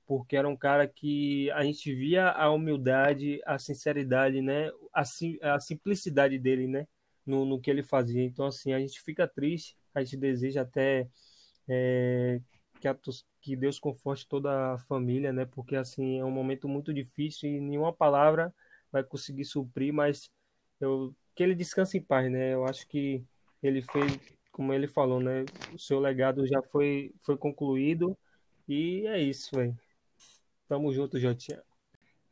porque 0.05 0.35
era 0.37 0.47
um 0.47 0.55
cara 0.55 0.87
que 0.87 1.49
a 1.51 1.63
gente 1.63 1.93
via 1.93 2.29
a 2.29 2.51
humildade, 2.51 3.41
a 3.45 3.57
sinceridade, 3.57 4.41
né? 4.41 4.71
A, 4.93 5.03
sim, 5.03 5.37
a 5.41 5.59
simplicidade 5.59 6.37
dele, 6.39 6.67
né? 6.67 6.87
No, 7.25 7.45
no 7.45 7.59
que 7.59 7.69
ele 7.71 7.83
fazia. 7.83 8.23
Então, 8.23 8.45
assim, 8.45 8.73
a 8.73 8.79
gente 8.79 9.01
fica 9.01 9.27
triste, 9.27 9.77
a 9.93 10.03
gente 10.03 10.17
deseja 10.17 10.61
até 10.61 11.07
é, 11.67 12.39
que, 12.79 12.87
a, 12.87 12.95
que 13.41 13.55
Deus 13.55 13.79
conforte 13.79 14.27
toda 14.27 14.73
a 14.73 14.77
família, 14.79 15.33
né? 15.33 15.45
Porque, 15.45 15.75
assim, 15.75 16.19
é 16.19 16.25
um 16.25 16.31
momento 16.31 16.67
muito 16.67 16.93
difícil 16.93 17.49
e 17.49 17.59
nenhuma 17.59 17.93
palavra 17.93 18.53
vai 18.91 19.03
conseguir 19.03 19.45
suprir, 19.45 19.93
mas 19.93 20.29
eu 20.79 21.15
que 21.35 21.43
ele 21.43 21.53
descanse 21.53 21.97
em 21.97 22.01
paz, 22.01 22.31
né? 22.31 22.53
Eu 22.53 22.65
acho 22.65 22.87
que 22.87 23.23
ele 23.61 23.81
fez, 23.81 24.19
como 24.51 24.73
ele 24.73 24.87
falou, 24.87 25.19
né? 25.19 25.43
O 25.73 25.77
seu 25.77 25.99
legado 25.99 26.47
já 26.47 26.61
foi, 26.61 27.13
foi 27.21 27.37
concluído 27.37 28.17
e 28.67 29.05
é 29.07 29.19
isso, 29.19 29.55
velho. 29.55 29.77
Tamo 30.67 30.93
junto, 30.93 31.19
Jotinha. 31.19 31.61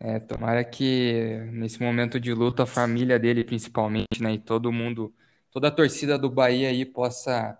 É, 0.05 0.19
tomara 0.19 0.63
que 0.65 1.39
nesse 1.53 1.81
momento 1.81 2.19
de 2.19 2.33
luta 2.33 2.63
a 2.63 2.65
família 2.65 3.17
dele 3.17 3.41
principalmente, 3.43 4.21
né, 4.21 4.33
e 4.33 4.39
todo 4.39 4.69
mundo, 4.71 5.15
toda 5.49 5.69
a 5.69 5.71
torcida 5.71 6.17
do 6.19 6.29
Bahia 6.29 6.67
aí 6.69 6.85
possa 6.85 7.57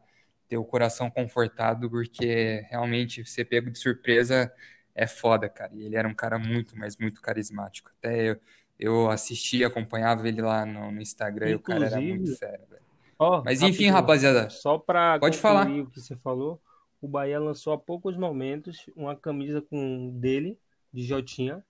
ter 0.49 0.57
o 0.57 0.65
coração 0.65 1.09
confortado, 1.09 1.89
porque 1.89 2.59
realmente 2.69 3.25
ser 3.25 3.45
pego 3.45 3.71
de 3.71 3.79
surpresa 3.79 4.53
é 4.93 5.07
foda, 5.07 5.47
cara. 5.49 5.73
E 5.73 5.83
ele 5.85 5.95
era 5.95 6.05
um 6.07 6.13
cara 6.13 6.37
muito, 6.37 6.77
mas 6.77 6.97
muito 6.97 7.21
carismático. 7.21 7.89
Até 7.97 8.31
eu, 8.31 8.39
Eu 8.77 9.09
assisti, 9.09 9.63
acompanhava 9.63 10.27
ele 10.27 10.41
lá 10.41 10.65
no, 10.65 10.91
no 10.91 11.01
Instagram 11.01 11.51
e 11.51 11.55
o 11.55 11.59
cara 11.61 11.85
era 11.85 12.01
muito 12.01 12.29
Inclusive, 12.29 12.37
fera, 12.37 12.65
velho. 12.69 12.83
ó, 13.19 13.45
Mas 13.45 13.61
enfim, 13.63 13.89
rapaziada, 13.89 14.49
só 14.49 14.77
para 14.79 15.19
pode 15.19 15.37
falar. 15.39 15.81
o 15.81 15.89
que 15.89 16.01
você 16.01 16.15
falou, 16.17 16.61
o 17.01 17.07
Bahia 17.07 17.39
lançou 17.39 17.73
há 17.73 17.77
poucos 17.79 18.17
momentos 18.17 18.85
uma 18.95 19.15
camisa 19.15 19.61
com 19.61 20.11
dele, 20.19 20.59
de 20.93 21.03
Jotinha, 21.03 21.63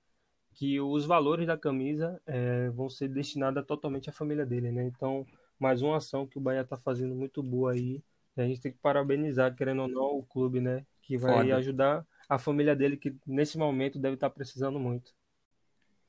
que 0.53 0.79
os 0.79 1.05
valores 1.05 1.47
da 1.47 1.57
camisa 1.57 2.21
eh, 2.25 2.69
vão 2.71 2.89
ser 2.89 3.09
destinados 3.09 3.65
totalmente 3.65 4.09
à 4.09 4.13
família 4.13 4.45
dele, 4.45 4.71
né? 4.71 4.83
Então, 4.85 5.25
mais 5.59 5.81
uma 5.81 5.97
ação 5.97 6.27
que 6.27 6.37
o 6.37 6.41
Bahia 6.41 6.63
tá 6.63 6.77
fazendo 6.77 7.15
muito 7.15 7.41
boa 7.43 7.73
aí. 7.73 8.01
E 8.37 8.41
a 8.41 8.47
gente 8.47 8.61
tem 8.61 8.71
que 8.71 8.79
parabenizar, 8.79 9.55
querendo 9.55 9.83
ou 9.83 9.87
não, 9.87 10.17
o 10.17 10.23
clube, 10.23 10.59
né? 10.61 10.85
Que 11.01 11.17
vai 11.17 11.49
Foda. 11.49 11.57
ajudar 11.57 12.05
a 12.29 12.39
família 12.39 12.75
dele, 12.75 12.97
que 12.97 13.15
nesse 13.25 13.57
momento 13.57 13.99
deve 13.99 14.15
estar 14.15 14.29
precisando 14.29 14.79
muito. 14.79 15.13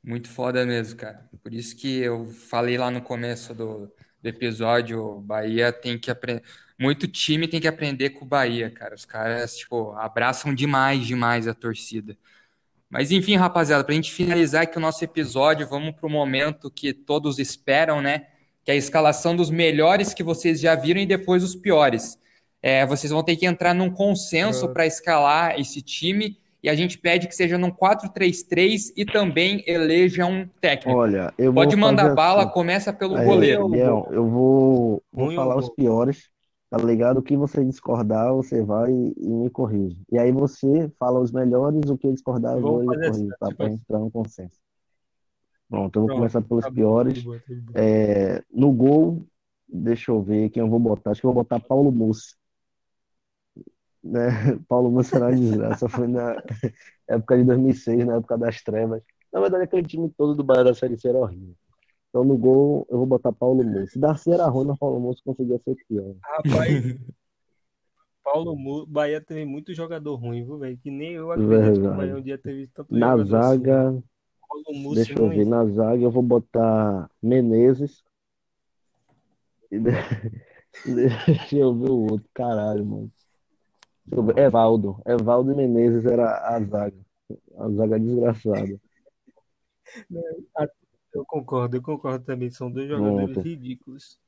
Muito 0.02 0.28
foda 0.28 0.64
mesmo, 0.66 0.98
cara. 0.98 1.28
Por 1.42 1.52
isso 1.54 1.74
que 1.76 1.98
eu 2.00 2.26
falei 2.26 2.76
lá 2.76 2.90
no 2.90 3.00
começo 3.02 3.54
do, 3.54 3.86
do 4.22 4.28
episódio, 4.28 5.00
o 5.02 5.20
Bahia 5.20 5.72
tem 5.72 5.98
que 5.98 6.10
aprender. 6.10 6.42
Muito 6.78 7.08
time 7.08 7.48
tem 7.48 7.60
que 7.60 7.68
aprender 7.68 8.10
com 8.10 8.24
o 8.24 8.28
Bahia, 8.28 8.70
cara. 8.70 8.94
Os 8.94 9.04
caras, 9.06 9.56
tipo, 9.56 9.92
abraçam 9.92 10.54
demais, 10.54 11.06
demais 11.06 11.48
a 11.48 11.54
torcida. 11.54 12.16
Mas 12.90 13.10
enfim, 13.10 13.36
rapaziada, 13.36 13.82
pra 13.82 13.94
gente 13.94 14.12
finalizar 14.12 14.62
aqui 14.62 14.78
o 14.78 14.80
nosso 14.80 15.02
episódio, 15.04 15.66
vamos 15.68 15.94
pro 15.96 16.08
momento 16.08 16.70
que 16.70 16.92
todos 16.92 17.38
esperam, 17.38 18.00
né? 18.00 18.26
Que 18.64 18.70
é 18.70 18.74
a 18.74 18.76
escalação 18.76 19.34
dos 19.34 19.50
melhores 19.50 20.14
que 20.14 20.22
vocês 20.22 20.60
já 20.60 20.74
viram 20.74 21.00
e 21.00 21.06
depois 21.06 21.42
os 21.42 21.54
piores. 21.56 22.18
É, 22.62 22.86
vocês 22.86 23.12
vão 23.12 23.22
ter 23.22 23.36
que 23.36 23.46
entrar 23.46 23.74
num 23.74 23.90
consenso 23.90 24.60
Pronto. 24.60 24.74
para 24.74 24.86
escalar 24.86 25.60
esse 25.60 25.82
time 25.82 26.38
e 26.62 26.70
a 26.70 26.74
gente 26.74 26.96
pede 26.96 27.28
que 27.28 27.34
seja 27.36 27.58
num 27.58 27.70
4-3-3 27.70 28.90
e 28.96 29.04
também 29.04 29.62
eleja 29.66 30.24
um 30.24 30.48
técnico. 30.62 30.98
Olha, 30.98 31.30
eu 31.36 31.52
vou 31.52 31.62
Pode 31.62 31.76
mandar 31.76 32.14
bala, 32.14 32.44
assim. 32.44 32.52
começa 32.52 32.90
pelo 32.90 33.16
Aí, 33.16 33.26
goleiro. 33.26 33.68
Biel, 33.68 34.08
eu 34.10 34.26
vou, 34.26 35.02
vou 35.12 35.34
falar 35.34 35.56
os 35.58 35.68
piores, 35.68 36.30
tá 36.76 36.84
ligado? 36.84 37.18
O 37.18 37.22
que 37.22 37.36
você 37.36 37.64
discordar, 37.64 38.34
você 38.34 38.60
vai 38.62 38.90
e, 38.90 39.14
e 39.16 39.28
me 39.28 39.48
corrige. 39.48 40.02
E 40.10 40.18
aí 40.18 40.32
você 40.32 40.90
fala 40.98 41.20
os 41.20 41.30
melhores, 41.30 41.88
o 41.88 41.96
que 41.96 42.10
discordar, 42.12 42.56
eu 42.56 42.60
vou 42.60 42.82
e 42.82 42.86
corrijo, 42.86 43.28
tá? 43.38 43.46
tipo 43.46 43.58
Pra 43.58 43.68
gente 43.68 43.80
entrar 43.82 43.98
no 44.00 44.10
consenso. 44.10 44.58
Pronto, 45.68 45.96
eu 45.96 46.00
vou 46.02 46.08
Pronto, 46.08 46.18
começar 46.18 46.42
pelos 46.42 46.64
tá 46.64 46.70
bom, 46.70 46.76
piores. 46.76 47.22
boa, 47.22 47.38
tá 47.38 47.44
boa. 47.48 47.78
É, 47.78 48.42
no 48.52 48.72
gol, 48.72 49.24
deixa 49.68 50.10
eu 50.10 50.20
ver 50.20 50.50
quem 50.50 50.62
eu 50.62 50.68
vou 50.68 50.80
botar. 50.80 51.12
Acho 51.12 51.20
que 51.20 51.26
eu 51.26 51.32
vou 51.32 51.44
botar 51.44 51.60
Paulo 51.60 51.92
Mussi. 51.92 52.34
Né? 54.02 54.28
Paulo 54.68 54.90
Mussi 54.90 55.14
era 55.14 55.26
uma 55.26 55.32
desgraça. 55.32 55.88
Foi 55.88 56.08
na 56.08 56.34
época 57.08 57.38
de 57.38 57.44
2006, 57.44 58.04
na 58.04 58.16
época 58.16 58.36
das 58.36 58.60
trevas. 58.62 59.00
Na 59.32 59.40
verdade, 59.40 59.64
aquele 59.64 59.86
time 59.86 60.10
todo 60.10 60.34
do 60.34 60.42
Bahia 60.42 60.64
da 60.64 60.74
Série 60.74 60.98
C 60.98 61.08
era 61.08 61.18
horrível. 61.18 61.54
Então, 62.14 62.22
no 62.22 62.38
gol, 62.38 62.86
eu 62.88 62.98
vou 62.98 63.06
botar 63.06 63.32
Paulo 63.32 63.64
Mussi. 63.64 63.98
Darcy 63.98 64.30
era 64.30 64.46
ruim, 64.46 64.68
mas 64.68 64.78
Paulo 64.78 65.00
Mussi 65.00 65.20
conseguia 65.24 65.58
ser 65.64 65.74
pior. 65.88 66.14
Rapaz, 66.22 66.70
Paulo 68.22 68.54
Mu... 68.54 68.86
Bahia 68.86 69.20
teve 69.20 69.44
muito 69.44 69.74
jogador 69.74 70.14
ruim, 70.14 70.44
viu, 70.44 70.56
velho? 70.56 70.78
Que 70.78 70.92
nem 70.92 71.14
eu 71.14 71.32
acredito 71.32 71.80
que 71.80 71.88
o. 71.88 71.96
Bahia 71.96 72.16
um 72.16 72.22
dia 72.22 72.38
teve 72.38 72.68
tanto 72.68 72.94
Na 72.94 73.14
assim. 73.14 73.24
zaga, 73.24 74.00
Paulo 74.48 74.78
Mussi 74.78 74.94
deixa 74.94 75.20
eu 75.20 75.28
ver, 75.28 75.44
na 75.44 75.66
zaga 75.66 76.00
eu 76.04 76.10
vou 76.12 76.22
botar 76.22 77.10
Menezes. 77.20 78.04
De- 79.68 79.80
Deixa 80.86 81.56
eu 81.56 81.74
ver 81.74 81.90
o 81.90 82.12
outro, 82.12 82.28
caralho, 82.32 82.86
mano. 82.86 83.12
Deixa 84.06 84.20
eu 84.20 84.22
ver, 84.22 84.38
Evaldo. 84.38 85.02
Evaldo 85.04 85.50
e 85.50 85.56
Menezes 85.56 86.06
era 86.06 86.46
a 86.46 86.60
zaga. 86.60 86.96
A 87.58 87.68
zaga 87.70 87.98
desgraçada. 87.98 88.80
Eu 91.14 91.24
concordo, 91.24 91.76
eu 91.76 91.82
concordo 91.82 92.24
também. 92.24 92.50
São 92.50 92.70
dois 92.70 92.88
jogadores 92.88 93.34
Pronto. 93.34 93.48
ridículos. 93.48 94.18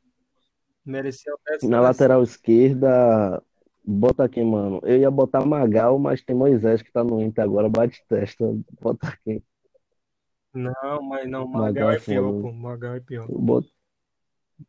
Essa 1.49 1.69
Na 1.69 1.81
lateral 1.81 2.23
esquerda, 2.23 3.43
bota 3.85 4.29
quem, 4.29 4.45
mano? 4.45 4.81
Eu 4.85 4.99
ia 4.99 5.11
botar 5.11 5.45
Magal, 5.45 5.99
mas 5.99 6.23
tem 6.23 6.37
Moisés 6.37 6.81
que 6.81 6.93
tá 6.93 7.03
no 7.03 7.21
Inter 7.21 7.43
agora, 7.45 7.69
bate 7.69 8.05
testa. 8.09 8.45
Bota 8.81 9.19
quem? 9.25 9.43
Não, 10.55 11.03
mas 11.03 11.29
não, 11.29 11.47
Magal 11.47 11.69
Magal 11.69 11.91
é 11.91 11.97
é 11.97 12.01
pior, 12.01 12.33
foda. 12.33 12.43
pô. 12.43 12.53
Magal 12.53 12.95
é 12.95 13.01
pior. 13.01 13.29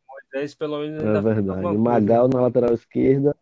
Moisés, 0.09 0.55
pelo 0.55 0.79
menos, 0.79 1.03
É 1.03 1.21
verdade. 1.21 1.77
Magal 1.77 2.27
na 2.27 2.41
lateral 2.41 2.73
esquerda. 2.73 3.35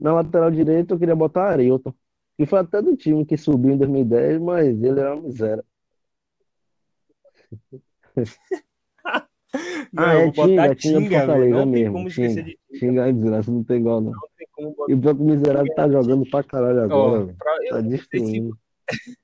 Na 0.00 0.14
lateral 0.14 0.50
direita 0.50 0.94
eu 0.94 0.98
queria 0.98 1.14
botar 1.14 1.50
Arilton. 1.50 1.94
Que 2.36 2.46
foi 2.46 2.58
até 2.60 2.82
do 2.82 2.96
time 2.96 3.24
que 3.24 3.36
subiu 3.36 3.72
em 3.74 3.78
2010, 3.78 4.40
mas 4.40 4.66
ele 4.82 4.98
era 5.00 5.14
uma 5.14 5.22
miséria. 5.22 5.64
Não, 8.16 8.22
Ah, 9.96 10.14
é 10.14 10.30
Tinga, 10.30 10.74
Tinga 10.74 10.98
Tinga. 11.00 11.18
Fortaleza 11.18 11.56
Não 11.56 11.66
mesmo. 11.66 11.92
como 11.92 12.08
Tinga. 12.10 12.42
de 12.42 12.58
Tinga. 12.78 13.08
É 13.08 13.12
desgraça, 13.12 13.50
não 13.52 13.62
tem 13.64 13.76
igual 13.78 14.00
não. 14.00 14.10
Não 14.12 14.28
tem 14.36 14.46
como 14.52 14.70
botar. 14.74 14.92
E 14.92 14.94
o 14.94 15.00
próprio 15.00 15.24
miserável 15.26 15.74
tá 15.74 15.88
jogando 15.88 16.28
pra 16.30 16.42
caralho 16.42 16.80
agora, 16.82 17.24
velho. 17.24 17.38
pra- 17.38 17.58
eu 17.62 17.70
Tá 17.70 17.82
não 17.82 17.90
sei 17.90 17.98
se 17.98 18.08
destruindo. 18.10 18.58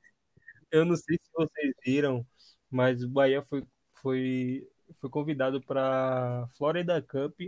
Eu 0.72 0.84
não 0.84 0.94
sei 0.94 1.16
se 1.16 1.28
vocês 1.34 1.74
viram, 1.84 2.24
mas 2.70 3.02
o 3.02 3.08
Bahia 3.08 3.42
foi, 3.42 3.64
foi, 4.00 4.62
foi 5.00 5.10
convidado 5.10 5.60
para 5.60 6.46
Florida 6.56 7.02
Cup, 7.02 7.40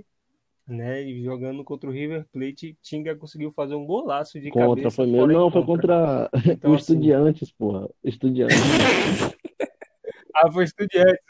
né? 0.66 1.00
E 1.04 1.22
jogando 1.22 1.62
contra 1.62 1.88
o 1.88 1.92
River 1.92 2.26
Plate, 2.32 2.76
Tinga 2.82 3.14
conseguiu 3.14 3.52
fazer 3.52 3.76
um 3.76 3.86
golaço 3.86 4.40
de 4.40 4.50
Contra, 4.50 4.68
cabeça, 4.70 4.90
foi 4.90 5.06
mesmo. 5.06 5.20
porém 5.20 5.36
Não, 5.36 5.52
foi 5.52 5.64
contra. 5.64 6.28
contra 6.32 6.52
Então, 6.52 6.72
o 6.72 6.74
assim, 6.74 6.94
Estudiantes, 6.94 7.52
porra. 7.52 7.88
Estudiantes. 8.02 8.56
ah, 10.34 10.50
foi 10.50 10.64
estudiante. 10.64 11.20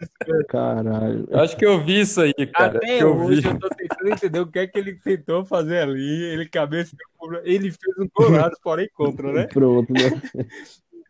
Caralho. 0.48 1.26
Eu 1.30 1.40
acho 1.40 1.56
que 1.56 1.64
eu 1.64 1.82
vi 1.84 2.00
isso 2.00 2.20
aí, 2.20 2.32
cara. 2.32 2.78
Até 2.78 2.98
que 2.98 3.02
eu 3.02 3.18
vi. 3.18 3.24
hoje 3.24 3.46
eu 3.46 3.58
tô 3.58 3.68
tentando 3.68 4.08
entender 4.08 4.40
o 4.40 4.46
que 4.46 4.58
é 4.58 4.66
que 4.66 4.78
ele 4.78 4.94
tentou 4.96 5.44
fazer 5.44 5.80
ali. 5.80 6.22
Ele 6.24 6.48
cabeça, 6.48 6.96
ele 7.44 7.70
fez 7.70 7.98
um 7.98 8.08
golaço, 8.14 8.56
porém 8.62 8.88
contra, 8.94 9.32
né? 9.32 9.46
Pronto, 9.46 9.92
né? 9.92 10.46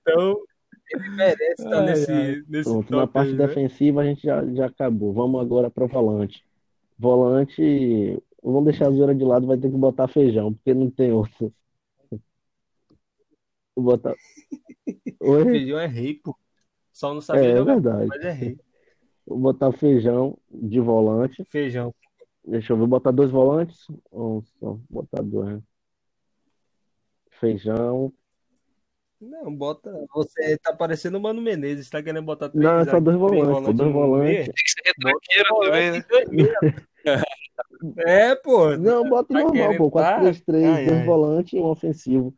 Então, 0.00 0.36
ele 0.90 1.08
merece 1.10 1.62
estar 1.62 1.78
Ai, 1.78 1.86
nesse, 1.86 2.12
ai. 2.12 2.42
nesse 2.48 2.70
Pronto, 2.70 2.90
na 2.90 3.00
top 3.02 3.12
parte 3.12 3.30
aí, 3.30 3.36
né? 3.36 3.46
defensiva 3.46 4.00
a 4.00 4.04
gente 4.04 4.22
já, 4.22 4.44
já 4.46 4.66
acabou. 4.66 5.12
Vamos 5.12 5.40
agora 5.40 5.70
para 5.70 5.86
volante. 5.86 6.44
Volante, 6.98 8.22
vamos 8.42 8.64
deixar 8.64 8.88
a 8.88 8.90
zoeira 8.90 9.14
de 9.14 9.24
lado, 9.24 9.46
vai 9.46 9.56
ter 9.56 9.70
que 9.70 9.76
botar 9.76 10.08
feijão, 10.08 10.52
porque 10.52 10.74
não 10.74 10.90
tem 10.90 11.12
outro. 11.12 11.52
Vou 13.74 13.84
botar. 13.84 14.14
Oi? 15.20 15.44
Feijão 15.44 15.78
é 15.78 15.86
rei, 15.86 16.14
pô. 16.14 16.36
Só 16.92 17.14
não 17.14 17.20
sabia 17.20 17.42
É, 17.44 17.50
é 17.52 17.56
jogar, 17.56 17.74
verdade. 17.74 18.06
mas 18.08 18.20
é 18.22 18.30
rei. 18.32 18.58
Vou 19.26 19.38
botar 19.38 19.72
feijão 19.72 20.36
de 20.50 20.80
volante. 20.80 21.44
Feijão. 21.48 21.94
Deixa 22.44 22.72
eu 22.72 22.76
ver, 22.76 22.86
botar 22.86 23.12
dois 23.12 23.30
volantes. 23.30 23.86
Ou 24.10 24.42
só 24.58 24.78
botar 24.90 25.22
dois, 25.22 25.48
né? 25.54 25.62
Feijão. 27.38 28.12
Não, 29.20 29.54
bota. 29.54 29.92
Você 30.14 30.58
tá 30.58 30.74
parecendo 30.74 31.16
o 31.16 31.20
Mano 31.20 31.40
Menezes, 31.40 31.88
tá 31.88 32.02
querendo 32.02 32.24
botar 32.24 32.48
três 32.48 32.64
Não, 32.64 32.78
é 32.80 32.84
só 32.84 32.98
dois 32.98 33.16
volantes, 33.16 33.62
pô, 33.64 33.72
dois 33.72 33.92
volantes. 33.92 34.44
Tem 34.46 34.54
que 34.54 34.70
ser 34.70 34.82
retranqueiro 34.84 35.48
também, 35.60 35.90
volante 35.90 36.52
né? 37.04 37.24
É, 37.98 38.34
pô. 38.36 38.76
Não, 38.76 39.08
bota 39.08 39.32
Tá 39.32 39.40
normal, 39.40 39.52
querendo 39.52 39.78
pô. 39.78 39.90
tá? 39.90 40.14
4-3-3, 40.20 40.64
Ai, 40.66 40.86
dois 40.86 41.06
volantes 41.06 41.52
e 41.52 41.56
um 41.58 41.64
ofensivo. 41.66 42.34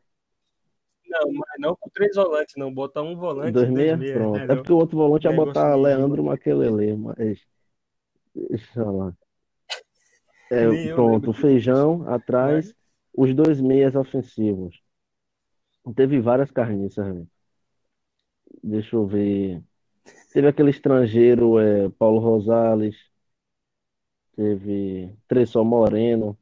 Não, 1.15 1.33
mas 1.33 1.61
não 1.61 1.77
com 1.77 1.89
três 1.91 2.17
volantes, 2.17 2.55
não. 2.57 2.75
Bota 2.75 3.01
um 3.01 3.17
volante 3.17 3.53
Dois 3.53 3.71
meia? 3.71 3.97
meia. 3.97 4.15
Pronto. 4.15 4.39
É 4.39 4.57
porque 4.57 4.73
o 4.73 4.77
outro 4.77 4.97
volante 4.97 5.27
ia 5.27 5.31
Negócio 5.31 5.53
botar 5.53 5.75
Leandro 5.77 6.25
Maquelele, 6.25 6.97
mas. 6.97 7.39
Deixa 8.35 8.91
lá. 8.91 9.15
É, 10.51 10.95
pronto, 10.95 11.33
feijão 11.33 12.09
atrás, 12.09 12.75
os 13.17 13.35
dois 13.35 13.61
meias 13.61 13.95
ofensivos. 13.95 14.83
Teve 15.95 16.21
várias 16.21 16.51
carniças, 16.51 17.07
velho. 17.07 17.29
Deixa 18.63 18.97
eu 18.97 19.07
ver. 19.07 19.63
Teve 20.33 20.49
aquele 20.49 20.71
estrangeiro, 20.71 21.59
é, 21.59 21.89
Paulo 21.91 22.19
Rosales. 22.19 22.97
Teve 24.35 25.15
Tressor 25.29 25.65
Moreno. 25.65 26.37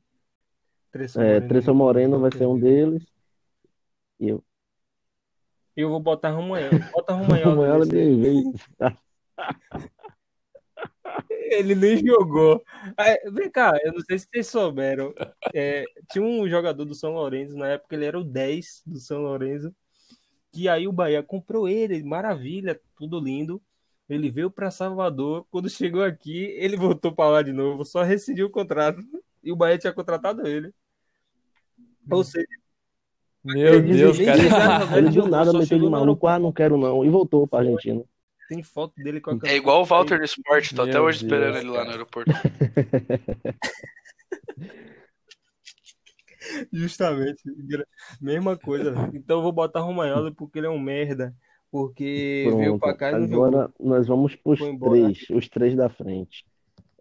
Tressor 0.91 1.23
É, 1.23 1.27
Moreno, 1.35 1.49
Tressor 1.49 1.75
muito 1.75 1.85
Moreno 1.85 2.21
vai 2.21 2.33
ser 2.33 2.47
um 2.47 2.59
deles. 2.59 3.05
E 4.19 4.29
eu. 4.29 4.45
Eu 5.77 5.89
vou 5.89 6.01
botar 6.01 6.31
Romanhol. 6.31 6.71
Bota 6.93 7.15
nesse 7.17 7.97
aí. 7.97 8.05
nem 8.05 8.21
veio. 8.21 8.53
Ele 11.53 11.75
nem 11.75 11.99
jogou. 12.05 12.63
Ah, 12.97 13.31
Vem 13.31 13.51
cá, 13.51 13.79
eu 13.83 13.93
não 13.93 14.01
sei 14.01 14.19
se 14.19 14.27
vocês 14.31 14.47
souberam. 14.49 15.15
É, 15.55 15.85
tinha 16.11 16.25
um 16.25 16.49
jogador 16.49 16.85
do 16.85 16.95
São 16.95 17.13
Lourenço, 17.13 17.57
na 17.57 17.69
época 17.69 17.95
ele 17.95 18.07
era 18.07 18.19
o 18.19 18.25
10 18.25 18.83
do 18.87 18.99
São 18.99 19.21
Lourenço. 19.23 19.75
Que 20.51 20.69
aí 20.69 20.87
o 20.87 20.93
Bahia 20.93 21.23
comprou 21.23 21.69
ele, 21.69 22.03
maravilha, 22.03 22.81
tudo 22.97 23.21
lindo. 23.21 23.63
Ele 24.09 24.31
veio 24.31 24.51
para 24.51 24.71
Salvador. 24.71 25.47
Quando 25.51 25.69
chegou 25.71 26.03
aqui, 26.03 26.45
ele 26.59 26.77
voltou 26.77 27.15
para 27.15 27.31
lá 27.31 27.43
de 27.43 27.53
novo, 27.53 27.85
só 27.85 28.03
rescindiu 28.03 28.47
o 28.47 28.51
contrato. 28.51 29.01
E 29.43 29.51
o 29.53 29.57
Bahia 29.57 29.79
tinha 29.79 29.93
contratado 29.93 30.47
ele. 30.47 30.73
Ou 32.11 32.25
seja, 32.25 32.47
Meu 33.45 33.75
Ele 33.75 33.93
Deus, 33.95 34.19
cara. 34.21 34.99
Ele 34.99 35.11
do 35.11 35.29
nada 35.29 35.53
meteu 35.53 35.79
de 35.79 35.89
maluco, 35.89 36.27
ah, 36.27 36.39
não 36.39 36.53
quero 36.53 36.77
não. 36.77 37.05
E 37.05 37.09
voltou 37.11 37.47
pra 37.47 37.61
Argentina. 37.61 38.03
tem 38.49 38.63
foto 38.63 38.95
dele 39.03 39.21
com 39.21 39.31
a 39.33 39.39
É 39.45 39.57
igual 39.57 39.83
o 39.83 39.85
Walter 39.85 40.19
no 40.19 40.25
esporte, 40.25 40.75
tô 40.75 40.83
até 40.83 40.93
Meu 40.93 41.05
hoje 41.05 41.25
esperando 41.25 41.53
Deus, 41.55 41.65
ele 41.65 41.71
lá 41.71 41.79
no 41.79 41.85
cara. 41.85 41.91
aeroporto. 41.93 42.31
Justamente. 46.73 47.43
Mesma 48.21 48.57
coisa. 48.57 48.95
Então 49.15 49.39
eu 49.39 49.43
vou 49.43 49.53
botar 49.53 49.81
Romagnoli 49.81 50.35
porque 50.35 50.59
ele 50.59 50.67
é 50.67 50.71
um 50.71 50.79
merda. 50.79 51.35
Porque 51.71 52.45
veio 52.57 52.79
pra 52.79 52.89
Pronto. 52.95 52.99
cá 52.99 53.11
e 53.13 53.15
não 53.15 53.29
jogou. 53.29 53.45
Agora 53.47 53.73
nós 53.81 54.07
vamos 54.07 54.37
para 54.37 54.53
os 54.53 54.59
Foi 54.59 54.69
embora. 54.69 54.93
três, 54.93 55.31
os 55.31 55.49
três 55.49 55.75
da 55.75 55.89
frente. 55.89 56.45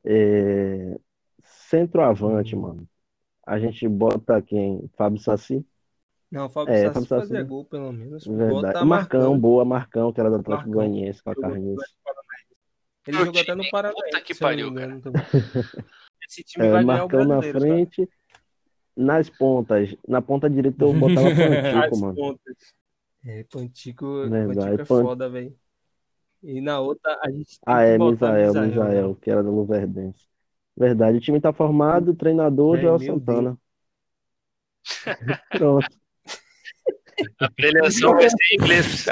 É, 0.05 0.97
Centroavante, 1.43 2.55
mano. 2.55 2.87
A 3.45 3.59
gente 3.59 3.85
bota 3.87 4.41
quem? 4.41 4.89
Fábio 4.95 5.19
Saci? 5.19 5.65
Não, 6.31 6.45
o 6.45 6.49
Fábio 6.49 6.73
É, 6.73 6.83
Sassi 6.85 7.07
fazia 7.07 7.43
gol, 7.43 7.65
pelo 7.65 7.91
menos. 7.91 8.23
Tá 8.23 8.85
Marcão, 8.85 8.85
marcando. 8.85 9.41
boa, 9.41 9.65
Marcão, 9.65 10.13
que 10.13 10.19
era 10.19 10.29
do 10.29 10.37
Atlético. 10.37 10.69
Goianiense, 10.69 11.21
com 11.23 11.31
a 11.31 11.35
Paranaense. 11.35 11.83
Ele 13.07 13.17
jogou 13.17 13.41
até 13.41 13.55
no 13.55 13.69
Paranaense, 13.69 14.05
puta 14.05 14.21
que 14.21 14.35
pariu, 14.35 14.67
engano, 14.69 15.01
também. 15.01 15.21
Esse 16.27 16.43
time 16.43 16.65
É, 16.65 16.71
vai 16.71 16.85
Marcão 16.85 17.25
na 17.25 17.41
frente. 17.41 18.07
Nas 18.95 19.29
pontas, 19.29 19.95
na 20.07 20.21
ponta 20.21 20.49
direita 20.49 20.83
eu 20.83 20.93
botava 20.93 21.29
Pantico, 21.31 21.97
mano. 21.97 22.15
pontas. 22.15 22.55
É, 23.25 23.43
Pantico, 23.45 24.05
Verdade, 24.29 24.57
Pantico 24.59 24.81
é 24.81 24.85
Pan- 24.85 25.01
foda, 25.03 25.29
velho. 25.29 25.57
E 26.43 26.59
na 26.61 26.79
outra, 26.79 27.19
a 27.23 27.29
gente 27.31 27.59
tem 27.59 27.59
Ah, 27.65 27.81
que 27.83 27.89
é, 27.93 27.97
botar 27.97 28.31
Misael, 28.31 28.53
Misael, 28.53 28.67
Misael, 28.67 29.09
né? 29.09 29.15
que 29.21 29.31
era 29.31 29.43
do 29.43 29.51
Luverdense. 29.51 30.27
Verdade, 30.75 31.17
o 31.17 31.21
time 31.21 31.39
tá 31.41 31.53
formado, 31.53 32.13
treinador 32.15 32.77
É, 32.77 32.81
Joel 32.81 32.99
Santana. 32.99 33.57
Pronto. 35.49 36.00
A 37.39 37.51
preleção 37.51 38.13
vai 38.13 38.29
ser 38.29 38.35
em 38.51 38.55
inglês. 38.55 39.05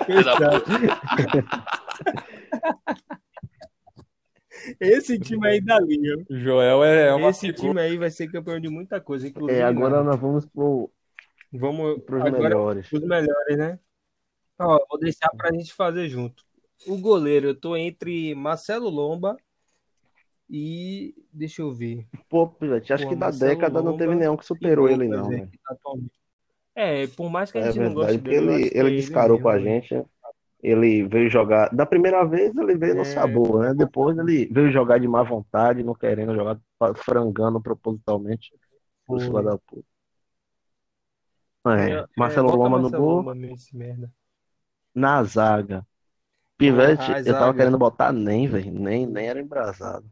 Esse 4.80 5.20
time 5.20 5.48
aí 5.48 5.62
da 5.62 5.80
linha. 5.80 6.18
Joel 6.30 6.84
é 6.84 7.14
uma 7.14 7.30
Esse 7.30 7.48
figura. 7.48 7.62
time 7.62 7.82
aí 7.82 7.98
vai 7.98 8.10
ser 8.12 8.32
campeão 8.32 8.60
de 8.60 8.70
muita 8.70 9.00
coisa, 9.02 9.28
inclusive. 9.28 9.60
É, 9.60 9.64
agora 9.64 10.04
né? 10.04 10.10
nós 10.10 10.20
vamos 10.20 10.46
pro, 10.46 10.92
Vamos 11.52 12.04
pros 12.04 12.22
agora 12.22 12.44
melhores. 12.44 12.92
os 12.92 13.02
melhores, 13.02 13.58
né? 13.58 13.80
Ó, 14.60 14.80
vou 14.90 15.00
deixar 15.00 15.30
pra 15.36 15.52
gente 15.52 15.74
fazer 15.74 16.08
junto. 16.08 16.44
O 16.88 16.98
goleiro, 16.98 17.48
eu 17.48 17.56
tô 17.60 17.76
entre 17.76 18.36
Marcelo 18.36 18.90
Lomba 18.90 19.36
e 20.50 21.16
deixa 21.34 21.62
eu 21.62 21.72
ver. 21.72 22.06
Pô, 22.30 22.48
Pivete, 22.48 22.94
acho 22.94 23.04
Pô, 23.04 23.10
que 23.10 23.16
da 23.16 23.28
Marcelo 23.28 23.52
década 23.52 23.82
não 23.82 23.94
teve 23.98 24.12
Lomba 24.12 24.20
nenhum 24.20 24.38
que 24.38 24.46
superou 24.46 24.88
ele, 24.88 25.08
não, 25.08 25.28
né, 25.30 25.50
atualmente. 25.68 26.19
É, 26.76 27.08
por 27.08 27.30
mais 27.30 27.52
que 27.52 27.58
a 27.58 27.62
É 27.62 27.62
gente 27.62 27.80
não 27.80 27.94
goste 27.94 28.22
dele, 28.22 28.38
ele, 28.38 28.68
é 28.68 28.70
ele 28.74 28.92
descarou 28.92 29.40
com 29.40 29.50
a 29.50 29.60
né? 29.60 29.60
gente, 29.60 29.94
né? 29.96 30.06
Ele 30.64 31.08
veio 31.08 31.30
jogar. 31.30 31.70
Da 31.76 31.86
primeira 31.86 32.26
vez 32.26 32.56
ele 32.58 32.78
veio 32.78 32.96
no 32.96 33.06
É. 33.06 33.06
sabor, 33.06 33.62
né? 33.64 33.74
Depois 33.74 34.18
ele 34.18 34.48
veio 34.48 34.72
jogar 34.72 35.00
de 35.00 35.08
má 35.08 35.24
vontade, 35.24 35.84
não 35.84 35.96
querendo 35.96 36.36
jogar, 36.36 36.60
frangando 36.98 37.62
propositalmente. 37.62 38.52
Os 39.10 39.24
Foi. 39.24 39.26
filha 39.26 39.44
da 39.44 39.58
puta. 39.60 39.86
É, 41.78 42.04
É, 42.06 42.06
Marcelo 42.18 42.50
bota 42.50 42.58
Lomba 42.58 42.80
no 42.80 42.90
gol, 42.92 43.32
na 44.94 45.24
zaga. 45.24 45.86
Pivete, 46.58 47.12
Ah, 47.12 47.22
eu 47.26 47.36
tava 47.36 47.54
querendo 47.56 47.78
botar 47.80 48.14
nem, 48.14 48.48
velho. 48.48 48.72
Nem, 48.74 49.08
nem 49.08 49.28
era 49.30 49.42
embrasado. 49.42 50.10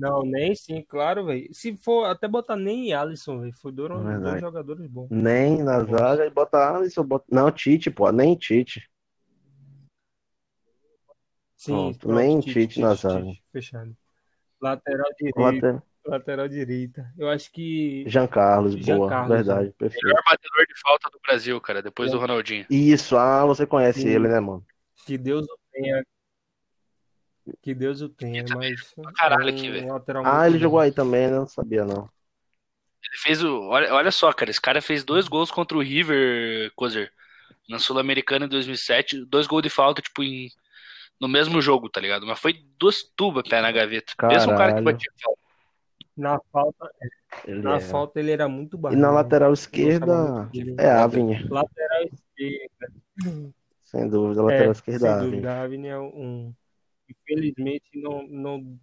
Não, 0.00 0.22
nem 0.22 0.54
sim, 0.54 0.82
claro, 0.82 1.26
velho. 1.26 1.52
Se 1.52 1.76
for 1.76 2.06
até 2.06 2.26
botar 2.26 2.56
nem 2.56 2.94
Alisson, 2.94 3.40
velho. 3.40 3.52
Verdade. 3.62 4.22
dois 4.22 4.40
jogadores 4.40 4.86
bons. 4.86 5.08
Nem 5.10 5.62
na 5.62 5.84
zaga 5.84 6.24
e 6.24 6.30
botar 6.30 6.76
Alisson. 6.76 7.04
Bota... 7.04 7.26
Não, 7.30 7.50
Tite, 7.50 7.90
pô, 7.90 8.10
nem 8.10 8.34
Tite. 8.34 8.88
Sim, 11.54 11.72
Pronto, 11.72 11.98
pronto, 11.98 12.16
nem 12.16 12.40
Tite, 12.40 12.52
Tite 12.54 12.80
na 12.80 12.94
zaga. 12.94 13.26
Tite, 13.26 13.44
fechado. 13.52 13.94
Lateral 14.58 15.10
direito, 15.18 15.38
Later... 15.38 15.82
lateral 16.06 16.48
direita. 16.48 17.12
Eu 17.18 17.28
acho 17.28 17.52
que 17.52 18.04
Jean 18.06 18.26
Carlos, 18.26 18.74
Jean 18.76 18.96
boa, 18.96 19.08
Carlos, 19.10 19.36
verdade, 19.36 19.74
perfeito. 19.76 20.02
Melhor 20.02 20.22
batedor 20.24 20.66
de 20.66 20.80
falta 20.80 21.10
do 21.10 21.20
Brasil, 21.20 21.60
cara, 21.60 21.82
depois 21.82 22.10
do 22.10 22.18
Ronaldinho. 22.18 22.64
Isso, 22.70 23.18
ah, 23.18 23.44
você 23.44 23.66
conhece 23.66 24.00
Sim. 24.00 24.08
ele, 24.08 24.28
né, 24.28 24.40
mano? 24.40 24.64
que 25.04 25.18
Deus 25.18 25.46
o 25.46 25.58
tenha. 25.72 26.04
Que 27.62 27.74
Deus 27.74 28.00
o 28.00 28.08
tenha, 28.08 28.44
mas 28.56 28.94
caralho 29.16 29.48
é 29.48 29.52
aqui, 29.52 29.70
velho. 29.70 29.88
Ah, 30.24 30.46
ele 30.46 30.56
bom. 30.58 30.62
jogou 30.62 30.78
aí 30.80 30.92
também, 30.92 31.26
né? 31.28 31.36
Não 31.38 31.46
sabia, 31.48 31.84
não. 31.84 32.08
Ele 33.02 33.16
fez 33.22 33.42
o. 33.42 33.62
Olha, 33.68 33.92
olha 33.94 34.10
só, 34.10 34.32
cara, 34.32 34.50
esse 34.50 34.60
cara 34.60 34.80
fez 34.82 35.02
dois 35.04 35.26
gols 35.28 35.50
contra 35.50 35.76
o 35.76 35.82
River, 35.82 36.70
Cozer, 36.76 37.10
na 37.68 37.78
Sul-Americana 37.78 38.44
em 38.46 38.48
2007. 38.48 39.24
Dois 39.24 39.46
gols 39.46 39.62
de 39.62 39.70
falta, 39.70 40.02
tipo, 40.02 40.22
em, 40.22 40.48
no 41.20 41.26
mesmo 41.28 41.60
jogo, 41.62 41.88
tá 41.88 42.00
ligado? 42.00 42.26
Mas 42.26 42.38
foi 42.38 42.62
duas 42.78 43.02
tubas 43.16 43.42
pé 43.48 43.60
na 43.62 43.72
gaveta. 43.72 44.12
Mesmo 44.28 44.52
um 44.52 44.56
cara 44.56 44.74
que 44.74 44.82
Caralho. 44.82 44.84
batia 44.84 45.12
falta. 45.22 45.40
Na 46.16 46.38
falta, 46.52 46.90
Ele 47.46 47.62
na 47.62 47.76
é. 47.76 47.80
falta 47.80 48.20
ele 48.20 48.30
era 48.30 48.46
muito 48.46 48.76
E 48.76 48.80
barulho. 48.80 49.00
na 49.00 49.10
lateral 49.10 49.52
esquerda 49.54 50.50
é 50.78 50.90
Avni, 50.90 51.42
Lateral 51.48 52.02
esquerda, 52.02 52.92
sem 53.84 54.08
dúvida. 54.08 54.42
Lateral 54.42 54.68
é, 54.68 54.72
esquerda, 54.72 55.20
sem 55.20 55.30
dúvida, 55.30 55.62
Avni 55.62 55.88
é 55.88 55.98
um. 55.98 56.52
Infelizmente, 57.10 57.90
não, 57.94 58.26
não, 58.26 58.78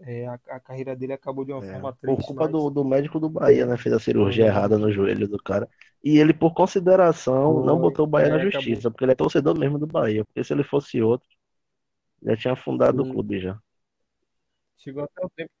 é, 0.00 0.26
a, 0.26 0.34
a 0.48 0.60
carreira 0.60 0.96
dele 0.96 1.12
acabou 1.12 1.44
de 1.44 1.52
uma 1.52 1.62
É, 1.62 1.64
forma 1.64 1.94
por 2.04 2.20
triste, 2.20 2.22
culpa 2.22 2.46
mas 2.46 2.48
do, 2.48 2.68
do 2.70 2.84
médico 2.84 3.18
do 3.18 3.30
Bahia, 3.30 3.64
né? 3.66 3.76
Fez 3.78 3.94
a 3.94 3.98
cirurgia 4.00 4.44
Hum. 4.44 4.46
errada 4.46 4.76
no 4.78 4.92
joelho 4.92 5.26
do 5.26 5.38
cara. 5.42 5.68
E 6.04 6.18
ele, 6.18 6.34
por 6.34 6.52
consideração, 6.54 7.62
não 7.62 7.78
Foi, 7.78 7.80
botou 7.80 8.04
o 8.06 8.08
Bahia 8.08 8.28
é, 8.28 8.30
na 8.30 8.38
acabou. 8.38 8.38
justiça, 8.38 8.90
porque 8.90 9.04
ele 9.04 9.12
é 9.12 9.14
torcedor 9.14 9.58
mesmo 9.58 9.78
do 9.78 9.86
Bahia. 9.86 10.24
Porque 10.24 10.44
se 10.44 10.52
ele 10.52 10.62
fosse 10.64 11.00
outro, 11.02 11.26
já 12.22 12.36
tinha 12.36 12.56
fundado 12.56 13.02
o 13.02 13.06
Sim. 13.06 13.06
clube 13.06 13.40
já. 13.40 13.58
chegou 14.76 15.04
até 15.04 15.24
o 15.24 15.28
tempo 15.30 15.52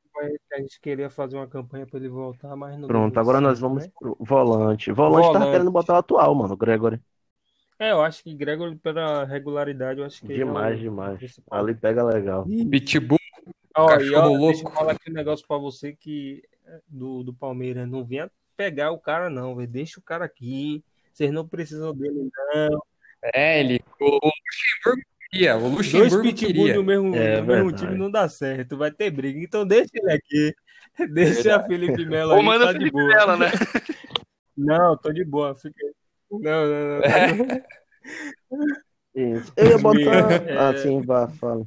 que 0.48 0.54
a 0.54 0.58
gente 0.60 0.80
queria 0.80 1.10
fazer 1.10 1.36
uma 1.36 1.48
campanha 1.48 1.86
para 1.86 1.98
ele 1.98 2.08
voltar, 2.08 2.56
mas 2.56 2.78
não 2.78 2.88
Pronto, 2.88 3.18
agora 3.18 3.40
nós 3.40 3.58
vamos 3.58 3.86
né? 3.86 3.92
pro 3.98 4.16
volante. 4.20 4.92
Volante 4.92 5.30
tava 5.30 5.46
Volante. 5.46 5.48
querendo 5.48 5.70
botar 5.72 5.94
o 5.94 5.96
atual, 5.96 6.34
mano, 6.34 6.54
o 6.54 6.56
Gregory. 6.56 7.00
É, 7.78 7.90
eu 7.90 8.00
acho 8.02 8.22
que 8.24 8.34
Gregor, 8.34 8.74
pela 8.78 9.24
regularidade, 9.24 10.00
eu 10.00 10.06
acho 10.06 10.20
que 10.20 10.32
ele 10.32 10.40
é 10.40 10.44
o 10.44 10.48
Demais, 10.48 10.78
demais. 10.80 11.18
principal. 11.18 11.58
Ali 11.58 11.74
pega 11.74 12.02
legal. 12.02 12.46
Pitbull, 12.70 13.18
Ó, 13.76 13.86
e 13.86 13.98
cachorro 13.98 14.18
ó, 14.20 14.28
louco. 14.28 14.46
deixa 14.52 14.66
eu 14.66 14.70
falar 14.72 14.92
aqui 14.92 15.10
um 15.10 15.14
negócio 15.14 15.46
pra 15.46 15.58
você 15.58 15.92
que 15.92 16.42
é, 16.66 16.80
do, 16.88 17.22
do 17.22 17.34
Palmeiras. 17.34 17.86
Não 17.88 18.02
venha 18.04 18.30
pegar 18.56 18.90
o 18.92 18.98
cara, 18.98 19.28
não, 19.28 19.54
velho. 19.54 19.68
Deixa 19.68 20.00
o 20.00 20.02
cara 20.02 20.24
aqui. 20.24 20.82
Vocês 21.12 21.30
não 21.30 21.46
precisam 21.46 21.94
dele, 21.94 22.30
não. 22.54 22.82
é, 23.34 23.60
ele. 23.60 23.80
O, 24.00 24.04
o 24.06 24.30
Luxemburgo 24.30 25.02
queria. 25.30 25.56
O 25.56 25.60
Dois 25.60 25.72
Luxemburgo 25.92 26.22
pitbull 26.22 26.52
queria. 26.64 26.74
no 26.76 26.82
mesmo, 26.84 27.14
É 27.14 27.40
mesmo 27.42 27.46
verdade. 27.70 27.76
time 27.84 27.98
não 27.98 28.10
dá 28.10 28.26
certo. 28.28 28.76
Vai 28.78 28.90
ter 28.90 29.10
briga. 29.10 29.38
Então 29.38 29.66
deixa 29.66 29.90
ele 29.94 30.12
aqui. 30.12 30.54
Deixa 31.12 31.56
a 31.56 31.62
Felipe 31.62 32.06
Melo 32.06 32.32
Ou 32.32 32.38
aí, 32.38 32.44
manda 32.46 32.66
tá 32.66 32.72
de 32.72 32.78
Felipe. 32.78 32.96
Melo, 32.96 33.36
né? 33.36 33.46
Não, 34.56 34.96
tô 34.96 35.12
de 35.12 35.22
boa. 35.26 35.54
Fica... 35.54 35.76
Não, 36.30 36.40
não, 36.40 36.88
não. 36.88 37.00
boa. 37.00 37.66
Isso. 39.14 39.52
Eu 39.56 39.68
ia 39.70 39.78
botar. 39.78 40.32
É. 40.46 40.58
Ah, 40.58 40.76
sim, 40.76 41.00
vá, 41.00 41.28
fala. 41.28 41.66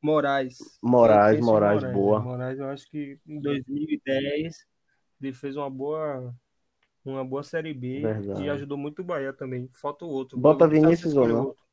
Moraes. 0.00 0.58
Moraes, 0.82 1.40
Moraes, 1.40 1.82
né? 1.82 1.92
boa. 1.92 2.20
Moraes, 2.20 2.58
eu 2.58 2.68
acho 2.68 2.88
que 2.88 3.18
em 3.26 3.40
2010 3.40 4.66
ele 5.20 5.32
fez 5.32 5.56
uma 5.56 5.68
boa 5.68 6.34
uma 7.04 7.24
boa 7.24 7.42
série 7.42 7.72
B 7.72 8.00
Verdade. 8.00 8.42
e 8.42 8.50
ajudou 8.50 8.76
muito 8.76 9.02
o 9.02 9.04
Bahia 9.04 9.32
também. 9.32 9.68
Falta 9.72 10.04
o 10.04 10.08
outro. 10.08 10.38
Bota 10.38 10.66
Vinícius 10.66 11.16
ou 11.16 11.28
não? 11.28 11.44
outro. 11.46 11.64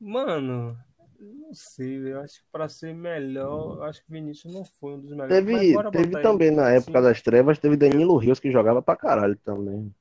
Mano, 0.00 0.78
não 1.18 1.52
sei, 1.52 1.98
velho. 1.98 2.16
eu 2.16 2.20
acho 2.20 2.40
que 2.40 2.46
pra 2.52 2.68
ser 2.68 2.94
melhor, 2.94 3.82
acho 3.82 4.04
que 4.04 4.12
Vinícius 4.12 4.52
não 4.52 4.64
foi 4.64 4.94
um 4.94 5.00
dos 5.00 5.10
melhores. 5.10 5.34
Teve, 5.34 5.90
teve 5.90 6.22
também 6.22 6.48
ele. 6.48 6.56
na 6.56 6.70
época 6.70 6.98
Sim. 6.98 7.04
das 7.04 7.20
trevas, 7.20 7.58
teve 7.58 7.76
Danilo 7.76 8.16
Rios 8.16 8.40
que 8.40 8.50
jogava 8.50 8.80
pra 8.80 8.96
caralho 8.96 9.36
também. 9.44 9.92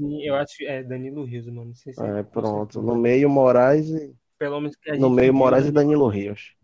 Sim, 0.00 0.22
eu 0.22 0.34
acho 0.34 0.56
que 0.56 0.64
é 0.66 0.82
Danilo 0.82 1.24
Rios, 1.24 1.46
mano. 1.46 1.74
Se 1.74 1.92
É, 1.98 2.22
com 2.22 2.40
pronto. 2.40 2.80
No 2.82 2.96
meio, 2.96 3.28
Moraes 3.28 3.88
e. 3.90 4.14
Pelo 4.38 4.60
menos 4.60 4.76
que 4.76 4.90
a 4.90 4.94
No 4.94 5.08
gente 5.08 5.14
meio, 5.16 5.32
viu 5.32 5.34
Moraes 5.34 5.66
e 5.66 5.72
Danilo 5.72 6.08
Rios. 6.08 6.54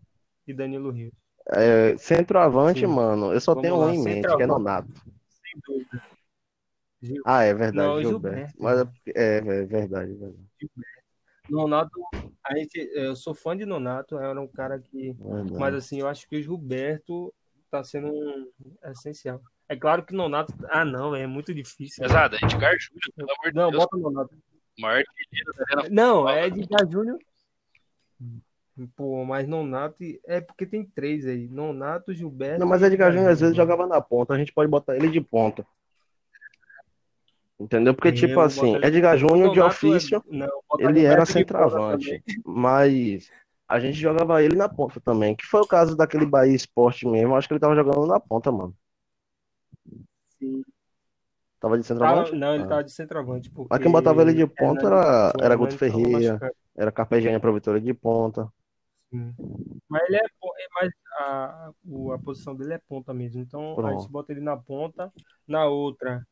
e 0.47 0.53
Danilo 0.53 0.91
Rios. 0.91 1.13
É, 1.49 1.95
centroavante, 1.97 2.81
Sim. 2.81 2.87
mano, 2.87 3.31
eu 3.33 3.39
só 3.39 3.53
Vamos 3.53 3.63
tenho 3.63 3.77
lá, 3.79 3.87
um 3.87 3.93
em 3.93 4.03
mente, 4.03 4.35
que 4.35 4.43
é. 4.43 4.47
Nonato. 4.47 4.89
Sem 5.29 5.61
dúvida. 5.65 6.01
Gil- 7.01 7.23
Ah, 7.25 7.43
é 7.43 7.53
verdade, 7.53 7.89
Não, 7.89 8.01
Gilberto. 8.01 8.39
Gilberto. 8.39 8.57
Mas 8.59 8.79
é, 8.79 8.87
é, 9.15 9.37
é 9.37 9.41
verdade, 9.65 10.11
é 10.11 10.15
verdade. 10.15 10.47
Nonato, 11.49 11.99
a 12.43 12.57
gente, 12.57 12.77
eu 12.93 13.15
sou 13.15 13.33
fã 13.33 13.55
de 13.55 13.65
Nonato, 13.65 14.17
era 14.17 14.39
um 14.41 14.47
cara 14.47 14.79
que 14.79 15.15
verdade. 15.19 15.59
Mas 15.59 15.73
assim, 15.75 15.99
eu 15.99 16.07
acho 16.07 16.27
que 16.27 16.37
o 16.37 16.41
Gilberto 16.43 17.33
tá 17.69 17.83
sendo 17.83 18.07
um 18.09 18.51
essencial. 18.91 19.41
É 19.69 19.75
claro 19.75 20.03
que 20.03 20.13
Nonato. 20.13 20.53
Ah, 20.69 20.85
não, 20.85 21.15
é 21.15 21.27
muito 21.27 21.53
difícil. 21.53 22.01
Pesado, 22.03 22.35
Edgar 22.35 22.73
Júnior, 22.79 23.11
pelo 23.15 23.31
amor 23.31 23.51
de 23.51 23.55
Não, 23.55 23.71
Deus. 23.71 23.83
bota 23.83 23.97
Nonato. 23.97 24.35
Maior 24.79 24.99
artilheiro 24.99 25.53
da 25.53 25.63
Arena 25.63 25.89
Não, 25.89 26.29
é 26.29 26.47
Edgar 26.47 26.89
Júnior. 26.89 27.17
Pô, 28.95 29.25
mas 29.25 29.47
Nonato. 29.47 30.03
É 30.25 30.39
porque 30.39 30.65
tem 30.65 30.85
três 30.85 31.25
aí: 31.25 31.47
Nonato, 31.47 32.13
Gilberto. 32.13 32.59
Não, 32.59 32.67
mas 32.67 32.81
Edgar 32.81 33.11
Júnior 33.11 33.31
às 33.31 33.41
vezes 33.41 33.55
jogava 33.55 33.85
na 33.87 33.99
ponta, 33.99 34.33
a 34.33 34.37
gente 34.37 34.53
pode 34.53 34.69
botar 34.69 34.95
ele 34.95 35.09
de 35.09 35.19
ponta. 35.19 35.65
Entendeu? 37.59 37.93
Porque, 37.93 38.11
tipo 38.11 38.39
assim. 38.39 38.75
Edgar 38.77 39.17
Júnior 39.17 39.51
de 39.51 39.59
é. 39.59 39.63
ofício, 39.63 40.23
Não, 40.29 40.47
botar 40.69 40.89
ele 40.89 41.03
era 41.03 41.25
centroavante, 41.25 42.23
mas 42.45 43.29
a 43.67 43.79
gente 43.79 43.99
jogava 43.99 44.41
ele 44.41 44.55
na 44.55 44.69
ponta 44.69 45.01
também, 45.01 45.35
que 45.35 45.45
foi 45.45 45.59
o 45.59 45.67
caso 45.67 45.97
daquele 45.97 46.25
Bahia 46.25 46.55
Esporte 46.55 47.05
mesmo, 47.05 47.35
acho 47.35 47.47
que 47.47 47.53
ele 47.53 47.59
tava 47.59 47.75
jogando 47.75 48.05
na 48.05 48.19
ponta, 48.19 48.51
mano. 48.51 48.73
Tava 51.59 51.77
de 51.77 51.87
Tava- 51.87 51.99
centroavante? 51.99 52.35
não, 52.35 52.53
ele 52.53 52.63
Ah. 52.63 52.67
tava 52.67 52.83
de 52.83 52.91
centroavante, 52.91 53.49
porque 53.49 53.67
Mas 53.71 53.81
quem 53.81 53.91
botava 53.91 54.21
ele 54.21 54.33
de 54.33 54.45
ponta 54.45 54.85
era, 54.85 54.99
era 55.39 55.53
Hernani 55.53 55.55
Guto 55.57 55.77
tava 55.77 55.79
Ferreira, 55.79 56.53
era 56.75 56.91
Carpegiani 56.91 57.39
pra 57.39 57.51
Vitória 57.51 57.81
de 57.81 57.93
ponta. 57.93 58.47
Sim. 59.09 59.33
Mas 59.89 60.03
ele 60.07 60.17
é, 60.17 60.19
é 60.19 60.67
mais 60.75 60.91
a, 61.19 61.71
a 62.13 62.17
posição 62.19 62.55
dele 62.55 62.73
é 62.73 62.81
ponta 62.87 63.13
mesmo. 63.13 63.41
Então 63.41 63.61
a 63.61 63.89
gente 63.89 63.97
Pronto. 63.97 64.09
bota 64.11 64.31
ele 64.33 64.41
na 64.41 64.55
ponta, 64.57 65.11
na 65.47 65.65
outra. 65.65 66.27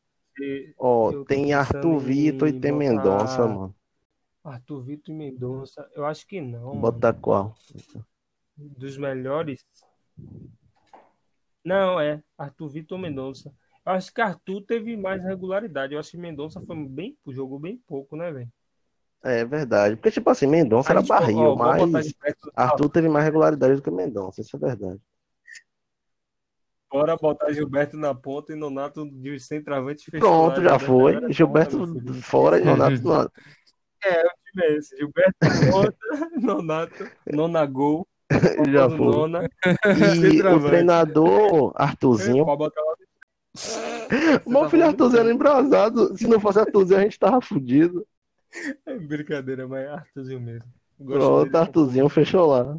tô 1.12 1.24
tem 1.24 1.54
Arthur 1.54 1.98
Vitor 1.98 2.46
e 2.46 2.52
em 2.52 2.60
tem 2.60 2.72
botar- 2.72 2.78
Mendonça, 2.84 3.46
mano. 3.48 3.74
Arthur 4.44 4.82
Vitor 4.82 5.12
e 5.14 5.18
Mendonça, 5.18 5.90
eu 5.94 6.04
acho 6.04 6.24
que 6.26 6.40
não, 6.40 6.66
mano. 6.68 6.80
Bota 6.82 7.12
qual? 7.12 7.54
Dos 8.56 8.96
melhores. 8.96 9.64
Não, 11.64 11.98
é 11.98 12.22
Arthur 12.38 12.68
Vitor 12.68 12.98
Mendonça. 12.98 13.52
Acho 13.86 14.12
que 14.12 14.20
Arthur 14.20 14.62
teve 14.62 14.96
mais 14.96 15.22
regularidade. 15.22 15.94
Eu 15.94 16.00
acho 16.00 16.10
que 16.10 16.18
Mendonça 16.18 16.60
foi 16.60 16.76
bem, 16.88 17.16
jogou 17.28 17.58
bem 17.60 17.80
pouco, 17.86 18.16
né, 18.16 18.32
velho? 18.32 18.52
É 19.22 19.44
verdade. 19.44 19.94
Porque, 19.94 20.10
tipo 20.10 20.28
assim, 20.28 20.46
Mendonça 20.46 20.92
era 20.92 21.02
barril, 21.02 21.38
ó, 21.38 21.54
mas 21.56 22.12
Arthur 22.54 22.88
teve 22.88 23.08
mais 23.08 23.24
regularidade 23.24 23.76
do 23.76 23.82
que 23.82 23.90
Mendonça, 23.90 24.40
isso 24.40 24.56
é 24.56 24.58
verdade. 24.58 25.00
bora 26.90 27.16
botar 27.16 27.52
Gilberto 27.52 27.96
na 27.96 28.14
ponta 28.14 28.52
e 28.52 28.56
Nonato 28.56 29.08
de 29.08 29.38
centroavante. 29.38 30.10
Pronto, 30.10 30.60
já 30.62 30.78
foi. 30.78 31.14
é 31.24 31.32
Gilberto 31.32 31.78
ponta, 31.78 32.14
fora 32.22 32.58
e 32.58 32.64
Nonato 32.64 33.02
não. 33.02 33.30
É, 34.04 34.26
o 34.26 34.30
time 34.44 34.64
é 34.64 34.72
esse. 34.76 34.96
Gilberto 34.96 35.38
ponta, 35.70 35.96
Nonato, 36.40 37.10
Nona 37.32 37.64
gol, 37.66 38.06
Já 38.72 38.88
foi. 38.88 38.98
Nona, 38.98 39.48
E 40.34 40.42
o 40.42 40.66
treinador 40.66 41.72
Arthurzinho. 41.76 42.46
Meu 44.46 44.62
tá 44.62 44.70
filho 44.70 44.84
Arthurzinho 44.84 45.20
era 45.20 45.32
embrasado. 45.32 46.16
Se 46.16 46.26
não 46.26 46.40
fosse 46.40 46.60
Arthurzinho, 46.60 47.00
a 47.00 47.02
gente 47.02 47.18
tava 47.18 47.40
fudido. 47.40 48.06
É 48.86 48.98
brincadeira, 48.98 49.66
mas 49.66 49.84
é 49.84 49.88
Arthurzinho 49.88 50.40
mesmo. 50.40 50.68
Gosto 50.98 51.18
Pronto, 51.18 51.44
dele. 51.44 51.56
Arthurzinho 51.56 52.08
fechou 52.08 52.46
lá. 52.46 52.78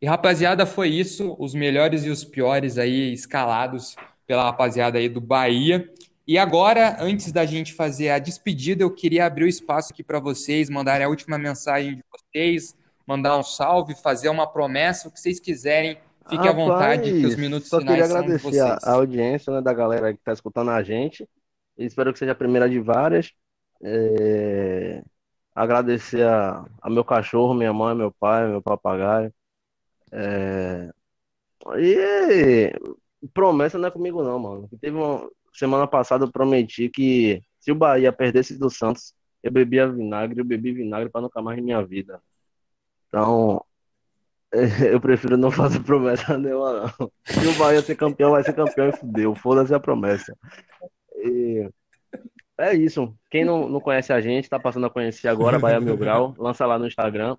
E 0.00 0.06
rapaziada, 0.06 0.66
foi 0.66 0.88
isso. 0.88 1.36
Os 1.38 1.54
melhores 1.54 2.04
e 2.04 2.10
os 2.10 2.24
piores 2.24 2.78
aí 2.78 3.12
escalados 3.12 3.96
pela 4.26 4.44
rapaziada 4.44 4.98
aí 4.98 5.08
do 5.08 5.20
Bahia. 5.20 5.88
E 6.26 6.38
agora, 6.38 6.96
antes 7.00 7.32
da 7.32 7.44
gente 7.44 7.74
fazer 7.74 8.10
a 8.10 8.18
despedida, 8.18 8.84
eu 8.84 8.90
queria 8.90 9.26
abrir 9.26 9.44
o 9.44 9.48
espaço 9.48 9.92
aqui 9.92 10.02
para 10.04 10.20
vocês 10.20 10.70
mandarem 10.70 11.04
a 11.04 11.08
última 11.08 11.36
mensagem 11.36 11.96
de 11.96 12.04
vocês, 12.08 12.76
mandar 13.06 13.36
um 13.36 13.42
salve, 13.42 13.94
fazer 13.96 14.28
uma 14.28 14.46
promessa, 14.46 15.08
o 15.08 15.10
que 15.10 15.18
vocês 15.18 15.40
quiserem. 15.40 15.98
Fique 16.30 16.48
à 16.48 16.52
vontade, 16.52 17.12
que 17.12 17.26
os 17.26 17.36
minutos 17.36 17.68
só 17.68 17.80
queria 17.80 18.04
agradecer 18.04 18.60
a, 18.60 18.78
a 18.82 18.92
audiência, 18.94 19.52
né, 19.52 19.60
da 19.60 19.72
galera 19.74 20.14
que 20.14 20.20
tá 20.22 20.32
escutando 20.32 20.70
a 20.70 20.82
gente. 20.82 21.28
Espero 21.76 22.12
que 22.12 22.18
seja 22.18 22.32
a 22.32 22.34
primeira 22.34 22.68
de 22.68 22.80
várias. 22.80 23.32
É, 23.82 25.02
Agradecer 25.54 26.22
a, 26.26 26.64
a 26.80 26.90
meu 26.90 27.04
cachorro, 27.04 27.54
minha 27.54 27.72
mãe, 27.72 27.94
meu 27.94 28.12
pai, 28.12 28.48
meu 28.48 28.62
papagaio. 28.62 29.32
É, 30.12 30.90
E 31.78 32.72
promessa 33.34 33.78
não 33.78 33.88
é 33.88 33.90
comigo 33.90 34.22
não, 34.22 34.38
mano. 34.38 34.68
Teve 34.80 34.96
uma 34.96 35.28
semana 35.52 35.86
passada 35.86 36.24
eu 36.24 36.32
prometi 36.32 36.88
que 36.88 37.42
se 37.58 37.72
o 37.72 37.74
Bahia 37.74 38.12
perdesse 38.12 38.58
do 38.58 38.70
Santos, 38.70 39.14
eu 39.42 39.52
bebia 39.52 39.90
vinagre, 39.90 40.40
eu 40.40 40.44
bebi 40.44 40.72
vinagre 40.72 41.10
para 41.10 41.22
nunca 41.22 41.42
mais 41.42 41.58
em 41.58 41.62
minha 41.62 41.84
vida. 41.84 42.22
Então, 43.08 43.64
eu 44.90 45.00
prefiro 45.00 45.36
não 45.36 45.50
fazer 45.50 45.80
promessa 45.80 46.36
nenhuma, 46.36 46.92
não. 46.98 47.12
Se 47.24 47.46
o 47.46 47.54
Bahia 47.58 47.80
ser 47.82 47.96
campeão, 47.96 48.32
vai 48.32 48.42
ser 48.42 48.52
campeão 48.52 48.88
e 48.88 48.92
fudeu. 48.96 49.34
Foda-se 49.34 49.72
a 49.72 49.80
promessa. 49.80 50.36
E 51.16 51.68
é 52.58 52.74
isso. 52.74 53.14
Quem 53.30 53.44
não, 53.44 53.68
não 53.68 53.80
conhece 53.80 54.12
a 54.12 54.20
gente, 54.20 54.50
tá 54.50 54.58
passando 54.58 54.86
a 54.86 54.90
conhecer 54.90 55.28
agora, 55.28 55.58
Bahia 55.58 55.80
Mil 55.80 55.96
Grau, 55.96 56.34
lança 56.38 56.66
lá 56.66 56.78
no 56.78 56.86
Instagram. 56.86 57.36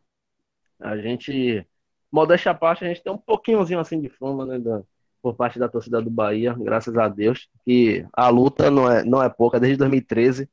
A 0.79 0.97
gente, 0.97 1.65
modéstia 2.11 2.51
à 2.51 2.55
parte, 2.55 2.83
a 2.83 2.87
gente 2.87 3.03
tem 3.03 3.11
um 3.13 3.17
pouquinhozinho 3.17 3.79
assim 3.79 3.99
de 4.01 4.09
fama, 4.09 4.45
né, 4.45 4.57
da- 4.59 4.81
por 5.21 5.35
parte 5.35 5.59
da 5.59 5.69
torcida 5.69 6.01
do 6.01 6.09
Bahia, 6.09 6.55
graças 6.57 6.97
a 6.97 7.07
Deus, 7.07 7.47
que 7.63 8.03
a 8.11 8.29
luta 8.29 8.71
não 8.71 8.91
é, 8.91 9.03
não 9.03 9.21
é 9.21 9.29
pouca, 9.29 9.59
desde 9.59 9.77
2013, 9.77 10.49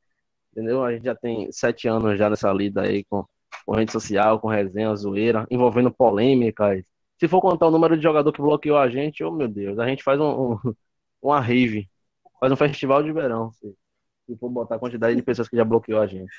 entendeu? 0.51 0.83
A 0.83 0.91
gente 0.91 1.05
já 1.05 1.15
tem 1.15 1.51
sete 1.51 1.87
anos 1.87 2.19
já 2.19 2.29
nessa 2.29 2.51
lida 2.53 2.83
aí 2.83 3.03
com, 3.05 3.25
com 3.65 3.73
rede 3.75 3.91
social, 3.91 4.39
com 4.39 4.47
resenha, 4.47 4.95
zoeira, 4.95 5.45
envolvendo 5.51 5.91
polêmicas. 5.91 6.83
Se 7.19 7.27
for 7.27 7.41
contar 7.41 7.67
o 7.67 7.71
número 7.71 7.97
de 7.97 8.03
jogador 8.03 8.31
que 8.31 8.41
bloqueou 8.41 8.77
a 8.77 8.89
gente, 8.89 9.23
oh 9.23 9.31
meu 9.31 9.47
Deus, 9.47 9.79
a 9.79 9.87
gente 9.87 10.03
faz 10.03 10.19
um, 10.19 10.53
um- 10.53 10.57
uma 11.21 11.39
rave, 11.41 11.89
faz 12.39 12.51
um 12.53 12.55
festival 12.57 13.03
de 13.03 13.11
verão, 13.13 13.51
se, 13.53 13.75
se 14.27 14.37
for 14.37 14.49
botar 14.49 14.75
a 14.77 14.79
quantidade 14.79 15.15
de 15.15 15.23
pessoas 15.23 15.49
que 15.49 15.57
já 15.57 15.65
bloqueou 15.65 16.01
a 16.01 16.07
gente. 16.07 16.31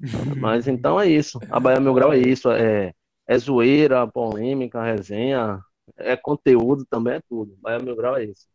Mas 0.36 0.68
então 0.68 1.00
é 1.00 1.08
isso. 1.08 1.42
A 1.50 1.60
Bahia 1.60 1.80
Mil 1.80 1.94
Grau 1.94 2.12
é 2.12 2.18
isso. 2.18 2.50
É, 2.50 2.92
é 3.26 3.38
zoeira, 3.38 4.06
polêmica, 4.06 4.82
resenha, 4.82 5.60
é 5.96 6.16
conteúdo 6.16 6.84
também, 6.86 7.14
é 7.14 7.20
tudo. 7.28 7.56
Bahia 7.60 7.78
Mil 7.80 7.96
Grau 7.96 8.16
é 8.16 8.24
isso. 8.24 8.46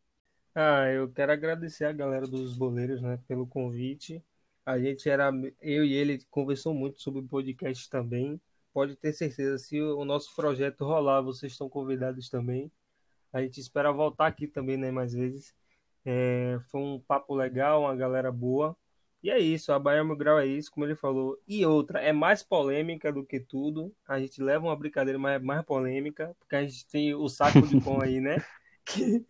Ah, 0.55 0.87
eu 0.89 1.11
quero 1.11 1.31
agradecer 1.31 1.85
a 1.85 1.91
galera 1.93 2.27
dos 2.27 2.53
boleiros, 2.53 3.01
né, 3.01 3.17
pelo 3.27 3.47
convite. 3.47 4.23
A 4.65 4.79
gente 4.79 5.09
era, 5.09 5.31
eu 5.61 5.83
e 5.83 5.93
ele 5.93 6.19
conversou 6.29 6.73
muito 6.73 7.01
sobre 7.01 7.21
podcast 7.23 7.89
também. 7.89 8.39
Pode 8.73 8.95
ter 8.95 9.13
certeza, 9.13 9.57
se 9.57 9.81
o 9.81 10.05
nosso 10.05 10.33
projeto 10.35 10.85
rolar, 10.85 11.21
vocês 11.21 11.51
estão 11.51 11.69
convidados 11.69 12.29
também. 12.29 12.71
A 13.33 13.41
gente 13.41 13.59
espera 13.59 13.91
voltar 13.91 14.27
aqui 14.27 14.47
também, 14.47 14.77
né, 14.77 14.91
mais 14.91 15.13
vezes. 15.13 15.53
É, 16.05 16.59
foi 16.69 16.81
um 16.81 16.99
papo 16.99 17.35
legal, 17.35 17.81
uma 17.81 17.95
galera 17.95 18.31
boa. 18.31 18.75
E 19.23 19.29
é 19.29 19.39
isso, 19.39 19.71
a 19.71 19.77
Bahia 19.77 20.03
Mil 20.03 20.15
Grau 20.15 20.39
é 20.39 20.47
isso, 20.47 20.71
como 20.71 20.85
ele 20.85 20.95
falou. 20.95 21.39
E 21.47 21.63
outra, 21.65 21.99
é 22.01 22.11
mais 22.11 22.41
polêmica 22.41 23.11
do 23.11 23.23
que 23.23 23.39
tudo. 23.39 23.93
A 24.07 24.19
gente 24.19 24.41
leva 24.41 24.65
uma 24.65 24.75
brincadeira, 24.75 25.19
mas 25.19 25.35
é 25.35 25.43
mais 25.43 25.63
polêmica, 25.63 26.35
porque 26.39 26.55
a 26.55 26.63
gente 26.63 26.87
tem 26.87 27.13
o 27.13 27.29
saco 27.29 27.61
de 27.61 27.79
pão 27.81 28.01
aí, 28.01 28.19
né? 28.19 28.37
Que 28.83 29.23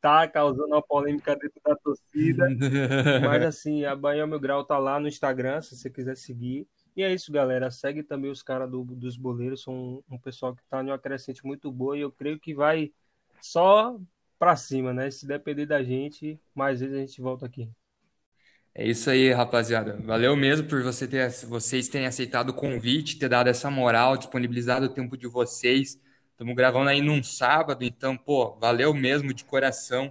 tá 0.00 0.26
causando 0.26 0.68
uma 0.68 0.82
polêmica 0.82 1.36
dentro 1.36 1.60
da 1.64 1.76
torcida. 1.76 2.46
Mas 3.26 3.42
assim, 3.42 3.84
a 3.84 3.94
Bahia 3.94 4.26
Mil 4.26 4.40
Grau 4.40 4.64
tá 4.64 4.78
lá 4.78 4.98
no 4.98 5.08
Instagram, 5.08 5.60
se 5.60 5.76
você 5.76 5.90
quiser 5.90 6.16
seguir. 6.16 6.66
E 6.96 7.02
é 7.02 7.12
isso, 7.12 7.30
galera. 7.30 7.70
Segue 7.70 8.02
também 8.02 8.30
os 8.30 8.42
caras 8.42 8.70
do, 8.70 8.84
dos 8.84 9.16
boleiros, 9.16 9.62
são 9.62 9.74
um, 9.74 10.02
um 10.14 10.18
pessoal 10.18 10.54
que 10.54 10.62
tá 10.68 10.82
numa 10.82 10.98
crescente 10.98 11.44
muito 11.44 11.70
boa 11.70 11.96
e 11.96 12.00
eu 12.00 12.10
creio 12.10 12.38
que 12.38 12.54
vai 12.54 12.92
só 13.40 13.98
pra 14.38 14.56
cima, 14.56 14.92
né? 14.92 15.10
Se 15.10 15.26
depender 15.26 15.66
da 15.66 15.82
gente, 15.82 16.40
mais 16.54 16.80
vezes 16.80 16.96
a 16.96 17.00
gente 17.00 17.20
volta 17.20 17.46
aqui. 17.46 17.70
É 18.74 18.86
isso 18.88 19.10
aí, 19.10 19.32
rapaziada. 19.32 19.98
Valeu 20.02 20.36
mesmo 20.36 20.66
por 20.68 20.82
você 20.82 21.06
ter, 21.06 21.28
vocês 21.46 21.88
terem 21.88 22.06
aceitado 22.06 22.50
o 22.50 22.54
convite, 22.54 23.18
ter 23.18 23.28
dado 23.28 23.48
essa 23.48 23.70
moral, 23.70 24.16
disponibilizado 24.16 24.86
o 24.86 24.88
tempo 24.88 25.16
de 25.16 25.26
vocês. 25.26 26.00
Estamos 26.40 26.56
gravando 26.56 26.88
aí 26.88 27.02
num 27.02 27.22
sábado, 27.22 27.84
então, 27.84 28.16
pô, 28.16 28.56
valeu 28.58 28.94
mesmo 28.94 29.34
de 29.34 29.44
coração. 29.44 30.10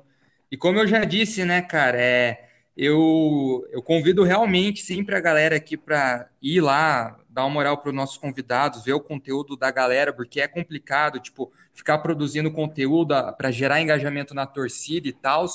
E 0.52 0.56
como 0.56 0.78
eu 0.78 0.86
já 0.86 1.04
disse, 1.04 1.44
né, 1.44 1.60
cara, 1.60 2.00
é, 2.00 2.48
eu, 2.78 3.68
eu 3.72 3.82
convido 3.82 4.24
realmente 4.24 4.84
sempre 4.84 5.16
a 5.16 5.20
galera 5.20 5.56
aqui 5.56 5.76
para 5.76 6.30
ir 6.40 6.62
lá, 6.62 7.20
dar 7.28 7.46
uma 7.46 7.50
moral 7.50 7.80
para 7.80 7.90
os 7.90 7.96
nossos 7.96 8.20
convidados, 8.20 8.84
ver 8.84 8.94
o 8.94 9.00
conteúdo 9.00 9.58
da 9.58 9.72
galera, 9.72 10.14
porque 10.14 10.40
é 10.40 10.48
complicado, 10.48 11.20
tipo, 11.20 11.52
ficar 11.74 11.98
produzindo 11.98 12.52
conteúdo 12.52 13.16
para 13.36 13.50
gerar 13.50 13.82
engajamento 13.82 14.36
na 14.36 14.46
torcida 14.46 15.08
e 15.08 15.14
tal. 15.14 15.48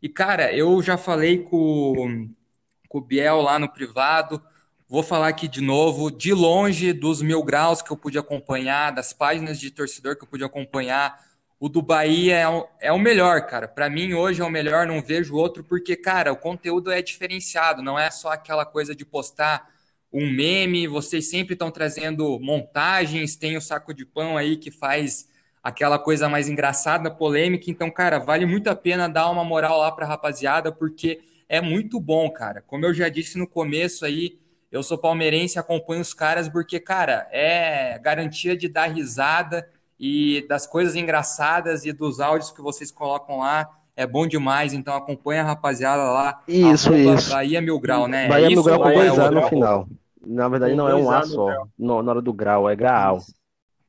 E, 0.00 0.08
cara, 0.08 0.54
eu 0.56 0.80
já 0.80 0.96
falei 0.96 1.40
com 1.42 2.30
com 2.88 2.98
o 2.98 3.02
Biel 3.02 3.42
lá 3.42 3.58
no 3.58 3.68
privado. 3.68 4.40
Vou 4.86 5.02
falar 5.02 5.28
aqui 5.28 5.48
de 5.48 5.62
novo, 5.62 6.10
de 6.10 6.34
longe 6.34 6.92
dos 6.92 7.22
mil 7.22 7.42
graus 7.42 7.80
que 7.80 7.90
eu 7.90 7.96
pude 7.96 8.18
acompanhar, 8.18 8.92
das 8.92 9.14
páginas 9.14 9.58
de 9.58 9.70
torcedor 9.70 10.14
que 10.14 10.24
eu 10.24 10.28
pude 10.28 10.44
acompanhar, 10.44 11.18
o 11.58 11.70
do 11.70 11.80
Bahia 11.80 12.36
é 12.36 12.46
o, 12.48 12.68
é 12.78 12.92
o 12.92 12.98
melhor, 12.98 13.46
cara. 13.46 13.66
Para 13.66 13.88
mim, 13.88 14.12
hoje 14.12 14.42
é 14.42 14.44
o 14.44 14.50
melhor, 14.50 14.86
não 14.86 15.00
vejo 15.00 15.36
outro, 15.36 15.64
porque, 15.64 15.96
cara, 15.96 16.32
o 16.32 16.36
conteúdo 16.36 16.92
é 16.92 17.00
diferenciado, 17.00 17.82
não 17.82 17.98
é 17.98 18.10
só 18.10 18.30
aquela 18.32 18.66
coisa 18.66 18.94
de 18.94 19.06
postar 19.06 19.70
um 20.12 20.30
meme, 20.30 20.86
vocês 20.86 21.30
sempre 21.30 21.54
estão 21.54 21.70
trazendo 21.70 22.38
montagens, 22.38 23.36
tem 23.36 23.56
o 23.56 23.62
saco 23.62 23.94
de 23.94 24.04
pão 24.04 24.36
aí 24.36 24.56
que 24.58 24.70
faz 24.70 25.26
aquela 25.62 25.98
coisa 25.98 26.28
mais 26.28 26.46
engraçada, 26.46 27.10
polêmica. 27.10 27.70
Então, 27.70 27.90
cara, 27.90 28.18
vale 28.18 28.44
muito 28.44 28.68
a 28.68 28.76
pena 28.76 29.08
dar 29.08 29.30
uma 29.30 29.44
moral 29.44 29.78
lá 29.78 29.90
pra 29.90 30.06
rapaziada, 30.06 30.70
porque 30.70 31.22
é 31.48 31.62
muito 31.62 31.98
bom, 31.98 32.30
cara. 32.30 32.60
Como 32.60 32.84
eu 32.84 32.92
já 32.92 33.08
disse 33.08 33.38
no 33.38 33.46
começo 33.48 34.04
aí, 34.04 34.38
eu 34.74 34.82
sou 34.82 34.98
palmeirense, 34.98 35.58
acompanho 35.58 36.00
os 36.02 36.12
caras 36.12 36.48
porque, 36.48 36.78
cara, 36.80 37.26
é 37.30 37.98
garantia 37.98 38.56
de 38.56 38.68
dar 38.68 38.86
risada 38.86 39.66
e 39.98 40.44
das 40.48 40.66
coisas 40.66 40.94
engraçadas 40.96 41.84
e 41.84 41.92
dos 41.92 42.18
áudios 42.20 42.50
que 42.50 42.60
vocês 42.60 42.90
colocam 42.90 43.38
lá. 43.38 43.68
é 43.96 44.04
bom 44.06 44.26
demais, 44.26 44.72
então 44.72 44.92
acompanha 44.96 45.42
a 45.42 45.44
rapaziada 45.44 46.02
lá. 46.02 46.42
Isso, 46.48 46.92
arroba 46.92 47.14
isso. 47.14 47.30
Bahia 47.30 47.60
Mil 47.60 47.78
Grau, 47.78 48.08
né? 48.08 48.26
Bahia 48.26 48.46
é 48.46 48.48
Mil 48.48 48.62
Grau 48.64 48.78
com 48.80 48.84
ou 48.86 48.90
é 48.90 49.06
dois 49.06 49.18
A 49.20 49.30
no 49.30 49.42
final. 49.48 49.88
Na 50.26 50.48
verdade, 50.48 50.72
Com 50.72 50.78
não 50.78 50.88
é 50.88 50.94
um 50.96 51.10
A 51.10 51.22
só. 51.22 51.46
grau. 51.46 51.68
No- 51.78 52.02
Na 52.02 52.10
hora 52.10 52.20
do 52.22 52.32
grau, 52.32 52.68
é 52.68 52.74
Graal. 52.74 53.20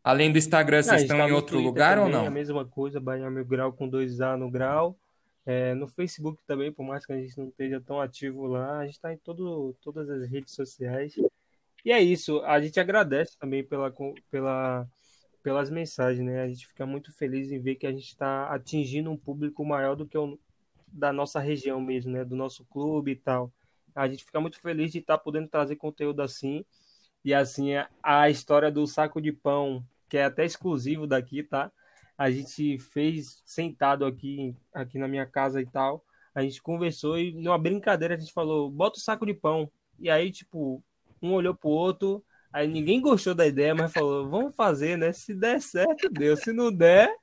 Além 0.03 0.31
do 0.31 0.37
Instagram, 0.37 0.83
vocês 0.83 1.01
gente 1.01 1.11
estão 1.11 1.27
em 1.27 1.31
outro 1.31 1.57
lugar 1.59 1.97
ou 1.97 2.05
também, 2.05 2.19
não? 2.21 2.27
A 2.27 2.29
mesma 2.29 2.63
coisa, 2.63 2.99
Bahia 2.99 3.27
Mil 3.31 3.43
Grau 3.45 3.73
com 3.73 3.89
dois 3.89 4.21
A 4.21 4.37
no 4.37 4.51
grau. 4.51 4.95
É, 5.45 5.75
no 5.75 5.87
Facebook 5.87 6.41
também, 6.47 6.71
por 6.71 6.83
mais 6.85 7.05
que 7.05 7.13
a 7.13 7.17
gente 7.21 7.37
não 7.37 7.47
esteja 7.49 7.79
tão 7.81 8.01
ativo 8.01 8.47
lá, 8.47 8.79
a 8.79 8.85
gente 8.85 8.95
está 8.95 9.13
em 9.13 9.17
todo, 9.17 9.75
todas 9.81 10.09
as 10.09 10.27
redes 10.29 10.53
sociais. 10.55 11.15
E 11.85 11.91
é 11.91 12.01
isso, 12.01 12.41
a 12.43 12.59
gente 12.61 12.79
agradece 12.79 13.37
também 13.39 13.63
pela, 13.63 13.93
pela, 14.31 14.87
pelas 15.43 15.69
mensagens, 15.69 16.25
né? 16.25 16.41
A 16.43 16.47
gente 16.49 16.67
fica 16.67 16.85
muito 16.85 17.13
feliz 17.13 17.51
em 17.51 17.59
ver 17.61 17.75
que 17.75 17.87
a 17.87 17.91
gente 17.91 18.07
está 18.07 18.49
atingindo 18.53 19.11
um 19.11 19.17
público 19.17 19.65
maior 19.65 19.95
do 19.95 20.07
que 20.07 20.17
o 20.17 20.39
da 20.87 21.13
nossa 21.13 21.39
região 21.39 21.81
mesmo, 21.81 22.11
né? 22.11 22.25
Do 22.25 22.35
nosso 22.35 22.65
clube 22.65 23.11
e 23.11 23.15
tal. 23.15 23.53
A 23.95 24.07
gente 24.07 24.25
fica 24.25 24.39
muito 24.41 24.59
feliz 24.59 24.91
de 24.91 24.99
estar 24.99 25.17
podendo 25.19 25.47
trazer 25.49 25.75
conteúdo 25.77 26.21
assim. 26.21 26.65
E 27.23 27.33
assim, 27.33 27.75
a- 27.75 27.89
a 28.03 28.29
história 28.29 28.71
do 28.71 28.85
saco 28.87 29.21
de 29.21 29.31
pão, 29.31 29.83
que 30.09 30.17
é 30.17 30.25
até 30.25 30.45
exclusivo 30.45 31.07
daqui, 31.07 31.43
tá? 31.43 31.71
A 32.17 32.31
gente 32.31 32.77
fez 32.77 33.41
sentado 33.45 34.05
aqui, 34.05 34.55
aqui 34.73 34.97
na 34.97 35.07
minha 35.07 35.25
casa 35.25 35.61
e 35.61 35.65
tal. 35.65 36.03
A 36.33 36.41
gente 36.41 36.61
conversou 36.61 37.17
e 37.17 37.33
numa 37.33 37.57
brincadeira 37.57 38.15
a 38.15 38.17
gente 38.17 38.33
falou, 38.33 38.69
bota 38.69 38.97
o 38.97 39.01
saco 39.01 39.25
de 39.25 39.33
pão. 39.33 39.69
E 39.99 40.09
aí, 40.09 40.31
tipo, 40.31 40.83
um 41.21 41.33
olhou 41.33 41.55
pro 41.55 41.69
outro, 41.69 42.23
aí 42.51 42.67
ninguém 42.67 43.01
gostou 43.01 43.33
da 43.33 43.47
ideia, 43.47 43.73
mas 43.73 43.91
falou, 43.91 44.29
vamos 44.29 44.55
fazer, 44.55 44.97
né? 44.97 45.11
Se 45.13 45.33
der 45.33 45.61
certo, 45.61 46.09
deu. 46.09 46.35
Se 46.37 46.51
não 46.51 46.71
der, 46.71 47.13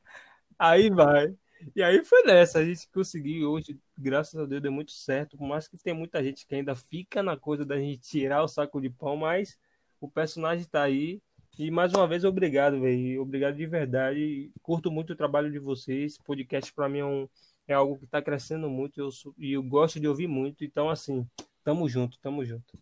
aí 0.59 0.91
vai. 0.91 1.35
E 1.77 1.83
aí 1.83 2.05
foi 2.05 2.23
nessa, 2.25 2.59
a 2.59 2.65
gente 2.65 2.89
conseguiu 2.93 3.51
hoje, 3.51 3.79
graças 3.97 4.39
a 4.39 4.45
Deus, 4.45 4.63
deu 4.63 4.73
muito 4.73 4.93
certo. 4.93 5.37
Por 5.37 5.47
mais 5.47 5.69
que 5.69 5.79
tem 5.79 5.95
muita 5.95 6.23
gente 6.23 6.47
que 6.47 6.55
ainda 6.55 6.75
fica 6.75 7.23
na 7.23 7.37
coisa 7.37 7.65
da 7.65 7.79
gente 7.79 8.01
tirar 8.01 8.43
o 8.43 8.49
saco 8.49 8.81
de 8.81 8.91
pão, 8.91 9.17
mas 9.17 9.59
o 10.01 10.09
personagem 10.11 10.67
tá 10.67 10.83
aí. 10.83 11.21
E 11.59 11.71
mais 11.71 11.93
uma 11.93 12.09
vez, 12.09 12.25
obrigado, 12.25 12.81
velho. 12.81 13.21
Obrigado 13.21 13.57
de 13.57 13.67
verdade. 13.67 14.51
Curto 14.63 14.91
muito 14.91 15.13
o 15.13 15.17
trabalho 15.17 15.51
de 15.51 15.59
vocês. 15.59 16.17
Podcast 16.19 16.73
para 16.73 16.89
mim 16.89 16.99
é, 16.99 17.05
um, 17.05 17.29
é 17.69 17.75
algo 17.75 17.99
que 17.99 18.07
tá 18.07 18.23
crescendo 18.23 18.71
muito 18.71 19.01
eu 19.01 19.11
e 19.39 19.53
eu 19.53 19.63
gosto 19.63 20.01
de 20.01 20.09
ouvir 20.09 20.27
muito. 20.27 20.65
Então, 20.65 20.89
assim, 20.89 21.27
tamo 21.63 21.89
junto, 21.89 22.19
tamo 22.21 22.45
junto. 22.45 22.79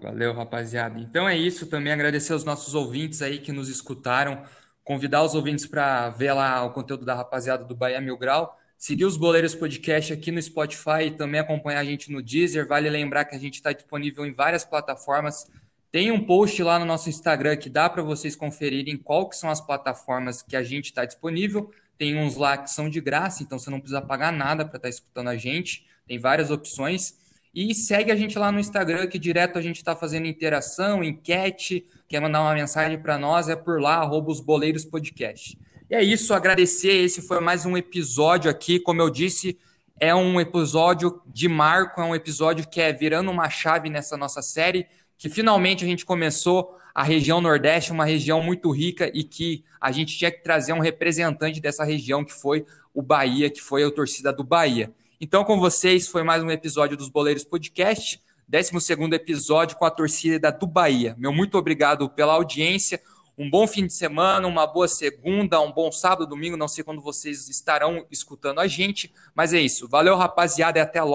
Valeu, 0.00 0.32
rapaziada. 0.32 1.00
Então 1.00 1.28
é 1.28 1.36
isso. 1.36 1.66
Também 1.66 1.92
agradecer 1.92 2.32
aos 2.32 2.44
nossos 2.44 2.74
ouvintes 2.74 3.22
aí 3.22 3.38
que 3.38 3.52
nos 3.52 3.68
escutaram. 3.68 4.44
Convidar 4.84 5.24
os 5.24 5.34
ouvintes 5.34 5.66
para 5.66 6.10
ver 6.10 6.32
lá 6.32 6.64
o 6.64 6.72
conteúdo 6.72 7.04
da 7.04 7.14
rapaziada 7.14 7.64
do 7.64 7.74
Bahia 7.74 8.00
Mil 8.00 8.16
Grau. 8.16 8.56
Seguir 8.76 9.04
os 9.04 9.16
Boleiros 9.16 9.54
Podcast 9.54 10.12
aqui 10.12 10.30
no 10.30 10.42
Spotify 10.42 11.04
e 11.06 11.10
também 11.10 11.40
acompanhar 11.40 11.80
a 11.80 11.84
gente 11.84 12.12
no 12.12 12.22
Deezer. 12.22 12.68
Vale 12.68 12.88
lembrar 12.90 13.24
que 13.24 13.34
a 13.34 13.38
gente 13.38 13.54
está 13.54 13.72
disponível 13.72 14.26
em 14.26 14.32
várias 14.32 14.64
plataformas. 14.64 15.50
Tem 15.94 16.10
um 16.10 16.18
post 16.18 16.60
lá 16.60 16.76
no 16.76 16.84
nosso 16.84 17.08
Instagram 17.08 17.56
que 17.56 17.70
dá 17.70 17.88
para 17.88 18.02
vocês 18.02 18.34
conferirem 18.34 18.96
qual 18.96 19.28
que 19.28 19.36
são 19.36 19.48
as 19.48 19.60
plataformas 19.60 20.42
que 20.42 20.56
a 20.56 20.62
gente 20.64 20.86
está 20.86 21.04
disponível. 21.04 21.70
Tem 21.96 22.18
uns 22.18 22.34
lá 22.34 22.58
que 22.58 22.68
são 22.68 22.90
de 22.90 23.00
graça, 23.00 23.44
então 23.44 23.60
você 23.60 23.70
não 23.70 23.78
precisa 23.78 24.02
pagar 24.02 24.32
nada 24.32 24.64
para 24.64 24.76
estar 24.76 24.88
escutando 24.88 25.28
a 25.28 25.36
gente. 25.36 25.86
Tem 26.04 26.18
várias 26.18 26.50
opções. 26.50 27.14
E 27.54 27.72
segue 27.76 28.10
a 28.10 28.16
gente 28.16 28.36
lá 28.36 28.50
no 28.50 28.58
Instagram, 28.58 29.06
que 29.06 29.20
direto 29.20 29.56
a 29.56 29.62
gente 29.62 29.76
está 29.76 29.94
fazendo 29.94 30.26
interação, 30.26 31.04
enquete, 31.04 31.86
quer 32.08 32.20
mandar 32.20 32.40
uma 32.40 32.54
mensagem 32.54 32.98
para 32.98 33.16
nós, 33.16 33.48
é 33.48 33.54
por 33.54 33.80
lá, 33.80 33.98
arroba 33.98 34.32
os 34.32 34.40
Boleiros 34.40 34.84
Podcast. 34.84 35.56
E 35.88 35.94
é 35.94 36.02
isso, 36.02 36.34
agradecer. 36.34 37.04
Esse 37.04 37.22
foi 37.22 37.38
mais 37.38 37.64
um 37.64 37.76
episódio 37.76 38.50
aqui. 38.50 38.80
Como 38.80 39.00
eu 39.00 39.10
disse, 39.10 39.56
é 40.00 40.12
um 40.12 40.40
episódio 40.40 41.22
de 41.24 41.48
marco, 41.48 42.00
é 42.00 42.04
um 42.04 42.16
episódio 42.16 42.68
que 42.68 42.80
é 42.80 42.92
virando 42.92 43.30
uma 43.30 43.48
chave 43.48 43.88
nessa 43.88 44.16
nossa 44.16 44.42
série, 44.42 44.88
que 45.18 45.28
finalmente 45.28 45.84
a 45.84 45.86
gente 45.86 46.04
começou 46.04 46.76
a 46.94 47.02
região 47.02 47.40
Nordeste, 47.40 47.92
uma 47.92 48.04
região 48.04 48.42
muito 48.42 48.70
rica 48.70 49.10
e 49.12 49.24
que 49.24 49.64
a 49.80 49.90
gente 49.90 50.16
tinha 50.16 50.30
que 50.30 50.42
trazer 50.42 50.72
um 50.72 50.78
representante 50.78 51.60
dessa 51.60 51.84
região, 51.84 52.24
que 52.24 52.32
foi 52.32 52.64
o 52.94 53.02
Bahia, 53.02 53.50
que 53.50 53.60
foi 53.60 53.82
a 53.82 53.90
torcida 53.90 54.32
do 54.32 54.44
Bahia. 54.44 54.92
Então, 55.20 55.44
com 55.44 55.58
vocês, 55.58 56.06
foi 56.06 56.22
mais 56.22 56.42
um 56.42 56.50
episódio 56.50 56.96
dos 56.96 57.08
Boleiros 57.08 57.44
Podcast, 57.44 58.20
12 58.46 58.70
episódio 59.14 59.76
com 59.76 59.84
a 59.84 59.90
torcida 59.90 60.52
do 60.52 60.66
Bahia. 60.66 61.16
Meu 61.18 61.32
muito 61.32 61.58
obrigado 61.58 62.08
pela 62.10 62.34
audiência. 62.34 63.00
Um 63.36 63.50
bom 63.50 63.66
fim 63.66 63.86
de 63.86 63.92
semana, 63.92 64.46
uma 64.46 64.64
boa 64.64 64.86
segunda, 64.86 65.60
um 65.60 65.72
bom 65.72 65.90
sábado, 65.90 66.28
domingo. 66.28 66.56
Não 66.56 66.68
sei 66.68 66.84
quando 66.84 67.00
vocês 67.00 67.48
estarão 67.48 68.06
escutando 68.10 68.60
a 68.60 68.68
gente, 68.68 69.12
mas 69.34 69.52
é 69.52 69.60
isso. 69.60 69.88
Valeu, 69.88 70.14
rapaziada, 70.14 70.78
e 70.78 70.82
até 70.82 71.00
logo. 71.00 71.02